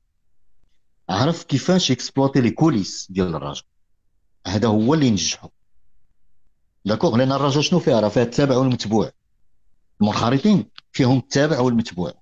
عرف 1.08 1.42
كيفاش 1.42 1.90
exploiter 1.90 2.40
les 2.40 2.50
coulisses 2.50 3.06
ديال 3.10 3.34
الرجاء. 3.34 3.62
هذا 4.46 4.68
هو 4.68 4.94
اللي 4.94 5.10
نجحو. 5.10 5.48
d'accord 6.84 7.16
لأن 7.16 7.32
الرجاء 7.32 7.64
شنو 7.64 7.80
فيها 7.80 8.00
راه 8.00 8.08
فيها 8.08 8.22
التابع 8.22 8.56
والمتبوع. 8.56 9.10
المنخرطين 10.00 10.70
فيهم 10.92 11.18
التابع 11.18 11.60
والمتبوع. 11.60 12.12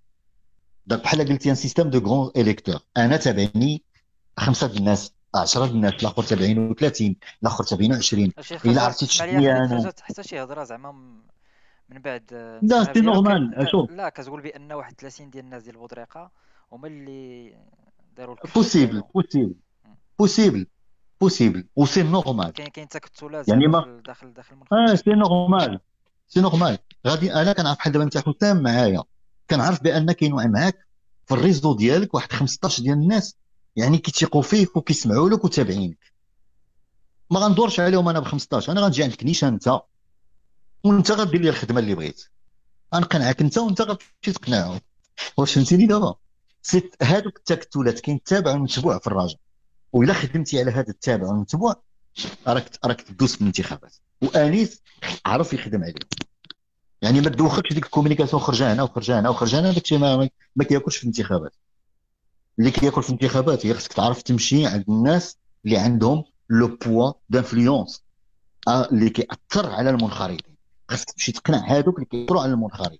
داك 0.86 1.02
بحال 1.02 1.28
قلتي 1.28 1.51
un 1.51 1.55
système 1.55 1.90
de 1.90 1.98
grands 1.98 2.31
électeurs 2.36 2.81
أنا 2.97 3.16
تابعني 3.16 3.82
خمسة 4.36 4.66
الناس 4.66 5.12
10 5.34 5.64
الناس 5.64 5.92
الآخر 5.92 6.22
تابعين 6.22 6.74
30 6.74 7.16
الآخر 7.42 7.64
تابعين 7.64 7.94
20 7.94 8.32
إلا 8.64 8.82
عرفتي 8.82 9.06
تشدني 9.06 9.52
أنا. 9.52 9.92
حتى 10.01 10.22
شي 10.22 10.42
هضرة 10.42 10.64
زعما 10.64 10.92
من 11.88 11.98
بعد 11.98 12.59
لا 12.62 12.84
c'est 12.94 13.01
normal 13.01 13.68
شوف 13.70 13.90
لا 13.90 14.09
كتقول 14.09 14.40
بأن 14.40 14.72
واحد 14.72 14.94
30 15.01 15.30
ديال 15.30 15.44
الناس 15.44 15.62
ديال 15.62 15.76
بودريقه 15.76 16.30
هما 16.72 16.88
اللي 16.88 17.55
داروا 18.16 18.36
بوسيبل 18.55 19.02
بوسيبل 19.14 19.55
possible 20.18 20.66
possible 21.20 21.66
و 21.76 21.86
c'est 21.86 22.02
normal 22.02 22.51
كاين 22.52 22.68
كاين 22.68 22.88
تكتلات 22.88 23.48
يعني 23.48 23.66
ما 23.66 24.02
داخل 24.06 24.32
داخل 24.32 24.56
آه 24.72 24.94
c'est 24.94 25.10
normal 25.10 25.81
c'est 26.28 26.40
normal 26.40 26.78
غادي 27.06 27.34
أنا 27.34 27.52
كنعرف 27.52 27.78
بحال 27.78 27.92
دابا 27.92 28.05
انت 28.05 28.18
حسام 28.18 28.62
معايا. 28.62 29.02
كنعرف 29.51 29.82
بأن 29.82 30.12
كاين 30.12 30.34
معاك 30.34 30.86
في 31.26 31.34
ال 31.35 31.40
réseau 31.40 31.74
ديالك 31.74 32.14
واحد 32.14 32.32
15 32.32 32.82
ديال 32.82 32.94
الناس 32.94 33.36
يعني 33.76 33.98
كيتيقوا 33.98 34.42
فيك 34.42 34.76
وكيسمعوا 34.76 35.30
لك 35.30 35.44
وتابعينك. 35.44 36.12
ما 37.30 37.40
غندورش 37.40 37.80
عليهم 37.80 38.09
أنا 38.09 38.20
ب 38.20 38.24
15 38.24 38.72
أنا 38.72 38.80
غنجي 38.80 39.02
عندك 39.02 39.24
نيشان 39.24 39.48
أنت 39.48 39.80
وأنت 40.84 41.10
غدير 41.10 41.40
لي 41.40 41.48
الخدمة 41.48 41.80
اللي 41.80 41.94
بغيت. 41.94 42.24
غنقنعك 42.94 43.40
أنت 43.40 43.59
وأنت 43.59 43.82
غتمشي 43.82 44.32
تقنعهم. 44.32 44.80
واش 45.36 45.55
فهمتيني 45.55 45.86
دابا؟ 45.86 46.14
هادوك 47.03 47.37
التكتلات 47.37 48.01
كاين 48.01 48.23
تابع 48.23 48.55
ومتبوع 48.55 48.99
في 48.99 49.07
الراجل. 49.07 49.37
وإلا 49.93 50.12
خدمتي 50.12 50.61
على 50.61 50.70
هذا 50.70 50.91
التابع 50.91 51.28
والمتبوع 51.28 51.82
راك 52.47 52.70
راك 52.85 53.01
تدوس 53.01 53.35
في 53.35 53.41
الانتخابات. 53.41 53.97
وأنيس 54.23 54.82
عرف 55.27 55.53
يخدم 55.53 55.82
عليه. 55.82 55.95
يعني 57.03 57.20
ما 57.20 57.28
تدوخكش 57.28 57.73
ديك 57.73 57.85
ال 57.85 57.89
communication 57.89 58.43
خرج 58.43 58.62
هنا 58.62 58.82
وخرج 58.82 59.11
هنا 59.11 59.28
وخرج 59.28 59.55
هنا 59.55 59.73
داكشي 59.73 59.99
ما, 59.99 60.28
ما 60.57 60.65
كياكلش 60.65 60.97
في 60.97 61.03
الانتخابات. 61.03 61.53
اللي 62.59 62.70
كياكل 62.70 63.03
في 63.03 63.09
الانتخابات 63.11 63.66
هي 63.66 63.74
خصك 63.74 63.93
تعرف 63.93 64.23
تمشي 64.23 64.66
عند 64.66 64.85
الناس 64.89 65.37
اللي 65.65 65.78
عندهم 65.78 66.24
le 66.51 66.77
poids 66.86 67.12
d'influence 67.28 68.05
اللي 68.69 69.11
كيأثر 69.11 69.70
على 69.70 69.91
المنخرطين. 69.91 70.57
خصك 70.91 71.11
تمشي 71.11 71.32
تقنع 71.32 71.59
هذوك 71.66 71.95
اللي 71.95 72.07
كيأثروا 72.07 72.43
على 72.43 72.53
المنخرطين. 72.53 72.99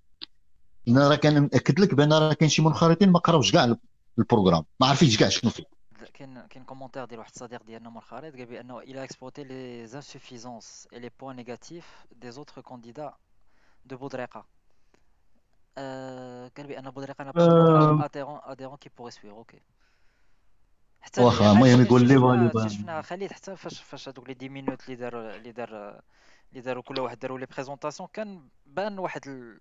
أنا 0.89 1.09
راه 1.09 1.17
كان 1.17 1.43
مأكد 1.43 1.81
لك 1.81 1.95
بان 1.95 2.13
راه 2.13 2.33
كاين 2.33 2.51
شي 2.51 2.63
منخرطين 2.63 3.11
ما 3.11 3.19
قراوش 3.19 3.53
كاع 3.53 3.77
ال 4.19 4.23
programme. 4.23 4.65
ما 4.81 4.87
عارفينش 4.87 5.19
كاع 5.19 5.29
شنو 5.29 5.51
فيه. 5.51 5.65
كاين 6.15 6.41
كاين 6.47 6.65
commentaire 6.65 7.05
ديال 7.05 7.19
واحد 7.19 7.31
الصديق 7.35 7.63
ديالنا 7.63 7.91
منخرط 7.91 8.37
قال 8.37 8.47
بأنه 8.47 8.79
إلى 8.79 9.05
exploité 9.05 9.45
les 9.45 9.85
insuffisances 9.85 10.89
et 10.93 10.99
les 10.99 11.11
points 11.21 11.37
négatifs 11.37 12.07
des 12.13 12.31
autres 12.31 12.63
candidats 12.63 13.13
de 13.85 13.97
بودريقه 13.97 14.45
قال 16.57 16.67
بأن 16.67 16.91
بودريقه 16.91 17.23
أنا 17.23 18.05
adhérent 18.05 18.41
adhérent 18.43 18.77
qui 18.77 18.91
pourrait 18.99 19.11
سوير 19.11 19.33
OK 19.33 19.61
حتى 21.01 21.23
واخا 21.23 21.53
المهم 21.53 21.83
يقول 21.83 22.09
لي 22.09 22.51
شفنا 22.71 23.03
خالد 23.03 23.33
حتى 23.33 23.57
فاش 23.57 23.81
فاش 23.81 24.09
هذوك 24.09 24.29
les 24.29 24.37
10 24.41 24.49
minutes 24.49 24.85
اللي 24.85 24.97
دار 24.97 25.35
اللي 25.35 25.53
دار 25.53 26.03
اللي 26.51 26.61
داروا 26.63 26.83
كل 26.83 27.01
واحد 27.01 27.19
داروا 27.19 27.39
les 27.39 27.47
présentations 27.47 28.09
كان 28.13 28.49
بان 28.67 28.99
واحد 28.99 29.29
ال... 29.29 29.61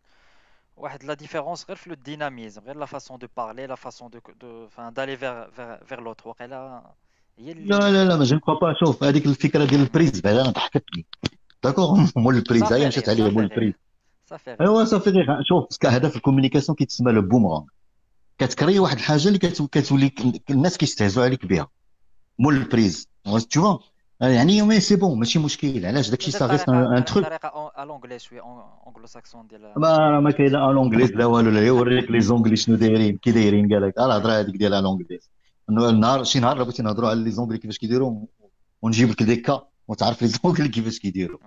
واحد 0.79 1.03
la 1.03 1.13
différence 1.13 1.65
غير 1.67 1.77
في 1.77 1.89
le 1.89 1.95
dynamisme 1.95 2.61
غير 2.61 2.77
la 2.77 2.85
façon 2.85 3.17
de 3.17 3.27
parler 3.37 3.67
la 3.67 3.75
façon 3.75 4.09
de 4.09 4.19
de 4.41 4.67
فان 4.67 4.93
d'aller 4.93 5.17
vers 5.17 5.49
vers 5.85 5.99
l'autre. 5.99 6.27
واقيلا 6.27 6.91
هي 7.37 7.53
لا 7.53 7.91
لا 7.91 8.05
لا 8.05 8.15
mais 8.15 8.23
je 8.23 8.39
pas 8.61 8.73
شوف 8.79 9.03
هذيك 9.03 9.25
الفكرة 9.25 9.65
ديال 9.65 9.81
ال 9.81 9.88
prise 9.88 10.21
بعدا 10.21 10.41
أنا 10.41 10.49
ضحكتني 10.49 11.05
d'accord 11.63 12.05
مول 12.15 12.35
ال 12.35 12.41
prise. 12.41 12.73
هي 12.73 12.87
مشات 12.87 13.09
عليه 13.09 13.29
مول 13.29 13.43
ال 13.43 13.47
prise. 13.47 13.73
صافي 14.25 14.57
أيوا 14.61 14.83
صافي 14.83 15.09
غير 15.09 15.25
شوف 15.43 15.85
هذا 15.85 16.09
في 16.09 16.15
ال 16.15 16.19
communication 16.19 16.75
كيتسمى 16.75 17.11
le 17.11 17.21
boomerang. 17.21 17.65
كتكري 18.37 18.79
واحد 18.79 18.97
الحاجة 18.97 19.27
اللي 19.27 19.39
كتولي 19.39 20.11
الناس 20.49 20.77
كيستهزوا 20.77 21.23
عليك 21.23 21.45
بها. 21.45 21.67
مول 22.39 22.55
ال 22.55 22.63
prise. 22.63 23.09
tout 23.51 23.79
يعني 24.21 24.57
يومين 24.57 24.79
c'est 24.79 24.95
bon 24.95 25.19
ماشي 25.19 25.39
مشكل 25.39 25.85
علاش؟ 25.85 26.09
داكشي 26.09 26.31
صافي 26.31 26.71
un 26.71 27.05
truc 27.05 27.25
بطريقه 27.25 27.71
ال 27.83 27.88
anglais 27.88 28.19
شوية 28.19 28.41
anglo-saxonne 28.41 29.47
ديال 29.47 29.73
ما 29.77 30.19
ما 30.19 30.31
كاين 30.31 30.51
لا 30.51 30.69
ال 30.69 30.74
anglaise 30.74 31.11
لا 31.11 31.25
والو 31.25 31.49
لا 31.51 31.65
يوريك 31.65 32.11
les 32.11 32.21
Anglais 32.21 32.55
شنو 32.55 32.75
دايرين. 32.75 33.17
كي 33.17 33.31
دايرين؟ 33.31 33.73
قال 33.73 33.81
لك 33.81 33.97
الهضرة 33.97 34.31
هذيك 34.31 34.55
ديال 34.55 34.73
ال 34.73 34.79
anglaise 34.79 35.29
النهار 35.69 36.23
شي 36.23 36.39
نهار 36.39 36.63
بغيتي 36.63 36.83
نهضروا 36.83 37.09
على 37.09 37.23
les 37.23 37.31
Anglais 37.31 37.57
كيفاش 37.57 37.77
كيديروا 37.77 38.25
ونجيب 38.81 39.09
لك 39.09 39.23
des 39.23 39.35
cas 39.35 39.67
وتعرف 39.87 40.21
les 40.21 40.27
Anglais 40.27 40.67
كيفاش 40.67 40.99
كيديروا 40.99 41.39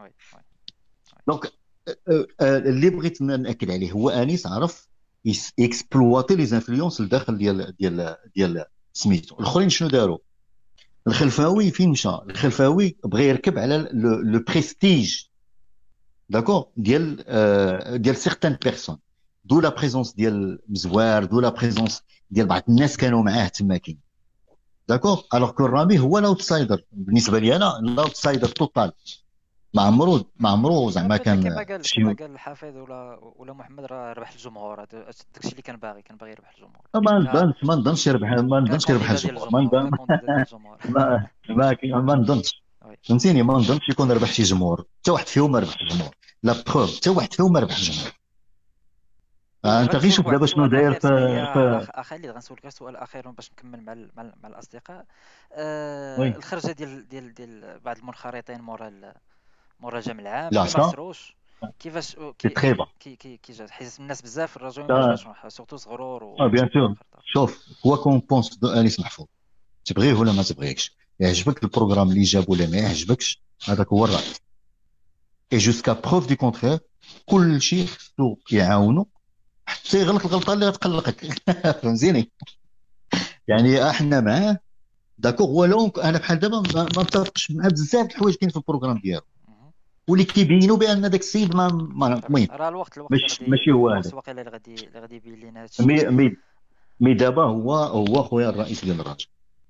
donc 1.28 1.52
اللي 2.40 2.90
بغيت 2.90 3.23
نأكد 3.23 3.70
عليه 3.70 3.93
هو 3.93 4.11
أنيس 4.11 4.47
عرف 4.47 4.89
exploiter 5.60 6.36
les 6.36 6.47
influences 6.47 7.01
لداخل 7.01 7.39
ديال 7.39 7.77
ديال 7.77 8.16
ديال 8.36 8.65
سميتو. 8.93 9.40
الأخرين 9.40 9.69
شنو 9.69 9.89
داروا؟ 9.89 10.19
الخلفاوي 11.07 11.70
فين 11.70 11.89
مشى 11.91 12.09
الخلفاوي 12.09 12.97
بغى 13.05 13.29
يركب 13.29 13.59
على 13.59 13.89
le 13.93 14.44
prestige 14.48 15.24
d'accord 16.28 16.66
ديال 16.77 17.16
ديال 18.03 18.16
certaines 18.16 18.56
personnes 18.64 18.98
de 19.44 19.60
la 19.60 19.69
présence 19.69 20.12
ديال 20.12 20.59
مزوار 20.69 21.24
de 21.24 21.40
la 21.40 21.48
présence 21.48 22.02
ديال 22.31 22.47
بعض 22.47 22.62
الناس 22.69 22.97
كانوا 22.97 23.23
معاه 23.23 23.49
تماكين 23.49 23.99
d'accord 24.89 25.23
alors 25.35 25.51
que 25.51 25.66
الرامي 25.66 25.99
هو 25.99 26.19
ال 26.19 26.26
outsider 26.26 26.85
بالنسبة 26.93 27.39
لي 27.39 27.57
أنا 27.57 27.79
ال 27.78 27.86
outsider 27.86 28.48
total 28.48 28.93
ما 29.74 29.82
عمرو 29.82 30.24
ما 30.36 30.49
عمرو 30.51 30.90
زعما 30.90 31.16
كان 31.16 31.43
كما 31.43 31.57
قال 31.57 31.82
كما 31.97 32.12
قال 32.12 32.31
الحافظ 32.32 32.77
ولا 32.77 33.19
ولا 33.36 33.53
محمد 33.53 33.85
راه 33.85 34.12
ربح 34.12 34.31
الجمهور. 34.31 34.85
داكشي 34.85 35.51
اللي 35.51 35.62
كان 35.62 35.77
باغي 35.77 36.03
كان 36.03 36.16
باغي 36.16 36.31
يربح 36.31 36.51
الجمهور. 36.55 36.86
ما 36.94 37.19
نظنش 37.19 37.65
ما 37.65 37.74
نظنش 37.74 38.07
يربح 38.07 38.28
ما 38.28 38.61
نظنش 38.61 38.89
يربح 38.89 39.11
الجمهور. 39.11 39.51
ما 40.89 41.27
ما 41.49 41.77
ما 41.85 42.15
نظنش. 42.15 42.62
فهمتيني؟ 43.03 43.43
ما 43.43 43.55
نظنش 43.55 43.89
يكون 43.89 44.12
ربح 44.12 44.32
شي 44.32 44.43
جمهور. 44.43 44.85
حتى 45.01 45.11
واحد 45.11 45.27
فيهم 45.27 45.53
ما 45.53 45.59
ربح 45.59 45.81
الجمهور. 45.81 46.15
لا 46.43 46.55
بروف 46.66 46.97
حتى 46.97 47.11
واحد 47.11 47.32
فيهم 47.32 47.53
ما 47.53 47.61
ربح 47.61 47.77
الجمهور. 47.77 48.12
انت 49.65 49.97
غير 49.97 50.11
شوف 50.11 50.28
دابا 50.28 50.47
شنو 50.47 50.66
داير 50.66 50.93
في 50.93 51.86
خالد 52.03 52.27
غنسولك 52.27 52.69
سؤال 52.69 52.97
اخير 52.97 53.31
باش 53.31 53.53
نكمل 53.53 54.11
مع 54.16 54.32
مع 54.43 54.49
الأصدقاء. 54.49 55.05
الخرجة 55.59 56.73
ديال 56.73 57.09
ديال 57.09 57.35
ديال 57.35 57.81
بعض 57.85 57.99
المنخرطين 57.99 58.61
مورا 58.61 59.12
مورا 59.82 59.98
العام 59.98 60.50
لا 60.52 60.62
ما 60.62 60.68
خسروش 60.68 61.36
كيفاش 61.78 62.16
كي 62.38 62.48
تري 62.48 62.74
كي 63.00 63.16
كي 63.16 63.36
كي 63.36 63.52
جات. 63.52 63.70
حيت 63.70 64.00
الناس 64.00 64.22
بزاف 64.22 64.56
الرجل 64.56 64.82
ما 64.82 65.48
surtout 65.48 65.77
صغرور 65.76 66.22
آه 66.40 66.46
bien 66.47 66.70
sûr 66.74 66.94
شوف 67.24 67.64
quoi 67.86 67.97
qu'on 67.97 68.19
pense 68.19 68.56
de 68.56 68.69
انيس 68.68 69.00
محفوظ 69.00 69.26
تبغيه 69.84 70.14
ولا 70.14 70.32
ما 70.32 70.42
تبغيكش 70.42 70.96
يعجبك 71.20 71.64
ال 71.64 71.69
programme 71.69 72.10
اللي 72.10 72.22
جاب 72.22 72.50
ولا 72.50 72.66
ما 72.66 72.76
يعجبكش؟ 72.76 73.42
هذاك 73.64 73.88
هو 73.88 74.04
الراي 74.04 74.22
et 75.52 75.59
jusqu'à 75.59 75.93
preuve 75.93 76.27
du 76.28 76.36
contraire 76.36 76.78
كل 77.26 77.62
شيء 77.62 77.86
خصو 77.86 78.36
يعاونو 78.52 79.09
حتى 79.66 80.00
يغلط 80.00 80.26
الغلطة 80.26 80.52
اللي 80.52 80.66
غتقلقك 80.66 81.24
فهمتيني؟ 81.82 82.30
يعني 83.48 83.90
إحنا 83.90 84.20
معاه 84.20 84.59
d'accord 85.19 85.51
ولو 85.50 85.88
أنا 85.88 86.18
بحال 86.18 86.38
دابا 86.38 86.62
ما 86.74 86.82
متفقش 86.84 87.50
مع 87.50 87.68
بزاف 87.68 88.06
الحوايج 88.06 88.34
كاين 88.34 88.50
في 88.50 88.56
ال 88.56 88.61
programme 88.61 88.98
ديالو. 88.98 89.31
واللي 90.09 90.24
كيبينوا 90.24 90.77
بأن 90.77 91.11
داك 91.11 91.20
السيد 91.20 91.57
ما 91.57 91.66
المهم 91.66 92.47
راه 92.51 92.69
الوقت 92.69 92.97
الوقت 92.97 93.12
ماشي 93.12 93.45
ماشي 93.51 93.73
هو 93.73 93.91
هذا. 93.91 94.15
واقيلا 94.15 94.41
اللي 94.41 94.51
غادي 94.53 94.74
اللي 94.74 95.01
غادي 95.01 95.16
يبين 95.16 95.41
لنا 95.41 95.62
هادشي. 95.62 95.83
mais 95.82 96.05
mais 96.05 96.36
مي 97.01 97.15
دابا 97.15 97.43
هو 97.43 97.74
هو 97.74 98.23
خويا 98.23 98.49
الرئيس 98.49 98.85
ديال 98.85 99.01
الرجل 99.01 99.27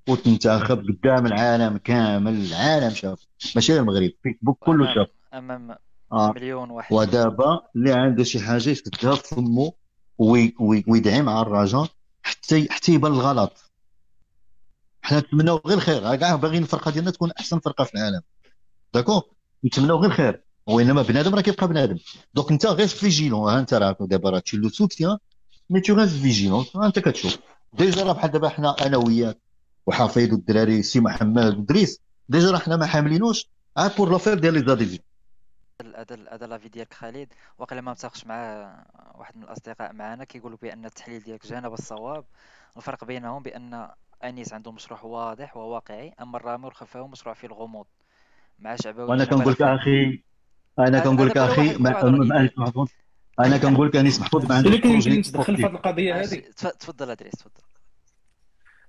وتنتخب 0.09 0.79
قدام 0.79 1.27
العالم 1.27 1.77
كامل 1.77 2.35
العالم 2.47 2.91
شاف 2.91 3.27
ماشي 3.55 3.79
المغرب 3.79 4.11
فيسبوك 4.23 4.59
كله 4.59 4.95
شاف. 4.95 5.09
أمام 5.35 5.77
آه. 6.13 6.33
مليون 6.37 6.71
واحد. 6.71 6.95
ودابا 6.95 7.61
اللي 7.77 7.93
عنده 7.93 8.25
شي 8.25 8.41
حاجة 8.41 8.69
يسدها 8.69 9.15
في 9.15 9.35
فمو 9.35 9.75
ويدعي 10.19 11.23
مع 11.23 11.43
الرجاء 11.43 11.89
حتى 12.23 12.69
حتى 12.71 12.93
يبان 12.93 13.13
الغلط. 13.13 13.73
حنا 15.03 15.19
نتمناو 15.19 15.61
غير 15.67 15.77
الخير 15.77 16.17
كاع 16.17 16.37
باغيين 16.37 16.63
الفرقة 16.63 16.91
ديالنا 16.91 17.11
تكون 17.11 17.31
أحسن 17.41 17.59
فرقة 17.59 17.85
في 17.85 17.95
العالم. 17.95 18.21
d'accord 18.95 19.23
نتمناو 19.65 19.99
غير 19.99 20.11
الخير 20.11 20.43
وانما 20.67 21.03
بنادم 21.03 21.35
راه 21.35 21.41
كيبقى 21.41 21.69
بنادم 21.69 21.97
donc 22.35 22.51
انت 22.53 22.67
غير 22.67 22.87
vigilant 22.87 23.51
ها 23.51 23.59
انت 23.59 23.75
راه 23.75 23.97
دابا 24.01 24.31
راه 24.31 24.39
تشي 24.39 24.57
le 24.57 24.69
soutien 24.69 25.19
mais 25.71 25.81
tu 25.81 25.95
غير 25.95 26.07
vigilant 26.07 26.67
انت 26.77 26.99
كتشوف 26.99 27.39
déjà 27.73 28.03
راه 28.03 28.13
بحال 28.13 28.31
دابا 28.31 28.49
حنا 28.49 28.87
أنا 28.87 28.97
وياك 28.97 29.39
وحفيظ 29.87 30.33
والدراري 30.33 30.83
سي 30.83 31.01
محمد 31.01 31.59
ودريس 31.59 32.01
déjà 32.29 32.51
راه 32.51 32.59
حنا 32.59 32.77
ما 32.77 32.87
حاملينوش 32.87 33.49
عاد 33.77 33.97
pour 33.97 34.11
l'affaire 34.13 34.39
ديال 34.39 34.55
لي 34.55 34.61
زاديفي 34.67 35.01
هذا 35.97 36.17
هذا 36.31 36.47
l'avis 36.47 36.69
ديالك 36.69 36.95
خالد 36.95 37.29
واقيلا 37.59 37.81
ما 37.81 37.91
متاخش 37.91 38.27
مع 38.27 38.37
واحد 39.15 39.37
من 39.37 39.43
الاصدقاء 39.43 39.93
معنا 39.93 40.25
كيقولوا 40.25 40.59
بان 40.63 40.85
التحليل 40.85 41.21
ديالك 41.23 41.47
جانب 41.47 41.73
الصواب 41.73 42.25
الفرق 42.77 43.05
بينهم 43.05 43.43
بان 43.43 43.89
انيس 44.25 44.53
عنده 44.53 44.73
مشروع 44.73 45.03
واضح 45.03 45.57
وواقعي 45.57 46.15
اما 46.21 46.37
الرامي 46.37 46.65
والخفاوي 46.65 47.09
مشروع 47.09 47.35
فيه 47.35 47.49
الغموض 47.49 47.87
مع 48.63 48.77
شعبوي 48.77 49.05
وأنا 49.05 49.25
كنقول 49.25 49.53
لك. 49.53 49.63
أخي 49.63 50.23
أنا 50.79 51.01
كنقول 51.01 51.27
لك 51.29 51.37
أخي 51.37 51.77
أنا 53.41 53.59
كنقول 53.59 53.89
لك 53.89 53.97
انيس 53.97 54.21
محفوظ 54.21 54.47
ما 54.49 54.55
عندوش 54.55 54.75
projet 54.75 55.19
ندخل 55.19 55.57
في 55.57 55.63
هذه. 55.65 55.71
القضية 55.71 56.21
هذه 56.21 56.43
تفضل 56.81 57.11
أدريس 57.11 57.33
تفضل. 57.33 57.63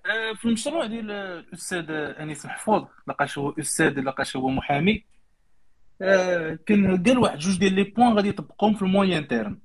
آه، 0.05 0.33
في 0.33 0.45
المشروع 0.45 0.85
ديال 0.85 1.11
الأستاذ 1.11 1.85
أنيس 1.89 2.45
محفوظ 2.45 2.83
لقاش 3.07 3.37
هو 3.37 3.49
أستاذ 3.59 3.99
لقاش 3.99 4.35
هو 4.35 4.49
محامي. 4.49 5.03
آه، 6.01 6.59
كان 6.65 7.03
قال 7.03 7.17
واحد 7.17 7.37
جوج 7.39 7.59
ديال 7.59 7.73
les 7.73 7.84
points 7.84 8.14
غادي 8.13 8.29
يطبقهم 8.29 8.73
في 8.75 8.81
ال 8.81 8.89
moyen 8.89 9.27
terme. 9.27 9.60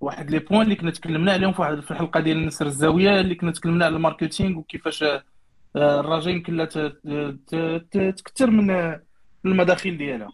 واحد 0.00 0.30
les 0.30 0.38
points 0.38 0.62
اللي 0.62 0.76
كنا 0.76 0.90
تكلمنا 0.90 1.32
عليهم 1.32 1.52
في 1.52 1.60
واحد 1.60 1.80
في 1.80 1.90
الحلقة 1.90 2.20
ديال 2.20 2.46
نسر 2.46 2.66
الزاوية 2.66 3.20
اللي 3.20 3.34
كنا 3.34 3.52
تكلمنا 3.52 3.84
على 3.84 3.96
ال 3.96 4.02
marketing 4.02 4.58
وكيفاش 4.58 5.02
آه، 5.02 5.24
الرجاء 5.76 6.34
يمكن 6.34 6.56
لها 6.56 6.66
تكثر 8.10 8.50
من 8.50 8.96
المداخيل 9.44 9.98
ديالها. 9.98 10.28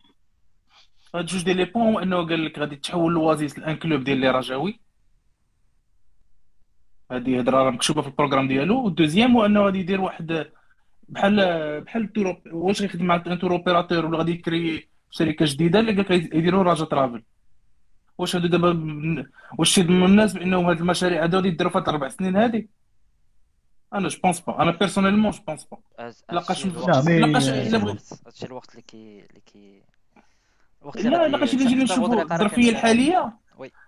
هاد 1.15 1.27
جوج 1.27 1.45
ديال 1.45 1.57
les 1.57 1.65
points 1.65 1.87
هو 1.87 1.99
انه 1.99 2.17
قال 2.17 2.45
لك 2.45 2.59
غادي 2.59 2.77
تحول 2.77 3.13
ال 3.13 3.20
Oasis 3.20 3.59
ل 3.59 3.65
un 3.65 3.77
club 3.77 4.05
ديال 4.05 4.19
les 4.19 4.31
Rajaouis 4.31 4.81
هذه 7.13 7.41
هضره 7.41 7.57
راه 7.57 7.71
مكتوبة 7.71 8.03
في 8.03 8.09
ال 8.09 8.13
programme 8.13 8.49
ديالو. 8.49 8.85
وال 8.85 8.95
deuxième 8.95 9.37
هو 9.37 9.47
انه 9.47 9.61
غادي 9.61 9.79
يدير 9.79 10.01
واحد 10.01 10.47
بحال 11.09 11.37
بحال 11.81 12.13
tour 12.13 12.41
واش 12.53 12.83
غيخدم 12.83 13.05
مع 13.05 13.23
un 13.27 13.39
tour 13.39 13.53
opérateur 13.53 14.07
ولا 14.07 14.19
غادي 14.19 14.33
يكري 14.33 14.89
شركة 15.11 15.45
جديدة 15.49 15.81
اللي 15.81 15.93
قال 15.93 16.01
لك 16.01 16.35
يديروا 16.35 16.63
Raja 16.63 16.85
Travel. 16.85 17.23
واش 18.19 18.37
هادو 18.37 18.49
دابا 18.49 18.71
واش 19.59 19.79
من 19.79 20.05
الناس 20.05 20.33
بانهم 20.33 20.65
هاد 20.67 20.81
المشاريع 20.81 21.23
هادو 21.23 21.37
غادي 21.37 21.49
يديروا 21.49 21.73
في 21.73 21.79
هاد 21.79 21.83
الأربع 21.89 22.09
سنين 22.09 22.37
هادي؟ 22.37 22.69
أنا 23.95 24.09
je 24.09 24.21
pense 24.21 24.41
pas 24.41 24.63
أنا 24.63 24.71
personnellement 24.71 25.31
je 25.31 25.43
pense 25.47 25.65
pas 25.65 25.79
لقاش 26.33 26.67
لقاش 26.67 27.49
الا 27.49 27.79
بغيت 27.79 28.11
هادشي 28.27 28.47
الوقت 28.47 28.71
اللي 28.71 28.83
كي 28.83 29.27
اللي 29.31 29.41
كي 29.41 29.83
الوقت 30.83 30.99
لا 30.99 31.29
لقاش 31.29 31.55
الا 31.55 31.69
جينا 31.69 31.85
نشوفوا 31.85 32.23
الظرفيه 32.23 32.71
الحاليه 32.71 33.33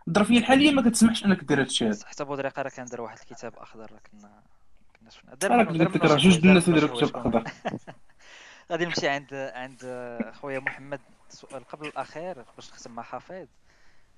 الظرفيه 0.08 0.38
الحاليه 0.38 0.70
ما 0.70 0.82
كتسمحش 0.82 1.24
إنك 1.24 1.44
دير 1.44 1.60
هادشي 1.60 1.88
هذا 1.88 2.06
حتى 2.06 2.24
بودريقه 2.24 2.62
راه 2.62 2.70
كان 2.70 2.86
دار 2.86 3.00
واحد 3.00 3.18
الكتاب 3.18 3.56
أخضر 3.56 3.92
راه 3.92 4.00
كنا 4.12 4.42
كنا 5.00 5.10
شفنا 5.10 5.56
راك 5.56 5.68
قلت 5.68 5.96
لك 5.96 6.04
راه 6.04 6.16
جوج 6.16 6.46
الناس 6.46 6.68
يديروا 6.68 6.96
كتاب 6.96 7.16
أخضر. 7.16 7.44
غادي 8.70 8.84
نمشي 8.84 9.08
عند 9.08 9.34
عند 9.34 9.78
خويا 10.32 10.58
محمد. 10.58 11.00
السؤال 11.30 11.64
قبل 11.64 11.86
الأخير 11.86 12.44
باش 12.56 12.70
نختم 12.70 12.90
مع 12.90 13.02
حفيظ. 13.02 13.46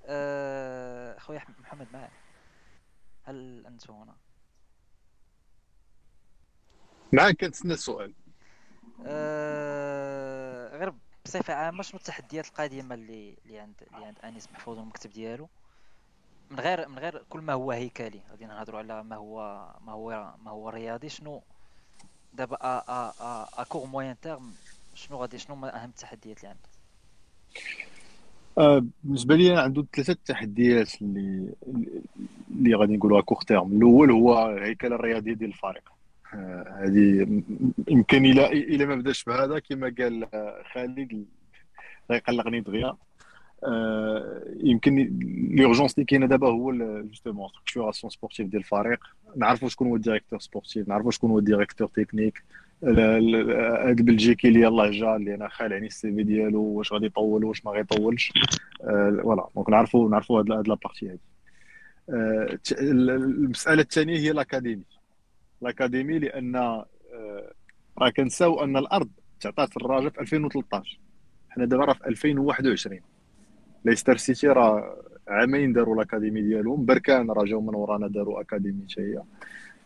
أه 0.07 1.19
خويا 1.19 1.41
محمد 1.63 1.87
معك 1.93 2.11
هل 3.25 3.67
انت 3.67 3.91
هنا؟ 3.91 4.15
معك 7.13 7.37
كنتسنى 7.37 7.73
السؤال. 7.73 8.13
أه 9.07 10.79
غير 10.79 10.93
بصفة 11.25 11.55
عامة 11.55 11.83
شنو 11.83 12.01
التحديات 12.01 12.47
القادمة 12.47 12.95
اللي 12.95 13.37
اللي 13.45 13.59
عند 13.59 13.75
اللي 13.95 14.07
عند 14.07 14.17
انيس 14.25 14.49
محفوظ 14.53 14.79
والمكتب 14.79 15.11
ديالو؟ 15.11 15.49
من 16.51 16.61
غير 16.61 16.89
من 16.89 16.99
غير 16.99 17.25
كل 17.29 17.41
ما 17.41 17.53
هو 17.53 17.71
هيكلي. 17.71 18.21
غادي 18.31 18.47
نهضروا 18.47 18.79
على 18.79 19.05
ما 19.05 19.17
هو 19.17 19.67
ما 19.87 19.93
هو 19.93 20.35
ما 20.45 20.51
هو 20.51 20.69
رياضي 20.69 21.09
شنو 21.09 21.43
دابا 22.35 22.57
à 22.57 22.83
à 23.21 23.49
à 23.59 23.65
court 23.65 23.87
moyen 23.87 24.21
terme 24.21 24.55
شنو 24.95 25.17
غادي 25.17 25.39
شنو 25.39 25.67
أهم 25.67 25.89
التحديات 25.91 26.39
اللي 26.39 26.49
عنده 26.49 26.69
آه 28.59 28.85
بالنسبة 29.05 29.37
لي 29.37 29.57
عنده 29.59 29.87
ثلاثة 29.95 30.17
تحديات 30.27 31.03
اللي 31.03 31.55
اللي 32.51 32.75
غادي 32.75 32.97
نقولوا 32.97 33.21
court 33.21 33.43
terme 33.43 33.77
الأول 33.77 34.11
هو 34.11 34.51
الهيكله 34.51 34.95
الرياضيه 34.95 35.33
ديال 35.35 35.51
الفريق. 35.51 35.96
هذه 36.33 37.23
آه 37.23 37.43
يمكن 37.89 38.25
إلى 38.25 38.47
إلى 38.47 38.87
ما 38.87 38.95
بداش 38.95 39.25
بهذا 39.25 39.59
كما 39.59 39.95
قال 39.99 40.27
خالد 40.73 41.27
لا 42.11 42.17
يقلقني 42.17 42.61
دغيا. 42.61 42.97
آه 43.65 44.43
يمكن 44.63 45.19
l'urgence 45.51 45.95
اللي 45.95 46.05
كاينة 46.05 46.27
دابا 46.27 46.49
هو 46.49 46.73
justement 47.03 47.49
structuration 47.49 48.11
sportive 48.11 48.47
ديال 48.47 48.63
الفريق. 48.63 49.01
نعرفوا 49.37 49.69
شكون 49.69 49.89
هو 49.89 49.97
ال 49.97 50.01
directeur 50.01 50.39
sportif 50.41 50.89
نعرفوا 50.89 51.11
شكون 51.11 51.31
هو 51.31 51.39
ال 51.39 51.44
directeur 51.44 51.89
technique 51.89 52.43
هذا 52.85 53.17
البلجيكي 53.89 54.49
اللي 54.49 54.61
يلاه 54.61 54.91
جا 54.91 55.17
اللي 55.17 55.35
أنا 55.35 55.49
خالعني 55.49 55.87
ال 55.87 56.15
CV 56.15 56.23
ديالو 56.23 56.63
واش 56.63 56.93
غادي 56.93 57.07
يطول 57.07 57.45
واش 57.45 57.65
ما 57.65 57.71
غيطولش. 57.71 58.33
آه 58.83 59.21
voilà 59.23 59.49
donc 59.55 59.71
نعرفوا 59.71 60.11
نعرفوا 60.11 60.41
هاد 60.41 60.49
la 60.49 60.64
partie 60.64 61.09
هادي. 61.09 61.21
آه 62.11 62.59
المسألة 62.81 63.83
الثانية 63.83 64.19
هي 64.19 64.31
ال 64.31 64.36
académie 64.36 64.83
ال 65.63 65.69
académie 65.69 66.19
لأن 66.19 66.57
آه 66.57 66.87
راه 67.99 68.11
كنساو 68.11 68.65
أن 68.65 68.77
الأرض 68.77 69.09
تعطات 69.41 69.77
الراجا 69.77 70.09
في 70.09 70.21
2013 70.21 70.99
حنا 71.51 71.65
دابا 71.65 71.85
راه 71.85 71.93
في 71.93 72.07
2021 72.07 73.01
ليستر 73.85 74.17
سيتي 74.17 74.47
راه 74.47 75.03
عامين 75.29 75.73
داروا 75.73 75.95
ال 75.95 76.00
académie 76.00 76.43
ديالهم. 76.43 76.85
بركان 76.85 77.31
راه 77.31 77.45
جاو 77.45 77.61
من 77.61 77.75
ورانا 77.75 78.09
داروا 78.09 78.41
académie 78.41 78.87
حتى 78.91 79.01
هي. 79.01 79.23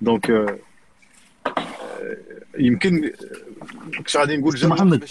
donc 0.01 0.31
آه، 0.31 0.59
آه، 1.47 2.17
يمكن 2.59 3.13
كنت 3.99 4.17
غادي 4.17 4.37
نقول 4.37 4.55
محمد. 4.65 5.05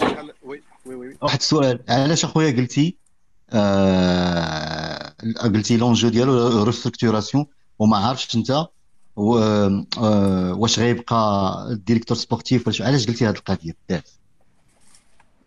وي 0.43 0.61
وي 0.85 0.95
وي. 0.95 1.17
واحد 1.21 1.37
السؤال. 1.37 1.79
علاش 1.89 2.25
أخويا 2.25 2.51
قلتي 2.51 2.97
آه 3.53 5.13
قلتي 5.43 5.77
l'enjeu 5.77 6.09
ديالو 6.09 6.63
restructuration 6.63 7.45
وما 7.79 7.97
عارفش 7.97 8.35
أنت. 8.35 8.51
آه 8.51 8.71
واش 9.19 10.79
غيبقى 10.79 11.53
ال 11.71 11.76
directeur 11.76 12.17
sportif 12.17 12.81
علاش 12.81 13.07
قلتي 13.07 13.25
هذه 13.25 13.35
القضية؟ 13.35 13.73
بالذات 13.89 14.09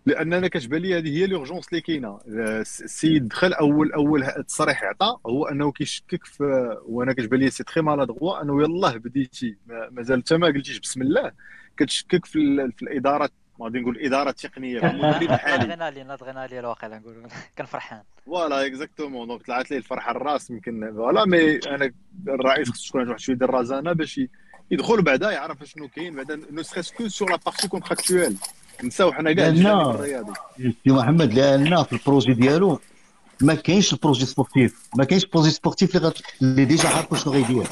لأن 0.06 0.32
أنا 0.32 0.48
كتبان 0.48 0.82
لي 0.82 0.98
هذه 0.98 1.08
هي 1.18 1.26
l'urgence 1.26 1.68
اللي 1.68 1.80
كاينة. 1.80 2.20
السيد 2.28 3.28
دخل 3.28 3.52
اول 3.52 3.92
أول 3.92 4.24
التصريح 4.24 4.84
عطى 4.84 5.16
هو 5.26 5.46
أنه 5.46 5.72
كيشكك 5.72 6.24
في 6.24 6.76
وأنا 6.86 7.12
كتبان 7.12 7.40
لي 7.40 7.50
c'est 7.50 7.64
très 7.64 7.82
maladroit 7.82 8.42
أنه 8.42 8.62
يلاه 8.62 8.96
بديتي 8.96 9.56
مازال 9.90 10.16
انت 10.16 10.32
ما 10.32 10.46
قلتيش 10.46 10.78
بسم 10.78 11.02
الله 11.02 11.32
كتشكك 11.76 12.24
في, 12.24 12.70
في 12.76 12.82
الاداره 12.82 13.30
غادي 13.62 13.80
نقول 13.80 13.96
الإدارة 13.96 14.30
التقنية 14.30 14.80
في 14.80 14.86
المدرب 14.86 15.22
الحالي. 15.22 15.54
adrénaline 15.62 16.10
adrénaline 16.10 16.58
الواقع 16.58 16.88
نقول 16.88 17.28
كان 17.56 17.66
فرحان 17.66 18.02
voilà 18.26 18.66
exactement 18.66 19.28
donc 19.28 19.42
طلعت 19.46 19.70
لي 19.70 19.76
الفرحة 19.76 20.10
الراس 20.10 20.50
يمكن 20.50 20.92
voilà 20.94 21.24
mais 21.24 21.56
أنا 21.56 21.92
الرئيس 22.28 22.70
خصو 22.70 22.88
تكون 22.88 23.08
واحد 23.08 23.20
شوية 23.20 23.36
ديال 23.36 23.48
الرزانه 23.48 23.92
باش 23.92 24.20
يدخل 24.70 25.02
بعدا 25.02 25.30
يعرف 25.30 25.64
شنو 25.64 25.88
كاين 25.88 26.14
بعدا 26.16 26.40
ne 26.50 26.62
serait-ce 26.62 26.97
que 26.97 27.08
sur 27.08 27.30
la 27.30 27.36
partie 27.36 27.68
contractuelle 27.68 28.36
نساو 28.84 29.12
حنا 29.12 29.32
كاع 29.32 29.46
الرياضي. 29.48 30.32
سي 30.58 30.74
محمد 30.86 31.34
لأن 31.34 31.82
في 31.82 31.92
ال 31.92 31.98
projet 31.98 32.32
ديالو 32.34 32.78
ما 33.40 33.54
كاينش 33.54 33.92
ال 33.92 33.97
projet 33.97 34.26
sportif 34.26 34.88
ما 34.96 35.04
كاينش 35.04 35.24
projet 35.24 35.50
sportif 35.50 35.96
اللي, 35.96 36.12
اللي 36.42 36.64
déjà 36.64 36.88
عارف 36.88 37.14
شنو 37.14 37.32
غيدير. 37.32 37.66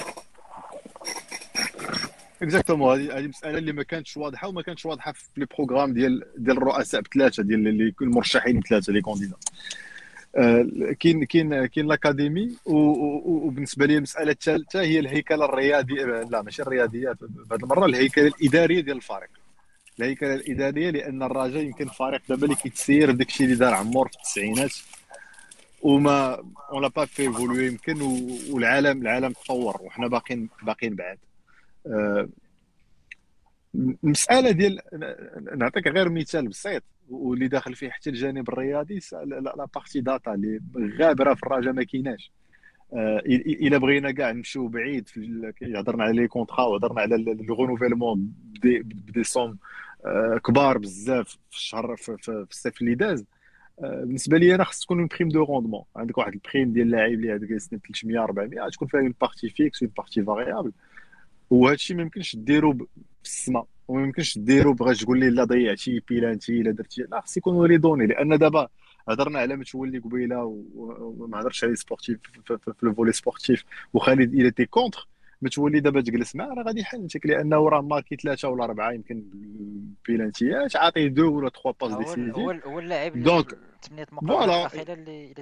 exactement 2.42 3.00
هذه 3.00 3.26
مسألة 3.26 3.58
اللي 3.58 3.72
ما 3.72 3.82
كانتش 3.82 4.16
واضحة 4.16 4.48
وما 4.48 4.62
كانتش 4.62 4.86
واضحة 4.86 5.12
في 5.12 5.24
les 5.36 5.46
programmes 5.58 5.92
ديال 5.92 6.24
ديال 6.36 6.56
الرؤساء 6.56 7.00
بثلاثة 7.00 7.42
ديال 7.42 7.68
اللي 7.68 7.94
المرشحين 8.02 8.60
بثلاثة 8.60 8.92
les 8.92 9.00
candidats 9.00 9.36
كاين 11.00 11.24
كاين 11.24 11.66
كاين 11.66 11.86
ال 11.86 11.94
académie 11.94 12.56
وبالنسبة 12.66 13.86
لي 13.86 13.96
المسألة 13.96 14.32
الثالثه 14.32 14.80
هي 14.80 14.98
الهيكلة 14.98 15.44
الرياضيه 15.44 16.04
لا 16.04 16.42
ماشي 16.42 16.62
الرياضيه 16.62 17.16
بهذه 17.20 17.60
المرة 17.62 17.86
الهيكلة 17.86 18.26
الإدارية 18.26 18.80
ديال 18.80 18.96
الفريق. 18.96 19.30
الهيكلة 19.98 20.34
الإدارية 20.34 20.90
لأن 20.90 21.22
الرجاء 21.22 21.62
يمكن 21.62 21.86
فريق 21.88 22.22
دابا 22.28 22.44
اللي 22.44 22.56
كيتسير 22.56 23.12
بداك 23.12 23.28
الشيء 23.28 23.46
اللي 23.46 23.58
دار 23.58 23.74
عمور 23.74 24.08
في 24.08 24.16
التسعينات 24.16 24.72
وما 25.82 26.42
on 26.72 26.82
l'a 26.82 26.88
pas 26.88 27.04
fait 27.04 27.22
évoluer 27.22 27.66
يمكن 27.66 28.02
والعالم 28.50 29.02
العالم 29.02 29.32
تطور 29.32 29.82
وحنا 29.82 30.08
باقيين 30.08 30.48
باقيين 30.62 30.94
بعاد 30.94 31.18
آه، 31.86 32.28
المساله 33.74 34.50
ديال 34.50 34.80
نعطيك 35.58 35.86
غير 35.86 36.08
مثال 36.08 36.48
بسيط. 36.48 36.82
واللي 37.10 37.48
داخل 37.48 37.74
فيه 37.74 37.90
حتى 37.90 38.10
الجانب 38.10 38.48
الرياضي 38.48 39.00
la 39.24 39.66
partie 39.74 40.00
data 40.00 40.34
اللي 40.34 40.60
غابرة 41.00 41.34
في 41.34 41.42
الرجاء 41.42 41.72
ما 41.72 41.84
كايناش. 41.84 42.32
آه، 42.92 43.22
إلا 43.26 43.78
بغينا 43.78 44.10
كاع 44.10 44.30
نمشيو 44.30 44.68
بعيد 44.68 45.08
هضرنا 45.62 46.04
على 46.04 46.22
les 46.22 46.28
contrats 46.28 46.64
وهضرنا 46.64 47.00
على 47.00 47.16
le 47.16 47.54
renouvellement 47.54 48.32
ب 48.62 48.78
des 48.78 49.24
sommes 49.24 49.58
كبار 50.44 50.78
بزاف 50.78 51.28
في 51.50 51.56
الشهر 51.56 51.96
في 51.96 52.46
الصيف 52.50 52.80
اللي 52.80 52.94
داز. 52.94 53.24
آه، 53.84 54.04
بالنسبة 54.04 54.38
لي 54.38 54.54
أنا 54.54 54.64
خص 54.64 54.80
تكون 54.80 54.98
une 54.98 55.08
prime 55.08 55.28
de 55.28 55.44
rendement 55.44 55.82
عندك 55.96 56.18
واحد 56.18 56.32
ال 56.32 56.39
prime 56.39 56.72
ديال 56.72 56.86
اللاعب 56.86 57.12
اللي 57.12 57.34
هذاك 57.34 57.50
يسنى 57.50 57.80
300 57.88 58.24
400 58.24 58.68
تكون 58.68 58.88
فيها 58.88 59.00
une 59.00 59.14
partie 59.20 59.48
fixe 59.48 59.82
une 59.82 59.92
partie 59.96 60.22
variable 60.22 60.72
وهذا 61.50 61.74
الشيء 61.74 61.96
ما 61.96 62.02
يمكنش 62.02 62.36
ديرو 62.36 62.72
في 62.72 62.86
السماء 63.24 63.66
وما 63.90 64.02
يمكنش 64.02 64.38
ديرو 64.38 64.72
بغا 64.72 64.94
تقول 64.94 65.20
لي 65.20 65.30
لا 65.30 65.44
ضيعتي 65.44 66.02
بيلانتي 66.08 66.62
لا 66.62 66.70
درتي. 66.70 67.02
لا 67.02 67.20
خص 67.20 67.36
يكونوا 67.36 67.66
les 67.66 67.76
données 67.76 68.06
لأن 68.06 68.38
دابا 68.38 68.68
هضرنا 69.08 69.38
على 69.38 69.56
متولي 69.56 69.98
قبيلة 69.98 70.44
وما 70.74 71.40
هضرش 71.40 71.64
على 71.64 71.76
سبورتيف 71.76 72.18
في 72.44 72.74
لو 72.82 72.94
فولي 72.94 73.12
سبورتيف 73.12 73.64
وخالد 73.94 74.34
إلى 74.34 74.50
تي 74.50 74.66
كونتر 74.66 75.08
متولي 75.42 75.80
دابا 75.80 76.00
تجلس 76.00 76.36
معاه 76.36 76.54
راه 76.54 76.62
غادي 76.62 76.80
يحل. 76.80 77.08
لأنه 77.24 77.68
راه 77.68 77.80
ماركي 77.80 78.16
ثلاثة 78.16 78.48
ولا 78.48 78.64
اربعه 78.64 78.92
يمكن 78.92 79.24
بيلانتيات 80.06 80.76
عاطيه 80.76 81.08
دو 81.08 81.38
ولا 81.38 81.48
تخوا 81.48 81.72
باس 81.80 81.94
ديسيزيف 81.94 82.36
هو 82.66 82.78
اللاعب 82.78 83.22
دونك 83.22 83.58
ثمانيه 83.82 84.06
مقابلات 84.12 84.74
الأخيرة 84.74 84.92
اللي 84.92 85.34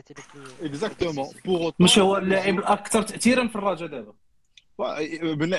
اكزاكتومون 0.62 1.28
بوغ 1.44 1.70
مش 1.80 1.98
هو 1.98 2.16
اللاعب 2.16 2.58
الأكثر 2.58 3.02
تاثيرا 3.02 3.48
في 3.48 3.56
الرجاء 3.56 3.88
دابا 3.88 4.14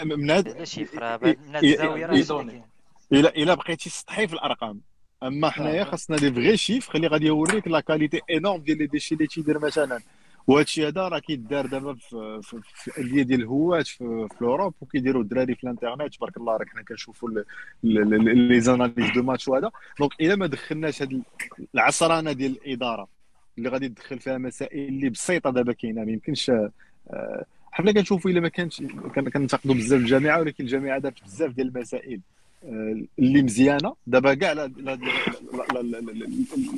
من 0.04 0.32
هذا 0.32 0.54
من 0.54 1.56
الزاوية 1.56 2.06
راه 2.06 2.79
الا 3.12 3.36
إلا 3.36 3.54
بقيتي 3.54 3.90
سطحي 3.90 4.28
في 4.28 4.34
الأرقام. 4.34 4.82
أما 5.24 5.50
حنايا 5.50 5.84
خاصنا 5.84 6.18
des 6.18 6.32
vrais 6.32 6.58
chiffres 6.58 6.96
اللي 6.96 7.08
غادي 7.08 7.26
يوريك 7.26 7.68
la 7.68 7.80
qualité 7.80 8.22
énorme 8.32 8.62
ديال 8.62 8.78
les 8.78 8.88
déchets 8.88 9.16
اللي 9.16 9.28
تيدير 9.28 9.60
مثلا. 9.60 10.00
وهذا 10.48 10.64
الشيء 10.64 10.88
هذا 10.88 11.08
راه 11.08 11.20
كيدار 11.20 11.66
دابا 11.66 11.94
في, 11.94 12.40
في, 12.44 12.62
في 12.64 12.88
الانديه 12.88 13.24
ديال 13.24 13.42
الهوات 13.42 13.88
في, 13.88 14.28
في 14.36 14.42
ال 14.42 14.46
Europe 14.46 14.74
وكيديروا 14.82 15.22
الدراري 15.22 15.56
في 15.56 15.64
الإنترنت. 15.64 16.16
تبارك 16.16 16.38
الله 16.38 16.58
راه 16.58 16.66
حنا 16.66 16.84
كنشوفوا 16.84 17.30
les 17.84 18.62
analyses 18.62 19.12
de 19.16 19.24
match 19.24 19.48
وهذا. 19.48 19.72
donc 20.00 20.12
إلا 20.22 20.36
ما 20.36 20.48
دخلناش 20.48 21.02
هذه 21.02 21.22
العصرانة 21.76 22.32
ديال 22.32 22.52
الإدارة 22.52 23.08
اللي 23.58 23.70
غادي 23.70 23.90
تدخل 23.90 24.20
فيها 24.20 24.38
مسائل 24.38 24.88
اللي 24.88 25.10
بسيطة 25.10 25.50
دابا 25.50 25.74
كاينة 25.74 26.04
ما 26.04 26.12
يمكنش 26.12 26.50
آه، 26.50 27.46
حنا 27.72 27.92
كنشوفوا 27.92 28.32
إلا 28.32 28.40
ما 28.40 28.50
كانش 28.50 28.82
كنتقدوا 29.16 29.76
بزاف 29.76 30.00
الجامعة 30.00 30.40
ولكن 30.40 30.64
الجامعة 30.64 31.00
دارت 31.00 31.24
بزاف 31.24 31.52
ديال 31.52 31.68
المسائل. 31.68 32.20
اللي 32.64 33.42
مزيانه 33.44 33.96
دابا 34.08 34.34
كاع 34.34 34.54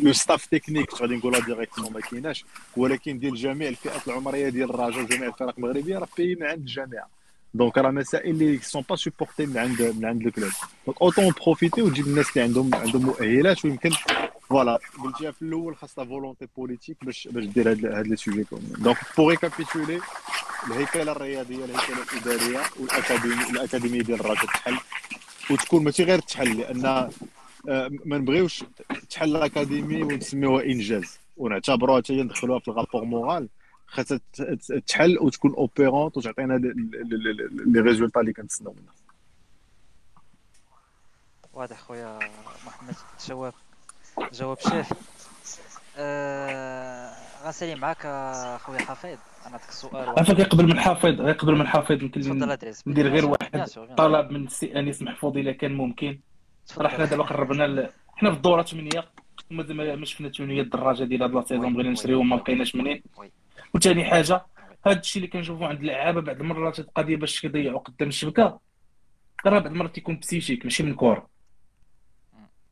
le 0.04 0.14
staff 0.14 0.46
technique 0.46 0.94
غادي 0.94 1.16
نقولها 1.16 1.40
directement 1.40 1.94
ما 1.94 2.00
كايناش 2.00 2.46
ولكن 2.78 3.20
ديال 3.20 3.36
جميع 3.36 3.68
الفئات 3.70 4.08
العمريه 4.08 4.50
ديال 4.50 4.70
الرجاء 4.70 5.04
وجميع 5.04 5.28
الفرق 5.28 5.54
المغربيه 5.58 5.98
راه 5.98 6.08
payé 6.18 6.36
من 6.36 6.44
عند 6.44 6.60
الجامعة 6.60 7.08
donc 7.54 7.78
راه 7.78 7.92
مسائل 7.92 8.30
اللي 8.32 8.58
sont 8.58 8.84
pas 8.90 8.96
supportées 8.96 9.46
من 9.46 9.58
عند 9.58 9.82
من 9.82 10.06
عند 10.06 10.26
ال 10.26 10.31
club 10.31 10.52
donc 10.86 11.02
autant 11.02 11.34
profiter 11.44 11.82
وتجيب 11.82 12.08
الناس 12.08 12.30
اللي 12.30 12.42
عندهم 12.42 12.76
عندهم 12.76 13.06
مؤهلات 13.06 13.66
ويمكن 13.66 13.92
voilà 14.50 14.80
قلتيها 15.04 15.32
في 15.32 15.42
الأول 15.42 15.76
خاصها 15.76 16.06
volonté 16.06 16.48
politique 16.58 16.98
باش 17.06 17.28
باش 17.32 17.46
دير 17.46 17.72
هاد 17.72 17.86
هاد 17.86 18.08
les 18.08 18.16
sujets 18.16 18.46
donc 18.78 18.98
pour 19.18 19.30
récapituler 19.30 20.02
الهيكله 20.68 21.12
الرياضيه 21.12 21.66
الهيكله 21.66 22.04
الاداريه 22.14 22.60
وال 22.80 22.94
académie 22.94 23.50
الاكاديميه 23.50 24.02
ديال 24.02 24.20
الرجاء 24.20 24.46
تحل 24.46 24.78
وتكون 25.50 25.84
ماشي 25.84 26.04
غير 26.04 26.20
تحل 26.20 26.58
لأن 26.58 26.86
آه، 26.86 27.10
ما 28.06 28.18
نبغيوش 28.18 28.64
تحل 29.10 29.36
ال 29.36 29.44
académie 29.44 30.04
ونسميوها 30.04 30.64
إنجاز. 30.64 31.20
ونعتبروها 31.38 32.02
حتى 32.02 32.14
هي 32.14 32.24
ندخلوها 32.24 32.60
في 32.60 32.68
ال 32.68 32.72
rapport 32.72 33.04
moral. 33.04 33.50
خاصها 33.88 34.20
تحل 34.88 35.18
وتكون 35.20 35.54
opérante 35.54 36.18
وتعطينا 36.18 36.54
les 37.66 37.82
résultats 37.82 38.20
اللي 38.20 38.34
كنتسناو 38.34 38.74
منها. 38.74 38.94
واضح 41.54 41.80
خويا 41.80 42.20
محمد 42.66 42.96
جواب 43.28 43.54
جواب 44.34 44.60
شافي 44.60 44.96
أه... 45.98 47.21
غنسالي 47.46 47.76
معاك 47.76 48.02
خويا 48.62 48.80
حفيظ. 48.80 49.18
أنا 49.48 49.56
عطيك 49.56 49.70
السؤال 49.70 50.10
عفاك 50.10 50.42
قبل 50.42 50.66
من 50.66 50.80
حافظ 50.80 51.22
قبل 51.22 51.56
من 51.56 51.68
حافظ 51.68 52.04
يمكن 52.04 52.58
ندير 52.88 53.08
غير 53.08 53.26
واحد. 53.26 53.66
طلب 53.98 54.32
من 54.32 54.46
السي 54.46 54.80
انيس 54.80 55.02
محفوظ 55.02 55.38
إذا 55.38 55.52
كان 55.52 55.74
ممكن. 55.74 56.20
راه 56.78 56.88
حنا 56.88 57.06
دابا 57.06 57.24
قربنا 57.24 57.68
ل... 57.68 57.90
حنا 58.16 58.32
في 58.32 58.38
الدورة 58.38 58.64
8 58.64 58.90
ومازال 59.52 60.00
ما 60.00 60.06
شفنا 60.06 60.30
8 60.30 60.62
الدراجة 60.62 61.04
ديال 61.04 61.24
هاد 61.24 61.32
لاصيزون 61.32 61.74
بغينا 61.74 61.90
نشريو 61.90 62.24
ما 62.24 62.36
لقيناش 62.36 62.76
منين. 62.76 63.04
وثاني 63.74 64.06
حاجة 64.06 64.46
هاد 64.86 64.98
الشيء 64.98 65.24
اللي 65.24 65.32
كنشوفو 65.32 65.66
عند 65.66 65.80
اللعابة 65.80 66.22
بعض 66.22 66.42
المرات 66.42 66.80
القضية 66.80 67.16
باش 67.16 67.42
كيضيعوا 67.42 67.80
قدام 67.80 68.08
الشبكة 68.08 68.60
راه 69.46 69.52
بعض 69.52 69.66
المرات 69.66 69.96
تيكون 69.96 70.20
بسيشيك 70.20 70.64
ماشي 70.64 70.84
من 70.84 70.94
كوره 70.94 71.28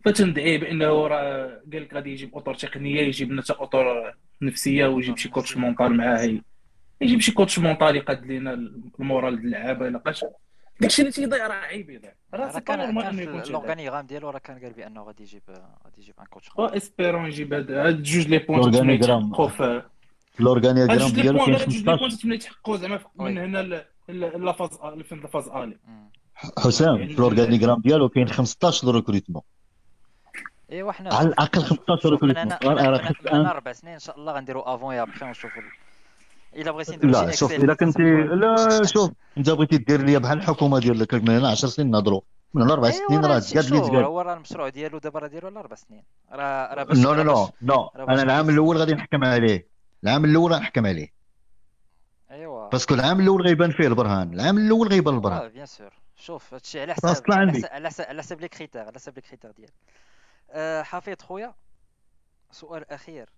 فتندعيه 0.06 0.58
بأنه 0.58 1.08
راه 1.08 1.62
قال 1.72 1.82
لك 1.82 1.94
غادي 1.94 2.12
يجيب 2.12 2.38
أطر 2.38 2.54
تقنية 2.54 3.02
يجيب 3.02 3.32
لنا 3.32 3.44
أطر 3.50 4.16
نفسية 4.42 4.88
ويجيب 4.88 5.18
شي 5.18 5.30
coach 5.30 5.58
mental 5.58 5.98
معاه 5.98 6.40
يجيب 7.02 7.20
شي 7.20 7.32
coach 7.32 7.60
mental 7.60 7.96
يقاد 7.96 8.26
لينا 8.26 8.54
ال 9.00 9.06
moral 9.06 9.36
ديال 9.42 9.46
اللعابة 9.46 10.00
قاش 10.00 10.26
داكشي 10.82 11.02
اللي 11.02 11.12
تيضيع 11.12 11.48
راه 11.48 11.54
عيب 11.54 11.90
يضيع 11.90 12.14
راه 12.34 12.60
كان 12.60 12.82
ال 12.82 12.91
organigramme 12.91 14.06
ديالو 14.06 14.30
راه 14.30 14.40
كان 14.40 14.60
قال 14.60 14.74
بأنه 14.74 15.04
غادي 15.04 15.24
يجيب 15.24 15.42
غادي 15.86 16.02
يجيب 16.02 16.16
un 16.20 16.26
coach 16.26 16.50
espérons 16.58 17.26
يجيب 17.26 17.54
هاد 17.54 18.04
جوج 18.04 18.28
les 18.28 18.38
points 18.38 18.60
ال 18.60 18.65
organigramme 18.65 19.32
ال 20.40 20.45
organigramme 20.45 21.12
ديالو 21.12 21.46
كاين 21.46 21.58
15 21.58 22.24
اللي 22.24 22.36
يتحققوا 22.36 22.78
زعما 22.78 23.00
من 23.16 23.38
هنا 23.38 23.84
la 24.10 24.27
phase 24.27 24.70
فين 25.10 25.20
la 25.20 25.28
phase 25.28 25.48
الي 25.48 25.78
حسام 26.58 27.08
في 27.08 27.14
ال 27.14 27.19
organigramme 27.19 27.82
ديالو 27.82 28.10
كاين 28.10 28.28
15 28.28 28.96
recrutements 28.96 29.42
ايوا 30.72 30.92
حنا 30.92 31.14
على 31.14 31.28
الأقل 31.28 31.64
15 31.64 32.10
ريكروتمون 32.10 32.52
أنا 33.28 33.52
أربع 33.52 33.72
سنين 33.72 33.94
إن 33.94 34.00
شاء 34.00 34.18
الله 34.18 34.34
غنديروا 34.34 34.76
افون 34.76 34.96
يا 34.96 35.04
بخي 35.04 35.26
ونشوفوا. 35.26 35.62
إلا 36.56 36.72
بغيتي 36.72 36.96
ندير 36.96 37.10
لا 37.10 37.32
شوف 37.32 37.52
الا 37.52 37.74
كنتي 37.74 38.04
لا 38.22 38.86
شوف 38.86 39.12
انت 39.38 39.50
بغيتي 39.50 39.78
دير 39.78 40.02
لي 40.02 40.20
بحال 40.20 40.38
الحكومة 40.38 40.80
ديالك 40.80 41.14
من 41.14 41.30
هنا 41.30 41.50
10 41.50 41.68
سنين 41.68 41.92
نهضروا 41.92 42.22
من 42.54 42.62
هنا 42.62 42.74
أربع 42.74 42.90
سنين 42.90 43.26
راه 43.26 43.40
تقاد 43.40 43.66
لي 43.66 43.80
تقاد 43.80 44.04
هو 44.04 44.22
راه 44.22 44.34
المشروع 44.34 44.70
ديالو 44.70 44.98
دابا 44.98 45.20
راه 45.20 45.28
دايرو 45.28 45.48
على 45.48 45.60
أربع 45.60 45.76
سنين. 45.76 46.04
راه 46.32 46.74
راه 46.74 46.88
نو 46.96 47.14
نو 47.14 47.24
نو 47.24 47.50
نو 47.62 47.90
أنا 48.00 48.22
العام 48.22 48.50
الأول 48.50 48.78
غادي 48.78 48.94
نحكم 48.94 49.24
عليه. 49.24 49.68
العام 50.04 50.26
الأول 50.26 50.54
غنحكم 50.54 50.86
عليه. 50.86 51.14
ايوا 52.32 52.70
باسكو 52.70 52.94
العام 52.94 53.20
الأول 53.20 53.42
غيبان 53.42 53.72
فيه 53.72 53.88
البرهان. 53.88 54.34
العام 54.34 54.58
الأول 54.58 54.88
غيبان 54.88 55.16
البرهان. 55.16 55.42
آه 55.42 55.48
بيان 55.48 55.66
سور 55.66 55.94
شوف 56.16 56.54
هادشي 56.54 56.82
على 56.82 56.94
حساب 56.94 57.24
على 57.32 57.52
حساب 57.90 58.08
على 58.10 58.22
حساب 58.22 58.42
les 58.42 58.48
critères 58.48 58.82
على 58.82 58.92
حساب 58.96 59.16
les 59.16 59.22
critères 59.22 59.52
ديال 59.52 59.70
أه 59.70 60.09
حفيظ 60.84 61.22
خويا 61.22 61.54
سؤال 62.52 62.92
أخير. 62.92 63.30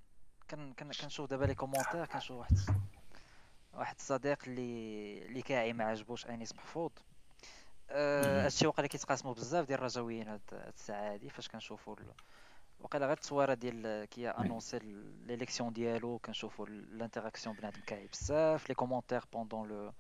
كان 0.48 0.74
كنشوف 0.74 1.30
دابا 1.30 1.46
les 1.46 1.56
commentaires 1.56 2.06
كنشوف 2.06 2.38
واحد 2.38 2.58
واحد 3.74 3.96
الصديق 3.96 4.40
اللي 4.48 5.26
اللي 5.26 5.42
كاعي 5.42 5.74
ما 5.74 5.84
عجبوش 5.84 6.26
أنيس 6.26 6.56
محفوظ. 6.56 6.92
أه 7.90 8.46
هادشي 8.46 8.68
واقيلا 8.68 8.88
كيتقاسموا 8.88 9.34
بزاف 9.34 9.66
ديال 9.68 9.80
الرجاويين 9.80 10.28
هاد 10.28 10.42
الساعة 10.52 11.14
هادي 11.14 11.30
فاش 11.30 11.48
كنشوفوا 11.48 11.96
وقيلا 12.80 13.06
غير 13.06 13.16
التصويرة 13.16 13.54
ديال 13.54 14.06
كي 14.06 14.30
announcer 14.30 14.80
l'élection 15.26 15.74
ديالو 15.74 16.20
كنشوفوا 16.20 16.68
l'interaction 16.68 17.56
بنادم 17.56 17.82
كاعي 17.82 18.08
بزاف 18.08 18.70
les 18.70 18.76
commentaires 18.76 19.26
pendant 19.34 19.70
le 19.70 19.94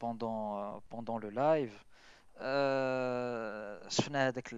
pendant 0.00 0.80
pendant 0.90 1.22
le 1.22 1.28
live 1.28 1.84
شفنا 3.88 4.28
هذاك 4.28 4.54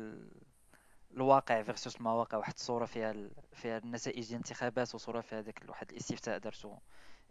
الواقع 1.16 1.62
versus 1.62 1.96
المواقع 1.96 2.38
واحد 2.38 2.52
الصورة 2.54 2.84
فيها 2.84 3.14
فيها 3.52 3.78
النتائج 3.78 4.20
ديال 4.20 4.30
الانتخابات 4.30 4.94
وصورة 4.94 5.20
فيها 5.20 5.38
هذاك 5.38 5.62
واحد 5.68 5.90
الاستفتاء 5.90 6.38
درتو 6.38 6.76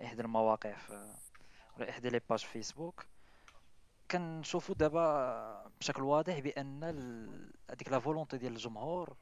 إحدى 0.03 0.21
المواقع 0.21 0.73
في 0.73 1.15
ولا 1.77 1.89
إحدى 1.89 2.09
les 2.09 2.21
pages 2.29 2.39
فيسبوك 2.39 3.05
كنشوفوا 4.11 4.75
دابا 4.75 5.71
بشكل 5.79 6.03
واضح 6.03 6.39
بأن 6.39 6.83
هذيك 7.69 7.89
la 7.89 7.99
volonté 7.99 8.37
ديال 8.37 8.51
الجمهور 8.53 9.15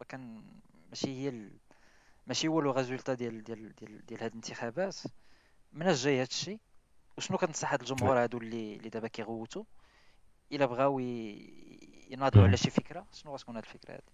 ما 0.00 0.04
كان 0.04 0.44
ماشي 0.88 1.08
هي 1.08 1.28
ال... 1.28 1.58
ماشي 2.26 2.48
هو 2.48 2.60
le 2.60 2.70
résultat 2.70 3.14
ديال 3.14 3.44
ديال 3.44 3.74
ديال 3.74 4.06
ديال 4.06 4.22
هاد 4.22 4.30
الانتخابات. 4.30 4.96
مناش 5.72 6.04
جاي 6.04 6.20
هادشي 6.20 6.60
وشنو 7.18 7.38
كنصح 7.38 7.72
هاد 7.72 7.80
الجمهور 7.80 8.22
هادو 8.22 8.38
اللي 8.38 8.76
اللي 8.76 8.88
دابا 8.88 9.08
كيغوتوا 9.08 9.64
إلا 10.52 10.66
بغاو 10.66 10.98
يناضلوا 12.12 12.46
على 12.46 12.56
شي 12.56 12.70
فكرة؟ 12.70 13.06
شنو 13.12 13.34
غتكون 13.34 13.56
هاد 13.56 13.64
الفكرة 13.64 13.94
هادي؟ 13.94 14.12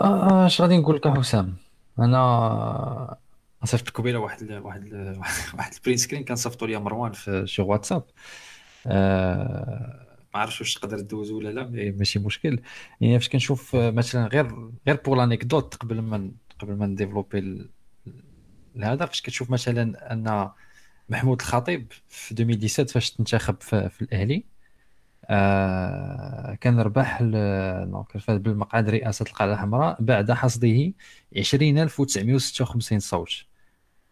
آه، 0.00 0.46
اش 0.46 0.60
غادي 0.60 0.78
نقول 0.78 0.96
لك 0.96 1.08
حسام 1.08 1.56
أنا 1.98 3.16
صيفط 3.64 3.90
قبيلة 3.90 4.18
واحد 4.18 4.42
ال 4.42 4.58
واحد 4.58 4.82
ال 4.84 5.18
واحد 5.58 5.74
ال 5.74 5.78
print 5.78 5.96
screen 5.96 6.24
كنصيفطو 6.24 6.66
ليا 6.66 6.78
مروان 6.78 7.12
في 7.12 7.46
شي 7.46 7.62
واتساب. 7.62 8.04
آه 8.86 10.06
ما 10.34 10.40
عرفتش 10.40 10.60
واش 10.60 10.74
تقدر 10.74 11.00
دوزو 11.00 11.38
ولا 11.38 11.48
لا 11.48 11.92
ماشي 11.92 12.18
مشكل. 12.18 12.60
يعني 13.00 13.18
فاش 13.18 13.28
كنشوف 13.28 13.76
مثلا 13.76 14.26
غير 14.26 14.70
غير 14.86 14.96
pour 15.04 15.16
l'anecdote 15.16 15.74
قبل 15.74 16.00
ما 16.00 16.32
قبل 16.58 16.76
ما 16.76 16.86
n 16.86 16.94
développer 16.94 17.70
هذا 18.82 19.06
فاش 19.06 19.22
كتشوف 19.22 19.50
مثلا 19.50 20.12
أن 20.12 20.50
محمود 21.08 21.40
الخطيب 21.40 21.92
في 22.08 22.32
2017 22.32 22.86
فاش 22.94 23.10
تنتخب 23.10 23.60
في, 23.60 23.88
في 23.88 24.02
الأهلي 24.02 24.55
آه 25.30 26.54
كان 26.54 26.80
ربح 26.80 27.22
donc 27.22 28.18
فاز 28.18 28.38
بالمقعد 28.38 28.88
رئاسة 28.90 29.22
القلعه 29.28 29.54
الحمراء 29.54 29.96
بعد 30.02 30.32
حصده 30.32 30.92
20956 31.32 32.98
صوت 33.00 33.30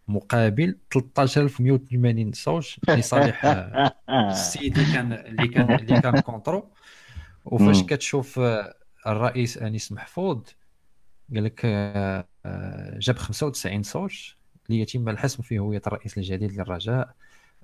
مقابل 0.09 0.79
13180 0.93 2.33
صوت 2.33 2.77
لصالح 2.89 3.47
السيد 4.11 4.79
اللي 4.79 4.93
كان 4.93 5.13
اللي 5.13 5.49
كان 5.49 5.73
اللي 5.75 6.01
كان 6.01 6.21
contre. 6.27 6.71
وفاش 7.45 7.83
كتشوف 7.83 8.41
الرئيس 9.07 9.59
أنيس 9.59 9.93
محفوظ 9.93 10.43
قال 11.35 11.45
لك 11.45 11.61
آه، 11.65 12.25
جاب 12.99 13.17
95 13.19 13.83
صوت 13.83 14.13
ليتم 14.69 15.09
الحسم 15.09 15.43
في 15.43 15.59
هويه 15.59 15.83
الرئيس 15.87 16.19
الجديد 16.19 16.53
للرجاء. 16.53 17.15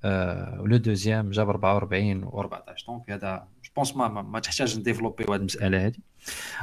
آه 0.04 0.62
le 0.66 0.76
deuxième 0.76 1.30
جاب 1.30 1.48
44 1.48 2.30
و14 2.30 2.86
donc 2.86 3.10
هذا 3.10 3.48
je 3.64 3.70
pense 3.76 3.96
ما, 3.96 4.08
ما 4.08 4.40
تحتاج 4.40 4.78
n 4.78 4.83
développer 4.83 5.24
هذه 5.24 5.34
المساله 5.34 5.86
هذه 5.86 5.98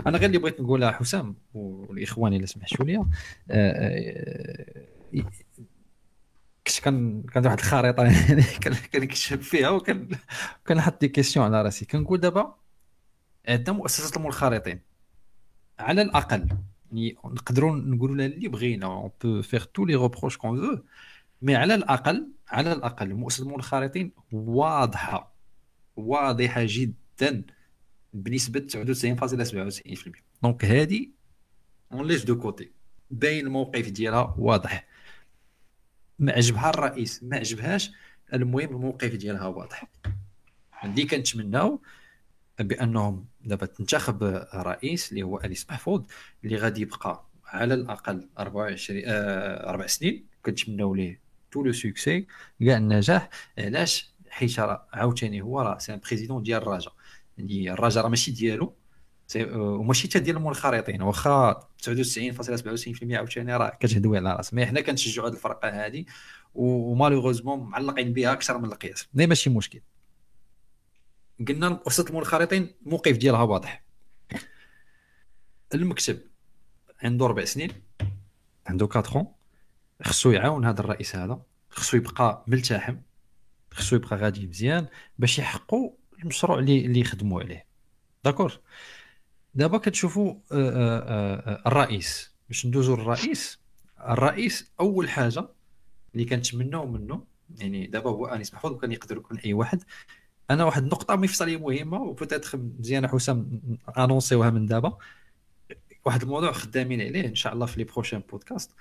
أنا 0.07 0.17
غير 0.17 0.27
اللي 0.27 0.37
بغيت 0.37 0.61
نقولها 0.61 0.91
حسام 0.91 1.35
والاخوان 1.53 2.33
اللي 2.33 2.47
سمحتوا 2.47 2.85
لي 2.85 3.05
كنت 6.67 6.79
كان 6.83 7.23
كان 7.23 7.45
واحد 7.45 7.57
الخريطه 7.59 8.03
يعني 8.03 8.43
كنكتشف 8.93 9.49
فيها 9.49 9.69
وكان 9.69 10.09
كنحط 10.67 11.01
des 11.01 11.07
questions 11.07 11.45
على 11.45 11.61
راسي 11.61 11.85
كنقول 11.85 12.19
دابا 12.19 12.55
عندنا 13.47 13.75
مؤسسات 13.75 14.17
المنخرطين 14.17 14.79
على 15.79 16.01
الاقل 16.01 16.47
نقدروا 17.25 17.75
نقولوا 17.75 18.15
لها 18.15 18.25
اللي 18.25 18.47
بغينا 18.47 18.85
on 18.85 19.11
peut 19.23 19.41
faire 19.41 19.63
tous 19.63 19.85
les 19.85 19.95
reproches 19.95 20.37
qu'on 20.37 20.61
veut 20.61 20.83
mais 21.41 21.55
على 21.55 21.75
الاقل 21.75 22.27
على 22.49 22.73
الأقل 22.73 23.13
مؤسسة 23.13 23.43
المنخرطين 23.43 24.11
واضحة 24.31 25.35
واضحة 25.95 26.61
جدا 26.65 27.43
بنسبة 28.13 28.59
99.97% 28.59 30.09
donc 30.43 30.65
هذه 30.65 31.09
on 31.93 32.07
laisse 32.07 32.23
de 32.25 32.39
côté 32.39 32.71
باين 33.11 33.45
الموقف 33.45 33.89
ديالها 33.89 34.35
واضح. 34.37 34.87
ما 36.19 36.31
عجبها 36.31 36.69
الرئيس 36.69 37.23
ما 37.23 37.37
عجبهاش 37.37 37.91
المهم 38.33 38.69
الموقف 38.75 39.15
ديالها 39.15 39.47
واضح. 39.47 39.83
اللي 40.83 41.05
كنتمناو 41.05 41.81
بأنهم 42.59 43.25
دابا 43.41 43.65
تنتخب 43.65 44.23
رئيس 44.53 45.09
اللي 45.11 45.23
هو 45.23 45.37
أنيس 45.37 45.69
محفوظ 45.69 46.05
اللي 46.43 46.55
غادي 46.55 46.81
يبقى 46.81 47.25
على 47.45 47.73
الأقل 47.73 48.29
24 48.39 49.01
آه 49.05 49.87
سنين. 49.87 50.25
كنتمناو 50.45 50.95
ليه 50.95 51.26
tout 51.51 51.63
le 51.63 51.71
succès 51.71 52.27
كاع 52.59 52.77
النجاح 52.77 53.29
علاش 53.57 54.13
حيت 54.29 54.59
راه 54.59 54.87
عاوتاني 54.93 55.41
هو 55.41 55.61
راه 55.61 55.77
c'est 55.77 55.95
président 55.95 56.43
ديال 56.43 56.61
الرجاء 56.61 56.93
يعني 57.37 57.73
الرجاء 57.73 58.03
راه 58.03 58.09
ماشي 58.09 58.31
ديالو 58.31 58.75
آه، 59.35 59.57
وماشي 59.57 60.07
حتى 60.07 60.19
ديال 60.19 60.37
المنخرطين 60.37 61.01
واخا 61.01 61.53
99.97% 61.53 63.13
عاوتاني 63.13 63.57
راه 63.57 63.69
كتهدوي 63.69 64.17
على 64.17 64.35
راس 64.35 64.53
mais 64.53 64.65
حنا 64.65 64.81
كنشجعوا 64.81 65.27
هذه 65.27 65.33
الفرقه 65.33 65.85
هذه 65.85 66.05
و 66.55 66.62
malheureusement 66.62 67.59
معلقين 67.59 68.13
بها 68.13 68.33
أكثر 68.33 68.57
من 68.57 68.65
القياس 68.65 69.07
mais 69.13 69.27
ماشي 69.27 69.49
مشكل 69.49 69.81
قلنا 71.47 71.79
وسط 71.85 72.09
المنخرطين 72.09 72.73
الموقف 72.85 73.17
ديالها 73.17 73.43
واضح 73.43 73.83
المكتب 75.73 76.19
عنده 77.03 77.27
ربع 77.27 77.45
سنين 77.45 77.71
عنده 78.67 78.89
4 78.95 79.36
خصو 80.03 80.31
يعاون 80.31 80.65
هذا 80.65 80.79
الرئيس 80.79 81.15
هذا 81.15 81.41
خصو 81.69 81.97
يبقى 81.97 82.43
ملتحم 82.47 82.97
خصو 83.71 83.95
يبقى 83.95 84.17
غادي 84.17 84.47
مزيان 84.47 84.87
باش 85.19 85.39
يحققوا 85.39 85.91
المشروع 86.19 86.59
اللي 86.59 86.85
اللي 86.85 86.99
يخدموا 86.99 87.41
عليه. 87.41 87.65
d'accord؟ 88.23 88.59
دابا 89.55 89.77
كتشوفوا 89.77 90.33
آه، 90.51 90.69
آه، 90.69 90.99
آه، 91.35 91.63
الرئيس. 91.67 92.35
باش 92.47 92.65
ندوزو 92.65 92.95
للرئيس 92.95 93.59
الرئيس 93.99 94.71
أول 94.79 95.09
حاجة 95.09 95.49
اللي 96.13 96.25
كنتمناو 96.25 96.87
منه 96.87 97.23
يعني 97.57 97.87
دابا 97.87 98.09
هو 98.09 98.25
أنيس 98.25 98.53
محفوظ 98.53 98.71
وكان 98.71 98.91
يقدر 98.91 99.17
يكون 99.17 99.37
أي 99.37 99.53
واحد. 99.53 99.83
أنا 100.51 100.63
واحد 100.63 100.83
النقطة 100.83 101.15
مفصلية 101.15 101.57
مهمة 101.57 102.01
و 102.01 102.07
peut-être 102.07 102.57
مزيانه 102.57 103.07
حسام 103.07 103.61
annoncer 103.97 104.35
يوها 104.35 104.49
من 104.49 104.65
دابا. 104.65 104.97
واحد 106.05 106.21
الموضوع 106.21 106.51
خدامين 106.51 107.01
عليه 107.01 107.27
إن 107.27 107.35
شاء 107.35 107.53
الله 107.53 107.65
في 107.65 107.77
les 107.77 107.83
prochains 107.83 108.19
podcasts. 108.19 108.71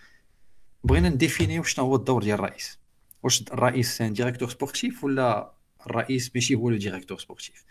بغينا 0.86 1.08
n 1.08 1.14
définir 1.14 1.51
يو 1.51 1.62
شنو 1.62 1.84
هو 1.84 1.96
الدور 1.96 2.22
ديال 2.22 2.38
الرئيس. 2.38 2.78
واش 3.22 3.42
الرئيس 3.42 3.96
c'est 3.96 4.08
un 4.08 4.12
directeur 4.12 4.48
sportif 4.48 5.04
ولا 5.04 5.52
الرئيس 5.86 6.30
ماشي 6.34 6.54
هو 6.54 6.70
le 6.70 6.76
directeur 6.76 7.18
sportif. 7.18 7.64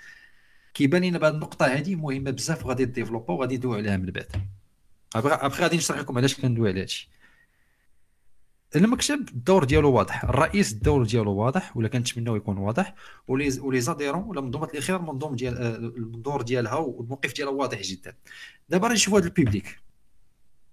كيبان 0.73 1.03
لنا 1.03 1.17
بهذه 1.17 1.33
النقطة 1.33 1.65
هذه 1.65 1.95
مهمة 1.95 2.31
بزاف 2.31 2.65
وغادي 2.65 2.85
développer 2.85 3.33
وغادي 3.33 3.57
ندوي 3.57 3.77
عليها 3.77 3.97
من 3.97 4.05
بعد 4.05 4.27
ابخي 5.15 5.63
غادي 5.63 5.77
نشرح 5.77 5.99
لكم 5.99 6.17
علاش 6.17 6.41
كندوي 6.41 6.69
على 6.69 6.81
هادشي. 6.81 7.09
المكتب 8.75 9.29
الدور 9.29 9.63
ديالو 9.63 9.91
واضح 9.91 10.23
الرئيس 10.23 10.73
الدور 10.73 11.03
ديالو 11.05 11.31
واضح 11.31 11.77
ولا 11.77 11.87
كنتمناو 11.87 12.35
يكون 12.35 12.57
واضح 12.57 12.95
و 13.27 13.81
les 13.81 13.92
adhérents 13.92 14.23
ولا 14.23 14.41
منظومة 14.41 14.65
الإخيار 14.65 14.99
المنظوم 14.99 15.35
ديال 15.35 15.57
الدور 15.97 16.41
ديالها 16.41 16.75
والموقف 16.75 17.33
ديالها 17.33 17.53
واضح 17.53 17.81
جدا. 17.81 18.15
دابا 18.69 18.83
غادي 18.83 18.95
نشوفوا 18.95 19.19
هذا 19.19 19.27
ال 19.27 19.34
public. 19.34 19.79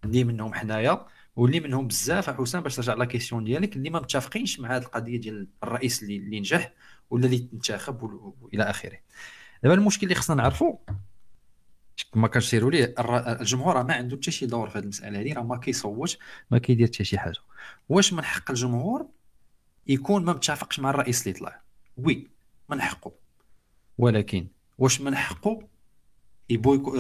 اللي 0.05 0.25
منهم 0.25 0.55
حنايا. 0.55 1.07
واللي 1.37 1.61
منهم 1.61 1.87
بزاف 1.87 2.31
حسام 2.31 2.63
باش 2.63 2.77
ترجع 2.77 2.95
la 2.95 3.05
question 3.05 3.45
ديالك 3.45 3.77
اللي 3.77 3.91
ما 3.91 4.01
متفقينش 4.01 4.61
مع 4.61 4.77
هذه 4.77 4.83
القضية 4.83 5.21
ديال 5.21 5.49
الرئيس 5.63 6.03
اللي, 6.03 6.17
اللي 6.17 6.41
نجح 6.41 6.73
ولا 7.11 7.27
اللي 7.27 7.49
انتخب 7.53 8.03
وإلى 8.41 8.63
آخره. 8.63 8.99
دابا 9.63 9.75
المشكل 9.75 10.03
اللي 10.03 10.15
خصنا 10.15 10.37
نعرفوا 10.37 10.77
ما 12.15 12.29
كنسيروا 12.29 12.71
ليه 12.71 12.95
الجمهور 13.41 13.83
ما 13.83 13.95
عنده 13.95 14.17
حتى 14.17 14.31
شي 14.31 14.47
دور 14.47 14.71
في 14.71 14.79
هذه 14.79 14.83
المسألة 14.83 15.21
هذه 15.21 15.33
راه 15.33 15.43
ما 15.43 15.57
كيصوت 15.57 16.19
ما 16.51 16.59
كيدير 16.59 16.87
حتى 16.87 17.05
شي 17.05 17.19
حاجة. 17.19 17.39
واش 17.89 18.13
من 18.13 18.25
حق 18.25 18.51
الجمهور 18.51 19.07
يكون 19.87 20.25
ما 20.25 20.33
متفقش 20.33 20.81
مع 20.81 20.91
الرئيس 20.91 21.27
اللي 21.27 21.39
طلع؟ 21.39 21.61
وي 21.97 22.27
من 22.69 22.81
حقه 22.81 23.13
ولكن 23.99 24.47
واش 24.79 25.01
من 25.01 25.17
حقه 25.17 25.69
يبو 26.51 26.97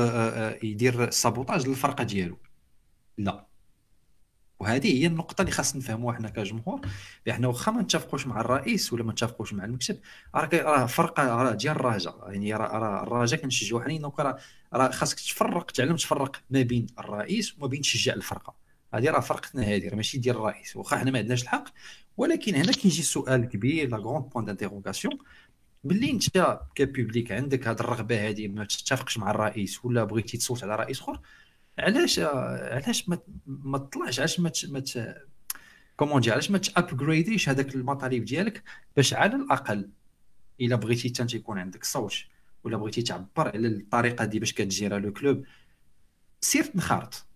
يدير 0.62 1.10
سابوتاج 1.10 1.68
للفرقة 1.68 2.04
ديالو؟ 2.04 2.38
لا. 3.18 3.46
وهذه 4.62 5.02
هي 5.02 5.06
النقطة 5.06 5.42
اللي 5.42 5.52
خاص 5.52 5.76
نفهموها 5.76 6.16
حنا 6.16 6.28
كجمهور 6.28 6.80
بان 7.26 7.44
واخا 7.44 7.72
ما 7.72 7.82
نتفقوش 7.82 8.26
مع 8.26 8.40
الرئيس 8.40 8.92
ولا 8.92 9.04
ما 9.04 9.12
نتفقوش 9.12 9.54
مع 9.54 9.64
المكتب 9.64 9.98
راه 10.34 10.86
فرقة 10.86 11.42
راه 11.42 11.52
ديال 11.52 11.76
الرجاء 11.76 12.30
يعني 12.30 12.54
راه 12.54 13.02
الرجاء 13.02 13.40
كنشجعوا 13.40 13.82
حنا 13.82 13.98
donc 13.98 14.20
راه 14.72 14.90
خاصك 14.90 15.20
تفرق 15.20 15.70
تعلم 15.70 15.96
تفرق 15.96 16.36
ما 16.50 16.62
بين 16.62 16.86
الرئيس 16.98 17.58
وما 17.58 17.66
بين 17.66 17.80
تشجيع 17.80 18.14
الفرقة. 18.14 18.54
هذه 18.94 19.10
راه 19.10 19.20
فرقتنا 19.20 19.62
هذه 19.62 19.88
راه 19.88 19.96
ماشي 19.96 20.18
ديال 20.18 20.36
الرئيس. 20.36 20.76
واخا 20.76 20.96
حنا 20.96 21.10
ما 21.10 21.18
عندناش 21.18 21.42
الحق 21.42 21.64
ولكن 22.16 22.54
هنا 22.54 22.72
كيجي 22.72 23.00
السؤال 23.00 23.40
الكبير 23.40 23.88
le 23.88 23.96
grand 23.96 24.24
point 24.24 24.44
d'interrogation 24.44 25.18
ملي 25.84 26.10
انت 26.10 26.58
ك 26.74 26.82
public 26.82 27.32
عندك 27.32 27.68
هذه 27.68 27.80
الرغبة 27.80 28.28
هذه 28.28 28.48
ما 28.48 28.64
تتفقش 28.64 29.18
مع 29.18 29.30
الرئيس 29.30 29.84
ولا 29.84 30.04
بغيتي 30.04 30.36
تصوت 30.36 30.64
على 30.64 30.76
رئيس 30.76 31.00
اخر 31.00 31.20
علاش 31.78 32.18
علاش 32.18 33.08
ما 33.08 33.18
ما 33.46 33.78
تطلعش 33.78 34.18
علاش 34.18 34.40
ما 34.40 34.52
ما 34.68 34.82
comment 35.96 36.20
dire 36.20 36.30
علاش 36.30 36.50
ما 36.50 36.58
ت 36.58 36.66
upgrader 36.66 37.26
يش 37.26 37.48
هذاك 37.48 37.74
المطالب 37.74 38.24
ديالك 38.24 38.62
باش 38.96 39.14
على 39.14 39.36
الأقل 39.36 39.90
إلا 40.60 40.76
بغيتي 40.76 41.22
أنت 41.22 41.34
يكون 41.34 41.58
عندك 41.58 41.84
صوت 41.84 42.14
ولا 42.64 42.76
بغيتي 42.76 43.02
تعبر 43.02 43.48
على 43.48 43.68
الطريقة 43.68 44.24
دي 44.24 44.38
باش 44.38 44.52
كت 44.52 44.65
gérer 44.65 44.98
le 44.98 45.12
club 45.12 45.44
سير 46.40 46.64
تنخرط. 46.64 47.26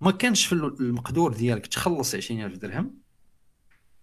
ما 0.00 0.10
كانش 0.10 0.46
في 0.46 0.52
المقدور 0.52 1.32
ديالك 1.32 1.66
تخلص 1.66 2.14
20000 2.14 2.58
درهم 2.58 2.94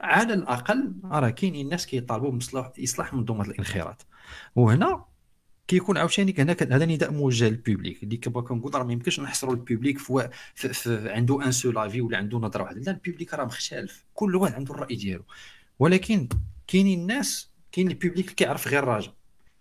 على 0.02 0.34
الأقل 0.34 0.94
راه 1.04 1.30
كاينين 1.30 1.66
الناس 1.66 1.86
كيطالبوا 1.86 2.32
باصلاح 2.32 2.72
إصلاح 2.84 3.14
منظومة 3.14 3.46
الانخراط. 3.46 4.06
وهنا 4.56 5.06
كيكون 5.68 5.98
عاوتاني 5.98 6.36
هنا 6.38 6.56
هذا 6.62 6.86
نداء 6.86 7.12
موجه 7.12 7.50
لل 7.50 7.63
public 7.63 8.04
اللي 8.04 8.18
كما 8.18 8.42
كنقول 8.42 8.76
راه 8.76 8.84
ما 8.84 8.94
يمكنش 8.94 9.20
نحصروا 9.20 9.54
ال 9.54 9.60
public 9.60 9.98
في, 10.00 10.30
في, 10.56 10.74
في 10.74 11.10
عنده 11.10 11.46
un 11.46 11.52
seul 11.52 11.72
avis 11.72 12.02
ولا 12.02 12.18
عنده 12.18 12.38
نظرة 12.38 12.64
واحدة. 12.64 12.80
لا 12.80 12.92
ال 12.92 12.98
public 12.98 13.34
راه 13.34 13.46
مختلف 13.46 14.06
كل 14.14 14.36
واحد 14.36 14.54
عنده 14.54 14.74
الرأي 14.74 14.96
ديالو. 14.96 15.24
ولكن 15.80 16.30
كاينين 16.68 17.00
الناس 17.00 17.50
كاين 17.72 17.88
ال 17.88 17.93
public 17.93 18.26
اللي 18.26 18.36
كيعرف 18.36 18.68
غير 18.68 18.84
الراجا 18.84 19.14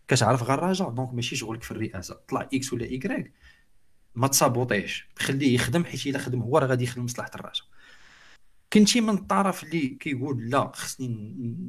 كتعرف 0.09 0.43
غير 0.43 0.59
الراجا 0.59 0.85
donc 0.85 1.15
ماشي 1.15 1.37
شغلك 1.37 1.63
في 1.63 1.71
الرئاسة. 1.71 2.21
طلع 2.29 2.49
X 2.55 2.73
ولا 2.73 2.85
Y 2.85 3.33
ما 4.15 4.27
تصابوطيش. 4.29 5.09
خليه 5.19 5.55
يخدم 5.55 5.85
حيت 5.85 6.07
إلا 6.07 6.19
خدم 6.19 6.41
هو 6.43 6.59
راه 6.59 6.67
غادي 6.67 6.85
يخدم 6.85 7.05
مصلحه 7.05 7.31
الراجا 7.35 7.63
كنتي 8.73 9.01
من 9.01 9.15
الطرف 9.15 9.65
اللي 9.65 9.89
كيقول 9.89 10.51
لا 10.51 10.73
خصني 10.75 11.09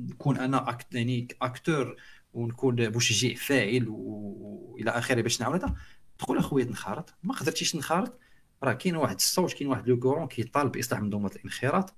نكون 0.09 0.37
أنا 0.37 0.69
acte 0.69 0.95
يعني 0.95 1.27
acteur 1.41 1.95
ونكون 2.37 2.89
مشجع 2.89 3.35
فاعل 3.35 3.85
والى 3.87 4.91
آخره 4.91 5.21
باش 5.21 5.41
نعاود 5.41 5.63
هذا 5.63 5.75
تقول 6.17 6.37
أخويا 6.37 6.63
تنخرط 6.63 7.13
ما 7.23 7.33
قدرتيش 7.33 7.71
تنخرط؟ 7.71 8.19
راه 8.63 8.73
كاين 8.73 8.95
واحد 8.95 9.15
الصوت 9.15 9.53
كاين 9.53 9.67
واحد 9.69 9.87
لو 9.87 9.99
كورون 9.99 10.27
كيطالب 10.27 10.71
بإصلاح 10.71 11.01
منظومه 11.01 11.31
الانخراط. 11.35 11.93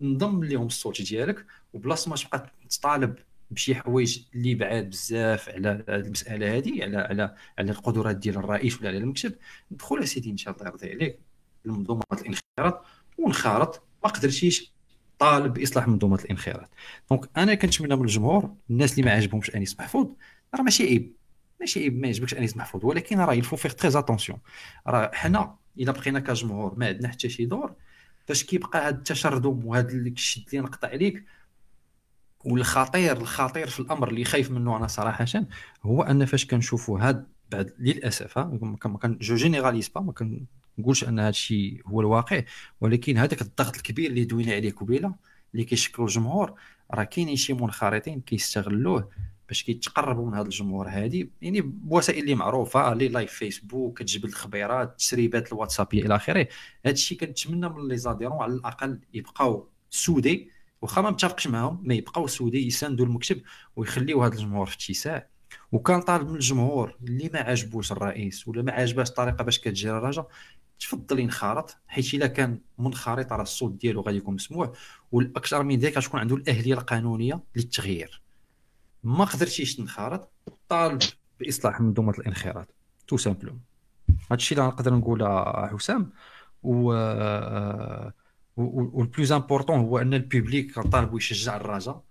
نضم 0.00 0.44
لهم 0.44 0.66
الصوت 0.66 1.02
ديالك 1.02 1.46
وبلاصة 1.72 2.10
ما 2.10 2.16
تبقى 2.16 2.52
تطالب 2.70 3.14
بشي 3.50 3.74
حوايج 3.74 4.22
اللي 4.34 4.54
بعاد 4.54 4.90
بزاف 4.90 5.48
على 5.48 5.84
المسألة 5.88 6.56
هذه 6.56 6.82
على 6.84 6.96
على 6.96 7.34
على 7.58 7.70
القدرات 7.70 8.16
ديال 8.16 8.36
الرئيس 8.36 8.80
ولا 8.80 8.88
على 8.88 8.98
المكتب. 8.98 9.34
دخل 9.70 9.98
أسيدي 10.02 10.30
إن 10.30 10.36
شاء 10.36 10.54
الله 10.54 10.66
يرضي 10.66 10.90
عليك. 10.90 11.18
لمنظومه 11.64 12.02
الانخراط. 12.12 12.84
ونخرط. 13.18 13.82
ما 14.04 14.10
قدرتيش 14.10 14.73
طالب 15.24 15.54
بإصلاح 15.54 15.88
منظومة 15.88 16.18
الانخراط. 16.24 16.70
دونك 17.10 17.30
أنا 17.36 17.54
كنتمنى 17.54 17.96
من 17.96 18.02
الجمهور 18.02 18.54
الناس 18.70 18.92
اللي 18.92 19.02
ما 19.02 19.10
عجبهمش 19.10 19.54
أنيس 19.54 19.80
محفوظ 19.80 20.06
راه 20.54 20.62
ماشي 20.62 20.82
عيب 20.82 21.16
ماشي 21.60 21.80
عيب 21.80 21.98
ما 21.98 22.06
يعجبكش 22.06 22.34
أنيس 22.34 22.56
محفوظ 22.56 22.84
ولكن 22.84 23.20
راه 23.20 23.34
il 23.34 23.41
faut 23.41 23.56
faire 23.56 23.68
très 23.68 23.98
attention 23.98 24.38
راه 24.86 25.10
حنا 25.14 25.56
إلا 25.78 25.92
بقينا 25.92 26.20
كجمهور 26.20 26.74
ما 26.78 26.86
عندنا 26.86 27.08
حتى 27.08 27.28
شي 27.28 27.44
دور 27.44 27.74
فاش 28.26 28.44
كيبقى 28.44 28.78
هذا 28.88 28.96
التشرذم 28.96 29.66
وهذا 29.66 29.92
الشد 29.92 30.44
اللي 30.48 30.60
نقطع 30.60 30.88
عليك 30.88 31.24
والخطير 32.44 33.16
الخطير 33.16 33.66
في 33.66 33.80
الأمر 33.80 34.08
اللي 34.08 34.24
خايف 34.24 34.50
منه 34.50 34.76
أنا 34.76 34.86
صراحة 34.86 35.26
هو 35.82 36.02
أن 36.02 36.24
فاش 36.24 36.46
كنشوفوا 36.46 37.00
هاد 37.00 37.26
بعد 37.50 37.74
للأسف 37.78 38.38
كان 38.38 39.18
je 39.20 39.34
généralise 39.34 39.88
pas 39.88 40.00
ما 40.00 40.12
كنقولش 40.76 41.04
أن 41.04 41.18
هذا 41.18 41.28
الشيء 41.28 41.82
هو 41.86 42.00
الواقع 42.00 42.42
ولكن 42.80 43.18
هذاك 43.18 43.42
الضغط 43.42 43.76
الكبير 43.76 44.10
اللي 44.10 44.24
دوينا 44.24 44.54
عليه 44.54 44.72
قبيلة 44.72 45.14
اللي 45.54 45.64
كيشكلوا 45.64 46.08
الجمهور 46.08 46.54
راه 46.94 47.04
كاينين 47.04 47.36
شي 47.36 47.52
منخرطين 47.52 48.20
كيستغلوه 48.20 49.08
باش 49.48 49.62
كيتقربوا 49.62 50.26
من 50.30 50.34
هذا 50.34 50.46
الجمهور 50.46 50.88
هذه 50.88 51.28
يعني 51.42 51.60
بوسائل 51.60 52.22
اللي 52.22 52.34
معروفة 52.34 52.94
les 52.94 53.08
lives 53.08 53.32
Facebook 53.32 53.98
كتجبد 53.98 54.24
الخبيرات 54.24 54.98
تسريبات 54.98 55.52
الواتسابيه 55.52 56.06
إلى 56.06 56.16
آخره. 56.16 56.48
هذا 56.86 56.94
الشيء 56.94 57.18
كنتمنى 57.18 57.68
من 57.68 57.88
les 57.88 57.96
adhérents 57.96 58.42
على 58.42 58.52
الأقل 58.52 59.00
يبقاو 59.14 59.68
soudés 59.90 60.50
واخا 60.82 61.00
ما 61.00 61.10
متفقش 61.10 61.46
معاهم 61.46 61.80
ما 61.82 61.94
يبقاو 61.94 62.26
soudés 62.26 62.66
يساندوا 62.66 63.06
المكتب 63.06 63.42
ويخليو 63.76 64.22
هذا 64.22 64.34
الجمهور 64.34 64.66
في 64.66 64.76
التيساع. 64.76 65.28
وكان 65.72 66.00
طالب 66.00 66.28
من 66.28 66.34
الجمهور 66.34 66.96
اللي 67.04 67.30
ما 67.32 67.40
عجبوش 67.40 67.92
الرئيس 67.92 68.48
ولا 68.48 68.62
ما 68.62 68.72
عجباش 68.72 69.08
الطريقة 69.08 69.44
باش 69.44 69.58
كتجري 69.58 69.98
الرجاء 69.98 70.28
تفضل 70.80 71.18
ينخرط 71.18 71.76
حيت 71.86 72.14
إلا 72.14 72.26
كان 72.26 72.60
منخرط 72.78 73.32
راه 73.32 73.42
الصوت 73.42 73.72
ديالو 73.72 74.00
غادي 74.00 74.16
يكون 74.16 74.34
مسموع 74.34 74.72
والأكثر 75.12 75.62
من 75.62 75.78
ذلك 75.78 75.98
غتكون 75.98 76.20
عنده 76.20 76.36
الأهلية 76.36 76.74
القانونية 76.74 77.40
للتغيير. 77.56 78.22
ما 79.04 79.24
قدرتيش 79.24 79.76
تنخرط 79.76 80.32
طالب 80.68 81.02
بإصلاح 81.40 81.80
منظومة 81.80 82.12
الانخراط. 82.18 82.68
tout 83.06 83.16
simplement 83.16 83.60
هذا 84.10 84.34
الشيء 84.34 84.58
اللي 84.58 84.68
نقدر 84.68 84.94
نقوله 84.94 85.66
حسام. 85.66 86.12
و 86.62 86.92
وال 88.56 88.81
plus 88.81 89.32
important 89.32 89.78
هو 89.78 89.98
أن 89.98 90.14
ال 90.14 90.23
public 90.23 90.80
طالب 90.80 91.16
يشجع 91.16 91.56
الرجاء 91.56 92.02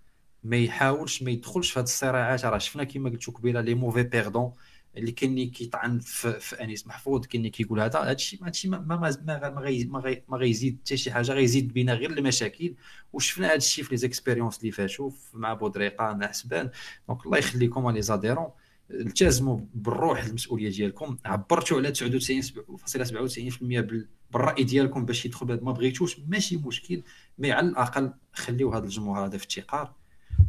ما 0.44 0.56
يحاولش 0.56 1.22
ما 1.22 1.30
يدخلش 1.30 1.70
في 1.70 1.78
هذه 1.78 1.84
الصراعات. 1.84 2.44
راه 2.44 2.58
شفنا 2.58 2.84
كما 2.84 3.10
قلت 3.10 3.30
قبيلة 3.30 3.60
les 3.60 3.74
mauvais 3.74 4.02
perdants 4.02 4.52
اللي 4.96 5.14
اللي 5.22 5.46
كيطعن 5.46 5.98
في, 5.98 6.62
أنيس 6.62 6.86
محفوظ 6.86 7.24
اللي 7.34 7.50
كيقول 7.50 7.80
هذا 7.80 7.98
هذا 7.98 8.12
الشيء 8.12 8.40
ما 8.42 8.52
ما 8.64 8.96
ما 8.96 9.16
ما 9.24 9.50
ما, 9.50 10.16
ما 10.28 10.36
غيزيد 10.36 10.78
حتى 10.84 10.96
شي 10.96 11.12
حاجة 11.12 11.32
غيزيد 11.32 11.72
بينا 11.72 11.94
غير 11.94 12.10
المشاكل. 12.10 12.74
وشفنا 13.12 13.46
هذا 13.46 13.54
الشيء 13.54 13.84
في 13.84 13.90
les 13.90 13.96
expériences 13.96 14.58
اللي 14.58 14.70
فاتوا 14.70 15.10
مع 15.34 15.54
بودريقة 15.54 16.12
مع 16.12 16.26
حسبان. 16.26 16.70
donc 17.08 17.26
الله 17.26 17.38
يخليكم 17.38 17.90
les 17.90 18.02
adhérents. 18.02 18.48
التزموا 18.90 19.60
بالروح 19.74 20.24
المسؤولية 20.24 20.70
ديالكم. 20.70 21.16
عبرتوا 21.24 21.78
على 21.78 21.94
99.97% 21.94 24.04
بالرأي 24.30 24.64
ديالكم 24.64 25.04
باش 25.04 25.26
يدخل 25.26 25.46
ما 25.46 25.72
بغيتوش 25.72 26.20
ماشي 26.28 26.56
مشكل. 26.56 27.02
mais 27.38 27.52
على 27.52 27.68
الأقل 27.68 28.12
خليو 28.32 28.72
هذا 28.72 28.84
الجمهور 28.84 29.26
هذا 29.26 29.38
في 29.38 29.44
التقار. 29.44 29.92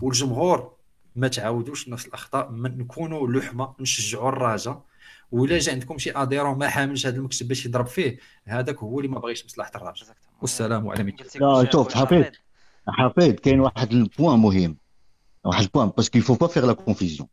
والجمهور 0.02 0.75
ما 1.16 1.28
تعاودوش 1.28 1.90
نفس 1.90 2.06
الأخطاء 2.06 2.52
نكونوا 2.52 3.28
لحمة 3.28 3.76
نشجعوا 3.80 4.30
الراجا 4.30 4.82
ولا 5.32 5.60
جا 5.60 5.72
عندكم 5.72 5.98
شي 5.98 6.12
adhérent 6.12 6.58
ما 6.58 6.70
حاملش 6.70 7.06
هذا 7.06 7.16
المكتب 7.18 7.48
باش 7.48 7.66
يضرب 7.66 7.88
فيه 7.88 8.20
هذاك 8.46 8.78
هو 8.78 9.00
اللي 9.00 9.12
ما 9.12 9.20
بغيش 9.20 9.46
مصلحة 9.46 9.72
الراجا 9.76 10.06
والسلام 10.42 10.88
عليكم. 10.88 11.18
لا 11.36 11.72
شوف 11.72 11.94
حفيظ 11.94 12.26
حفيظ 12.88 13.34
كاين 13.34 13.60
واحد 13.60 13.92
ال 13.92 14.00
point 14.00 14.40
مهم. 14.40 14.78
واحد 15.44 15.64
ال 15.64 15.68
point 15.68 15.90
parce 15.90 16.04
qu'il 16.04 16.18
faut 16.18 16.36
pas 16.36 16.48
faire 16.48 16.66
la 16.66 16.74
confusion 16.74 17.30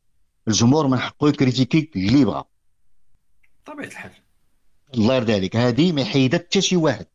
الجمهور 0.49 0.87
من 0.87 0.99
حقه 0.99 1.29
يكريتيكي 1.29 1.91
اللي 1.97 2.25
بغا 2.25 2.45
طبيعة 3.65 3.87
الحال. 3.87 4.11
الله 4.95 5.15
يرضي 5.15 5.35
عليك. 5.35 5.57
هذه 5.57 5.93
ما 5.93 6.01
يحيدها 6.01 6.39
حتى 6.39 6.61
شي 6.61 6.77
واحد. 6.77 7.07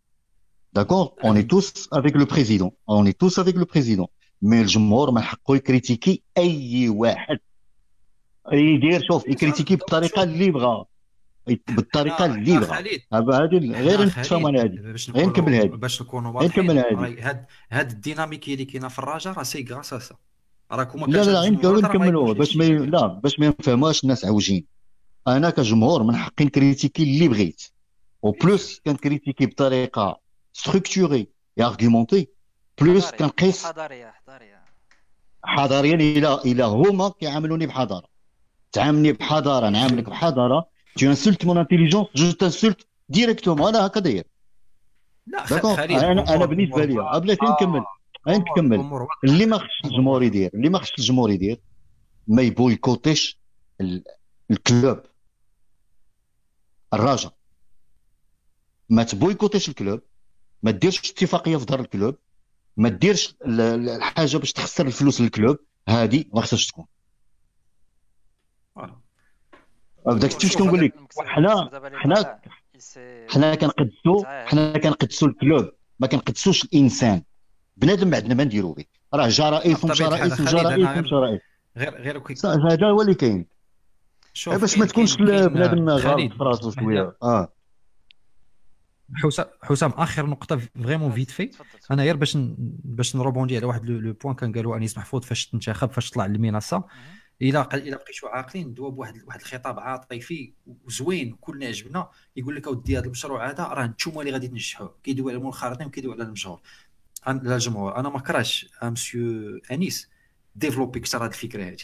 d'accord 0.74 1.14
on 1.24 1.44
est 1.44 1.63
tous 1.63 1.90
avec 1.94 2.16
le 2.16 2.26
président 2.26 2.72
on 2.90 3.12
est 3.12 3.24
tous 3.24 3.40
avec 3.40 3.56
le 3.56 3.66
président 3.66 4.08
mais 4.42 4.62
الجمهور 4.62 5.12
من 5.12 5.22
حقه 5.22 5.56
يكريتيكي 5.56 6.22
أي 6.38 6.90
واحد. 6.90 7.40
يدير 8.52 9.02
شوف 9.08 9.28
يكريتيكي 9.28 9.76
بالطريقة 9.76 10.24
اللي 10.24 10.52
بغا. 10.52 10.86
بالطريقة 11.68 12.26
اللي 12.26 12.60
بغا. 12.60 12.76
هذه 13.14 13.58
غير 13.72 14.06
نتفاهم 14.06 14.48
أنا 14.48 14.62
هذه. 14.62 14.96
غير 15.10 15.28
نكمل 15.28 15.54
هذه. 15.54 15.68
باش 15.68 16.02
نكونوا 16.02 16.32
واضحين. 16.32 16.78
هاد 17.20 17.46
هاد 17.72 17.92
الديناميكيه 17.92 18.54
اللي 18.54 18.66
كاينة 18.66 18.88
في 18.88 19.00
الرجاء 19.00 19.34
راه 19.34 19.44
c'est 19.44 19.66
grâce 19.72 20.14
راكم 20.72 21.12
لا 21.12 21.24
لا 21.24 21.40
غير 21.42 21.82
نكملوا 21.82 22.34
باش 22.34 22.58
ما 22.58 22.64
لا 22.64 23.08
باش 23.08 23.40
ما 23.40 23.54
يفهموش 23.60 24.04
الناس 24.04 24.26
عوجين 24.26 24.66
أنا 25.28 25.50
كجمهور 25.50 26.04
من 26.04 26.16
حقي 26.16 26.46
نكريتيكي 26.46 27.04
اللي 27.04 27.28
بغيت. 27.28 27.64
و 28.22 28.34
plus 28.34 28.82
كنكريتيكي 28.86 29.46
بطريقه 29.46 30.20
structurée 30.54 31.28
et 31.60 31.64
argumentée 31.64 32.28
plus 32.82 33.12
كنقيس 33.12 33.66
حضارية 33.66 34.12
حضارية. 34.12 34.64
حضاريا 35.44 35.96
إلى 35.96 36.42
إلى 36.46 36.64
هما 36.64 37.10
كيعاملوني 37.10 37.66
بحضارة. 37.68 38.08
تعاملني 38.72 39.14
بحضارة 39.14 39.70
نعاملك 39.70 40.10
بحضارة. 40.10 40.70
Tu 41.00 41.06
insultes 41.06 41.46
mon 41.46 41.58
intelligence 41.58 42.08
je 42.16 42.32
t'insulte 42.32 42.84
directement. 43.10 43.68
أنا 43.68 43.86
هكا 43.86 44.00
داير. 44.00 44.24
لا 45.28 46.12
أنا 46.12 46.36
أنا 46.36 46.46
بالنسبة 46.46 46.86
لي. 46.86 47.20
بلاتي 47.20 47.46
نكمل 47.46 47.84
غير 48.28 48.40
نكمل 48.40 49.08
اللي 49.24 49.46
ما 49.46 49.58
خصش 49.58 49.82
الجمهور 49.86 50.24
يدير 50.24 50.52
اللي 50.54 50.70
ما 50.70 50.80
خصش 50.80 50.94
الجمهور 51.00 51.32
يدير 51.32 51.62
ما 52.28 52.42
يبويكوتيش 52.42 53.40
ال 54.52 54.60
club. 54.60 55.00
الراجا 56.94 57.32
ما 58.90 59.04
تبويكوتيش 59.04 59.70
ال 59.70 59.75
club. 59.75 60.02
ما 60.64 60.72
ديرش 60.72 61.12
اتفاقية 61.12 61.58
في 61.58 61.66
دار 61.66 61.80
ال 61.80 61.86
club. 61.86 62.16
ما 62.78 62.90
ديرش 62.90 63.36
الحاجة 63.46 64.38
باش 64.38 64.54
تخسر 64.54 64.86
الفلوس 64.86 65.22
لل 65.22 65.34
club 65.34 65.58
هذه 65.90 66.26
ما 66.34 66.42
خصهاش 66.42 66.68
تكون. 66.68 66.86
بداك 70.06 70.36
الشيء 70.36 70.50
واش 70.50 70.58
كنقول 70.58 70.82
لك 70.86 70.94
حنا 71.18 71.70
حنا 71.94 72.40
حنا 73.30 73.56
كنقدسوا 73.56 74.46
حنا 74.46 74.78
كنقدسوا 74.78 75.28
ال 75.28 75.36
club 75.36 75.72
ما 76.00 76.08
كنقدسوش 76.08 76.64
الإنسان. 76.64 77.24
بنادم 77.78 78.16
عندنا 78.16 78.34
ما 78.34 78.44
نديرو 78.44 78.74
به. 78.74 78.86
راه 79.14 79.28
جا 79.28 79.50
رئيس 79.50 79.84
ومشى 79.84 80.04
رئيس 80.04 80.40
وجا 80.40 80.62
رئيس 80.62 80.88
ومشى 80.98 81.16
رئيس 81.16 81.42
غير 81.78 81.98
غير 82.02 82.22
هذا 82.72 82.88
هو 82.88 83.02
اللي 83.02 83.14
كاين. 83.14 83.46
باش 84.48 84.78
ما 84.78 84.86
تكونش 84.86 85.16
بنادم 85.18 85.90
غالط 85.90 86.34
في 86.34 86.44
راسو 86.44 86.72
شوية. 86.72 87.16
آه. 87.24 87.54
حسام 89.16 89.46
حسام 89.64 89.92
آخر 89.92 90.26
نقطة 90.26 90.58
vraiment 90.58 91.12
vite 91.12 91.32
fait 91.32 91.52
أنا 91.92 92.04
غير 92.04 92.16
باش 92.16 92.38
باش 92.84 93.16
نروبوندي 93.16 93.58
على 93.58 93.66
واحد 93.66 93.86
le 93.86 94.14
point 94.14 94.36
كان 94.36 94.54
قالوا 94.54 94.78
انيس 94.78 94.98
محفوظ 94.98 95.24
فاش 95.24 95.48
تنتخب 95.48 95.92
فاش 95.92 96.10
طلع 96.10 96.26
للمنصه 96.26 96.84
إلا 97.42 97.76
إلا 97.76 97.98
بقيتوا 97.98 98.30
عاقلين 98.30 98.74
دوا 98.74 98.90
بواحد 98.90 99.24
واحد 99.28 99.40
الخطاب 99.40 99.80
عاطفي 99.80 100.54
وزوين 100.86 101.38
كلنا 101.42 101.66
عجبنا 101.66 102.10
يقول 102.36 102.56
لك 102.56 102.68
أودي 102.68 102.98
هذا 102.98 103.06
المشروع 103.06 103.50
هذا 103.50 103.64
راه 103.64 103.86
نتوما 103.86 104.22
اللي 104.22 104.32
غادي 104.32 104.48
تنجحوه 104.48 104.96
كيدوي 105.04 105.32
على 105.32 105.40
المنخرطين 105.40 105.88
وكيدوي 105.88 106.14
على 106.14 106.24
المجهول. 106.24 106.60
الجمهور 107.28 107.96
أنا 107.96 108.10
ما 108.10 108.44
مسيو 108.84 109.60
أنيس 109.72 110.10
développe 110.56 111.00
أكثر 111.00 111.26
هذه 111.26 111.30
الفكرة 111.30 111.64
هذه 111.64 111.78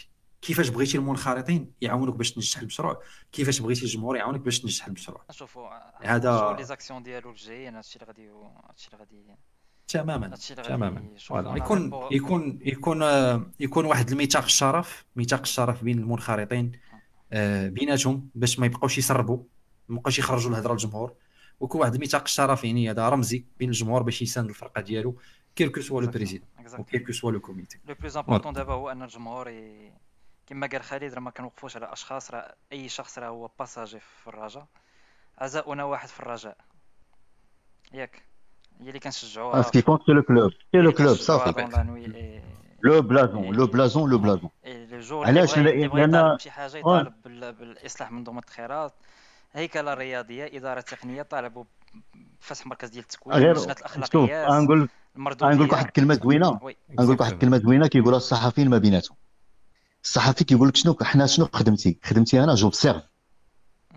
كيفاش 0.44 0.68
بغيتي 0.68 0.98
المنخرطين 0.98 1.72
يعاونوك 1.80 2.16
باش 2.16 2.32
تنجح 2.32 2.60
المشروع؟ 2.60 3.02
كيفاش 3.32 3.60
بغيتي 3.60 3.82
الجمهور 3.82 4.16
يعاونك 4.16 4.40
باش 4.40 4.60
تنجح 4.60 4.86
المشروع؟ 4.86 5.24
شوفوا 5.30 5.68
هذا 6.02 6.54
les 6.58 6.64
actions 6.64 7.02
ديالو 7.02 7.30
الجايين 7.30 7.74
هادشي 7.74 7.98
اللي 7.98 8.06
غادي 8.06 8.28
هادشي 8.68 8.88
اللي 8.88 8.98
غادي 8.98 9.36
تماما 9.88 10.36
تماما. 10.64 11.02
يكون 11.30 12.08
يكون 12.10 12.58
يكون 12.62 13.02
يكون 13.60 13.84
واحد 13.84 14.10
الميثاق 14.10 14.44
الشرف 14.44 15.04
ميثاق 15.16 15.40
الشرف 15.40 15.84
بين 15.84 15.98
المنخرطين 15.98 16.72
آه، 17.32 17.68
بيناتهم 17.68 18.28
باش 18.34 18.58
ما 18.58 18.66
يبقاوش 18.66 18.98
يسربوا 18.98 19.38
ما 19.88 19.96
يبقاوش 19.96 20.18
يخرجوا 20.18 20.50
الهضرة 20.50 20.72
للجمهور. 20.72 21.12
ويكون 21.60 21.80
واحد 21.80 21.94
الميثاق 21.94 22.22
الشرف 22.22 22.64
يعني 22.64 22.90
هذا 22.90 23.08
رمزي 23.08 23.44
بين 23.58 23.68
الجمهور 23.68 24.02
باش 24.02 24.22
يساند 24.22 24.48
الفرقة 24.48 24.80
ديالو 24.80 25.16
quel 25.56 25.70
que 25.70 25.80
soit 25.80 26.02
le 26.02 26.10
président 26.10 26.48
quel 26.90 27.03
que 27.03 27.12
soit 27.12 27.32
le 27.32 27.40
comité 27.40 27.78
le 27.88 27.94
plus 27.94 28.16
important 28.16 28.52
دابا 28.52 28.72
هو 28.72 28.90
أن 28.90 29.02
الجمهور 29.02 29.48
كما 30.46 30.66
قال 30.66 30.82
خالد 30.82 31.14
راه 31.14 31.20
ما 31.20 31.30
كنوقفوش 31.30 31.76
على 31.76 31.92
أشخاص 31.92 32.30
راه 32.30 32.54
أي 32.72 32.88
شخص 32.88 33.18
راه 33.18 33.28
هو 33.28 33.50
passager 33.58 34.00
في 34.00 34.26
الرجاء. 34.26 34.66
عزاؤنا 35.38 35.84
واحد 35.84 36.08
في 36.08 36.20
الرجاء. 36.20 36.56
ياك. 37.92 38.22
هي 38.80 38.88
اللي 38.88 39.00
كنشجعوها. 39.00 39.60
ce 39.60 39.69
qui 39.69 39.82
compte 39.82 40.02
c'est 40.06 40.12
le 40.12 40.22
club 40.22 40.52
c'est 40.72 40.78
le 40.78 40.92
club 40.92 41.16
صافي 41.16 41.68
le 42.82 43.02
blason 43.02 43.54
le 43.54 43.66
blason 43.66 44.10
le 44.10 44.18
blason 44.18 44.50
علاش؟ 45.26 45.58
لأن 45.58 46.38
شي 46.38 46.50
حاجة 46.50 46.76
يطالب 46.76 47.14
بالإصلاح 47.58 48.12
منظومه 48.12 48.42
الانخراط 48.48 48.94
هيكلة 49.52 49.92
الرياضيه 49.92 50.58
إدارة 50.58 50.80
تقنية 50.80 51.22
طالبوا 51.22 51.64
بفتح 52.40 52.66
مركز 52.66 52.88
ديال 52.88 53.02
التكوين 53.02 53.36
لجنه 53.36 53.72
الأخلاقيات 53.72 54.50
غنقول 54.50 54.88
غنقول 55.18 55.66
لك 55.66 55.72
واحد 55.72 55.84
الكلمة 55.86 56.14
زوينة. 56.14 56.48
غنقول 56.48 56.74
لك 57.14 57.20
واحد 57.20 57.32
الكلمة 57.32 57.58
زوينة 57.58 57.86
كيقولها 57.86 58.16
الصحفيين 58.16 58.70
ما 58.70 58.78
بيناتهم. 58.78 59.16
الصحفي 60.04 60.44
كيقول 60.44 60.68
لك 60.68 60.76
شنو؟ 60.76 60.96
حنا 61.02 61.26
شنو 61.26 61.48
خدمتي؟ 61.52 61.98
خدمتي 62.02 62.44
أنا 62.44 62.54
j'observe 62.54 63.02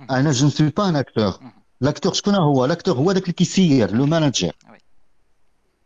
أنا 0.10 0.32
je 0.32 0.50
suis 0.50 0.70
pas 0.70 0.90
un 0.90 0.96
acteur 0.96 1.40
l'acteur 1.82 2.14
شكون 2.14 2.36
هو؟ 2.36 2.66
l'acteur 2.66 2.96
هو 2.96 3.12
داك 3.12 3.24
اللي 3.24 3.34
كيسير 3.34 3.92
le 3.92 4.06
manager 4.06 4.56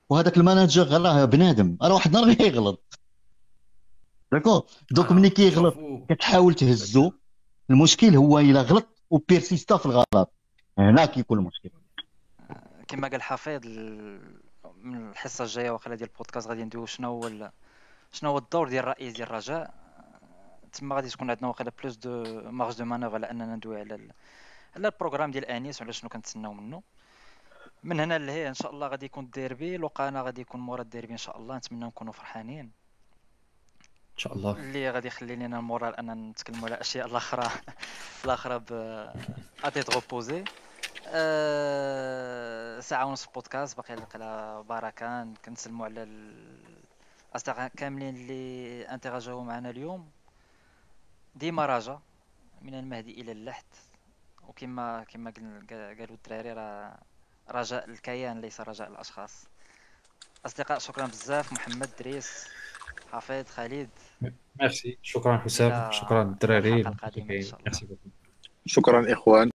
وهذاك 0.09 0.37
ال 0.37 0.44
manager 0.44 0.87
راه 0.87 1.25
بنادم 1.25 1.77
راه 1.81 1.93
واحد 1.93 2.15
النهار 2.15 2.35
غيغلط 2.35 2.99
d'accord 4.31 4.65
donc 4.91 5.11
ملي 5.11 5.29
كيغلط 5.29 5.75
كتحاول 6.09 6.53
تهزو. 6.53 7.11
المشكل 7.69 8.15
هو 8.15 8.39
إلا 8.39 8.61
غلط 8.61 8.87
و 9.09 9.17
persista 9.17 9.77
في 9.77 9.85
الغلط. 9.85 10.33
هنا 10.77 11.05
كيكون 11.05 11.39
المشكل. 11.39 11.69
كما 12.87 13.07
قال 13.07 13.21
حفيظ 13.21 13.61
من 14.81 15.09
الحصة 15.09 15.43
الجاية 15.43 15.71
واخا 15.71 15.95
ديال 15.95 16.09
البودكاست 16.09 16.47
غادي 16.47 16.63
ندويو 16.63 16.85
شنو 16.85 17.09
هو 17.09 17.51
شنو 18.11 18.29
هو 18.29 18.37
الدور 18.37 18.69
ديال 18.69 18.83
الرئيس 18.83 19.13
ديال 19.13 19.27
الرجاء؟ 19.27 19.80
تما 20.73 20.95
غادي 20.95 21.09
تكون 21.09 21.29
عندنا 21.29 21.47
واخا 21.47 21.71
plus 21.81 21.95
de 21.95 22.23
marge 22.51 22.77
de 22.77 22.85
manœuvre 22.85 23.15
على 23.15 23.31
اننا 23.31 23.55
ندوي 23.55 23.79
على 23.79 24.11
على 24.75 24.87
ال 24.87 24.92
programme 24.92 25.31
ديال 25.31 25.45
انيس 25.45 25.81
وعلى 25.81 25.93
شنو 25.93 26.09
كنتسناو 26.09 26.53
منه. 26.53 26.83
من 27.83 27.99
هنا 27.99 28.17
لهي 28.17 28.47
إن 28.47 28.53
شاء 28.53 28.71
الله 28.71 28.87
غادي 28.87 29.05
يكون 29.05 29.23
الديربي 29.23 29.77
لوقانا 29.77 30.21
غادي 30.21 30.41
يكون 30.41 30.61
مورا 30.61 30.81
الديربي 30.81 31.13
إن 31.13 31.17
شاء 31.17 31.37
الله. 31.37 31.57
نتمنى 31.57 31.85
نكونوا 31.85 32.13
فرحانين. 32.13 32.71
إن 34.13 34.17
شاء 34.17 34.33
الله. 34.33 34.51
اللي 34.51 34.89
غادي 34.89 35.07
يخلي 35.07 35.35
لنا 35.35 35.59
ال 35.59 35.65
moral 35.65 35.95
اننا 35.95 36.13
نتكلموا 36.13 36.67
على 36.67 36.81
أشياء 36.81 37.07
الأخرى 37.07 37.49
الأخرى 38.25 38.59
ب 38.59 38.73
à 39.63 39.69
tête 39.69 39.93
reposée 39.93 40.43
أه... 41.07 42.79
ساعة 42.79 43.05
ونص 43.05 43.25
بودكاست 43.25 43.77
باقي 43.77 43.93
على 44.13 44.63
بركان 44.69 45.33
كنسلموا 45.45 45.85
على 45.85 46.07
الاصدقاء 47.31 47.71
كاملين 47.77 48.15
اللي 48.15 48.83
انتراجاو 48.83 49.43
معنا 49.43 49.69
اليوم. 49.69 50.09
ديما 51.35 51.65
رجا 51.65 51.99
من 52.61 52.73
المهدي 52.73 53.21
إلى 53.21 53.31
اللحد. 53.31 53.65
وكما 54.47 55.03
كما 55.03 55.33
قالوا 55.69 56.15
الدراري 56.15 56.53
راه 56.53 56.97
رجاء 57.49 57.89
الكيان 57.89 58.41
ليس 58.41 58.61
رجاء 58.61 58.89
الأشخاص. 58.89 59.47
أصدقاء 60.45 60.79
شكرا 60.79 61.07
بزاف. 61.07 61.53
محمد 61.53 61.89
دريس 61.99 62.47
حفيظ 63.11 63.47
خالد. 63.47 63.89
ميرسي. 64.59 64.97
شكرا 65.01 65.37
حسام. 65.37 65.91
شكرا 65.91 66.21
الدراري. 66.21 66.95
شكرا 68.65 69.13
إخوان. 69.13 69.51